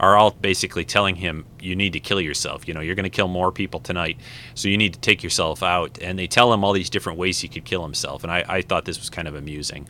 are 0.00 0.16
all 0.16 0.32
basically 0.32 0.84
telling 0.84 1.14
him 1.14 1.44
you 1.60 1.76
need 1.76 1.92
to 1.92 2.00
kill 2.00 2.20
yourself. 2.20 2.66
You 2.66 2.74
know, 2.74 2.80
you're 2.80 2.96
going 2.96 3.04
to 3.04 3.10
kill 3.10 3.28
more 3.28 3.52
people 3.52 3.78
tonight, 3.78 4.18
so 4.54 4.68
you 4.68 4.76
need 4.76 4.92
to 4.94 4.98
take 4.98 5.22
yourself 5.22 5.62
out. 5.62 5.98
And 6.02 6.18
they 6.18 6.26
tell 6.26 6.52
him 6.52 6.64
all 6.64 6.72
these 6.72 6.90
different 6.90 7.16
ways 7.16 7.38
he 7.38 7.46
could 7.46 7.64
kill 7.64 7.84
himself. 7.84 8.24
And 8.24 8.32
I, 8.32 8.44
I 8.48 8.62
thought 8.62 8.84
this 8.84 8.98
was 8.98 9.08
kind 9.08 9.28
of 9.28 9.36
amusing. 9.36 9.88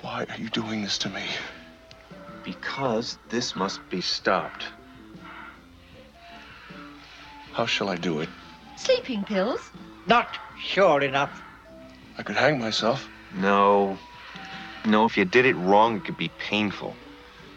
Why 0.00 0.24
are 0.30 0.38
you 0.38 0.48
doing 0.48 0.80
this 0.80 0.96
to 0.98 1.10
me? 1.10 1.24
Because 2.42 3.18
this 3.28 3.54
must 3.54 3.86
be 3.90 4.00
stopped. 4.00 4.64
How 7.52 7.66
shall 7.66 7.90
I 7.90 7.96
do 7.96 8.20
it? 8.20 8.30
Sleeping 8.78 9.24
pills? 9.24 9.60
Not 10.06 10.38
sure 10.58 11.02
enough. 11.02 11.42
I 12.16 12.22
could 12.22 12.36
hang 12.36 12.58
myself. 12.58 13.06
No. 13.34 13.98
No, 14.86 15.04
if 15.04 15.16
you 15.16 15.24
did 15.24 15.44
it 15.46 15.54
wrong, 15.54 15.96
it 15.96 16.04
could 16.04 16.16
be 16.16 16.30
painful. 16.38 16.94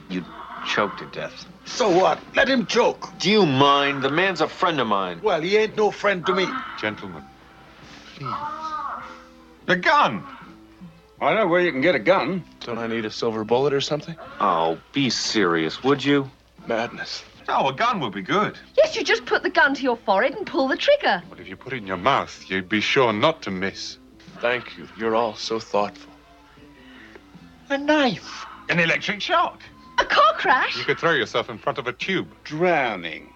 You'd 0.10 0.26
choke 0.68 0.98
to 0.98 1.06
death. 1.08 1.46
So 1.66 1.90
what? 1.90 2.20
Let 2.36 2.50
him 2.50 2.66
choke. 2.66 3.08
Do 3.20 3.30
you 3.30 3.46
mind? 3.46 4.02
The 4.02 4.10
man's 4.10 4.42
a 4.42 4.48
friend 4.48 4.80
of 4.80 4.88
mine. 4.88 5.20
Well, 5.22 5.42
he 5.42 5.56
ain't 5.58 5.78
no 5.78 5.92
friend 5.92 6.26
to 6.26 6.34
me. 6.34 6.48
Gentlemen. 6.80 7.24
please. 8.16 8.34
The 9.68 9.76
gun! 9.76 10.24
I 11.22 11.36
know 11.36 11.48
where 11.48 11.60
you 11.60 11.72
can 11.72 11.82
get 11.82 11.94
a 11.96 12.00
gun. 12.00 12.44
Don't 12.62 12.80
I 12.80 12.88
need 12.88 13.06
a 13.06 13.12
silver 13.12 13.44
bullet 13.44 13.74
or 13.74 13.82
something? 13.82 14.16
Oh, 14.40 14.80
be 14.94 15.10
serious, 15.12 15.84
would 15.84 16.04
you? 16.04 16.32
Madness. 16.66 17.24
No, 17.48 17.68
a 17.68 17.74
gun 17.74 18.00
would 18.00 18.14
be 18.14 18.22
good. 18.22 18.58
Yes, 18.78 18.96
you 18.96 19.04
just 19.04 19.26
put 19.26 19.44
the 19.44 19.50
gun 19.50 19.76
to 19.76 19.82
your 19.84 19.98
forehead 19.98 20.34
and 20.36 20.48
pull 20.48 20.68
the 20.68 20.78
trigger. 20.78 21.22
But 21.30 21.40
if 21.40 21.48
you 21.48 21.56
put 21.56 21.74
it 21.74 21.78
in 21.78 21.88
your 21.88 21.98
mouth, 21.98 22.50
you'd 22.50 22.70
be 22.70 22.82
sure 22.82 23.14
not 23.14 23.44
to 23.44 23.52
miss. 23.52 23.98
Thank 24.40 24.78
you. 24.78 24.88
You're 24.98 25.16
all 25.16 25.36
so 25.36 25.60
thoughtful. 25.60 26.09
A 27.72 27.78
knife. 27.78 28.48
An 28.70 28.80
electric 28.80 29.22
shock. 29.22 29.62
A 30.00 30.06
car 30.06 30.34
crash? 30.38 30.76
You 30.76 30.86
could 30.86 30.98
throw 30.98 31.12
yourself 31.12 31.52
in 31.52 31.60
front 31.60 31.78
of 31.78 31.86
a 31.86 31.94
tube. 31.94 32.28
Drowning. 32.44 33.32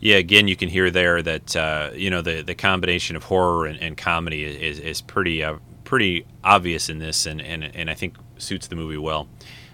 Yeah, 0.00 0.16
again, 0.16 0.48
you 0.48 0.56
can 0.56 0.68
hear 0.68 0.90
there 0.90 1.22
that 1.22 1.54
uh, 1.54 1.90
you 1.94 2.10
know 2.10 2.22
the 2.22 2.42
the 2.42 2.56
combination 2.56 3.14
of 3.14 3.22
horror 3.22 3.66
and, 3.66 3.78
and 3.78 3.96
comedy 3.96 4.44
is, 4.44 4.80
is 4.80 5.00
pretty 5.00 5.44
uh, 5.44 5.58
pretty 5.84 6.26
obvious 6.42 6.88
in 6.88 6.98
this, 6.98 7.26
and, 7.26 7.40
and 7.40 7.62
and 7.62 7.88
I 7.88 7.94
think 7.94 8.16
suits 8.38 8.66
the 8.66 8.76
movie 8.76 8.96
well. 8.96 9.28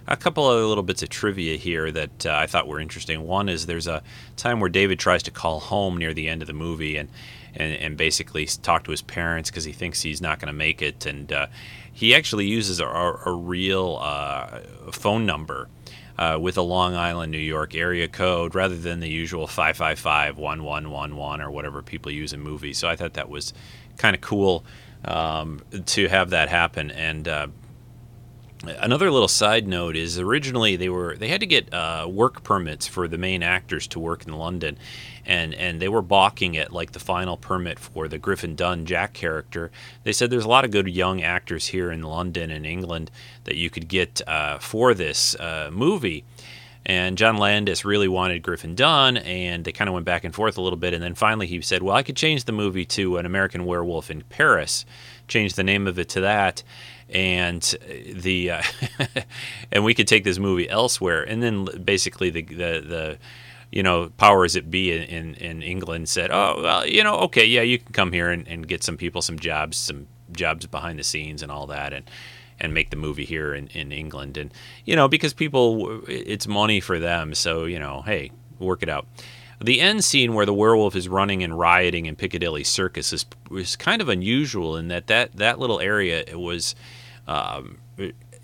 A 0.09 0.17
couple 0.17 0.45
other 0.45 0.65
little 0.65 0.85
bits 0.85 1.03
of 1.03 1.09
trivia 1.09 1.57
here 1.57 1.91
that 1.91 2.27
uh, 2.27 2.33
I 2.33 2.47
thought 2.47 2.69
were 2.69 2.79
interesting. 2.79 3.27
One 3.27 3.49
is 3.49 3.67
there's 3.67 3.89
a 3.89 4.03
time 4.37 4.61
where 4.61 4.69
David 4.69 4.99
tries 4.99 5.23
to 5.25 5.31
call 5.31 5.59
home 5.59 5.97
near 5.97 6.15
the 6.15 6.29
end 6.29 6.43
of 6.43 6.47
the 6.47 6.55
movie 6.55 6.97
and 6.97 7.09
and, 7.55 7.75
and 7.75 7.97
basically 7.97 8.47
talk 8.47 8.85
to 8.85 8.91
his 8.91 9.03
parents 9.03 9.51
because 9.51 9.65
he 9.65 9.73
thinks 9.73 10.03
he's 10.03 10.21
not 10.21 10.39
going 10.39 10.49
to 10.49 10.53
make 10.53 10.83
it, 10.83 11.07
and 11.07 11.33
uh, 11.33 11.47
he 11.91 12.15
actually 12.15 12.47
uses 12.47 12.81
a, 12.81 12.87
a 12.87 13.33
real 13.33 13.99
uh, 14.01 14.61
phone 14.93 15.25
number 15.25 15.69
uh, 16.19 16.39
with 16.41 16.57
a 16.57 16.63
Long 16.63 16.95
Island, 16.95 17.33
New 17.33 17.39
York 17.39 17.75
area 17.75 18.09
code 18.09 18.55
rather 18.55 18.77
than 18.77 19.01
the 19.01 19.09
usual 19.09 19.47
555 19.47 20.39
1111 20.39 21.41
or 21.41 21.51
whatever 21.51 21.83
people 21.83 22.13
use 22.13 22.33
in 22.33 22.41
movies. 22.41 22.79
So 22.79 22.89
I 22.89 22.97
thought 22.97 23.15
that 23.15 23.29
was 23.29 23.53
kind 23.97 24.15
of 24.15 24.21
cool 24.21 24.65
um, 25.05 25.63
to 25.87 26.09
have 26.09 26.31
that 26.31 26.49
happen. 26.49 26.91
And 26.91 27.29
uh, 27.29 27.47
another 28.65 29.11
little 29.11 29.29
side 29.29 29.67
note 29.67 29.97
is 29.97 30.19
originally 30.19 30.77
they 30.77 30.89
were 30.89 31.17
they 31.17 31.29
had 31.29 31.41
to 31.41 31.47
get 31.47 31.73
uh, 31.73 32.07
work 32.11 32.43
permits 32.43 32.87
for 32.87 33.09
the 33.09 33.19
main 33.19 33.43
actors 33.43 33.87
to 33.89 34.01
work 34.01 34.27
in 34.27 34.33
London, 34.33 34.79
and 35.25 35.55
and 35.55 35.81
they 35.81 35.89
were 35.89 36.03
balking 36.03 36.57
at 36.57 36.73
like 36.73 36.93
the 36.93 36.99
final 36.99 37.37
permit 37.37 37.79
for 37.79 38.09
the 38.09 38.19
Griffin 38.19 38.55
Dunne 38.55 38.87
Jack 38.87 39.13
character. 39.13 39.71
They 40.05 40.13
said 40.13 40.31
there's 40.31 40.45
a 40.45 40.49
lot 40.49 40.65
of 40.65 40.71
good 40.71 40.89
young 40.89 41.23
actors 41.23 41.69
here 41.69 41.91
in 41.91 42.03
London 42.03 42.51
and 42.51 42.67
England 42.67 43.11
that 43.45 43.57
you 43.57 43.71
could 43.71 43.89
get 43.89 44.21
uh, 44.27 44.59
for 44.59 44.95
this 44.95 45.35
uh, 45.37 45.71
movie. 45.73 46.25
And 46.89 47.19
John 47.19 47.37
Landis 47.37 47.85
really 47.85 48.07
wanted 48.07 48.43
Griffin 48.43 48.77
Dunne, 48.77 49.17
and 49.17 49.65
they 49.65 49.73
kind 49.73 49.89
of 49.89 49.95
went 49.95 50.07
back 50.07 50.23
and 50.23 50.33
forth 50.33 50.57
a 50.57 50.61
little 50.61 50.77
bit. 50.77 50.95
And 50.95 51.03
then 51.03 51.17
finally 51.17 51.49
he 51.49 51.61
said, 51.61 51.83
Well, 51.83 51.97
I 51.97 52.05
could 52.05 52.15
change 52.15 52.45
the 52.45 52.53
movie 52.53 52.85
to 52.85 53.17
An 53.17 53.27
American 53.27 53.65
Werewolf 53.65 54.09
in 54.09 54.23
Paris, 54.23 54.87
change 55.27 55.55
the 55.55 55.65
name 55.65 55.89
of 55.89 55.99
it 55.99 56.09
to 56.11 56.21
that 56.21 56.63
and 57.09 57.63
the 58.15 58.51
uh, 58.51 58.63
and 59.73 59.85
we 59.85 59.95
could 59.95 60.09
take 60.09 60.25
this 60.25 60.39
movie 60.39 60.69
elsewhere. 60.69 61.23
And 61.23 61.43
then 61.43 61.67
basically 61.85 62.31
the 62.31 62.43
the, 62.43 62.55
the 62.87 63.19
you 63.71 63.83
know 63.83 64.11
powers 64.17 64.55
that 64.55 64.71
be 64.71 64.93
in, 64.93 65.03
in, 65.03 65.35
in 65.35 65.63
England 65.63 66.09
said 66.09 66.31
oh 66.31 66.61
well 66.63 66.87
you 66.87 67.03
know 67.03 67.17
okay 67.17 67.45
yeah 67.45 67.63
you 67.63 67.79
can 67.79 67.93
come 67.93 68.13
here 68.13 68.31
and, 68.31 68.47
and 68.47 68.69
get 68.69 68.85
some 68.85 68.97
people 68.97 69.21
some 69.23 69.39
jobs 69.39 69.77
some 69.77 70.07
jobs 70.33 70.67
behind 70.67 70.99
the 70.99 71.05
scenes 71.05 71.43
and 71.43 71.51
all 71.51 71.67
that 71.67 71.93
and 71.93 72.09
and 72.59 72.73
make 72.73 72.89
the 72.89 72.97
movie 72.97 73.27
here 73.27 73.55
in, 73.55 73.67
in 73.69 73.93
England. 73.93 74.37
And 74.37 74.53
you 74.85 74.97
know 74.97 75.09
because 75.09 75.35
people 75.35 76.03
it's 76.09 76.47
money 76.47 76.81
for 76.81 76.99
them 76.99 77.35
so 77.35 77.65
you 77.65 77.79
know 77.79 78.03
hey 78.03 78.31
work 78.59 78.83
it 78.83 78.89
out 78.89 79.07
the 79.63 79.81
end 79.81 80.05
scene 80.05 80.35
where 80.35 80.47
the 80.47 80.55
werewolf 80.55 80.95
is 80.95 81.09
running 81.09 81.43
and 81.43 81.59
rioting 81.59 82.07
in 82.07 82.17
Piccadilly 82.17 82.65
Circus 82.65 83.13
is, 83.13 83.27
is 83.51 83.77
kind 83.77 84.03
of 84.03 84.09
unusual 84.09 84.77
in 84.77 84.89
that 84.89 85.07
that, 85.07 85.37
that 85.37 85.59
little 85.59 85.81
area 85.81 86.25
was. 86.37 86.75
Um, 87.27 87.79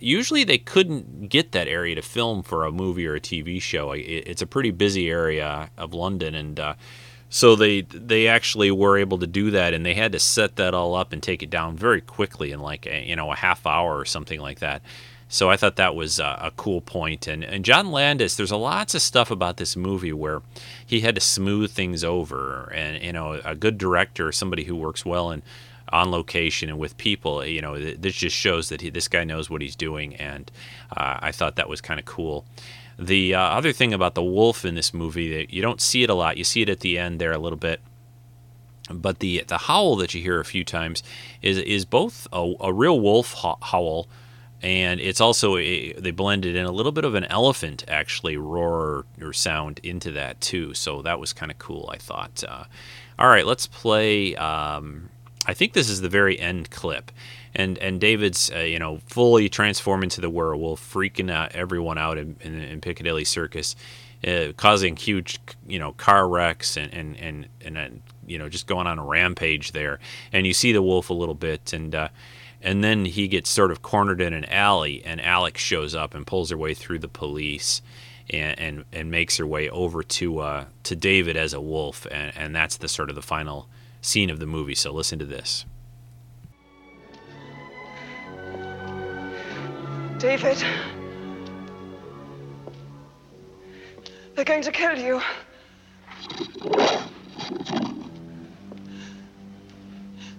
usually 0.02 0.44
they 0.44 0.58
couldn't 0.58 1.28
get 1.28 1.52
that 1.52 1.68
area 1.68 1.94
to 1.94 2.02
film 2.02 2.42
for 2.42 2.64
a 2.64 2.72
movie 2.72 3.06
or 3.06 3.14
a 3.14 3.20
TV 3.20 3.62
show. 3.62 3.92
it's 3.92 4.42
a 4.42 4.46
pretty 4.46 4.70
busy 4.70 5.08
area 5.08 5.70
of 5.78 5.94
London, 5.94 6.34
and 6.34 6.58
uh, 6.58 6.74
so 7.28 7.56
they 7.56 7.82
they 7.82 8.26
actually 8.26 8.70
were 8.70 8.98
able 8.98 9.18
to 9.18 9.26
do 9.26 9.50
that, 9.52 9.72
and 9.72 9.86
they 9.86 9.94
had 9.94 10.12
to 10.12 10.18
set 10.18 10.56
that 10.56 10.74
all 10.74 10.94
up 10.94 11.12
and 11.12 11.22
take 11.22 11.42
it 11.42 11.50
down 11.50 11.76
very 11.76 12.00
quickly 12.00 12.52
in 12.52 12.60
like 12.60 12.86
a, 12.86 13.06
you 13.06 13.16
know 13.16 13.32
a 13.32 13.36
half 13.36 13.66
hour 13.66 13.96
or 13.96 14.04
something 14.04 14.40
like 14.40 14.58
that. 14.58 14.82
So 15.32 15.48
I 15.48 15.56
thought 15.56 15.76
that 15.76 15.94
was 15.94 16.18
a, 16.18 16.38
a 16.42 16.52
cool 16.58 16.82
point. 16.82 17.26
And, 17.26 17.42
and 17.42 17.64
John 17.64 17.90
Landis, 17.90 18.36
there's 18.36 18.50
a 18.50 18.56
lots 18.58 18.94
of 18.94 19.00
stuff 19.00 19.30
about 19.30 19.56
this 19.56 19.76
movie 19.76 20.12
where 20.12 20.42
he 20.84 21.00
had 21.00 21.14
to 21.14 21.22
smooth 21.22 21.70
things 21.70 22.04
over. 22.04 22.70
And, 22.74 23.02
you 23.02 23.14
know, 23.14 23.40
a 23.42 23.54
good 23.54 23.78
director, 23.78 24.30
somebody 24.30 24.64
who 24.64 24.76
works 24.76 25.06
well 25.06 25.30
in 25.30 25.42
on 25.88 26.10
location 26.10 26.68
and 26.68 26.78
with 26.78 26.98
people, 26.98 27.42
you 27.46 27.62
know, 27.62 27.78
this 27.78 28.14
just 28.14 28.36
shows 28.36 28.68
that 28.68 28.82
he, 28.82 28.90
this 28.90 29.08
guy 29.08 29.24
knows 29.24 29.48
what 29.48 29.62
he's 29.62 29.74
doing. 29.74 30.14
And 30.16 30.52
uh, 30.94 31.16
I 31.20 31.32
thought 31.32 31.56
that 31.56 31.68
was 31.68 31.80
kind 31.80 31.98
of 31.98 32.04
cool. 32.04 32.44
The 32.98 33.34
uh, 33.34 33.40
other 33.40 33.72
thing 33.72 33.94
about 33.94 34.14
the 34.14 34.22
wolf 34.22 34.66
in 34.66 34.74
this 34.74 34.92
movie, 34.92 35.32
that 35.34 35.50
you 35.50 35.62
don't 35.62 35.80
see 35.80 36.02
it 36.02 36.10
a 36.10 36.14
lot. 36.14 36.36
You 36.36 36.44
see 36.44 36.60
it 36.60 36.68
at 36.68 36.80
the 36.80 36.98
end 36.98 37.18
there 37.18 37.32
a 37.32 37.38
little 37.38 37.58
bit 37.58 37.80
but 38.90 39.20
the 39.20 39.44
the 39.46 39.56
howl 39.58 39.94
that 39.96 40.12
you 40.12 40.20
hear 40.20 40.40
a 40.40 40.44
few 40.44 40.64
times 40.64 41.02
is 41.40 41.56
is 41.56 41.84
both 41.84 42.26
a, 42.32 42.52
a 42.60 42.72
real 42.72 43.00
wolf 43.00 43.32
howl 43.62 44.08
and 44.62 45.00
it's 45.00 45.20
also 45.20 45.56
a, 45.56 45.92
they 45.94 46.10
blended 46.10 46.54
in 46.54 46.64
a 46.64 46.70
little 46.70 46.92
bit 46.92 47.04
of 47.04 47.14
an 47.14 47.24
elephant 47.24 47.84
actually 47.88 48.36
roar 48.36 49.04
or 49.20 49.32
sound 49.32 49.80
into 49.82 50.12
that 50.12 50.40
too. 50.40 50.72
So 50.74 51.02
that 51.02 51.18
was 51.18 51.32
kind 51.32 51.50
of 51.50 51.58
cool 51.58 51.90
i 51.92 51.96
thought. 51.96 52.42
Uh, 52.46 52.64
all 53.18 53.28
right 53.28 53.46
let's 53.46 53.66
play 53.66 54.34
um, 54.36 55.10
i 55.46 55.54
think 55.54 55.72
this 55.72 55.88
is 55.88 56.00
the 56.00 56.08
very 56.08 56.38
end 56.38 56.70
clip. 56.70 57.10
And 57.54 57.76
and 57.78 58.00
david's 58.00 58.50
uh, 58.50 58.60
you 58.60 58.78
know 58.78 59.00
fully 59.06 59.48
transformed 59.48 60.04
into 60.04 60.20
the 60.20 60.30
werewolf 60.30 60.80
freaking 60.80 61.30
out 61.30 61.52
everyone 61.52 61.98
out 61.98 62.16
in, 62.16 62.36
in, 62.40 62.54
in 62.54 62.80
piccadilly 62.80 63.24
circus 63.24 63.76
uh, 64.26 64.52
causing 64.56 64.96
huge 64.96 65.38
you 65.66 65.78
know 65.78 65.92
car 65.92 66.28
wrecks 66.28 66.76
and 66.76 66.92
and 66.94 67.16
and, 67.16 67.48
and, 67.60 67.76
and 67.76 68.02
you 68.26 68.38
know 68.38 68.48
just 68.48 68.66
going 68.66 68.86
on 68.86 68.98
a 68.98 69.04
rampage 69.04 69.72
there. 69.72 69.98
And 70.32 70.46
you 70.46 70.52
see 70.52 70.72
the 70.72 70.82
wolf 70.82 71.10
a 71.10 71.14
little 71.14 71.34
bit 71.34 71.72
and 71.72 71.94
uh, 71.94 72.08
and 72.62 72.82
then 72.82 73.04
he 73.04 73.28
gets 73.28 73.50
sort 73.50 73.70
of 73.70 73.82
cornered 73.82 74.20
in 74.20 74.32
an 74.32 74.44
alley, 74.46 75.02
and 75.04 75.20
Alex 75.20 75.60
shows 75.60 75.94
up 75.94 76.14
and 76.14 76.26
pulls 76.26 76.50
her 76.50 76.56
way 76.56 76.74
through 76.74 77.00
the 77.00 77.08
police. 77.08 77.82
And, 78.30 78.58
and, 78.58 78.84
and 78.92 79.10
makes 79.10 79.36
her 79.38 79.46
way 79.46 79.68
over 79.68 80.02
to 80.02 80.38
uh, 80.38 80.64
to 80.84 80.96
David 80.96 81.36
as 81.36 81.52
a 81.52 81.60
wolf, 81.60 82.06
and, 82.10 82.32
and 82.36 82.54
that's 82.54 82.76
the 82.76 82.88
sort 82.88 83.10
of 83.10 83.16
the 83.16 83.20
final 83.20 83.68
scene 84.00 84.30
of 84.30 84.38
the 84.38 84.46
movie. 84.46 84.76
So 84.76 84.92
listen 84.92 85.18
to 85.18 85.26
this. 85.26 85.66
David. 90.18 90.64
They're 94.34 94.44
going 94.44 94.62
to 94.62 94.72
kill 94.72 94.96
you. 94.96 95.20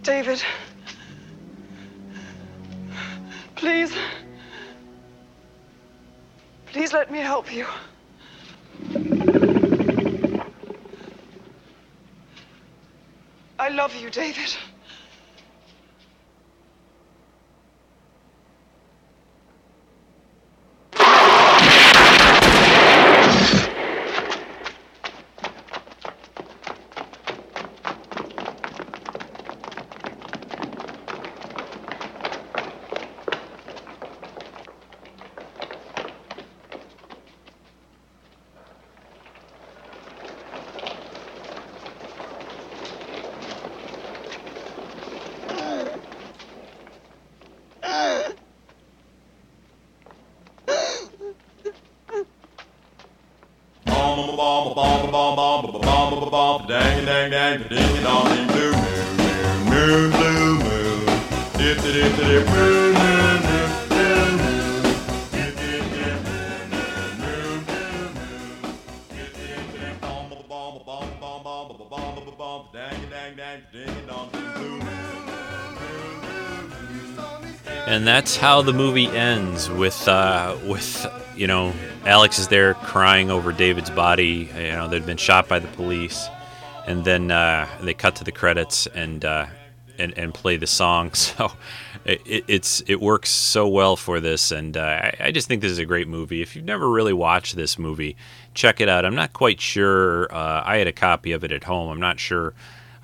David. 0.04 0.42
Please. 3.64 3.96
Please 6.66 6.92
let 6.92 7.10
me 7.10 7.20
help 7.20 7.50
you. 7.54 7.66
I 13.58 13.70
love 13.70 13.96
you, 13.96 14.10
David. 14.10 14.54
dang, 56.34 57.06
dang, 57.06 57.30
dang, 57.30 57.62
ding, 57.70 58.04
dong, 58.04 58.26
ding, 58.26 58.48
blue 58.48 58.72
moon, 58.72 59.70
moon, 59.70 60.10
blue 60.10 60.58
moon, 60.58 61.06
dip, 61.58 61.78
dip, 61.78 62.16
dip, 62.18 62.48
moon, 62.48 62.94
moon. 62.94 63.40
And 77.86 78.08
that's 78.08 78.38
how 78.38 78.64
the 78.64 78.74
movie 78.74 79.06
ends 79.06 79.70
with, 79.70 80.08
uh, 80.08 80.58
with 80.66 81.06
you 81.36 81.46
know, 81.46 81.74
Alex 82.06 82.38
is 82.38 82.50
there 82.50 82.74
crying 82.74 83.32
over 83.32 83.54
David's 83.54 83.90
body. 83.90 84.50
You 84.56 84.72
know 84.74 84.90
they'd 84.90 85.06
been 85.06 85.16
shot 85.16 85.48
by 85.48 85.60
the 85.60 85.70
police, 85.70 86.28
and 86.86 87.06
then 87.06 87.32
uh, 87.32 87.68
they 87.82 87.94
cut 87.94 88.18
to 88.18 88.26
the 88.26 88.32
credits 88.32 88.88
and 88.88 89.24
uh, 89.24 89.46
and 89.98 90.18
and 90.18 90.34
play 90.34 90.58
the 90.58 90.68
song. 90.68 91.12
So 91.24 91.54
it, 92.04 92.44
it's 92.50 92.84
it 92.88 93.00
works 93.00 93.30
so 93.30 93.70
well 93.70 93.96
for 93.96 94.20
this, 94.20 94.52
and 94.52 94.76
uh, 94.76 94.82
I, 94.82 95.16
I 95.22 95.32
just 95.32 95.48
think 95.48 95.62
this 95.62 95.72
is 95.72 95.80
a 95.80 95.86
great 95.86 96.10
movie. 96.10 96.42
If 96.42 96.58
you've 96.58 96.66
never 96.66 96.90
really 96.90 97.14
watched 97.14 97.56
this 97.56 97.80
movie, 97.80 98.18
check 98.54 98.82
it 98.82 98.90
out. 98.90 99.06
I'm 99.06 99.16
not 99.16 99.32
quite 99.32 99.62
sure. 99.62 100.34
Uh, 100.34 100.62
I 100.66 100.78
had 100.78 100.88
a 100.88 100.92
copy 100.92 101.32
of 101.32 101.46
it 101.46 101.54
at 101.54 101.64
home. 101.64 101.90
I'm 101.90 102.02
not 102.02 102.20
sure. 102.20 102.54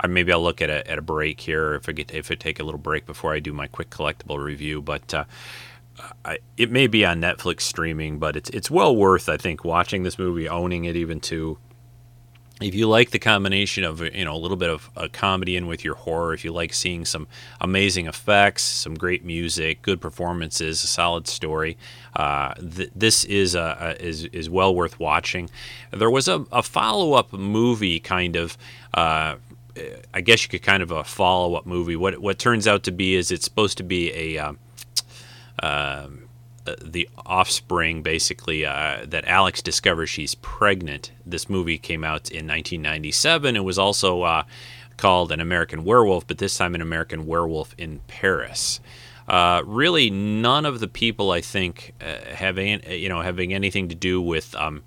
Maybe 0.05 0.33
I'll 0.33 0.43
look 0.43 0.61
at 0.61 0.69
a, 0.69 0.89
at 0.89 0.97
a 0.97 1.01
break 1.01 1.39
here 1.39 1.75
if 1.75 1.87
I 1.87 1.93
get 1.93 2.13
if 2.13 2.29
I 2.29 2.35
take 2.35 2.59
a 2.59 2.63
little 2.63 2.79
break 2.79 3.05
before 3.05 3.33
I 3.33 3.39
do 3.39 3.53
my 3.53 3.67
quick 3.67 3.89
collectible 3.89 4.43
review. 4.43 4.81
But 4.81 5.13
uh, 5.13 5.23
I, 6.25 6.39
it 6.57 6.71
may 6.71 6.87
be 6.87 7.05
on 7.05 7.21
Netflix 7.21 7.61
streaming, 7.61 8.19
but 8.19 8.35
it's 8.35 8.49
it's 8.51 8.69
well 8.71 8.95
worth 8.95 9.29
I 9.29 9.37
think 9.37 9.63
watching 9.63 10.03
this 10.03 10.19
movie, 10.19 10.47
owning 10.47 10.85
it 10.85 10.95
even 10.95 11.19
too. 11.19 11.57
If 12.61 12.75
you 12.75 12.89
like 12.89 13.11
the 13.11 13.19
combination 13.19 13.85
of 13.85 14.01
you 14.01 14.25
know 14.25 14.35
a 14.35 14.37
little 14.37 14.57
bit 14.57 14.69
of 14.69 14.89
a 14.95 15.07
comedy 15.07 15.55
in 15.55 15.67
with 15.67 15.85
your 15.85 15.95
horror, 15.95 16.33
if 16.33 16.43
you 16.43 16.51
like 16.51 16.73
seeing 16.73 17.05
some 17.05 17.27
amazing 17.61 18.05
effects, 18.07 18.63
some 18.63 18.95
great 18.95 19.23
music, 19.23 19.81
good 19.81 20.01
performances, 20.01 20.83
a 20.83 20.87
solid 20.87 21.27
story, 21.27 21.77
uh, 22.15 22.53
th- 22.55 22.91
this 22.93 23.23
is 23.23 23.55
a, 23.55 23.95
a, 23.99 24.05
is 24.05 24.25
is 24.25 24.49
well 24.49 24.75
worth 24.75 24.99
watching. 24.99 25.49
There 25.91 26.09
was 26.09 26.27
a, 26.27 26.45
a 26.51 26.61
follow 26.61 27.13
up 27.13 27.31
movie 27.33 27.99
kind 27.99 28.35
of. 28.35 28.57
Uh, 28.93 29.35
I 30.13 30.19
guess 30.19 30.43
you 30.43 30.49
could 30.49 30.63
kind 30.63 30.83
of 30.83 30.91
a 30.91 31.05
follow 31.05 31.55
up 31.55 31.65
movie. 31.65 31.95
What 31.95 32.19
what 32.19 32.37
turns 32.37 32.67
out 32.67 32.83
to 32.83 32.91
be 32.91 33.15
is 33.15 33.31
it's 33.31 33.45
supposed 33.45 33.77
to 33.77 33.83
be 33.83 34.11
a 34.11 34.37
uh, 34.37 34.53
um, 35.61 36.29
the 36.81 37.09
offspring, 37.25 38.01
basically, 38.01 38.65
uh, 38.65 39.05
that 39.05 39.25
Alex 39.25 39.61
discovers 39.61 40.09
she's 40.09 40.35
pregnant. 40.35 41.11
This 41.25 41.49
movie 41.49 41.77
came 41.77 42.03
out 42.03 42.29
in 42.29 42.47
1997. 42.47 43.55
It 43.55 43.63
was 43.63 43.79
also 43.79 44.21
uh, 44.23 44.43
called 44.97 45.31
An 45.31 45.39
American 45.39 45.83
Werewolf, 45.83 46.27
but 46.27 46.37
this 46.37 46.57
time 46.57 46.75
An 46.75 46.81
American 46.81 47.25
Werewolf 47.25 47.73
in 47.77 48.01
Paris. 48.07 48.79
Uh, 49.27 49.61
really, 49.65 50.09
none 50.09 50.65
of 50.65 50.79
the 50.79 50.87
people 50.87 51.31
I 51.31 51.41
think 51.41 51.93
uh, 52.01 52.33
have 52.33 52.57
you 52.57 53.09
know 53.09 53.21
having 53.21 53.53
anything 53.53 53.87
to 53.89 53.95
do 53.95 54.21
with 54.21 54.55
um, 54.55 54.83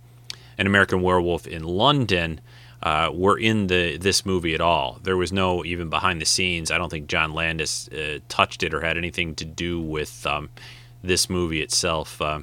An 0.59 0.67
American 0.67 1.01
Werewolf 1.01 1.47
in 1.47 1.63
London. 1.63 2.41
Uh, 2.83 3.11
were 3.15 3.39
in 3.39 3.69
the 3.69 3.97
this 3.97 4.27
movie 4.27 4.55
at 4.55 4.61
all. 4.61 4.99
There 5.05 5.17
was 5.17 5.33
no 5.33 5.65
even 5.65 5.89
behind 5.89 6.21
the 6.21 6.25
scenes. 6.27 6.71
I 6.71 6.79
don't 6.79 6.89
think 6.89 7.07
John 7.07 7.33
Landis 7.33 7.89
uh, 7.89 8.19
touched 8.29 8.65
it 8.65 8.75
or 8.75 8.81
had 8.81 8.97
anything 8.97 9.37
to 9.37 9.45
do 9.45 9.81
with 9.81 10.27
um, 10.27 10.49
this 11.01 11.31
movie 11.31 11.63
itself. 11.63 12.21
Uh, 12.21 12.41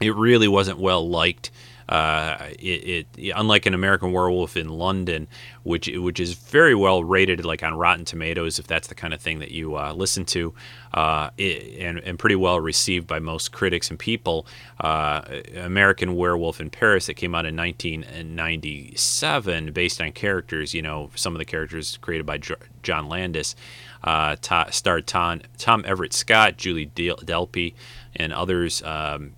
it 0.00 0.14
really 0.14 0.46
wasn't 0.46 0.78
well 0.78 1.08
liked. 1.08 1.50
Uh, 1.90 2.36
it, 2.60 3.08
it, 3.16 3.32
unlike 3.34 3.66
an 3.66 3.74
American 3.74 4.12
Werewolf 4.12 4.56
in 4.56 4.68
London, 4.68 5.26
which 5.64 5.90
which 5.92 6.20
is 6.20 6.34
very 6.34 6.76
well 6.76 7.02
rated, 7.02 7.44
like 7.44 7.64
on 7.64 7.74
Rotten 7.74 8.04
Tomatoes, 8.04 8.60
if 8.60 8.68
that's 8.68 8.86
the 8.86 8.94
kind 8.94 9.12
of 9.12 9.20
thing 9.20 9.40
that 9.40 9.50
you 9.50 9.76
uh, 9.76 9.92
listen 9.92 10.24
to, 10.26 10.54
uh, 10.94 11.30
it, 11.36 11.80
and 11.80 11.98
and 11.98 12.16
pretty 12.16 12.36
well 12.36 12.60
received 12.60 13.08
by 13.08 13.18
most 13.18 13.50
critics 13.50 13.90
and 13.90 13.98
people. 13.98 14.46
Uh, 14.78 15.22
American 15.56 16.14
Werewolf 16.14 16.60
in 16.60 16.70
Paris 16.70 17.06
that 17.06 17.14
came 17.14 17.34
out 17.34 17.44
in 17.44 17.56
1997, 17.56 19.72
based 19.72 20.00
on 20.00 20.12
characters, 20.12 20.72
you 20.72 20.82
know, 20.82 21.10
some 21.16 21.34
of 21.34 21.40
the 21.40 21.44
characters 21.44 21.98
created 22.00 22.24
by 22.24 22.38
John 22.84 23.08
Landis, 23.08 23.56
uh, 24.04 24.36
starred 24.70 25.08
Tom, 25.08 25.40
Tom 25.58 25.82
Everett 25.84 26.12
Scott, 26.12 26.56
Julie 26.56 26.86
Delpy, 26.86 27.74
and 28.14 28.32
others. 28.32 28.80
Um, 28.84 29.32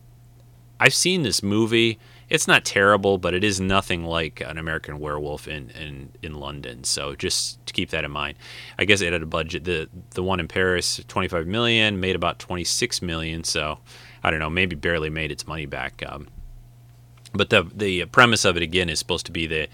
I've 0.78 0.92
seen 0.92 1.22
this 1.22 1.42
movie 1.42 1.98
it's 2.32 2.48
not 2.48 2.64
terrible, 2.64 3.18
but 3.18 3.34
it 3.34 3.44
is 3.44 3.60
nothing 3.60 4.04
like 4.04 4.40
an 4.40 4.56
American 4.56 4.98
Werewolf 4.98 5.46
in, 5.46 5.68
in, 5.68 6.08
in 6.22 6.32
London. 6.32 6.82
So 6.82 7.14
just 7.14 7.64
to 7.66 7.74
keep 7.74 7.90
that 7.90 8.06
in 8.06 8.10
mind. 8.10 8.38
I 8.78 8.86
guess 8.86 9.02
it 9.02 9.12
had 9.12 9.22
a 9.22 9.26
budget. 9.26 9.64
The 9.64 9.90
the 10.12 10.22
one 10.22 10.40
in 10.40 10.48
Paris, 10.48 10.98
25 11.06 11.46
million, 11.46 12.00
made 12.00 12.16
about 12.16 12.38
26 12.38 13.02
million. 13.02 13.44
So 13.44 13.80
I 14.24 14.30
don't 14.30 14.40
know, 14.40 14.48
maybe 14.48 14.74
barely 14.74 15.10
made 15.10 15.30
its 15.30 15.46
money 15.46 15.66
back. 15.66 16.02
Um, 16.06 16.28
but 17.34 17.50
the 17.50 17.70
the 17.74 18.06
premise 18.06 18.46
of 18.46 18.56
it 18.56 18.62
again 18.62 18.88
is 18.88 18.98
supposed 18.98 19.26
to 19.26 19.32
be 19.32 19.46
that 19.48 19.68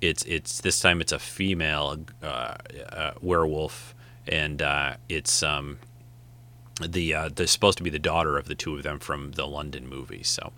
it's 0.00 0.22
it's 0.26 0.60
this 0.60 0.78
time 0.78 1.00
it's 1.00 1.10
a 1.12 1.18
female 1.18 1.98
uh, 2.22 2.54
uh, 2.88 3.12
werewolf, 3.20 3.96
and 4.28 4.62
uh, 4.62 4.94
it's 5.08 5.42
um, 5.42 5.78
the 6.80 7.14
uh, 7.14 7.30
they're 7.34 7.46
supposed 7.46 7.78
to 7.78 7.84
be 7.84 7.90
the 7.90 7.98
daughter 7.98 8.36
of 8.36 8.48
the 8.48 8.54
two 8.54 8.76
of 8.76 8.82
them 8.82 8.98
from 8.98 9.32
the 9.32 9.46
London 9.46 9.88
movie. 9.88 10.22
So, 10.22 10.52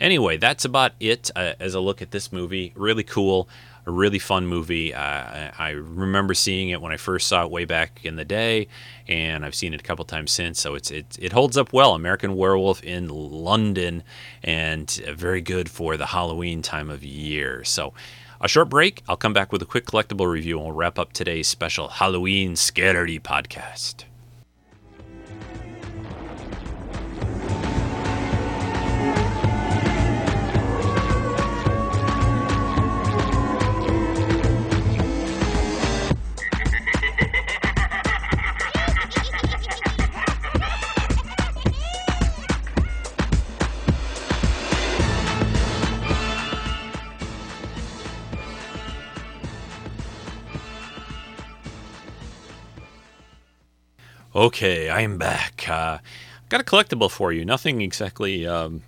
anyway, 0.00 0.36
that's 0.36 0.64
about 0.64 0.92
it 1.00 1.30
uh, 1.34 1.54
as 1.58 1.74
a 1.74 1.80
look 1.80 2.00
at 2.00 2.12
this 2.12 2.32
movie. 2.32 2.72
Really 2.76 3.02
cool, 3.02 3.48
a 3.84 3.90
really 3.90 4.20
fun 4.20 4.46
movie. 4.46 4.94
Uh, 4.94 5.50
I 5.58 5.70
remember 5.70 6.32
seeing 6.32 6.68
it 6.68 6.80
when 6.80 6.92
I 6.92 6.96
first 6.96 7.26
saw 7.26 7.44
it 7.44 7.50
way 7.50 7.64
back 7.64 8.04
in 8.04 8.14
the 8.16 8.24
day, 8.24 8.68
and 9.08 9.44
I've 9.44 9.54
seen 9.54 9.74
it 9.74 9.80
a 9.80 9.84
couple 9.84 10.04
times 10.04 10.30
since. 10.30 10.60
So 10.60 10.76
it's 10.76 10.90
it 10.92 11.18
it 11.20 11.32
holds 11.32 11.56
up 11.56 11.72
well. 11.72 11.94
American 11.94 12.36
Werewolf 12.36 12.82
in 12.84 13.08
London, 13.08 14.04
and 14.44 14.88
very 14.90 15.40
good 15.40 15.68
for 15.68 15.96
the 15.96 16.06
Halloween 16.06 16.62
time 16.62 16.90
of 16.90 17.04
year. 17.04 17.64
So. 17.64 17.92
A 18.40 18.48
short 18.48 18.68
break. 18.68 19.02
I'll 19.08 19.16
come 19.16 19.32
back 19.32 19.52
with 19.52 19.62
a 19.62 19.64
quick 19.64 19.86
collectible 19.86 20.30
review 20.30 20.58
and 20.58 20.66
we'll 20.66 20.74
wrap 20.74 20.98
up 20.98 21.14
today's 21.14 21.48
special 21.48 21.88
Halloween 21.88 22.56
Scaredy 22.56 23.18
podcast. 23.18 24.04
Okay, 54.36 54.90
I 54.90 55.02
am 55.02 55.16
back. 55.16 55.64
Uh, 55.68 55.98
got 56.48 56.60
a 56.60 56.64
collectible 56.64 57.08
for 57.08 57.32
you. 57.32 57.44
Nothing 57.44 57.82
exactly 57.82 58.44
um, 58.44 58.82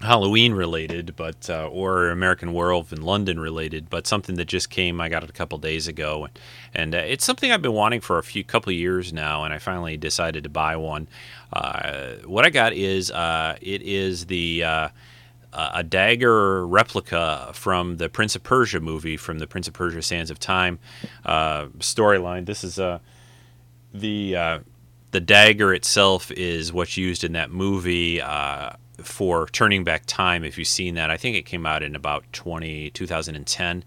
Halloween 0.00 0.54
related, 0.54 1.14
but 1.14 1.48
uh, 1.48 1.68
or 1.68 2.08
American 2.08 2.52
Werewolf 2.52 2.92
in 2.92 3.00
London 3.00 3.38
related, 3.38 3.88
but 3.88 4.08
something 4.08 4.34
that 4.34 4.46
just 4.46 4.68
came. 4.68 5.00
I 5.00 5.08
got 5.08 5.22
it 5.22 5.30
a 5.30 5.32
couple 5.32 5.56
days 5.58 5.86
ago, 5.86 6.26
and 6.74 6.96
uh, 6.96 6.98
it's 6.98 7.24
something 7.24 7.52
I've 7.52 7.62
been 7.62 7.74
wanting 7.74 8.00
for 8.00 8.18
a 8.18 8.24
few 8.24 8.42
couple 8.42 8.72
years 8.72 9.12
now, 9.12 9.44
and 9.44 9.54
I 9.54 9.58
finally 9.58 9.96
decided 9.96 10.42
to 10.42 10.50
buy 10.50 10.74
one. 10.74 11.06
Uh, 11.52 12.14
what 12.24 12.44
I 12.44 12.50
got 12.50 12.72
is 12.72 13.12
uh, 13.12 13.56
it 13.60 13.82
is 13.82 14.26
the 14.26 14.64
uh, 14.64 14.88
a 15.52 15.84
dagger 15.84 16.66
replica 16.66 17.52
from 17.54 17.98
the 17.98 18.08
Prince 18.08 18.34
of 18.34 18.42
Persia 18.42 18.80
movie, 18.80 19.16
from 19.16 19.38
the 19.38 19.46
Prince 19.46 19.68
of 19.68 19.74
Persia: 19.74 20.02
Sands 20.02 20.32
of 20.32 20.40
Time 20.40 20.80
storyline. 21.24 22.46
This 22.46 22.64
is 22.64 22.80
uh, 22.80 22.98
the 24.00 24.36
uh, 24.36 24.58
the 25.12 25.20
dagger 25.20 25.72
itself 25.72 26.30
is 26.32 26.72
what's 26.72 26.96
used 26.96 27.24
in 27.24 27.32
that 27.32 27.50
movie 27.50 28.20
uh, 28.20 28.70
for 29.02 29.46
turning 29.48 29.84
back 29.84 30.04
time. 30.06 30.44
If 30.44 30.58
you've 30.58 30.68
seen 30.68 30.94
that, 30.94 31.10
I 31.10 31.16
think 31.16 31.36
it 31.36 31.42
came 31.42 31.66
out 31.66 31.82
in 31.82 31.94
about 31.94 32.24
20, 32.32 32.90
2010. 32.90 33.84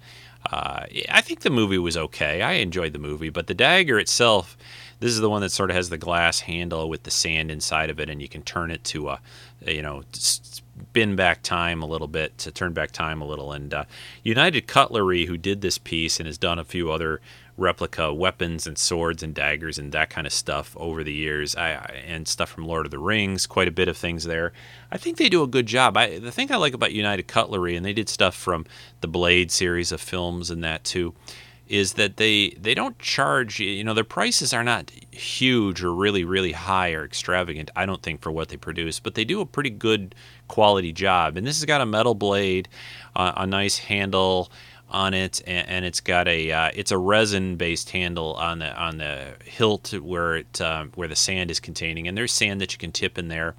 Uh, 0.51 0.85
I 1.09 1.21
think 1.21 1.41
the 1.41 1.49
movie 1.49 1.77
was 1.77 1.97
okay. 1.97 2.41
I 2.41 2.53
enjoyed 2.53 2.93
the 2.93 2.99
movie, 2.99 3.29
but 3.29 3.47
the 3.47 3.53
dagger 3.53 3.99
itself, 3.99 4.57
this 4.99 5.11
is 5.11 5.19
the 5.19 5.29
one 5.29 5.41
that 5.41 5.51
sort 5.51 5.69
of 5.69 5.75
has 5.75 5.89
the 5.89 5.97
glass 5.97 6.39
handle 6.39 6.87
with 6.87 7.03
the 7.03 7.11
sand 7.11 7.51
inside 7.51 7.89
of 7.89 7.99
it, 7.99 8.09
and 8.09 8.21
you 8.21 8.29
can 8.29 8.41
turn 8.41 8.71
it 8.71 8.83
to 8.85 9.09
a, 9.09 9.19
you 9.67 9.81
know, 9.81 10.03
spin 10.13 11.15
back 11.15 11.43
time 11.43 11.81
a 11.81 11.85
little 11.85 12.07
bit 12.07 12.37
to 12.37 12.51
turn 12.51 12.71
back 12.73 12.91
time 12.91 13.21
a 13.21 13.27
little. 13.27 13.51
And 13.51 13.73
uh, 13.73 13.83
United 14.23 14.65
Cutlery, 14.65 15.25
who 15.25 15.37
did 15.37 15.61
this 15.61 15.77
piece 15.77 16.19
and 16.19 16.27
has 16.27 16.37
done 16.37 16.57
a 16.57 16.63
few 16.63 16.89
other 16.91 17.19
replica 17.59 18.13
weapons 18.13 18.65
and 18.65 18.77
swords 18.77 19.21
and 19.21 19.33
daggers 19.33 19.77
and 19.77 19.91
that 19.91 20.09
kind 20.09 20.25
of 20.25 20.33
stuff 20.33 20.75
over 20.77 21.03
the 21.03 21.13
years, 21.13 21.55
I, 21.55 21.71
and 22.05 22.27
stuff 22.27 22.49
from 22.49 22.65
Lord 22.65 22.85
of 22.85 22.91
the 22.91 22.99
Rings, 22.99 23.45
quite 23.45 23.67
a 23.67 23.71
bit 23.71 23.87
of 23.87 23.97
things 23.97 24.23
there. 24.23 24.53
I 24.91 24.97
think 24.97 25.17
they 25.17 25.29
do 25.29 25.43
a 25.43 25.47
good 25.47 25.65
job. 25.65 25.97
I, 25.97 26.19
the 26.19 26.31
thing 26.31 26.51
I 26.51 26.57
like 26.57 26.73
about 26.73 26.93
United 26.93 27.27
Cutlery, 27.27 27.75
and 27.75 27.85
they 27.85 27.93
did 27.93 28.09
stuff 28.09 28.35
from 28.35 28.65
the 29.01 29.07
Blade 29.07 29.51
series 29.51 29.91
of 29.91 30.01
films 30.01 30.49
and 30.49 30.63
that 30.63 30.83
too, 30.83 31.13
is 31.69 31.93
that 31.93 32.17
they 32.17 32.49
they 32.59 32.73
don't 32.73 32.97
charge 32.97 33.59
you 33.59 33.83
know 33.83 33.93
their 33.93 34.03
prices 34.03 34.53
are 34.53 34.63
not 34.63 34.89
huge 35.11 35.83
or 35.83 35.93
really 35.93 36.23
really 36.23 36.51
high 36.51 36.91
or 36.91 37.05
extravagant 37.05 37.69
I 37.75 37.85
don't 37.85 38.01
think 38.01 38.21
for 38.21 38.31
what 38.31 38.49
they 38.49 38.57
produce 38.57 38.99
but 38.99 39.13
they 39.13 39.23
do 39.23 39.39
a 39.39 39.45
pretty 39.45 39.69
good 39.69 40.15
quality 40.47 40.91
job 40.91 41.37
and 41.37 41.45
this 41.45 41.59
has 41.59 41.65
got 41.65 41.79
a 41.79 41.85
metal 41.85 42.15
blade 42.15 42.67
uh, 43.15 43.33
a 43.37 43.45
nice 43.45 43.77
handle 43.77 44.51
on 44.89 45.13
it, 45.13 45.41
and, 45.45 45.67
and 45.67 45.85
it's 45.85 46.01
got 46.01 46.27
a 46.27 46.51
uh, 46.51 46.71
it's 46.73 46.91
a 46.91 46.97
resin 46.97 47.55
based 47.55 47.91
handle 47.91 48.33
on 48.35 48.59
the 48.59 48.75
on 48.75 48.97
the 48.97 49.33
hilt 49.43 49.93
where 49.93 50.37
it 50.37 50.61
uh, 50.61 50.85
where 50.95 51.07
the 51.07 51.15
sand 51.15 51.51
is 51.51 51.59
containing, 51.59 52.07
and 52.07 52.17
there's 52.17 52.33
sand 52.33 52.61
that 52.61 52.73
you 52.73 52.79
can 52.79 52.91
tip 52.91 53.17
in 53.17 53.27
there. 53.27 53.55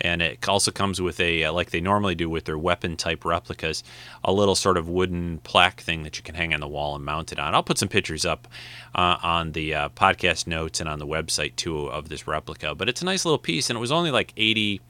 And 0.00 0.22
it 0.22 0.48
also 0.48 0.70
comes 0.70 1.00
with 1.00 1.18
a, 1.18 1.44
uh, 1.44 1.52
like 1.52 1.70
they 1.70 1.80
normally 1.80 2.14
do 2.14 2.30
with 2.30 2.44
their 2.44 2.56
weapon 2.56 2.96
type 2.96 3.24
replicas, 3.24 3.82
a 4.22 4.32
little 4.32 4.54
sort 4.54 4.76
of 4.76 4.88
wooden 4.88 5.38
plaque 5.38 5.80
thing 5.80 6.04
that 6.04 6.16
you 6.16 6.22
can 6.22 6.36
hang 6.36 6.54
on 6.54 6.60
the 6.60 6.68
wall 6.68 6.94
and 6.94 7.04
mount 7.04 7.32
it 7.32 7.40
on. 7.40 7.52
I'll 7.52 7.64
put 7.64 7.78
some 7.78 7.88
pictures 7.88 8.24
up 8.24 8.46
uh, 8.94 9.16
on 9.22 9.52
the 9.52 9.74
uh, 9.74 9.88
podcast 9.90 10.46
notes 10.46 10.78
and 10.78 10.88
on 10.88 11.00
the 11.00 11.06
website 11.06 11.56
too 11.56 11.86
of 11.86 12.08
this 12.08 12.28
replica. 12.28 12.76
But 12.76 12.88
it's 12.88 13.02
a 13.02 13.04
nice 13.04 13.24
little 13.24 13.38
piece, 13.38 13.70
and 13.70 13.76
it 13.76 13.80
was 13.80 13.90
only 13.90 14.12
like 14.12 14.32
80, 14.36 14.80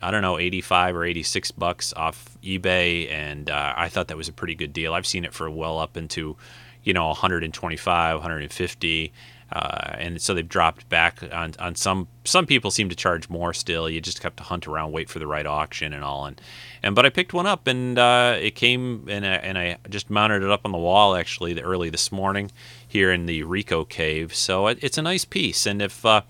I 0.00 0.12
don't 0.12 0.22
know, 0.22 0.38
85 0.38 0.94
or 0.94 1.04
86 1.04 1.50
bucks 1.50 1.92
off 1.94 2.35
eBay, 2.46 3.10
and 3.10 3.50
uh, 3.50 3.74
I 3.76 3.88
thought 3.88 4.08
that 4.08 4.16
was 4.16 4.28
a 4.28 4.32
pretty 4.32 4.54
good 4.54 4.72
deal. 4.72 4.94
I've 4.94 5.06
seen 5.06 5.24
it 5.24 5.34
for 5.34 5.50
well 5.50 5.78
up 5.78 5.96
into, 5.96 6.36
you 6.84 6.92
know, 6.92 7.08
125, 7.08 8.14
150. 8.16 9.12
Uh, 9.52 9.94
and 9.98 10.20
so 10.20 10.34
they've 10.34 10.48
dropped 10.48 10.88
back 10.88 11.22
on, 11.32 11.54
on 11.60 11.76
some 11.76 12.08
some 12.24 12.46
people 12.46 12.68
seem 12.68 12.88
to 12.88 12.96
charge 12.96 13.28
more 13.28 13.54
still 13.54 13.88
you 13.88 14.00
just 14.00 14.24
have 14.24 14.34
to 14.34 14.42
hunt 14.42 14.66
around 14.66 14.90
wait 14.90 15.08
for 15.08 15.20
the 15.20 15.26
right 15.26 15.46
auction 15.46 15.92
and 15.92 16.02
all 16.02 16.26
and 16.26 16.40
and 16.82 16.96
but 16.96 17.06
I 17.06 17.10
picked 17.10 17.32
one 17.32 17.46
up 17.46 17.68
and 17.68 17.96
uh, 17.96 18.36
it 18.40 18.56
came 18.56 19.06
and 19.08 19.24
I, 19.24 19.34
and 19.34 19.56
I 19.56 19.76
just 19.88 20.10
mounted 20.10 20.42
it 20.42 20.50
up 20.50 20.62
on 20.64 20.72
the 20.72 20.78
wall 20.78 21.14
actually 21.14 21.60
early 21.60 21.90
this 21.90 22.10
morning 22.10 22.50
here 22.96 23.12
in 23.12 23.26
the 23.26 23.42
Rico 23.42 23.84
cave 23.84 24.34
so 24.34 24.68
it, 24.68 24.78
it's 24.80 24.96
a 24.96 25.02
nice 25.02 25.26
piece. 25.26 25.66
And 25.66 25.82
if 25.82 26.06
uh, 26.06 26.22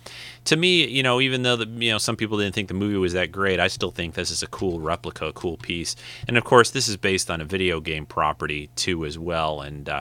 to 0.46 0.56
me 0.56 0.84
you 0.84 1.00
know 1.00 1.20
even 1.20 1.42
though 1.42 1.54
the, 1.54 1.68
you 1.84 1.92
know 1.92 1.98
some 1.98 2.16
people 2.16 2.38
didn't 2.38 2.56
think 2.56 2.66
the 2.66 2.74
movie 2.74 2.96
was 2.96 3.12
that 3.12 3.30
great 3.30 3.60
I 3.60 3.68
still 3.68 3.92
think 3.92 4.14
this 4.14 4.32
is 4.32 4.42
a 4.42 4.48
cool 4.48 4.80
replica 4.80 5.26
a 5.26 5.32
cool 5.32 5.58
piece. 5.58 5.94
And 6.26 6.36
of 6.36 6.42
course 6.42 6.72
this 6.72 6.88
is 6.88 6.96
based 6.96 7.30
on 7.30 7.40
a 7.40 7.44
video 7.44 7.78
game 7.78 8.04
property 8.04 8.68
too 8.74 9.04
as 9.04 9.16
well. 9.16 9.60
And 9.60 9.88
uh, 9.88 10.00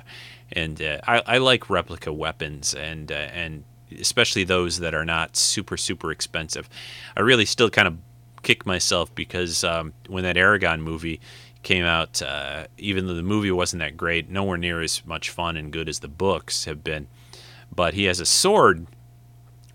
and 0.51 0.81
uh, 0.81 0.97
I, 1.05 1.21
I, 1.27 1.37
like 1.37 1.69
replica 1.69 2.11
weapons 2.11 2.73
and 2.73 3.11
uh, 3.11 3.29
and 3.41 3.63
especially 3.99 4.43
those 4.43 4.79
that 4.79 4.95
are 4.95 5.05
not 5.05 5.37
super 5.37 5.77
super 5.77 6.11
expensive. 6.11 6.67
I 7.15 7.21
really 7.21 7.45
still 7.45 7.69
kind 7.69 7.87
of 7.87 7.97
kick 8.41 8.65
myself 8.65 9.13
because 9.13 9.63
um, 9.63 9.93
when 10.07 10.23
that 10.23 10.35
Eragon 10.35 10.79
movie 10.79 11.19
came 11.65 11.83
out, 11.83 12.21
uh, 12.21 12.67
even 12.77 13.07
though 13.07 13.15
the 13.15 13.23
movie 13.23 13.51
wasn't 13.51 13.81
that 13.81 13.97
great, 13.97 14.29
nowhere 14.29 14.57
near 14.57 14.81
as 14.81 15.05
much 15.05 15.29
fun 15.29 15.57
and 15.57 15.73
good 15.73 15.89
as 15.89 15.99
the 15.99 16.07
books 16.07 16.63
have 16.65 16.83
been. 16.83 17.07
But 17.75 17.95
he 17.95 18.05
has 18.05 18.21
a 18.21 18.25
sword 18.25 18.87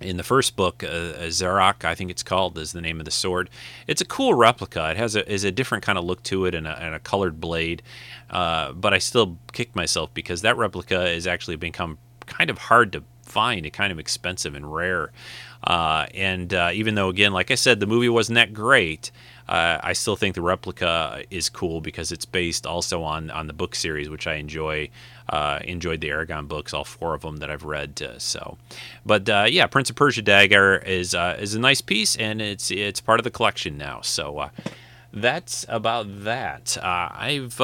in 0.00 0.16
the 0.16 0.22
first 0.22 0.56
book, 0.56 0.82
uh, 0.82 1.12
Zar'roc, 1.28 1.84
I 1.84 1.94
think 1.94 2.10
it's 2.10 2.22
called, 2.22 2.56
is 2.56 2.72
the 2.72 2.80
name 2.80 3.00
of 3.00 3.04
the 3.04 3.10
sword. 3.10 3.50
It's 3.86 4.00
a 4.00 4.06
cool 4.06 4.32
replica. 4.32 4.90
It 4.92 4.96
has 4.96 5.14
a 5.14 5.30
is 5.30 5.44
a 5.44 5.52
different 5.52 5.84
kind 5.84 5.98
of 5.98 6.04
look 6.04 6.22
to 6.24 6.46
it 6.46 6.54
and 6.54 6.66
a, 6.66 6.78
and 6.80 6.94
a 6.94 6.98
colored 6.98 7.40
blade. 7.40 7.82
Uh, 8.30 8.72
but 8.72 8.94
I 8.94 8.98
still 8.98 9.36
kick 9.52 9.76
myself 9.76 10.14
because 10.14 10.40
that 10.40 10.56
replica 10.56 11.08
has 11.08 11.26
actually 11.26 11.56
become 11.56 11.98
kind 12.24 12.48
of 12.48 12.56
hard 12.56 12.92
to 12.92 13.02
find 13.22 13.66
and 13.66 13.72
kind 13.72 13.92
of 13.92 13.98
expensive 13.98 14.54
and 14.54 14.72
rare. 14.72 15.12
Uh, 15.62 16.06
and 16.14 16.54
uh, 16.54 16.70
even 16.72 16.94
though, 16.94 17.08
again, 17.10 17.32
like 17.32 17.50
I 17.50 17.54
said, 17.54 17.80
the 17.80 17.86
movie 17.86 18.08
wasn't 18.08 18.36
that 18.36 18.54
great, 18.54 19.10
uh, 19.50 19.80
I 19.82 19.94
still 19.94 20.14
think 20.14 20.36
the 20.36 20.42
replica 20.42 21.24
is 21.28 21.48
cool 21.48 21.80
because 21.80 22.12
it's 22.12 22.24
based 22.24 22.68
also 22.68 23.02
on 23.02 23.30
on 23.30 23.48
the 23.48 23.52
book 23.52 23.74
series, 23.74 24.08
which 24.08 24.26
I 24.28 24.34
enjoy. 24.34 24.88
Uh, 25.28 25.60
enjoyed 25.62 26.00
the 26.00 26.08
Eragon 26.08 26.48
books, 26.48 26.74
all 26.74 26.82
four 26.82 27.14
of 27.14 27.22
them 27.22 27.36
that 27.36 27.50
I've 27.50 27.62
read. 27.62 28.02
Uh, 28.02 28.18
so, 28.18 28.58
but 29.06 29.28
uh, 29.28 29.46
yeah, 29.48 29.64
Prince 29.68 29.88
of 29.88 29.94
Persia 29.94 30.22
dagger 30.22 30.78
is 30.78 31.14
uh, 31.14 31.36
is 31.38 31.54
a 31.54 31.60
nice 31.60 31.80
piece, 31.80 32.16
and 32.16 32.42
it's 32.42 32.72
it's 32.72 33.00
part 33.00 33.20
of 33.20 33.24
the 33.24 33.30
collection 33.30 33.78
now. 33.78 34.00
So 34.00 34.38
uh, 34.38 34.48
that's 35.12 35.64
about 35.68 36.24
that. 36.24 36.76
I've 36.82 37.56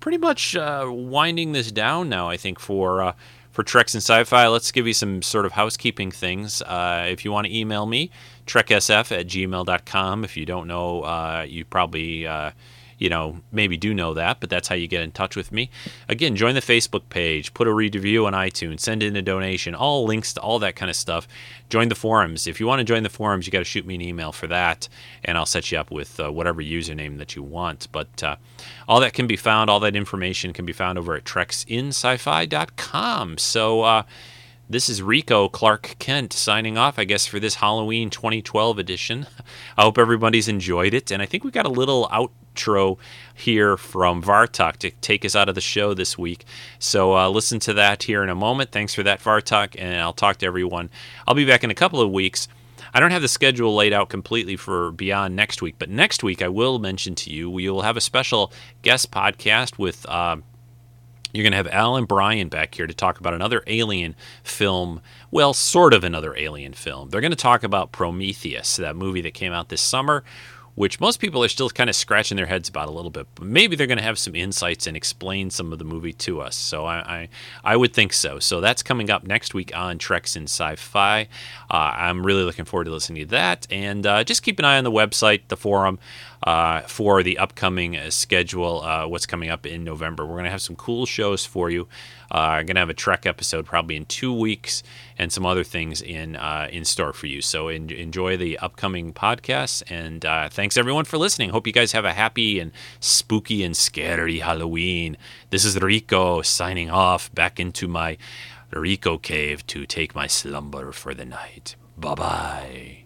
pretty 0.00 0.18
much 0.18 0.56
winding 0.58 1.52
this 1.52 1.70
down 1.70 2.08
now. 2.08 2.30
I 2.30 2.38
think 2.38 2.58
for 2.58 3.14
for 3.58 3.64
Treks 3.64 3.92
and 3.92 4.00
Sci-Fi, 4.00 4.46
let's 4.46 4.70
give 4.70 4.86
you 4.86 4.92
some 4.92 5.20
sort 5.20 5.44
of 5.44 5.50
housekeeping 5.50 6.12
things. 6.12 6.62
Uh, 6.62 7.06
if 7.08 7.24
you 7.24 7.32
want 7.32 7.48
to 7.48 7.52
email 7.52 7.86
me, 7.86 8.08
treksf 8.48 9.16
at 9.16 9.26
gmail.com. 9.26 10.24
If 10.24 10.36
you 10.36 10.44
don't 10.46 10.66
know, 10.66 11.02
uh, 11.02 11.46
you 11.48 11.64
probably, 11.64 12.26
uh, 12.26 12.50
you 12.98 13.08
know, 13.08 13.38
maybe 13.52 13.76
do 13.76 13.94
know 13.94 14.14
that, 14.14 14.40
but 14.40 14.50
that's 14.50 14.66
how 14.66 14.74
you 14.74 14.88
get 14.88 15.02
in 15.02 15.12
touch 15.12 15.36
with 15.36 15.52
me. 15.52 15.70
Again, 16.08 16.34
join 16.34 16.56
the 16.56 16.60
Facebook 16.60 17.08
page, 17.10 17.54
put 17.54 17.68
a 17.68 17.72
review 17.72 18.26
on 18.26 18.32
iTunes, 18.32 18.80
send 18.80 19.04
in 19.04 19.14
a 19.14 19.22
donation, 19.22 19.76
all 19.76 20.04
links 20.04 20.32
to 20.32 20.40
all 20.40 20.58
that 20.58 20.74
kind 20.74 20.90
of 20.90 20.96
stuff. 20.96 21.28
Join 21.68 21.90
the 21.90 21.94
forums. 21.94 22.48
If 22.48 22.58
you 22.58 22.66
want 22.66 22.80
to 22.80 22.84
join 22.84 23.04
the 23.04 23.08
forums, 23.08 23.46
you 23.46 23.52
got 23.52 23.60
to 23.60 23.64
shoot 23.64 23.86
me 23.86 23.94
an 23.94 24.00
email 24.00 24.32
for 24.32 24.48
that, 24.48 24.88
and 25.24 25.38
I'll 25.38 25.46
set 25.46 25.70
you 25.70 25.78
up 25.78 25.92
with 25.92 26.18
uh, 26.18 26.32
whatever 26.32 26.60
username 26.60 27.18
that 27.18 27.36
you 27.36 27.44
want. 27.44 27.86
But 27.92 28.20
uh, 28.22 28.34
all 28.88 28.98
that 29.00 29.12
can 29.12 29.28
be 29.28 29.36
found, 29.36 29.70
all 29.70 29.78
that 29.80 29.94
information 29.94 30.52
can 30.52 30.66
be 30.66 30.72
found 30.72 30.98
over 30.98 31.14
at 31.14 31.22
treksinsci-fi.com. 31.24 33.38
So, 33.38 33.82
uh, 33.82 34.02
this 34.70 34.88
is 34.88 35.02
Rico 35.02 35.48
Clark 35.48 35.96
Kent 35.98 36.32
signing 36.32 36.76
off, 36.76 36.98
I 36.98 37.04
guess, 37.04 37.26
for 37.26 37.40
this 37.40 37.56
Halloween 37.56 38.10
2012 38.10 38.78
edition. 38.78 39.26
I 39.78 39.82
hope 39.82 39.96
everybody's 39.96 40.46
enjoyed 40.46 40.92
it. 40.92 41.10
And 41.10 41.22
I 41.22 41.26
think 41.26 41.42
we 41.42 41.50
got 41.50 41.64
a 41.64 41.70
little 41.70 42.06
outro 42.08 42.98
here 43.32 43.78
from 43.78 44.22
Vartok 44.22 44.76
to 44.78 44.90
take 44.90 45.24
us 45.24 45.34
out 45.34 45.48
of 45.48 45.54
the 45.54 45.62
show 45.62 45.94
this 45.94 46.18
week. 46.18 46.44
So 46.78 47.16
uh, 47.16 47.30
listen 47.30 47.60
to 47.60 47.72
that 47.74 48.02
here 48.02 48.22
in 48.22 48.28
a 48.28 48.34
moment. 48.34 48.70
Thanks 48.70 48.94
for 48.94 49.02
that, 49.04 49.20
Vartok. 49.20 49.74
And 49.78 49.96
I'll 49.96 50.12
talk 50.12 50.36
to 50.38 50.46
everyone. 50.46 50.90
I'll 51.26 51.34
be 51.34 51.46
back 51.46 51.64
in 51.64 51.70
a 51.70 51.74
couple 51.74 52.02
of 52.02 52.10
weeks. 52.10 52.46
I 52.92 53.00
don't 53.00 53.10
have 53.10 53.22
the 53.22 53.28
schedule 53.28 53.74
laid 53.74 53.92
out 53.94 54.10
completely 54.10 54.56
for 54.56 54.92
beyond 54.92 55.34
next 55.34 55.62
week, 55.62 55.76
but 55.78 55.90
next 55.90 56.22
week 56.22 56.42
I 56.42 56.48
will 56.48 56.78
mention 56.78 57.14
to 57.16 57.30
you 57.30 57.50
we 57.50 57.68
will 57.68 57.82
have 57.82 57.96
a 57.96 58.02
special 58.02 58.52
guest 58.82 59.10
podcast 59.10 59.78
with. 59.78 60.04
Uh, 60.06 60.38
you're 61.38 61.44
going 61.44 61.52
to 61.52 61.56
have 61.56 61.68
Alan 61.68 62.04
Bryan 62.04 62.48
back 62.48 62.74
here 62.74 62.88
to 62.88 62.92
talk 62.92 63.20
about 63.20 63.32
another 63.32 63.62
alien 63.68 64.16
film. 64.42 65.00
Well, 65.30 65.54
sort 65.54 65.94
of 65.94 66.02
another 66.02 66.36
alien 66.36 66.72
film. 66.72 67.10
They're 67.10 67.20
going 67.20 67.30
to 67.30 67.36
talk 67.36 67.62
about 67.62 67.92
Prometheus, 67.92 68.74
that 68.74 68.96
movie 68.96 69.20
that 69.20 69.34
came 69.34 69.52
out 69.52 69.68
this 69.68 69.80
summer, 69.80 70.24
which 70.78 71.00
most 71.00 71.18
people 71.18 71.42
are 71.42 71.48
still 71.48 71.68
kind 71.68 71.90
of 71.90 71.96
scratching 71.96 72.36
their 72.36 72.46
heads 72.46 72.68
about 72.68 72.86
a 72.86 72.92
little 72.92 73.10
bit. 73.10 73.26
But 73.34 73.46
maybe 73.46 73.74
they're 73.74 73.88
going 73.88 73.98
to 73.98 74.04
have 74.04 74.16
some 74.16 74.36
insights 74.36 74.86
and 74.86 74.96
explain 74.96 75.50
some 75.50 75.72
of 75.72 75.80
the 75.80 75.84
movie 75.84 76.12
to 76.12 76.40
us. 76.40 76.54
So 76.54 76.84
I, 76.84 76.96
I, 77.16 77.28
I 77.64 77.76
would 77.76 77.92
think 77.92 78.12
so. 78.12 78.38
So 78.38 78.60
that's 78.60 78.84
coming 78.84 79.10
up 79.10 79.24
next 79.24 79.54
week 79.54 79.76
on 79.76 79.98
Treks 79.98 80.36
in 80.36 80.44
Sci-Fi. 80.44 81.26
Uh, 81.68 81.74
I'm 81.74 82.24
really 82.24 82.44
looking 82.44 82.64
forward 82.64 82.84
to 82.84 82.92
listening 82.92 83.24
to 83.24 83.30
that. 83.30 83.66
And 83.70 84.06
uh, 84.06 84.22
just 84.22 84.44
keep 84.44 84.60
an 84.60 84.64
eye 84.64 84.78
on 84.78 84.84
the 84.84 84.92
website, 84.92 85.48
the 85.48 85.56
forum. 85.56 85.98
uh, 86.42 86.82
for 86.82 87.22
the 87.22 87.38
upcoming 87.38 87.98
schedule, 88.10 88.82
uh, 88.82 89.06
what's 89.06 89.26
coming 89.26 89.50
up 89.50 89.66
in 89.66 89.84
November. 89.84 90.24
We're 90.24 90.34
going 90.34 90.44
to 90.44 90.50
have 90.50 90.62
some 90.62 90.76
cool 90.76 91.06
shows 91.06 91.44
for 91.44 91.70
you. 91.70 91.88
Uh, 92.30 92.62
going 92.62 92.74
to 92.74 92.80
have 92.80 92.90
a 92.90 92.94
Trek 92.94 93.26
episode 93.26 93.66
probably 93.66 93.96
in 93.96 94.04
two 94.04 94.32
weeks, 94.32 94.82
and 95.18 95.32
some 95.32 95.46
other 95.46 95.64
things 95.64 96.02
in 96.02 96.36
uh, 96.36 96.68
in 96.70 96.84
store 96.84 97.12
for 97.12 97.26
you. 97.26 97.40
So 97.40 97.68
en- 97.68 97.90
enjoy 97.90 98.36
the 98.36 98.58
upcoming 98.58 99.12
podcasts, 99.12 99.82
and 99.90 100.24
uh, 100.24 100.48
thanks 100.48 100.76
everyone 100.76 101.04
for 101.04 101.18
listening. 101.18 101.50
Hope 101.50 101.66
you 101.66 101.72
guys 101.72 101.92
have 101.92 102.04
a 102.04 102.12
happy 102.12 102.58
and 102.58 102.72
spooky 103.00 103.62
and 103.64 103.76
scary 103.76 104.40
Halloween. 104.40 105.16
This 105.50 105.64
is 105.64 105.80
Rico 105.80 106.42
signing 106.42 106.90
off 106.90 107.32
back 107.34 107.58
into 107.58 107.88
my 107.88 108.18
Rico 108.70 109.18
cave 109.18 109.66
to 109.68 109.86
take 109.86 110.14
my 110.14 110.26
slumber 110.26 110.92
for 110.92 111.14
the 111.14 111.24
night. 111.24 111.76
Bye 111.96 112.14
bye. 112.14 112.97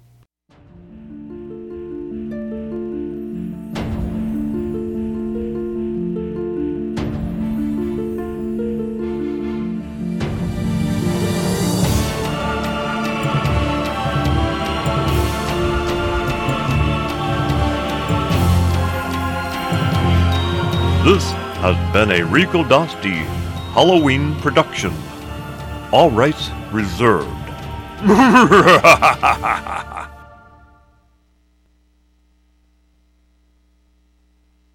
Has 21.62 21.92
been 21.92 22.10
a 22.10 22.24
Rico 22.24 22.64
Dosti 22.64 23.22
Halloween 23.72 24.34
production. 24.40 24.92
All 25.92 26.10
rights 26.10 26.50
reserved. 26.72 27.28